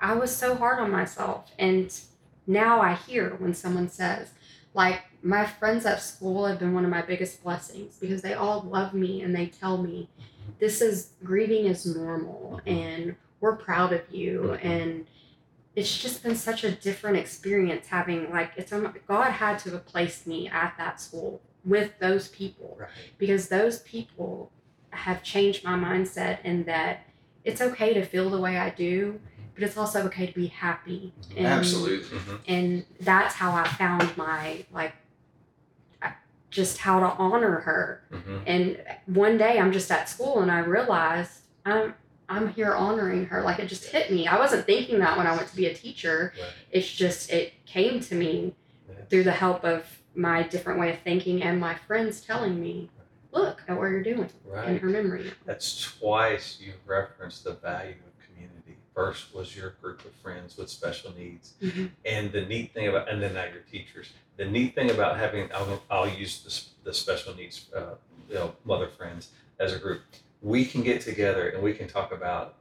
I- 0.00 0.14
was 0.14 0.34
so 0.34 0.54
hard 0.54 0.78
on 0.80 0.90
myself 0.90 1.50
and 1.58 1.92
now 2.46 2.80
I 2.80 2.94
hear 2.94 3.30
when 3.38 3.54
someone 3.54 3.88
says 3.88 4.30
like 4.74 5.02
my 5.22 5.46
friends 5.46 5.86
at 5.86 6.00
school 6.02 6.46
have 6.46 6.58
been 6.58 6.74
one 6.74 6.84
of 6.84 6.90
my 6.90 7.02
biggest 7.02 7.42
blessings 7.42 7.96
because 8.00 8.22
they 8.22 8.34
all 8.34 8.62
love 8.62 8.92
me 8.94 9.22
and 9.22 9.34
they 9.34 9.46
tell 9.46 9.78
me 9.82 10.08
this 10.58 10.80
is 10.80 11.10
grieving 11.22 11.66
is 11.66 11.84
normal 11.86 12.60
and 12.66 13.14
we're 13.40 13.56
proud 13.56 13.92
of 13.92 14.02
you 14.10 14.56
Mhm. 14.62 14.64
and 14.64 15.06
it's 15.76 15.98
just 15.98 16.22
been 16.22 16.36
such 16.36 16.62
a 16.64 16.70
different 16.70 17.16
experience 17.16 17.86
having 17.88 18.30
like 18.30 18.52
it's 18.56 18.72
God 19.08 19.30
had 19.30 19.58
to 19.60 19.70
have 19.72 19.84
placed 19.86 20.26
me 20.26 20.48
at 20.48 20.74
that 20.78 21.00
school 21.00 21.40
with 21.64 21.98
those 21.98 22.28
people 22.28 22.76
Right. 22.78 22.88
because 23.18 23.48
those 23.48 23.80
people 23.80 24.50
have 24.90 25.22
changed 25.22 25.64
my 25.64 25.76
mindset 25.76 26.44
in 26.44 26.64
that 26.64 27.06
it's 27.44 27.60
okay 27.60 27.92
to 27.94 28.04
feel 28.04 28.30
the 28.30 28.38
way 28.38 28.56
I 28.58 28.70
do, 28.70 29.20
but 29.54 29.64
it's 29.64 29.76
also 29.76 30.02
okay 30.06 30.26
to 30.26 30.32
be 30.32 30.46
happy. 30.46 31.12
And, 31.36 31.46
Absolutely. 31.46 32.18
Mhm. 32.18 32.40
And 32.46 32.84
that's 33.00 33.34
how 33.34 33.52
I 33.52 33.66
found 33.68 34.16
my 34.16 34.64
like 34.72 34.92
just 36.50 36.78
how 36.78 37.00
to 37.00 37.06
honor 37.18 37.58
her. 37.60 38.04
Mhm. 38.12 38.42
And 38.46 38.84
one 39.06 39.36
day 39.36 39.58
I'm 39.58 39.72
just 39.72 39.90
at 39.90 40.08
school 40.08 40.40
and 40.40 40.52
I 40.52 40.60
realized 40.60 41.40
I'm 41.66 41.94
I'm 42.28 42.52
here 42.54 42.74
honoring 42.74 43.26
her. 43.26 43.42
Like 43.42 43.58
it 43.58 43.66
just 43.68 43.84
hit 43.86 44.10
me. 44.10 44.26
I 44.26 44.38
wasn't 44.38 44.66
thinking 44.66 44.98
that 45.00 45.16
when 45.16 45.26
I 45.26 45.36
went 45.36 45.48
to 45.48 45.56
be 45.56 45.66
a 45.66 45.74
teacher. 45.74 46.32
Right. 46.38 46.50
It's 46.70 46.90
just 46.90 47.30
it 47.30 47.52
came 47.66 48.00
to 48.00 48.14
me 48.14 48.54
Yeah. 48.88 49.04
through 49.10 49.24
the 49.24 49.32
help 49.32 49.64
of 49.64 49.84
my 50.14 50.42
different 50.44 50.78
way 50.80 50.90
of 50.92 50.98
thinking 51.00 51.42
and 51.42 51.58
my 51.60 51.74
friends 51.74 52.20
telling 52.20 52.60
me, 52.60 52.88
look 53.32 53.62
at 53.68 53.76
what 53.76 53.90
you're 53.90 54.02
doing 54.02 54.30
right. 54.46 54.68
in 54.68 54.78
her 54.78 54.88
memory. 54.88 55.32
That's 55.44 55.92
twice 55.98 56.58
you've 56.60 56.86
referenced 56.86 57.44
the 57.44 57.54
value 57.54 57.94
of 58.06 58.26
community. 58.26 58.76
First 58.94 59.34
was 59.34 59.56
your 59.56 59.70
group 59.82 60.04
of 60.04 60.12
friends 60.22 60.56
with 60.56 60.70
special 60.70 61.12
needs. 61.16 61.54
Mhm. 61.60 61.90
And 62.04 62.30
the 62.32 62.42
neat 62.46 62.72
thing 62.72 62.86
about, 62.88 63.08
and 63.08 63.20
then 63.20 63.34
now 63.34 63.44
your 63.44 63.62
teachers. 63.70 64.10
The 64.36 64.44
neat 64.44 64.74
thing 64.76 64.90
about 64.90 65.16
having, 65.18 65.50
I'll, 65.52 65.82
I'll 65.90 66.08
use 66.08 66.42
this, 66.44 66.70
the 66.84 66.94
special 66.94 67.34
needs, 67.34 67.66
uh, 67.74 67.94
you 68.28 68.34
know, 68.36 68.54
mother 68.64 68.88
friends 68.88 69.30
as 69.58 69.72
a 69.72 69.78
group. 69.78 70.02
We 70.44 70.66
can 70.66 70.82
get 70.82 71.00
together 71.00 71.48
and 71.48 71.62
we 71.62 71.72
can 71.72 71.88
talk 71.88 72.12
about 72.12 72.56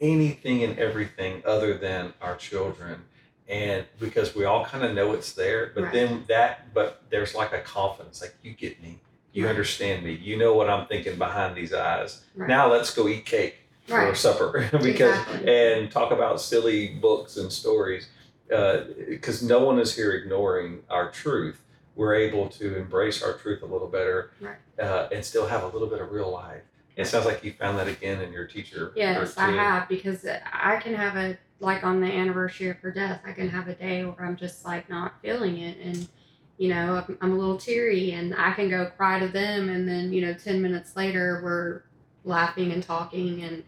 anything 0.00 0.64
and 0.64 0.78
everything 0.78 1.42
other 1.44 1.76
than 1.76 2.14
our 2.22 2.36
children. 2.36 3.02
And 3.46 3.84
because 4.00 4.34
we 4.34 4.46
all 4.46 4.64
kind 4.64 4.82
of 4.82 4.94
know 4.94 5.12
it's 5.12 5.32
there, 5.34 5.70
but 5.74 5.84
Right. 5.84 5.92
then 5.92 6.24
that, 6.28 6.72
but 6.72 7.02
there's 7.10 7.34
like 7.34 7.52
a 7.52 7.60
confidence, 7.60 8.22
like 8.22 8.34
you 8.42 8.52
get 8.54 8.80
me, 8.82 8.98
you 9.32 9.44
Right. 9.44 9.50
understand 9.50 10.04
me, 10.04 10.12
you 10.12 10.38
know 10.38 10.54
what 10.54 10.70
I'm 10.70 10.86
thinking 10.86 11.18
behind 11.18 11.54
these 11.54 11.74
eyes. 11.74 12.22
Right. 12.34 12.48
Now 12.48 12.70
let's 12.72 12.94
go 12.94 13.06
eat 13.08 13.26
cake 13.26 13.56
for 13.84 14.14
supper 14.14 14.66
because 14.72 15.18
Exactly. 15.18 15.54
and 15.54 15.92
talk 15.92 16.12
about 16.12 16.40
silly 16.40 16.94
books 16.94 17.36
and 17.36 17.52
stories 17.52 18.08
because 18.48 19.42
no 19.42 19.58
one 19.62 19.78
is 19.78 19.94
here 19.94 20.12
ignoring 20.12 20.82
our 20.88 21.10
truth. 21.10 21.60
We're 21.94 22.14
able 22.14 22.48
to 22.50 22.76
embrace 22.78 23.22
our 23.22 23.34
truth 23.34 23.60
a 23.62 23.66
little 23.66 23.88
better 23.88 24.30
uh, 24.78 25.08
and 25.12 25.22
still 25.22 25.46
have 25.46 25.62
a 25.62 25.66
little 25.68 25.88
bit 25.88 26.00
of 26.00 26.10
real 26.12 26.30
life. 26.30 26.62
It 26.98 27.06
sounds 27.06 27.26
like 27.26 27.44
you 27.44 27.52
found 27.52 27.78
that 27.78 27.86
again 27.86 28.20
in 28.20 28.32
your 28.32 28.44
teacher. 28.44 28.92
Yes, 28.96 29.38
I 29.38 29.52
have 29.52 29.88
because 29.88 30.26
I 30.26 30.80
can 30.82 30.94
have 30.94 31.16
a 31.16 31.38
like 31.60 31.84
on 31.84 32.00
the 32.00 32.08
anniversary 32.08 32.70
of 32.70 32.78
her 32.78 32.90
death, 32.90 33.20
I 33.24 33.32
can 33.32 33.48
have 33.48 33.68
a 33.68 33.74
day 33.74 34.04
where 34.04 34.26
I'm 34.26 34.36
just 34.36 34.64
like 34.64 34.90
not 34.90 35.14
feeling 35.22 35.58
it, 35.58 35.78
and 35.78 36.08
you 36.56 36.68
know 36.70 37.04
I'm, 37.06 37.18
I'm 37.20 37.32
a 37.32 37.36
little 37.36 37.56
teary, 37.56 38.10
and 38.10 38.34
I 38.34 38.52
can 38.52 38.68
go 38.68 38.86
cry 38.86 39.20
to 39.20 39.28
them, 39.28 39.68
and 39.68 39.88
then 39.88 40.12
you 40.12 40.22
know 40.22 40.34
ten 40.34 40.60
minutes 40.60 40.96
later 40.96 41.40
we're 41.44 41.82
laughing 42.24 42.72
and 42.72 42.82
talking, 42.82 43.44
and 43.44 43.62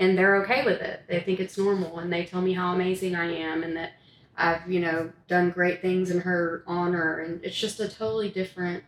and 0.00 0.18
they're 0.18 0.42
okay 0.42 0.64
with 0.64 0.80
it. 0.80 1.04
They 1.08 1.20
think 1.20 1.38
it's 1.38 1.56
normal, 1.56 2.00
and 2.00 2.12
they 2.12 2.24
tell 2.24 2.42
me 2.42 2.52
how 2.52 2.74
amazing 2.74 3.14
I 3.14 3.32
am, 3.32 3.62
and 3.62 3.76
that 3.76 3.92
I've 4.36 4.68
you 4.68 4.80
know 4.80 5.12
done 5.28 5.50
great 5.50 5.82
things 5.82 6.10
in 6.10 6.20
her 6.22 6.64
honor, 6.66 7.20
and 7.20 7.44
it's 7.44 7.56
just 7.56 7.78
a 7.78 7.88
totally 7.88 8.28
different 8.28 8.82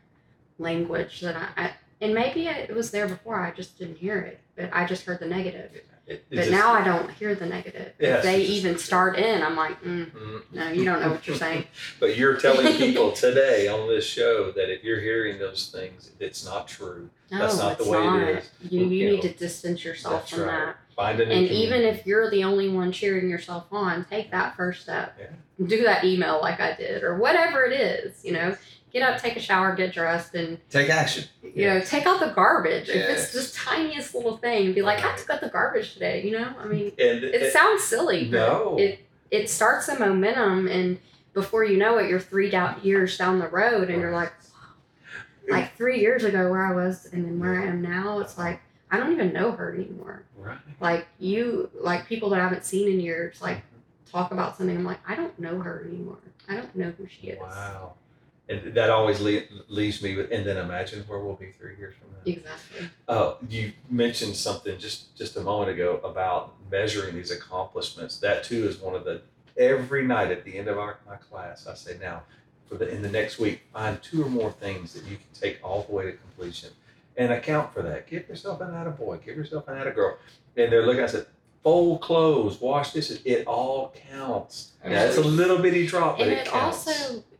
language 0.59 1.21
that 1.21 1.37
I, 1.37 1.65
I 1.65 1.73
and 2.05 2.15
maybe 2.15 2.47
it 2.47 2.75
was 2.75 2.91
there 2.91 3.09
before. 3.09 3.41
I 3.41 3.51
just 3.53 3.79
didn't 3.79 3.97
hear 3.97 4.19
it, 4.19 4.41
but 4.57 4.71
I 4.73 4.85
just 4.87 5.05
heard 5.05 5.21
the 5.21 5.27
negative. 5.27 5.71
It, 5.75 5.87
it 6.07 6.25
But 6.29 6.37
just- 6.37 6.51
now 6.51 6.75
I 6.75 6.85
don't 6.85 7.11
hear 7.13 7.35
the 7.35 7.47
negative. 7.47 7.93
If 7.99 8.23
they 8.23 8.41
just- 8.41 8.51
even 8.53 8.79
start 8.79 9.17
in, 9.19 9.43
I'm 9.43 9.57
like, 9.57 9.83
mm, 9.83 10.11
Mm. 10.13 10.43
no, 10.53 10.69
you 10.71 10.85
don't 10.85 11.01
know 11.01 11.11
what 11.11 11.27
you're 11.27 11.37
saying. 11.37 11.65
But 12.01 12.17
you're 12.17 12.37
telling 12.37 12.77
people 12.87 13.13
today 13.13 13.69
on 13.69 13.89
this 13.89 14.05
show 14.07 14.53
that 14.53 14.71
if 14.71 14.85
you're 14.85 15.01
hearing 15.01 15.39
those 15.39 15.69
things, 15.69 16.11
it's 16.21 16.45
not 16.45 16.69
true. 16.69 17.09
No, 17.31 17.39
That's 17.39 17.57
not 17.59 17.79
the 17.79 17.85
way 17.91 17.99
it 17.99 18.05
not. 18.05 18.29
is. 18.29 18.51
You, 18.61 18.81
You 18.81 18.87
you 18.87 19.07
know, 19.07 19.13
need 19.15 19.23
to 19.23 19.33
distance 19.33 19.83
yourself 19.85 20.29
from 20.31 20.41
right. 20.43 20.67
that. 20.67 20.77
Find 20.95 21.19
a 21.21 21.27
new 21.27 21.33
And 21.33 21.49
even 21.49 21.81
if 21.83 22.07
you're 22.07 22.31
the 22.31 22.45
only 22.45 22.69
one 22.69 22.93
cheering 22.93 23.29
yourself 23.29 23.65
on, 23.73 24.05
take 24.09 24.31
that 24.31 24.55
first 24.57 24.83
step. 24.83 25.17
Yeah. 25.19 25.67
Do 25.67 25.83
that 25.85 26.05
email 26.05 26.39
like 26.41 26.61
I 26.61 26.75
did, 26.77 27.03
or 27.03 27.17
whatever 27.17 27.65
it 27.65 27.73
is. 27.73 28.25
You 28.25 28.33
know, 28.33 28.57
get 28.95 29.03
up, 29.03 29.21
take 29.21 29.37
a 29.37 29.41
shower, 29.41 29.75
get 29.75 29.93
dressed, 29.93 30.35
and 30.35 30.59
Take 30.71 30.89
action. 30.89 31.25
you 31.43 31.67
know, 31.67 31.81
take 31.83 32.07
out 32.07 32.21
the 32.21 32.29
garbage. 32.29 32.89
If 32.89 32.97
it's 33.11 33.33
the 33.33 33.59
tiniest 33.59 34.15
little 34.15 34.37
thing, 34.39 34.73
be 34.73 34.81
like, 34.83 35.05
I 35.05 35.15
took 35.17 35.29
out 35.31 35.41
the 35.43 35.49
garbage 35.49 35.93
today. 35.93 36.25
You 36.25 36.39
know, 36.39 36.55
I 36.59 36.65
mean, 36.67 36.93
and 36.99 37.25
it 37.25 37.53
sounds 37.53 37.83
silly, 37.85 38.25
but 38.27 38.37
no, 38.39 38.77
it 38.79 39.01
it 39.31 39.51
starts 39.51 39.89
a 39.89 39.99
momentum, 39.99 40.69
and 40.69 40.99
before 41.35 41.65
you 41.65 41.77
know 41.77 41.99
it, 41.99 42.09
you're 42.09 42.21
three 42.21 42.49
down 42.49 42.81
years 42.83 43.19
down 43.19 43.41
the 43.41 43.49
road, 43.49 43.91
and 43.91 44.01
you're 44.01 44.13
like, 44.15 44.33
like 45.51 45.77
three 45.77 46.01
years 46.01 46.25
ago 46.25 46.51
where 46.51 46.65
I 46.65 46.73
was, 46.73 47.07
and 47.13 47.25
then 47.25 47.39
where 47.39 47.61
I 47.61 47.67
am 47.67 47.83
now, 47.83 48.21
it's 48.21 48.39
like 48.39 48.61
I 48.91 48.99
don't 48.99 49.13
even 49.13 49.33
know 49.33 49.51
her 49.53 49.75
anymore. 49.75 50.23
right. 50.37 50.59
Like 50.81 51.09
you, 51.19 51.69
like 51.75 52.07
people 52.07 52.31
that 52.31 52.39
I 52.41 52.45
haven't 52.45 52.65
seen 52.65 52.89
in 52.93 53.01
years, 53.01 53.43
like 53.43 53.63
talk 54.11 54.31
about 54.31 54.57
something. 54.57 54.77
I'm 54.77 54.85
like, 54.85 55.01
I 55.09 55.17
don't 55.17 55.37
know 55.39 55.59
her 55.59 55.85
anymore. 55.89 56.19
I 56.49 56.55
don't 56.55 56.77
know 56.77 56.93
who 56.97 57.09
she 57.09 57.29
is. 57.29 57.41
Wow. 57.41 57.95
And 58.49 58.75
that 58.75 58.91
always 58.91 59.21
le- 59.21 59.43
leaves 59.69 60.03
me 60.03 60.17
with, 60.17 60.31
and 60.31 60.45
then 60.45 60.59
imagine 60.59 61.03
where 61.07 61.19
we'll 61.19 61.35
be 61.35 61.53
three 61.53 61.77
years 61.79 61.95
from 61.99 62.11
now. 62.11 62.19
Exactly. 62.27 62.91
Uh, 63.09 63.35
you 63.49 63.73
mentioned 63.89 64.37
something 64.37 64.79
just 64.79 65.17
just 65.17 65.37
a 65.37 65.41
moment 65.41 65.71
ago 65.71 65.99
about 66.05 66.55
measuring 66.71 67.15
these 67.15 67.31
accomplishments. 67.31 68.19
That 68.19 68.45
too 68.45 68.69
is 68.69 68.79
one 68.79 68.95
of 68.95 69.05
the 69.05 69.23
every 69.57 70.07
night 70.07 70.31
at 70.31 70.45
the 70.45 70.59
end 70.59 70.69
of 70.69 70.79
our 70.79 70.99
my 71.07 71.17
class, 71.17 71.67
I 71.67 71.75
say 71.75 71.97
now 71.99 72.23
for 72.69 72.77
the 72.77 72.89
in 72.89 73.03
the 73.03 73.11
next 73.11 73.39
week, 73.39 73.61
find 73.73 74.03
two 74.03 74.23
or 74.23 74.29
more 74.29 74.53
things 74.53 74.93
that 74.95 75.05
you 75.05 75.17
can 75.17 75.27
take 75.33 75.59
all 75.63 75.83
the 75.83 75.93
way 75.93 76.05
to 76.05 76.13
completion 76.13 76.71
and 77.17 77.33
account 77.33 77.73
for 77.73 77.83
that. 77.83 78.09
Give 78.09 78.29
yourself 78.29 78.61
an 78.61 78.71
attaboy, 78.71 79.25
give 79.25 79.37
yourself 79.37 79.69
an 79.69 79.79
out 79.79 79.87
of 79.87 79.95
girl. 79.95 80.19
And 80.57 80.73
they're 80.73 80.85
looking, 80.85 81.03
I 81.03 81.07
said, 81.07 81.27
fold 81.63 82.01
clothes, 82.01 82.61
wash 82.61 82.93
dishes, 82.93 83.21
it 83.25 83.47
all 83.47 83.95
counts. 84.11 84.73
Yeah, 84.85 85.05
it's 85.05 85.17
a 85.17 85.23
little 85.23 85.59
bitty 85.59 85.87
drop, 85.87 86.19
but 86.19 86.29
and 86.29 86.33
it, 86.33 86.39
it 86.39 86.47
counts. 86.47 86.87
also 86.87 87.19
it 87.19 87.34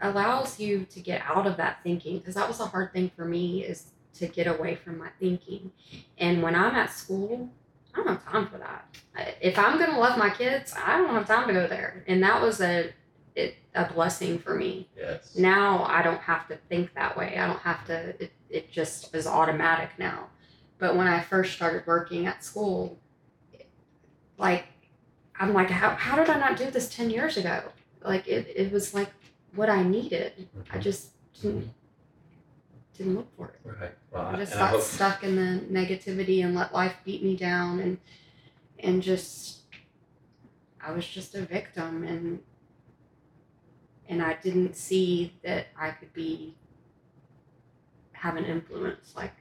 allows 0.00 0.60
you 0.60 0.84
to 0.90 1.00
get 1.00 1.22
out 1.26 1.46
of 1.46 1.56
that 1.56 1.82
thinking 1.82 2.18
because 2.18 2.34
that 2.34 2.48
was 2.48 2.60
a 2.60 2.66
hard 2.66 2.92
thing 2.92 3.10
for 3.16 3.24
me 3.24 3.64
is 3.64 3.90
to 4.14 4.26
get 4.26 4.46
away 4.46 4.74
from 4.74 4.98
my 4.98 5.08
thinking. 5.20 5.72
And 6.18 6.42
when 6.42 6.54
I'm 6.54 6.74
at 6.74 6.92
school, 6.92 7.50
I 7.94 7.98
don't 7.98 8.08
have 8.08 8.24
time 8.24 8.46
for 8.46 8.58
that. 8.58 8.96
If 9.40 9.58
I'm 9.58 9.78
gonna 9.78 9.98
love 9.98 10.18
my 10.18 10.30
kids, 10.30 10.74
I 10.80 10.96
don't 10.98 11.10
have 11.10 11.26
time 11.26 11.48
to 11.48 11.54
go 11.54 11.66
there. 11.66 12.04
And 12.06 12.22
that 12.22 12.40
was 12.40 12.60
a 12.60 12.92
it, 13.38 13.56
a 13.74 13.90
blessing 13.92 14.38
for 14.38 14.56
me. 14.56 14.88
yes. 14.96 15.36
now 15.36 15.84
I 15.84 16.02
don't 16.02 16.20
have 16.20 16.48
to 16.48 16.56
think 16.68 16.92
that 16.94 17.16
way. 17.16 17.38
I 17.38 17.46
don't 17.46 17.60
have 17.60 17.84
to, 17.86 18.20
it, 18.22 18.32
it 18.50 18.72
just 18.72 19.14
is 19.14 19.28
automatic 19.28 19.90
now. 19.96 20.26
But 20.78 20.96
when 20.96 21.06
I 21.06 21.20
first 21.20 21.54
started 21.54 21.86
working 21.86 22.26
at 22.26 22.42
school, 22.42 22.98
like, 24.38 24.66
I'm 25.38 25.52
like, 25.52 25.70
how, 25.70 25.90
how 25.90 26.16
did 26.16 26.28
I 26.28 26.38
not 26.38 26.56
do 26.56 26.68
this 26.68 26.88
10 26.88 27.10
years 27.10 27.36
ago? 27.36 27.62
Like, 28.02 28.26
it, 28.26 28.52
it 28.56 28.72
was 28.72 28.92
like 28.92 29.10
what 29.58 29.68
I 29.68 29.82
needed. 29.82 30.48
I 30.70 30.78
just 30.78 31.10
didn't, 31.42 31.74
didn't 32.96 33.16
look 33.16 33.36
for 33.36 33.50
it. 33.50 33.60
Right. 33.64 33.94
Well, 34.12 34.26
I 34.26 34.36
just 34.36 34.52
and 34.52 34.60
I 34.62 34.64
got 34.64 34.70
hope 34.70 34.82
stuck 34.82 35.24
in 35.24 35.36
the 35.36 35.60
negativity 35.66 36.44
and 36.44 36.54
let 36.54 36.72
life 36.72 36.94
beat 37.04 37.22
me 37.22 37.36
down 37.36 37.80
and, 37.80 37.98
and 38.78 39.02
just, 39.02 39.62
I 40.80 40.92
was 40.92 41.06
just 41.06 41.34
a 41.34 41.42
victim 41.42 42.04
and, 42.04 42.38
and 44.08 44.22
I 44.22 44.38
didn't 44.42 44.76
see 44.76 45.34
that 45.42 45.66
I 45.78 45.90
could 45.90 46.12
be 46.12 46.54
have 48.12 48.36
an 48.36 48.44
influence 48.44 49.12
like 49.14 49.34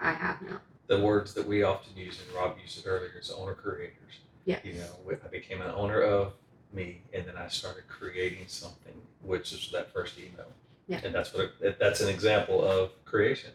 I 0.00 0.12
have 0.12 0.42
now. 0.42 0.60
the 0.86 1.00
words 1.00 1.32
that 1.34 1.46
we 1.46 1.62
often 1.62 1.96
use, 1.96 2.20
and 2.20 2.36
Rob 2.36 2.56
used 2.60 2.78
it 2.78 2.86
earlier, 2.86 3.12
is 3.18 3.30
owner 3.30 3.54
creators. 3.54 4.18
Yes. 4.44 4.60
You 4.64 4.74
know, 4.74 5.18
I 5.24 5.28
became 5.28 5.62
an 5.62 5.70
owner 5.70 6.02
of 6.02 6.32
me, 6.74 7.02
and 7.12 7.24
then 7.26 7.36
I 7.36 7.48
started 7.48 7.86
creating 7.88 8.44
something, 8.48 8.94
which 9.22 9.52
is 9.52 9.70
that 9.72 9.92
first 9.92 10.18
email. 10.18 10.46
Yeah. 10.88 11.00
And 11.04 11.14
that's 11.14 11.32
what 11.32 11.52
it, 11.60 11.78
that's 11.78 12.00
an 12.00 12.08
example 12.08 12.62
of 12.64 12.90
creation. 13.04 13.50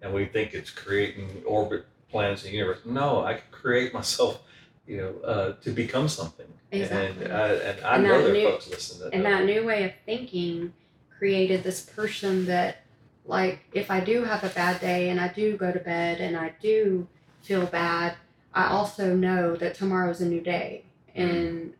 And 0.00 0.12
we 0.12 0.26
think 0.26 0.52
it's 0.52 0.70
creating 0.70 1.42
orbit 1.46 1.86
planets 2.10 2.44
in 2.44 2.50
the 2.50 2.56
universe. 2.58 2.80
No, 2.84 3.24
I 3.24 3.34
can 3.34 3.44
create 3.50 3.94
myself, 3.94 4.42
you 4.86 4.96
know, 4.98 5.28
uh, 5.28 5.52
to 5.62 5.70
become 5.70 6.08
something. 6.08 6.46
Exactly. 6.72 7.24
And, 7.24 7.32
I 7.32 7.48
and 7.48 7.84
I 7.84 7.94
And 7.96 8.04
know 8.04 8.22
there 8.22 8.32
new- 8.32 8.46
are 8.48 8.50
folks 8.52 8.68
listening 8.70 8.98
to 8.98 9.04
that 9.04 9.14
And 9.14 9.24
know 9.24 9.30
that 9.38 9.44
new 9.44 9.64
way 9.64 9.84
of 9.84 9.92
thinking 10.06 10.72
created 11.18 11.62
this 11.62 11.82
person 11.82 12.46
that 12.46 12.78
like 13.24 13.60
if 13.72 13.90
I 13.90 14.00
do 14.00 14.24
have 14.24 14.42
a 14.42 14.48
bad 14.48 14.80
day 14.80 15.10
and 15.10 15.20
I 15.20 15.28
do 15.28 15.56
go 15.56 15.70
to 15.70 15.78
bed 15.78 16.20
and 16.20 16.36
I 16.36 16.52
do 16.60 17.06
feel 17.42 17.66
bad, 17.66 18.16
I 18.52 18.66
also 18.66 19.14
know 19.14 19.54
that 19.56 19.74
tomorrow's 19.76 20.20
a 20.20 20.26
new 20.26 20.40
day. 20.40 20.84
And 21.14 21.74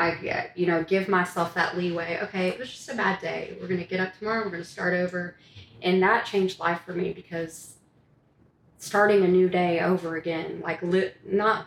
I 0.00 0.14
get, 0.16 0.56
you 0.56 0.66
know, 0.66 0.82
give 0.84 1.08
myself 1.08 1.54
that 1.54 1.76
leeway. 1.76 2.18
Okay, 2.22 2.48
it 2.48 2.58
was 2.58 2.70
just 2.70 2.88
a 2.88 2.94
bad 2.94 3.20
day. 3.20 3.56
We're 3.60 3.68
gonna 3.68 3.84
get 3.84 4.00
up 4.00 4.16
tomorrow, 4.18 4.44
we're 4.44 4.50
gonna 4.50 4.64
start 4.64 4.94
over. 4.94 5.36
And 5.82 6.02
that 6.02 6.24
changed 6.26 6.58
life 6.60 6.80
for 6.86 6.92
me 6.92 7.12
because 7.12 7.76
starting 8.78 9.24
a 9.24 9.28
new 9.28 9.48
day 9.48 9.80
over 9.80 10.16
again, 10.16 10.60
like 10.62 10.82
li- 10.82 11.12
not 11.26 11.66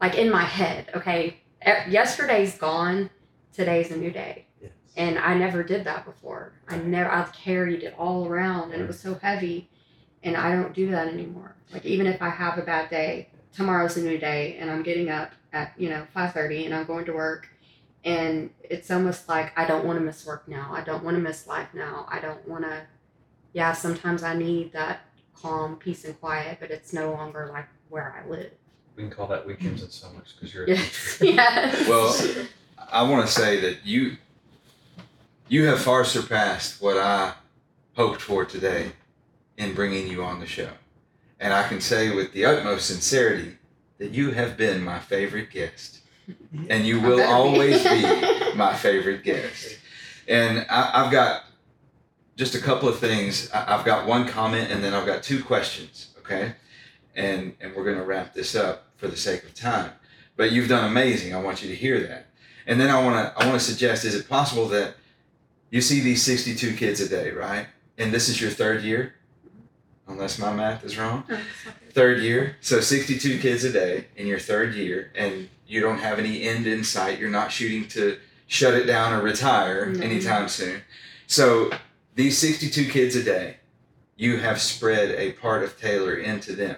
like 0.00 0.14
in 0.16 0.30
my 0.30 0.42
head, 0.44 0.90
okay, 0.94 1.38
e- 1.66 1.90
yesterday's 1.90 2.56
gone, 2.58 3.10
today's 3.52 3.90
a 3.90 3.96
new 3.96 4.10
day 4.10 4.46
Yes. 4.60 4.72
and 4.96 5.18
I 5.18 5.34
never 5.34 5.62
did 5.62 5.84
that 5.84 6.04
before. 6.04 6.52
I 6.68 6.76
never 6.78 7.10
I've 7.10 7.32
carried 7.32 7.82
it 7.82 7.94
all 7.98 8.26
around 8.26 8.72
and 8.72 8.82
it 8.82 8.86
was 8.86 9.00
so 9.00 9.14
heavy 9.14 9.68
and 10.22 10.36
I 10.36 10.52
don't 10.52 10.74
do 10.74 10.90
that 10.90 11.08
anymore. 11.08 11.54
Like 11.72 11.84
even 11.84 12.06
if 12.06 12.20
I 12.22 12.28
have 12.30 12.58
a 12.58 12.62
bad 12.62 12.90
day, 12.90 13.28
tomorrow's 13.54 13.96
a 13.96 14.02
new 14.02 14.18
day 14.18 14.56
and 14.60 14.70
I'm 14.70 14.82
getting 14.82 15.08
up 15.08 15.32
at, 15.52 15.72
you 15.78 15.88
know, 15.88 16.06
5:30 16.14 16.66
and 16.66 16.74
I'm 16.74 16.84
going 16.86 17.06
to 17.06 17.12
work 17.12 17.48
and 18.06 18.48
it's 18.62 18.90
almost 18.90 19.28
like 19.28 19.52
I 19.58 19.66
don't 19.66 19.84
want 19.84 19.98
to 19.98 20.04
miss 20.04 20.24
work 20.24 20.46
now. 20.48 20.70
I 20.72 20.80
don't 20.82 21.04
want 21.04 21.16
to 21.16 21.22
miss 21.22 21.46
life 21.46 21.68
now. 21.74 22.06
I 22.08 22.20
don't 22.20 22.46
want 22.48 22.64
to 22.64 22.82
yeah, 23.52 23.72
sometimes 23.72 24.22
I 24.22 24.34
need 24.34 24.72
that 24.72 25.00
calm, 25.34 25.76
peace 25.76 26.04
and 26.04 26.18
quiet, 26.20 26.58
but 26.60 26.70
it's 26.70 26.92
no 26.92 27.12
longer 27.12 27.48
like 27.52 27.66
where 27.88 28.22
I 28.24 28.28
live. 28.28 28.50
we 28.96 29.02
can 29.02 29.10
call 29.12 29.26
that 29.28 29.46
weekends 29.46 29.82
in 29.82 29.90
summers 29.90 30.34
because 30.34 30.54
you're 30.54 30.64
a 30.64 30.68
Yes. 30.70 31.18
teacher. 31.18 31.32
yes. 31.34 31.88
Well, 31.88 32.46
I 32.90 33.02
want 33.02 33.26
to 33.26 33.32
say 33.32 33.60
that 33.60 33.84
you 33.84 34.16
you 35.48 35.64
have 35.66 35.80
far 35.80 36.04
surpassed 36.04 36.80
what 36.82 36.96
I 36.96 37.32
hoped 37.96 38.20
for 38.20 38.44
today 38.44 38.92
in 39.56 39.74
bringing 39.74 40.06
you 40.08 40.22
on 40.24 40.38
the 40.40 40.46
show. 40.46 40.70
And 41.40 41.52
I 41.52 41.66
can 41.68 41.80
say 41.80 42.14
with 42.14 42.32
the 42.32 42.44
utmost 42.44 42.86
sincerity 42.86 43.56
that 43.98 44.10
you 44.10 44.30
have 44.32 44.56
been 44.56 44.82
my 44.82 44.98
favorite 44.98 45.50
guest. 45.50 46.00
And 46.68 46.86
you 46.86 47.00
will 47.00 47.22
always 47.22 47.82
be 47.82 48.02
my 48.54 48.74
favorite 48.74 49.22
guest. 49.22 49.78
And 50.28 50.66
I, 50.68 50.90
I've 50.94 51.12
got 51.12 51.44
just 52.36 52.54
a 52.54 52.60
couple 52.60 52.88
of 52.88 52.98
things. 52.98 53.50
I, 53.52 53.76
I've 53.76 53.84
got 53.84 54.06
one 54.06 54.26
comment 54.26 54.70
and 54.70 54.82
then 54.82 54.94
I've 54.94 55.06
got 55.06 55.22
two 55.22 55.42
questions, 55.42 56.14
okay? 56.18 56.54
And 57.14 57.54
and 57.60 57.74
we're 57.74 57.84
gonna 57.84 58.04
wrap 58.04 58.34
this 58.34 58.54
up 58.54 58.86
for 58.96 59.08
the 59.08 59.16
sake 59.16 59.44
of 59.44 59.54
time. 59.54 59.92
But 60.36 60.52
you've 60.52 60.68
done 60.68 60.88
amazing. 60.88 61.34
I 61.34 61.40
want 61.40 61.62
you 61.62 61.68
to 61.68 61.74
hear 61.74 62.00
that. 62.06 62.26
And 62.66 62.80
then 62.80 62.90
I 62.90 63.02
wanna 63.02 63.32
I 63.36 63.46
wanna 63.46 63.60
suggest, 63.60 64.04
is 64.04 64.14
it 64.14 64.28
possible 64.28 64.68
that 64.68 64.94
you 65.70 65.80
see 65.80 66.00
these 66.00 66.22
62 66.22 66.74
kids 66.74 67.00
a 67.00 67.08
day, 67.08 67.30
right? 67.30 67.66
And 67.98 68.12
this 68.12 68.28
is 68.28 68.40
your 68.40 68.50
third 68.50 68.82
year? 68.82 69.15
Unless 70.08 70.38
my 70.38 70.52
math 70.54 70.84
is 70.84 70.96
wrong. 70.96 71.24
Oh, 71.30 71.40
third 71.90 72.20
year 72.22 72.56
so 72.60 72.80
62 72.80 73.38
kids 73.38 73.64
a 73.64 73.72
day 73.72 74.06
in 74.16 74.26
your 74.26 74.38
third 74.38 74.74
year 74.74 75.10
and 75.16 75.48
you 75.66 75.80
don't 75.80 75.98
have 75.98 76.18
any 76.18 76.42
end 76.42 76.66
in 76.66 76.84
sight. 76.84 77.18
You're 77.18 77.30
not 77.30 77.50
shooting 77.50 77.88
to 77.88 78.18
shut 78.46 78.74
it 78.74 78.84
down 78.84 79.12
or 79.12 79.22
retire 79.22 79.86
No. 79.86 80.04
anytime 80.04 80.48
soon. 80.48 80.82
So 81.26 81.70
these 82.14 82.38
62 82.38 82.88
kids 82.90 83.16
a 83.16 83.22
day 83.24 83.56
you 84.16 84.38
have 84.38 84.60
spread 84.60 85.10
a 85.10 85.32
part 85.32 85.62
of 85.62 85.78
taylor 85.80 86.14
into 86.14 86.54
them. 86.54 86.76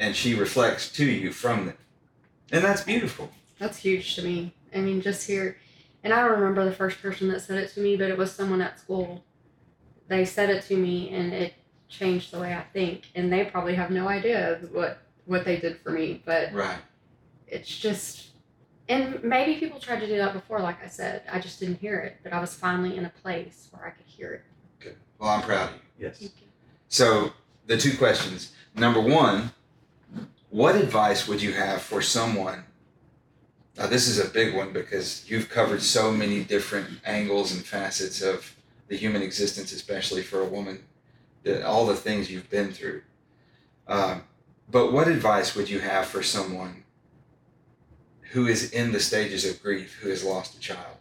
And 0.00 0.14
she 0.16 0.34
reflects 0.34 0.90
to 0.92 1.04
you 1.06 1.32
from 1.32 1.66
them. 1.66 1.76
And 2.50 2.62
that's 2.64 2.82
beautiful. 2.82 3.30
That's 3.58 3.78
huge 3.78 4.16
to 4.16 4.22
me. 4.22 4.52
I 4.74 4.80
mean, 4.80 5.00
just 5.00 5.26
here, 5.26 5.56
and 6.02 6.12
I 6.12 6.20
don't 6.20 6.38
remember 6.38 6.64
the 6.64 6.72
first 6.72 7.00
person 7.00 7.28
that 7.28 7.40
said 7.40 7.58
it 7.58 7.72
to 7.74 7.80
me, 7.80 7.96
but 7.96 8.10
it 8.10 8.18
was 8.18 8.32
someone 8.32 8.60
at 8.60 8.78
school. 8.78 9.24
They 10.08 10.24
said 10.24 10.50
it 10.50 10.64
to 10.64 10.76
me, 10.76 11.08
and 11.10 11.32
it 11.32 11.54
changed 11.88 12.32
the 12.32 12.38
way 12.40 12.54
I 12.54 12.62
think. 12.72 13.08
And 13.14 13.32
they 13.32 13.44
probably 13.44 13.74
have 13.74 13.90
no 13.90 14.08
idea 14.08 14.60
what 14.72 14.98
what 15.26 15.44
they 15.44 15.56
did 15.56 15.78
for 15.80 15.90
me, 15.90 16.22
but 16.26 16.52
Right. 16.52 16.78
it's 17.46 17.68
just 17.78 18.28
and 18.88 19.22
maybe 19.24 19.58
people 19.58 19.80
tried 19.80 20.00
to 20.00 20.06
do 20.06 20.16
that 20.18 20.34
before 20.34 20.60
like 20.60 20.84
i 20.84 20.86
said 20.86 21.22
i 21.32 21.38
just 21.40 21.58
didn't 21.58 21.76
hear 21.76 21.98
it 22.00 22.18
but 22.22 22.34
i 22.34 22.38
was 22.40 22.52
finally 22.52 22.98
in 22.98 23.06
a 23.06 23.08
place 23.22 23.68
where 23.70 23.86
i 23.86 23.90
could 23.90 24.04
hear 24.04 24.34
it 24.34 24.42
Good. 24.78 24.96
Well, 25.18 25.30
I'm 25.30 25.40
proud 25.40 25.70
of 25.70 25.74
you. 25.98 26.06
Yes. 26.06 26.28
So 26.88 27.32
the 27.66 27.78
two 27.78 27.96
questions. 27.96 28.52
Number 28.74 29.00
one, 29.00 29.52
what 30.50 30.76
advice 30.76 31.26
would 31.26 31.40
you 31.40 31.52
have 31.52 31.80
for 31.80 32.02
someone? 32.02 32.64
Now 33.78 33.86
this 33.86 34.06
is 34.06 34.18
a 34.18 34.28
big 34.28 34.54
one 34.54 34.72
because 34.74 35.24
you've 35.30 35.48
covered 35.48 35.82
so 35.82 36.12
many 36.12 36.44
different 36.44 36.88
angles 37.06 37.52
and 37.54 37.64
facets 37.64 38.20
of 38.20 38.54
the 38.88 38.96
human 38.96 39.22
existence, 39.22 39.72
especially 39.72 40.22
for 40.22 40.40
a 40.40 40.44
woman, 40.44 40.76
the, 40.76 40.82
all 41.64 41.86
the 41.86 41.96
things 41.96 42.30
you've 42.30 42.50
been 42.50 42.72
through. 42.72 43.02
Um, 43.86 44.24
but 44.70 44.92
what 44.92 45.08
advice 45.08 45.54
would 45.54 45.68
you 45.68 45.80
have 45.80 46.06
for 46.06 46.22
someone 46.22 46.84
who 48.32 48.46
is 48.46 48.70
in 48.70 48.92
the 48.92 49.00
stages 49.00 49.44
of 49.44 49.62
grief, 49.62 49.98
who 50.00 50.08
has 50.08 50.24
lost 50.24 50.56
a 50.56 50.60
child? 50.60 50.96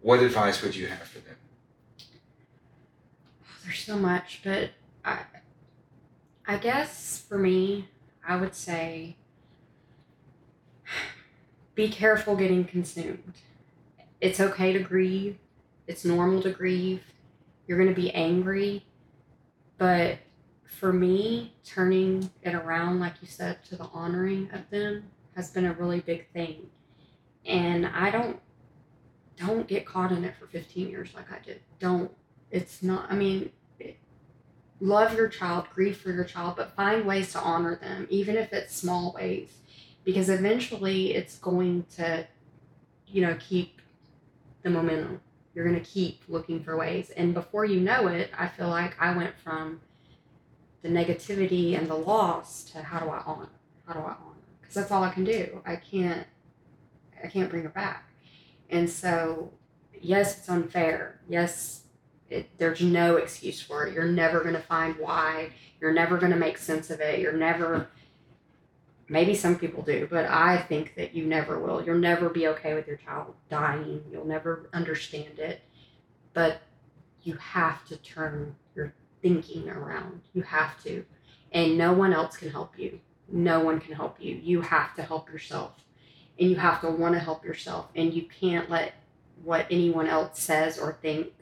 What 0.00 0.20
advice 0.20 0.62
would 0.62 0.74
you 0.74 0.86
have 0.86 1.02
for 1.02 1.18
them? 1.20 1.36
there's 3.70 3.84
so 3.84 3.96
much 3.96 4.40
but 4.42 4.70
i 5.04 5.18
i 6.48 6.56
guess 6.56 7.24
for 7.28 7.38
me 7.38 7.88
i 8.26 8.34
would 8.34 8.52
say 8.52 9.16
be 11.76 11.88
careful 11.88 12.34
getting 12.34 12.64
consumed 12.64 13.34
it's 14.20 14.40
okay 14.40 14.72
to 14.72 14.80
grieve 14.80 15.38
it's 15.86 16.04
normal 16.04 16.42
to 16.42 16.50
grieve 16.50 17.04
you're 17.68 17.78
going 17.78 17.94
to 17.94 18.00
be 18.00 18.12
angry 18.12 18.84
but 19.80 20.18
for 20.78 20.92
me 20.92 21.54
turning 21.64 22.30
it 22.42 22.54
around 22.54 23.00
like 23.00 23.14
you 23.22 23.26
said 23.26 23.64
to 23.64 23.76
the 23.76 23.88
honoring 23.94 24.48
of 24.52 24.68
them 24.68 25.02
has 25.34 25.50
been 25.50 25.64
a 25.64 25.72
really 25.72 26.00
big 26.00 26.30
thing. 26.32 26.68
And 27.46 27.86
i 27.86 28.10
don't 28.10 28.38
don't 29.36 29.66
get 29.66 29.86
caught 29.86 30.12
in 30.12 30.22
it 30.22 30.34
for 30.38 30.46
15 30.46 30.88
years 30.88 31.14
like 31.14 31.32
i 31.32 31.38
did. 31.44 31.60
Don't. 31.80 32.12
It's 32.50 32.82
not 32.82 33.10
i 33.10 33.16
mean 33.16 33.50
it, 33.80 33.96
love 34.80 35.14
your 35.14 35.28
child 35.28 35.64
grieve 35.74 35.96
for 35.96 36.12
your 36.12 36.24
child 36.24 36.56
but 36.56 36.76
find 36.76 37.06
ways 37.06 37.32
to 37.32 37.38
honor 37.38 37.76
them 37.76 38.06
even 38.10 38.36
if 38.36 38.52
it's 38.52 38.76
small 38.76 39.14
ways. 39.18 39.48
Because 40.04 40.28
eventually 40.28 41.14
it's 41.14 41.38
going 41.38 41.86
to 41.96 42.26
you 43.06 43.22
know 43.22 43.34
keep 43.40 43.80
the 44.62 44.68
momentum 44.68 45.22
you're 45.54 45.66
going 45.66 45.78
to 45.78 45.90
keep 45.90 46.22
looking 46.28 46.62
for 46.62 46.76
ways 46.76 47.10
and 47.10 47.34
before 47.34 47.64
you 47.64 47.80
know 47.80 48.06
it 48.06 48.30
i 48.38 48.46
feel 48.46 48.68
like 48.68 48.94
i 49.00 49.14
went 49.14 49.36
from 49.38 49.80
the 50.82 50.88
negativity 50.88 51.78
and 51.78 51.88
the 51.88 51.94
loss 51.94 52.64
to 52.64 52.82
how 52.82 52.98
do 52.98 53.08
i 53.08 53.22
honor 53.26 53.48
how 53.86 53.92
do 53.92 54.00
i 54.00 54.12
honor 54.12 54.38
because 54.60 54.74
that's 54.74 54.90
all 54.90 55.02
i 55.02 55.10
can 55.10 55.24
do 55.24 55.60
i 55.66 55.76
can't 55.76 56.26
i 57.22 57.26
can't 57.26 57.50
bring 57.50 57.62
her 57.62 57.68
back 57.68 58.10
and 58.70 58.88
so 58.88 59.52
yes 60.00 60.38
it's 60.38 60.48
unfair 60.48 61.20
yes 61.28 61.80
it, 62.30 62.48
there's 62.58 62.80
no 62.80 63.16
excuse 63.16 63.60
for 63.60 63.86
it. 63.86 63.94
You're 63.94 64.06
never 64.06 64.40
going 64.40 64.54
to 64.54 64.62
find 64.62 64.96
why. 64.98 65.50
You're 65.80 65.92
never 65.92 66.16
going 66.16 66.32
to 66.32 66.38
make 66.38 66.58
sense 66.58 66.90
of 66.90 67.00
it. 67.00 67.18
You're 67.18 67.32
never, 67.32 67.88
maybe 69.10 69.34
some 69.34 69.58
people 69.58 69.82
do, 69.82 70.06
but 70.08 70.24
I 70.26 70.56
think 70.56 70.94
that 70.94 71.14
you 71.14 71.26
never 71.26 71.58
will. 71.58 71.84
You'll 71.84 71.98
never 71.98 72.28
be 72.28 72.46
okay 72.48 72.74
with 72.74 72.86
your 72.86 72.96
child 72.96 73.34
dying. 73.50 74.04
You'll 74.10 74.24
never 74.24 74.70
understand 74.72 75.40
it. 75.40 75.60
But 76.32 76.62
you 77.22 77.34
have 77.34 77.84
to 77.86 77.96
turn 77.96 78.54
your 78.76 78.94
thinking 79.20 79.68
around. 79.68 80.22
You 80.32 80.42
have 80.42 80.80
to. 80.84 81.04
And 81.50 81.76
no 81.76 81.92
one 81.92 82.12
else 82.12 82.36
can 82.36 82.50
help 82.50 82.78
you. 82.78 83.00
No 83.28 83.60
one 83.60 83.80
can 83.80 83.94
help 83.94 84.16
you. 84.20 84.36
You 84.36 84.60
have 84.60 84.94
to 84.94 85.02
help 85.02 85.28
yourself. 85.28 85.72
And 86.38 86.48
you 86.48 86.56
have 86.56 86.80
to 86.82 86.90
want 86.90 87.14
to 87.14 87.20
help 87.20 87.44
yourself. 87.44 87.88
And 87.96 88.14
you 88.14 88.22
can't 88.22 88.70
let 88.70 88.94
what 89.42 89.66
anyone 89.70 90.06
else 90.06 90.40
says 90.40 90.78
or 90.78 90.98
thinks 91.02 91.32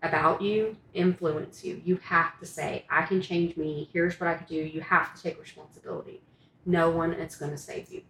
about 0.00 0.42
you 0.42 0.76
influence 0.92 1.64
you. 1.64 1.82
You 1.84 1.96
have 2.04 2.38
to 2.38 2.46
say, 2.46 2.84
I 2.88 3.02
can 3.02 3.20
change 3.20 3.56
me. 3.56 3.88
Here's 3.92 4.20
what 4.20 4.28
I 4.28 4.34
can 4.34 4.46
do. 4.46 4.54
You 4.54 4.80
have 4.82 5.14
to 5.14 5.22
take 5.22 5.40
responsibility. 5.40 6.20
No 6.66 6.90
one 6.90 7.12
is 7.12 7.36
going 7.36 7.50
to 7.50 7.58
save 7.58 7.92
you. 7.92 8.02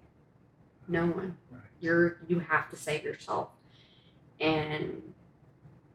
No 0.89 1.07
one. 1.07 1.37
Right. 1.51 1.61
You're 1.81 2.19
you 2.29 2.41
have 2.41 2.71
to 2.71 2.77
save 2.77 3.05
yourself. 3.05 3.49
And 4.41 5.15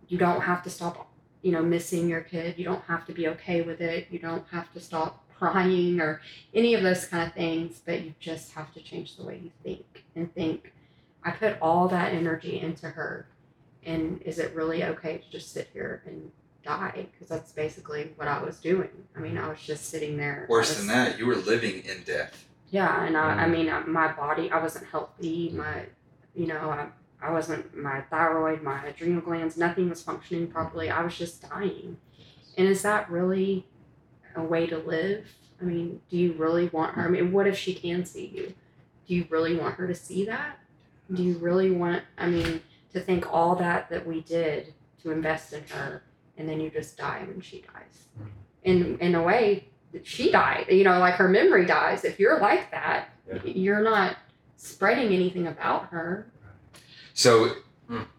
you 0.07 0.18
don't 0.18 0.41
have 0.41 0.64
to 0.64 0.69
stop, 0.69 1.11
you 1.41 1.52
know, 1.52 1.61
missing 1.61 2.07
your 2.10 2.22
kid. 2.22 2.57
You 2.57 2.65
don't 2.65 2.84
have 2.86 3.06
to 3.07 3.14
be 3.14 3.27
okay 3.30 3.61
with 3.61 3.81
it. 3.81 4.07
You 4.10 4.19
don't 4.19 4.45
have 4.52 4.72
to 4.73 4.80
stop 4.80 5.23
crying 5.38 5.99
or 6.02 6.22
any 6.53 6.73
of 6.73 6.84
those 6.84 7.06
kind 7.06 7.27
of 7.27 7.34
things, 7.34 7.81
but 7.86 8.02
you 8.02 8.14
just 8.19 8.53
have 8.53 8.73
to 8.73 8.81
change 8.81 9.15
the 9.18 9.23
way 9.23 9.40
you 9.44 9.52
think 9.64 10.03
and 10.15 10.34
think 10.34 10.73
I 11.23 11.31
put 11.31 11.57
all 11.61 11.88
that 11.90 12.14
energy 12.14 12.60
into 12.60 12.90
her 12.90 13.27
and 13.84 14.22
is 14.23 14.40
it 14.40 14.53
really 14.56 14.84
okay 14.84 15.18
to 15.19 15.30
just 15.31 15.53
sit 15.53 15.69
here 15.72 16.03
and 16.06 16.31
die 16.64 17.07
because 17.14 17.30
that's 17.30 17.53
basically 17.53 18.11
what 18.18 18.27
i 18.27 18.44
was 18.44 18.57
doing 18.57 18.90
i 19.15 19.19
mean 19.19 19.38
i 19.38 19.48
was 19.48 19.61
just 19.61 19.90
sitting 19.90 20.18
there 20.18 20.45
Worse 20.49 20.68
was- 20.69 20.80
than 20.80 20.88
that, 20.88 21.18
you 21.18 21.26
were 21.26 21.36
living 21.38 21.84
in 21.86 22.03
death. 22.03 22.45
Yeah 22.72 23.04
and 23.06 23.16
i, 23.18 23.44
I 23.44 23.48
Mm. 23.48 23.52
mean 23.52 23.91
my 23.91 24.12
body 24.14 24.52
i 24.52 24.62
wasn't 24.62 24.86
healthy 24.88 25.52
my 25.56 25.86
you 26.36 26.48
know 26.48 26.70
i, 26.70 26.88
I 27.22 27.32
wasn't 27.32 27.76
my 27.76 28.02
thyroid 28.02 28.62
my 28.64 28.86
adrenal 28.86 29.22
glands 29.22 29.58
nothing 29.58 29.90
was 29.90 30.02
functioning 30.02 30.48
properly. 30.48 30.90
I 30.90 31.04
was 31.04 31.18
just 31.18 31.50
dying. 31.50 31.98
And 32.58 32.66
is 32.68 32.82
that 32.84 33.10
really 33.12 33.68
a 34.36 34.41
way 34.44 34.66
to 34.68 34.78
live? 34.78 35.26
I 35.62 35.66
mean 35.66 36.00
do 36.10 36.16
you 36.18 36.34
really 36.34 36.68
want 36.70 36.96
her? 36.96 37.04
I 37.06 37.10
mean 37.10 37.32
what 37.34 37.46
if 37.48 37.58
she 37.58 37.74
can 37.74 38.06
see 38.06 38.28
you? 38.28 38.54
Do 39.06 39.16
you 39.16 39.26
really 39.30 39.56
want 39.58 39.76
her 39.76 39.88
to 39.88 39.96
see 39.96 40.26
that? 40.28 40.60
Do 41.14 41.22
you 41.24 41.38
really 41.40 41.72
want 41.72 42.04
i 42.18 42.28
mean 42.30 42.62
to 42.94 43.00
think 43.02 43.32
all 43.34 43.56
that 43.58 43.90
that 43.90 44.06
we 44.08 44.22
did 44.22 44.74
to 45.04 45.12
invest 45.12 45.52
in 45.54 45.64
her 45.76 46.04
and 46.38 46.48
then 46.48 46.60
you 46.62 46.70
just 46.70 46.98
die 46.98 47.24
when 47.28 47.41
she 47.41 47.62
dies? 47.74 47.96
Mhm. 48.18 48.28
in 48.64 48.98
in 49.00 49.16
a 49.16 49.22
way 49.24 49.69
she 50.03 50.32
died 50.32 50.66
you 50.70 50.84
know 50.84 50.99
like 50.99 51.16
her 51.16 51.28
memory 51.28 51.66
dies 51.66 52.03
if 52.06 52.20
you're 52.20 52.40
like 52.40 52.70
that 52.72 53.10
Yeah. 53.28 53.40
you're 53.45 53.82
not 53.84 54.18
spreading 54.57 55.14
anything 55.14 55.48
about 55.48 55.88
her 55.90 56.32
So, 57.14 57.53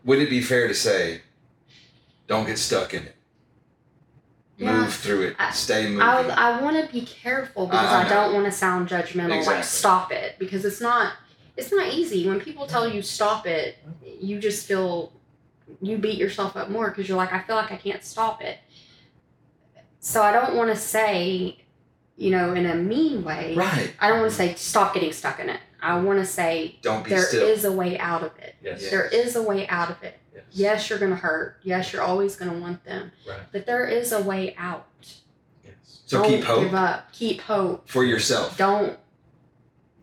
would 0.05 0.19
it 0.19 0.29
be 0.29 0.41
fair 0.43 0.69
to 0.69 0.75
say, 0.75 1.23
don't 2.27 2.45
get 2.47 2.59
stuck 2.59 2.93
in 2.93 3.05
it? 3.05 3.17
Yeah. 4.59 4.81
Move 4.81 4.93
through 4.95 5.23
it. 5.29 5.37
I- 5.39 5.53
Stay 5.53 5.85
moving. 5.89 6.03
I, 6.03 6.21
I 6.29 6.61
want 6.61 6.77
to 6.87 6.93
be 6.93 7.07
careful 7.07 7.67
because 7.67 7.87
I 7.87 8.05
I, 8.05 8.09
don't 8.09 8.35
want 8.35 8.45
to 8.47 8.53
sound 8.53 8.89
judgmental. 8.89 9.37
Exactly. 9.39 9.55
Like 9.55 9.65
stop 9.65 10.13
it 10.13 10.37
because 10.39 10.65
it's 10.67 10.81
not 10.83 11.15
it's 11.57 11.73
not 11.73 11.89
easy. 11.95 12.29
When 12.29 12.41
people 12.41 12.67
tell 12.67 12.87
you 12.93 13.01
stop 13.01 13.47
it, 13.47 13.79
you 14.21 14.39
just 14.39 14.67
feel 14.67 15.13
you 15.81 15.97
beat 15.97 16.19
yourself 16.19 16.57
up 16.57 16.69
more 16.69 16.91
because 16.91 17.09
you're 17.09 17.17
like 17.17 17.33
I 17.33 17.41
feel 17.41 17.57
like 17.57 17.73
I 17.73 17.77
can't 17.77 18.05
stop 18.05 18.43
it. 18.43 18.59
So 20.01 20.23
I 20.23 20.33
don't 20.33 20.57
want 20.57 20.69
to 20.71 20.77
say, 20.77 21.60
you 22.21 22.31
know, 22.31 22.53
in 22.53 22.67
a 22.67 22.75
mean 22.75 23.25
way. 23.25 23.55
right. 23.55 23.93
I 23.99 24.09
don't 24.09 24.21
want 24.21 24.31
to 24.31 24.37
say 24.37 24.55
stop 24.55 24.93
getting 24.93 25.13
stuck 25.13 25.41
in 25.41 25.49
it. 25.49 25.61
I 25.83 25.99
want 25.99 26.19
to 26.19 26.27
say 26.27 26.77
Don't 26.83 27.03
be 27.03 27.09
there 27.11 27.23
is 27.23 27.61
still. 27.61 27.73
a 27.73 27.77
way 27.77 27.99
out 27.99 28.23
of 28.23 28.37
it. 28.39 28.55
Yes. 28.63 28.83
Yeah. 28.85 28.91
There 28.91 29.07
is 29.07 29.35
a 29.37 29.43
way 29.43 29.67
out 29.69 29.91
of 29.91 30.03
it. 30.03 30.19
Yes. 30.35 30.45
Yes, 30.53 30.91
you're 30.91 30.99
gonna 30.99 31.17
hurt. 31.17 31.57
Yes, 31.63 31.93
you're 31.93 32.03
always 32.03 32.37
gonna 32.37 32.59
want 32.59 32.85
them. 32.85 33.11
Right. 33.27 33.41
But 33.51 33.65
there 33.65 33.87
is 33.87 34.13
a 34.13 34.21
way 34.21 34.55
out. 34.59 34.87
Yes. 35.65 36.03
So 36.05 36.23
don't 36.23 36.31
keep 36.31 36.45
hope 36.45 36.65
Give 36.65 36.75
up. 36.75 37.11
Keep 37.13 37.41
hope. 37.41 37.89
for 37.89 38.05
yourself. 38.05 38.59
Don't. 38.59 38.99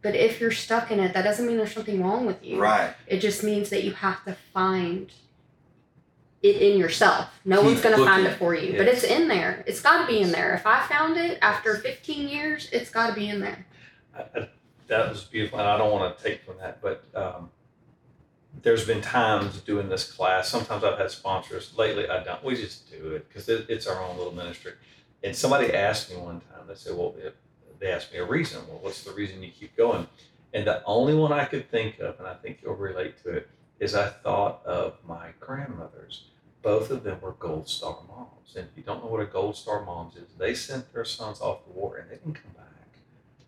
But 0.02 0.16
if 0.16 0.40
you're 0.42 0.52
stuck 0.52 0.90
in 0.90 1.00
it, 1.00 1.14
that 1.14 1.22
doesn't 1.24 1.46
mean 1.46 1.58
there's 1.58 1.74
something 1.74 2.02
wrong 2.02 2.26
with 2.26 2.44
you. 2.44 2.60
Right. 2.60 2.94
It 3.06 3.20
just 3.20 3.44
means 3.44 3.70
that 3.70 3.84
you 3.84 3.92
have 3.94 4.24
to 4.26 4.36
find 4.54 5.12
it 6.50 6.62
in 6.62 6.78
yourself. 6.78 7.28
No 7.46 7.58
Keep 7.58 7.66
one's 7.66 7.82
gonna 7.82 7.98
find 7.98 8.26
it 8.26 8.38
for 8.38 8.56
you, 8.56 8.78
but 8.78 8.88
it's 8.88 9.04
in 9.04 9.28
there. 9.28 9.64
It's 9.68 9.82
got 9.82 10.02
to 10.02 10.08
be 10.08 10.22
in 10.22 10.32
there. 10.32 10.54
If 10.54 10.66
I 10.66 10.86
found 10.88 11.18
it 11.18 11.40
after 11.42 11.76
15 11.76 12.28
years, 12.28 12.70
it's 12.72 12.90
got 12.90 13.10
to 13.10 13.14
be 13.14 13.30
in 13.30 13.40
there. 13.40 13.66
I, 14.16 14.22
I, 14.22 14.50
that 14.88 15.10
was 15.10 15.24
beautiful, 15.24 15.60
and 15.60 15.68
I 15.68 15.78
don't 15.78 15.92
want 15.92 16.18
to 16.18 16.24
take 16.24 16.44
from 16.44 16.58
that, 16.58 16.82
but 16.82 17.04
um, 17.14 17.50
there's 18.62 18.86
been 18.86 19.02
times 19.02 19.60
doing 19.62 19.90
this 19.90 20.12
class. 20.12 20.50
Sometimes 20.50 20.84
I've 20.84 20.98
had 20.98 21.12
sponsors. 21.12 21.74
Lately, 21.78 22.10
I 22.10 22.24
don't. 22.24 22.44
We 22.44 22.56
just 22.56 22.90
do 22.90 23.12
it 23.12 23.28
because 23.28 23.50
it, 23.50 23.66
it's 23.70 23.88
our 23.88 24.04
own 24.04 24.18
little 24.18 24.34
ministry. 24.34 24.74
And 25.24 25.36
somebody 25.36 25.74
asked 25.74 26.10
me 26.10 26.18
one 26.18 26.42
time. 26.42 26.68
They 26.68 26.76
said, 26.76 26.96
"Well, 26.96 27.16
if, 27.18 27.34
they 27.80 27.92
asked 27.92 28.12
me 28.12 28.20
a 28.20 28.26
reason. 28.26 28.62
Well, 28.68 28.80
what's 28.82 29.04
the 29.04 29.12
reason 29.12 29.44
you 29.44 29.52
keep 29.52 29.76
going?" 29.76 30.08
And 30.54 30.66
the 30.66 30.84
only 30.86 31.14
one 31.14 31.32
I 31.32 31.46
could 31.46 31.70
think 31.70 32.00
of, 32.00 32.18
and 32.20 32.28
I 32.28 32.34
think 32.34 32.60
you'll 32.64 32.76
relate 32.76 33.22
to 33.24 33.32
it, 33.32 33.50
is 33.80 33.94
I 33.94 34.08
thought 34.08 34.66
of 34.66 34.98
my 35.06 35.30
grandmothers. 35.40 36.26
Both 36.68 36.92
of 36.92 37.04
them 37.04 37.22
were 37.22 37.32
Gold 37.32 37.70
Star 37.70 37.96
moms. 38.10 38.58
And 38.58 38.68
if 38.70 38.76
you 38.76 38.84
don't 38.84 39.02
know 39.02 39.10
what 39.10 39.22
a 39.22 39.26
Gold 39.26 39.56
Star 39.56 39.86
moms 39.86 40.18
is, 40.18 40.28
they 40.38 40.54
sent 40.54 40.92
their 40.92 41.06
sons 41.06 41.40
off 41.40 41.64
to 41.64 41.70
war 41.70 41.96
and 41.96 42.10
they 42.10 42.16
didn't 42.16 42.34
come 42.34 42.52
back. 42.58 43.00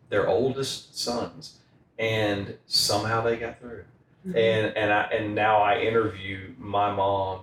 Their 0.07 0.29
oldest 0.29 0.97
sons, 0.97 1.57
and 1.97 2.57
somehow 2.65 3.21
they 3.21 3.35
got 3.35 3.59
through. 3.59 3.83
Mm-hmm. 4.25 4.37
And 4.37 4.77
and 4.77 4.93
I 4.93 5.01
and 5.11 5.35
now 5.35 5.57
I 5.61 5.81
interview 5.81 6.53
my 6.57 6.95
mom 6.95 7.41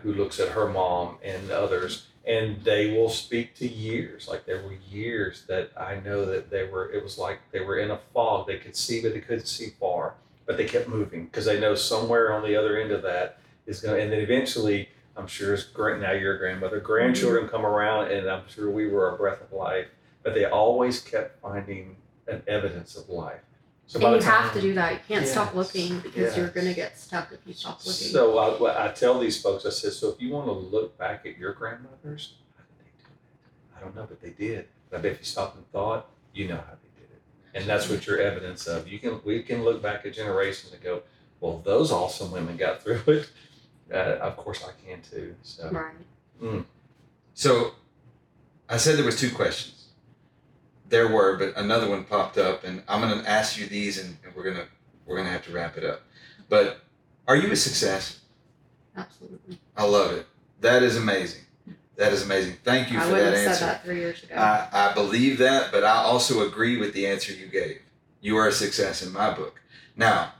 who 0.00 0.12
looks 0.12 0.38
at 0.38 0.50
her 0.50 0.68
mom 0.68 1.18
and 1.24 1.50
others, 1.50 2.06
and 2.24 2.62
they 2.62 2.96
will 2.96 3.10
speak 3.10 3.56
to 3.56 3.66
years. 3.66 4.28
Like 4.28 4.46
there 4.46 4.62
were 4.62 4.76
years 4.88 5.42
that 5.48 5.72
I 5.76 5.98
know 6.04 6.24
that 6.24 6.50
they 6.50 6.68
were. 6.68 6.88
It 6.92 7.02
was 7.02 7.18
like 7.18 7.40
they 7.50 7.58
were 7.58 7.80
in 7.80 7.90
a 7.90 7.98
fog. 8.14 8.46
They 8.46 8.58
could 8.58 8.76
see, 8.76 9.02
but 9.02 9.12
they 9.14 9.20
couldn't 9.20 9.46
see 9.46 9.70
far. 9.80 10.14
But 10.46 10.56
they 10.56 10.66
kept 10.66 10.88
moving 10.88 11.24
because 11.24 11.46
they 11.46 11.58
know 11.58 11.74
somewhere 11.74 12.32
on 12.32 12.44
the 12.44 12.54
other 12.54 12.80
end 12.80 12.92
of 12.92 13.02
that 13.02 13.40
is 13.66 13.80
going. 13.80 13.96
to 13.96 14.02
And 14.02 14.12
then 14.12 14.20
eventually, 14.20 14.88
I'm 15.16 15.26
sure 15.26 15.54
it's 15.54 15.64
great. 15.64 16.00
Now 16.00 16.12
you're 16.12 16.36
a 16.36 16.38
grandmother. 16.38 16.80
Grandchildren 16.80 17.48
come 17.48 17.66
around, 17.66 18.10
and 18.10 18.28
I'm 18.28 18.48
sure 18.48 18.70
we 18.70 18.86
were 18.88 19.14
a 19.14 19.16
breath 19.16 19.40
of 19.42 19.52
life. 19.52 19.88
But 20.22 20.34
they 20.34 20.44
always 20.44 21.00
kept 21.00 21.40
finding 21.40 21.96
an 22.28 22.42
evidence 22.46 22.96
of 22.96 23.08
life. 23.08 23.40
So 23.86 23.98
and 24.06 24.22
you 24.22 24.28
have 24.30 24.52
to 24.52 24.60
do 24.60 24.72
that. 24.74 24.92
You 24.92 24.98
can't 25.08 25.26
stop 25.26 25.54
looking 25.54 25.98
because 25.98 26.36
you're 26.36 26.48
gonna 26.48 26.74
get 26.74 26.96
stuck 26.96 27.32
if 27.32 27.40
you 27.44 27.52
stop 27.52 27.78
looking. 27.78 28.06
So 28.08 28.38
I, 28.38 28.86
I 28.86 28.88
tell 28.92 29.18
these 29.18 29.42
folks, 29.42 29.66
I 29.66 29.70
said, 29.70 29.92
so 29.92 30.10
if 30.10 30.20
you 30.20 30.30
want 30.30 30.46
to 30.46 30.52
look 30.52 30.96
back 30.96 31.26
at 31.26 31.36
your 31.36 31.52
grandmothers, 31.54 32.34
how 32.56 32.62
did 32.62 32.86
they 32.86 33.02
do 33.02 33.08
it? 33.10 33.76
I 33.76 33.80
don't 33.80 33.96
know, 33.96 34.06
but 34.08 34.20
they 34.20 34.30
did. 34.30 34.68
But 34.88 34.98
I 34.98 35.02
bet 35.02 35.12
if 35.12 35.18
you 35.18 35.24
stopped 35.24 35.56
and 35.56 35.68
thought, 35.72 36.06
you 36.32 36.46
know 36.46 36.54
how 36.54 36.76
they 36.80 37.00
did 37.00 37.10
it, 37.10 37.20
and 37.54 37.68
that's 37.68 37.88
what 37.90 38.06
you're 38.06 38.20
evidence 38.20 38.68
of. 38.68 38.86
You 38.86 39.00
can 39.00 39.20
we 39.24 39.42
can 39.42 39.64
look 39.64 39.82
back 39.82 40.06
at 40.06 40.14
generations 40.14 40.72
and 40.72 40.80
go, 40.80 41.02
well, 41.40 41.60
those 41.64 41.90
awesome 41.90 42.30
women 42.30 42.56
got 42.56 42.82
through 42.84 43.02
it. 43.08 43.28
Uh, 43.92 44.18
of 44.20 44.36
course, 44.36 44.64
I 44.64 44.72
can 44.86 45.00
too. 45.02 45.34
So 45.42 45.68
right. 45.70 46.64
So 47.34 47.72
I 48.68 48.76
said 48.76 48.96
there 48.96 49.04
was 49.04 49.18
two 49.18 49.30
questions. 49.34 49.76
There 50.88 51.08
were, 51.08 51.36
but 51.36 51.56
another 51.56 51.88
one 51.88 52.04
popped 52.04 52.36
up, 52.38 52.64
and 52.64 52.82
I'm 52.88 53.00
gonna 53.00 53.22
ask 53.26 53.58
you 53.58 53.66
these, 53.66 53.98
and, 53.98 54.16
and 54.24 54.34
we're 54.34 54.44
gonna 54.44 54.66
we're 55.06 55.16
gonna 55.16 55.30
have 55.30 55.44
to 55.46 55.52
wrap 55.52 55.76
it 55.76 55.84
up. 55.84 56.02
But 56.48 56.80
are 57.28 57.36
you 57.36 57.50
a 57.52 57.56
success? 57.56 58.20
Absolutely. 58.96 59.58
I 59.76 59.84
love 59.84 60.12
it. 60.12 60.26
That 60.60 60.82
is 60.82 60.96
amazing. 60.96 61.42
That 61.96 62.12
is 62.12 62.24
amazing. 62.24 62.56
Thank 62.64 62.90
you 62.90 62.98
I 62.98 63.02
for 63.02 63.10
that 63.10 63.24
have 63.24 63.34
answer. 63.34 63.54
said 63.54 63.68
that 63.68 63.84
three 63.84 63.98
years 63.98 64.22
ago. 64.24 64.34
I, 64.34 64.68
I 64.72 64.94
believe 64.94 65.38
that, 65.38 65.70
but 65.70 65.84
I 65.84 65.96
also 65.96 66.46
agree 66.48 66.76
with 66.78 66.92
the 66.94 67.06
answer 67.06 67.32
you 67.32 67.46
gave. 67.46 67.80
You 68.20 68.36
are 68.36 68.48
a 68.48 68.52
success 68.52 69.02
in 69.02 69.12
my 69.12 69.32
book. 69.32 69.60
Now, 69.96 70.32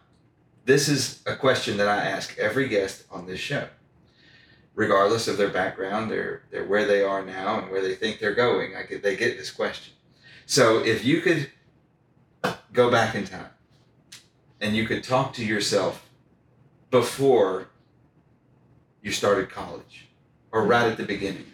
this 0.64 0.88
is 0.88 1.22
a 1.26 1.36
question 1.36 1.76
that 1.78 1.88
I 1.88 1.96
ask 1.96 2.36
every 2.38 2.68
guest 2.68 3.04
on 3.10 3.26
this 3.26 3.40
show, 3.40 3.68
regardless 4.74 5.28
of 5.28 5.36
their 5.36 5.48
background, 5.48 6.10
their, 6.10 6.42
their 6.50 6.64
where 6.64 6.86
they 6.86 7.02
are 7.02 7.24
now, 7.24 7.60
and 7.60 7.70
where 7.70 7.82
they 7.82 7.94
think 7.94 8.18
they're 8.18 8.34
going. 8.34 8.76
I 8.76 8.82
get, 8.82 9.02
they 9.02 9.16
get 9.16 9.36
this 9.36 9.50
question. 9.50 9.94
So, 10.46 10.84
if 10.84 11.04
you 11.04 11.20
could 11.20 11.50
go 12.72 12.90
back 12.90 13.14
in 13.14 13.26
time 13.26 13.50
and 14.60 14.76
you 14.76 14.86
could 14.86 15.02
talk 15.02 15.32
to 15.34 15.44
yourself 15.44 16.08
before 16.90 17.68
you 19.02 19.10
started 19.10 19.50
college 19.50 20.08
or 20.52 20.64
right 20.64 20.90
at 20.90 20.96
the 20.96 21.04
beginning, 21.04 21.46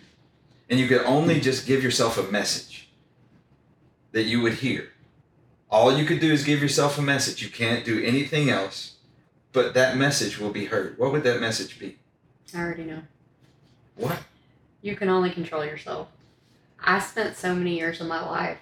and 0.68 0.80
you 0.80 0.88
could 0.88 1.02
only 1.02 1.40
just 1.40 1.66
give 1.66 1.82
yourself 1.82 2.18
a 2.18 2.30
message 2.32 2.88
that 4.12 4.24
you 4.24 4.40
would 4.40 4.54
hear. 4.54 4.90
All 5.70 5.96
you 5.96 6.04
could 6.04 6.20
do 6.20 6.32
is 6.32 6.44
give 6.44 6.62
yourself 6.62 6.98
a 6.98 7.02
message. 7.02 7.42
You 7.42 7.50
can't 7.50 7.84
do 7.84 8.02
anything 8.02 8.48
else, 8.48 8.95
but 9.56 9.72
that 9.72 9.96
message 9.96 10.38
will 10.38 10.50
be 10.50 10.66
heard. 10.66 10.98
What 10.98 11.12
would 11.12 11.22
that 11.22 11.40
message 11.40 11.78
be? 11.78 11.96
I 12.54 12.60
already 12.60 12.84
know. 12.84 13.00
What? 13.94 14.18
You 14.82 14.94
can 14.94 15.08
only 15.08 15.30
control 15.30 15.64
yourself. 15.64 16.08
I 16.78 16.98
spent 16.98 17.38
so 17.38 17.54
many 17.54 17.78
years 17.78 18.02
of 18.02 18.06
my 18.06 18.22
life 18.22 18.58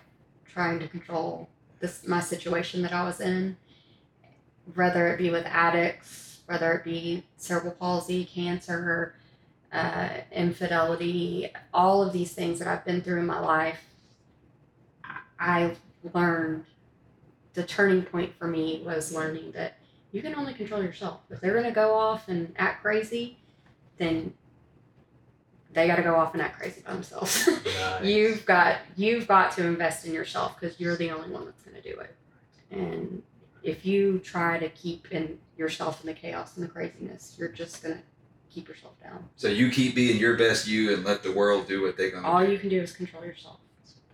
trying 0.47 0.79
to 0.79 0.87
control 0.87 1.49
this 1.81 2.07
my 2.07 2.21
situation 2.21 2.81
that 2.83 2.93
I 2.93 3.03
was 3.03 3.21
in, 3.21 3.57
whether 4.75 5.09
it 5.09 5.19
be 5.19 5.31
with 5.31 5.45
addicts, 5.47 6.39
whether 6.47 6.73
it 6.75 6.85
be 6.85 7.25
cerebral 7.39 7.73
palsy, 7.73 8.25
cancer, 8.25 9.17
uh, 9.73 10.11
infidelity, 10.31 11.51
all 11.73 12.05
of 12.05 12.13
these 12.13 12.33
things 12.35 12.61
that 12.61 12.69
I've 12.69 12.85
been 12.85 13.03
through 13.03 13.19
in 13.19 13.27
my 13.27 13.41
life. 13.41 13.81
I 15.05 15.19
I 15.41 15.77
learned 16.15 16.67
the 17.55 17.65
turning 17.65 18.03
point 18.03 18.33
for 18.39 18.47
me 18.47 18.81
was 18.87 19.13
learning 19.13 19.51
that 19.57 19.79
you 20.15 20.23
can 20.23 20.35
only 20.37 20.55
control 20.55 20.81
yourself. 20.83 21.21
If 21.29 21.41
they're 21.41 21.55
gonna 21.55 21.73
go 21.73 21.93
off 21.95 22.29
and 22.29 22.55
act 22.57 22.83
crazy, 22.83 23.37
then 23.99 24.33
they 25.73 25.89
got 25.89 25.97
to 25.97 26.03
go 26.03 26.15
off 26.15 26.35
and 26.35 26.43
act 26.43 26.61
crazy 26.61 26.83
by 26.87 26.93
themselves. 26.93 27.49
Nice. 27.65 28.05
you've 28.05 28.47
got 28.47 28.79
you've 28.97 29.27
got 29.27 29.51
to 29.53 29.67
invest 29.67 30.07
in 30.07 30.15
yourself 30.15 30.59
because 30.59 30.79
you're 30.79 30.97
the 30.97 31.11
only 31.11 31.29
one 31.31 31.45
that's 31.45 31.63
going 31.63 31.75
to 31.75 31.83
do 31.83 31.99
it. 31.99 32.15
And 32.71 33.23
if 33.65 33.85
you 33.85 34.21
try 34.21 34.59
to 34.59 34.69
keep 34.69 35.09
in 35.11 35.39
yourself 35.57 36.01
in 36.01 36.07
the 36.07 36.15
chaos 36.15 36.57
and 36.57 36.65
the 36.65 36.69
craziness, 36.71 37.35
you're 37.39 37.49
just 37.49 37.83
going 37.83 37.97
to 37.97 38.03
keep 38.51 38.69
yourself 38.69 38.93
down. 39.03 39.29
So 39.35 39.49
you 39.49 39.69
keep 39.71 39.97
being 39.97 40.17
your 40.19 40.37
best 40.37 40.69
you 40.69 40.95
and 40.95 41.05
let 41.05 41.25
the 41.25 41.33
world 41.33 41.67
do 41.67 41.83
what 41.83 41.97
they're 41.97 42.11
gonna 42.13 42.27
All 42.29 42.45
do. 42.47 42.53
you 42.53 42.59
can 42.59 42.69
do 42.69 42.81
is 42.81 42.93
control 42.93 43.25
yourself. 43.25 43.59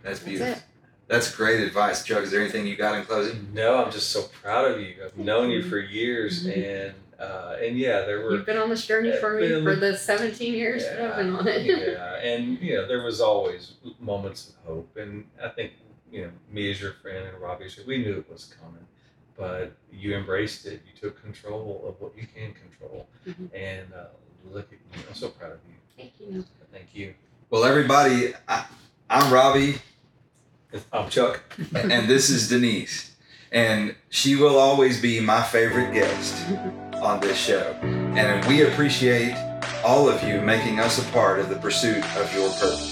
That's 0.02 0.20
That's 0.20 0.22
beautiful. 0.22 0.54
it. 0.54 0.62
That's 1.10 1.34
great 1.34 1.58
advice, 1.58 2.04
Chuck. 2.04 2.22
Is 2.22 2.30
there 2.30 2.40
anything 2.40 2.68
you 2.68 2.76
got 2.76 2.96
in 2.96 3.04
closing? 3.04 3.48
No, 3.52 3.82
I'm 3.84 3.90
just 3.90 4.10
so 4.10 4.22
proud 4.42 4.70
of 4.70 4.80
you. 4.80 4.94
I've 5.04 5.18
known 5.18 5.50
you 5.50 5.58
you. 5.58 5.68
for 5.68 5.78
years, 5.78 6.46
Mhm. 6.46 6.56
and 6.86 6.94
uh, 7.18 7.56
and 7.60 7.76
yeah, 7.76 8.02
there 8.06 8.20
were 8.20 8.30
You've 8.32 8.46
been 8.46 8.56
on 8.58 8.70
this 8.70 8.86
journey 8.86 9.12
for 9.16 9.34
me 9.38 9.48
Yeah, 9.50 9.62
for 9.62 9.74
the 9.74 9.94
17 9.98 10.54
years 10.54 10.84
that 10.84 11.00
I've 11.02 11.16
been 11.16 11.34
on 11.34 11.48
it. 11.48 11.66
yeah, 11.66 12.14
and 12.22 12.58
you 12.60 12.76
know, 12.76 12.86
there 12.86 13.02
was 13.02 13.20
always 13.20 13.72
moments 13.98 14.50
of 14.50 14.54
hope, 14.68 14.96
and 14.96 15.26
I 15.42 15.48
think 15.48 15.72
you 16.12 16.22
know, 16.22 16.30
me 16.50 16.70
as 16.70 16.80
your 16.80 16.92
friend 16.92 17.26
and 17.26 17.36
Robbie, 17.38 17.64
as 17.64 17.76
your- 17.76 17.86
we 17.86 17.98
knew 17.98 18.16
it 18.16 18.30
was 18.30 18.54
coming, 18.60 18.86
but 19.36 19.72
you 19.92 20.14
embraced 20.16 20.64
it. 20.66 20.80
You 20.86 20.92
took 20.98 21.20
control 21.20 21.84
of 21.88 22.00
what 22.00 22.16
you 22.16 22.26
can 22.32 22.54
control, 22.54 23.08
Mhm. 23.26 23.50
and 23.52 23.92
uh, 23.94 24.04
look 24.48 24.66
at 24.72 24.78
you. 24.78 25.04
I'm 25.08 25.14
so 25.16 25.28
proud 25.30 25.52
of 25.52 25.58
you. 25.68 25.74
Thank 25.96 26.12
you. 26.20 26.44
Thank 26.72 26.94
you. 26.94 27.14
Well, 27.50 27.64
everybody, 27.64 28.32
I, 28.48 28.64
I'm 29.10 29.32
Robbie. 29.32 29.74
I'm 30.92 31.08
Chuck. 31.08 31.42
and 31.74 32.08
this 32.08 32.30
is 32.30 32.48
Denise. 32.48 33.12
And 33.52 33.96
she 34.10 34.36
will 34.36 34.58
always 34.58 35.00
be 35.00 35.20
my 35.20 35.42
favorite 35.42 35.92
guest 35.92 36.48
on 37.02 37.20
this 37.20 37.36
show. 37.38 37.76
And 37.82 38.46
we 38.46 38.62
appreciate 38.62 39.34
all 39.84 40.08
of 40.08 40.22
you 40.22 40.40
making 40.40 40.78
us 40.78 40.98
a 40.98 41.12
part 41.12 41.40
of 41.40 41.48
the 41.48 41.56
pursuit 41.56 42.04
of 42.16 42.32
your 42.34 42.48
purpose. 42.50 42.89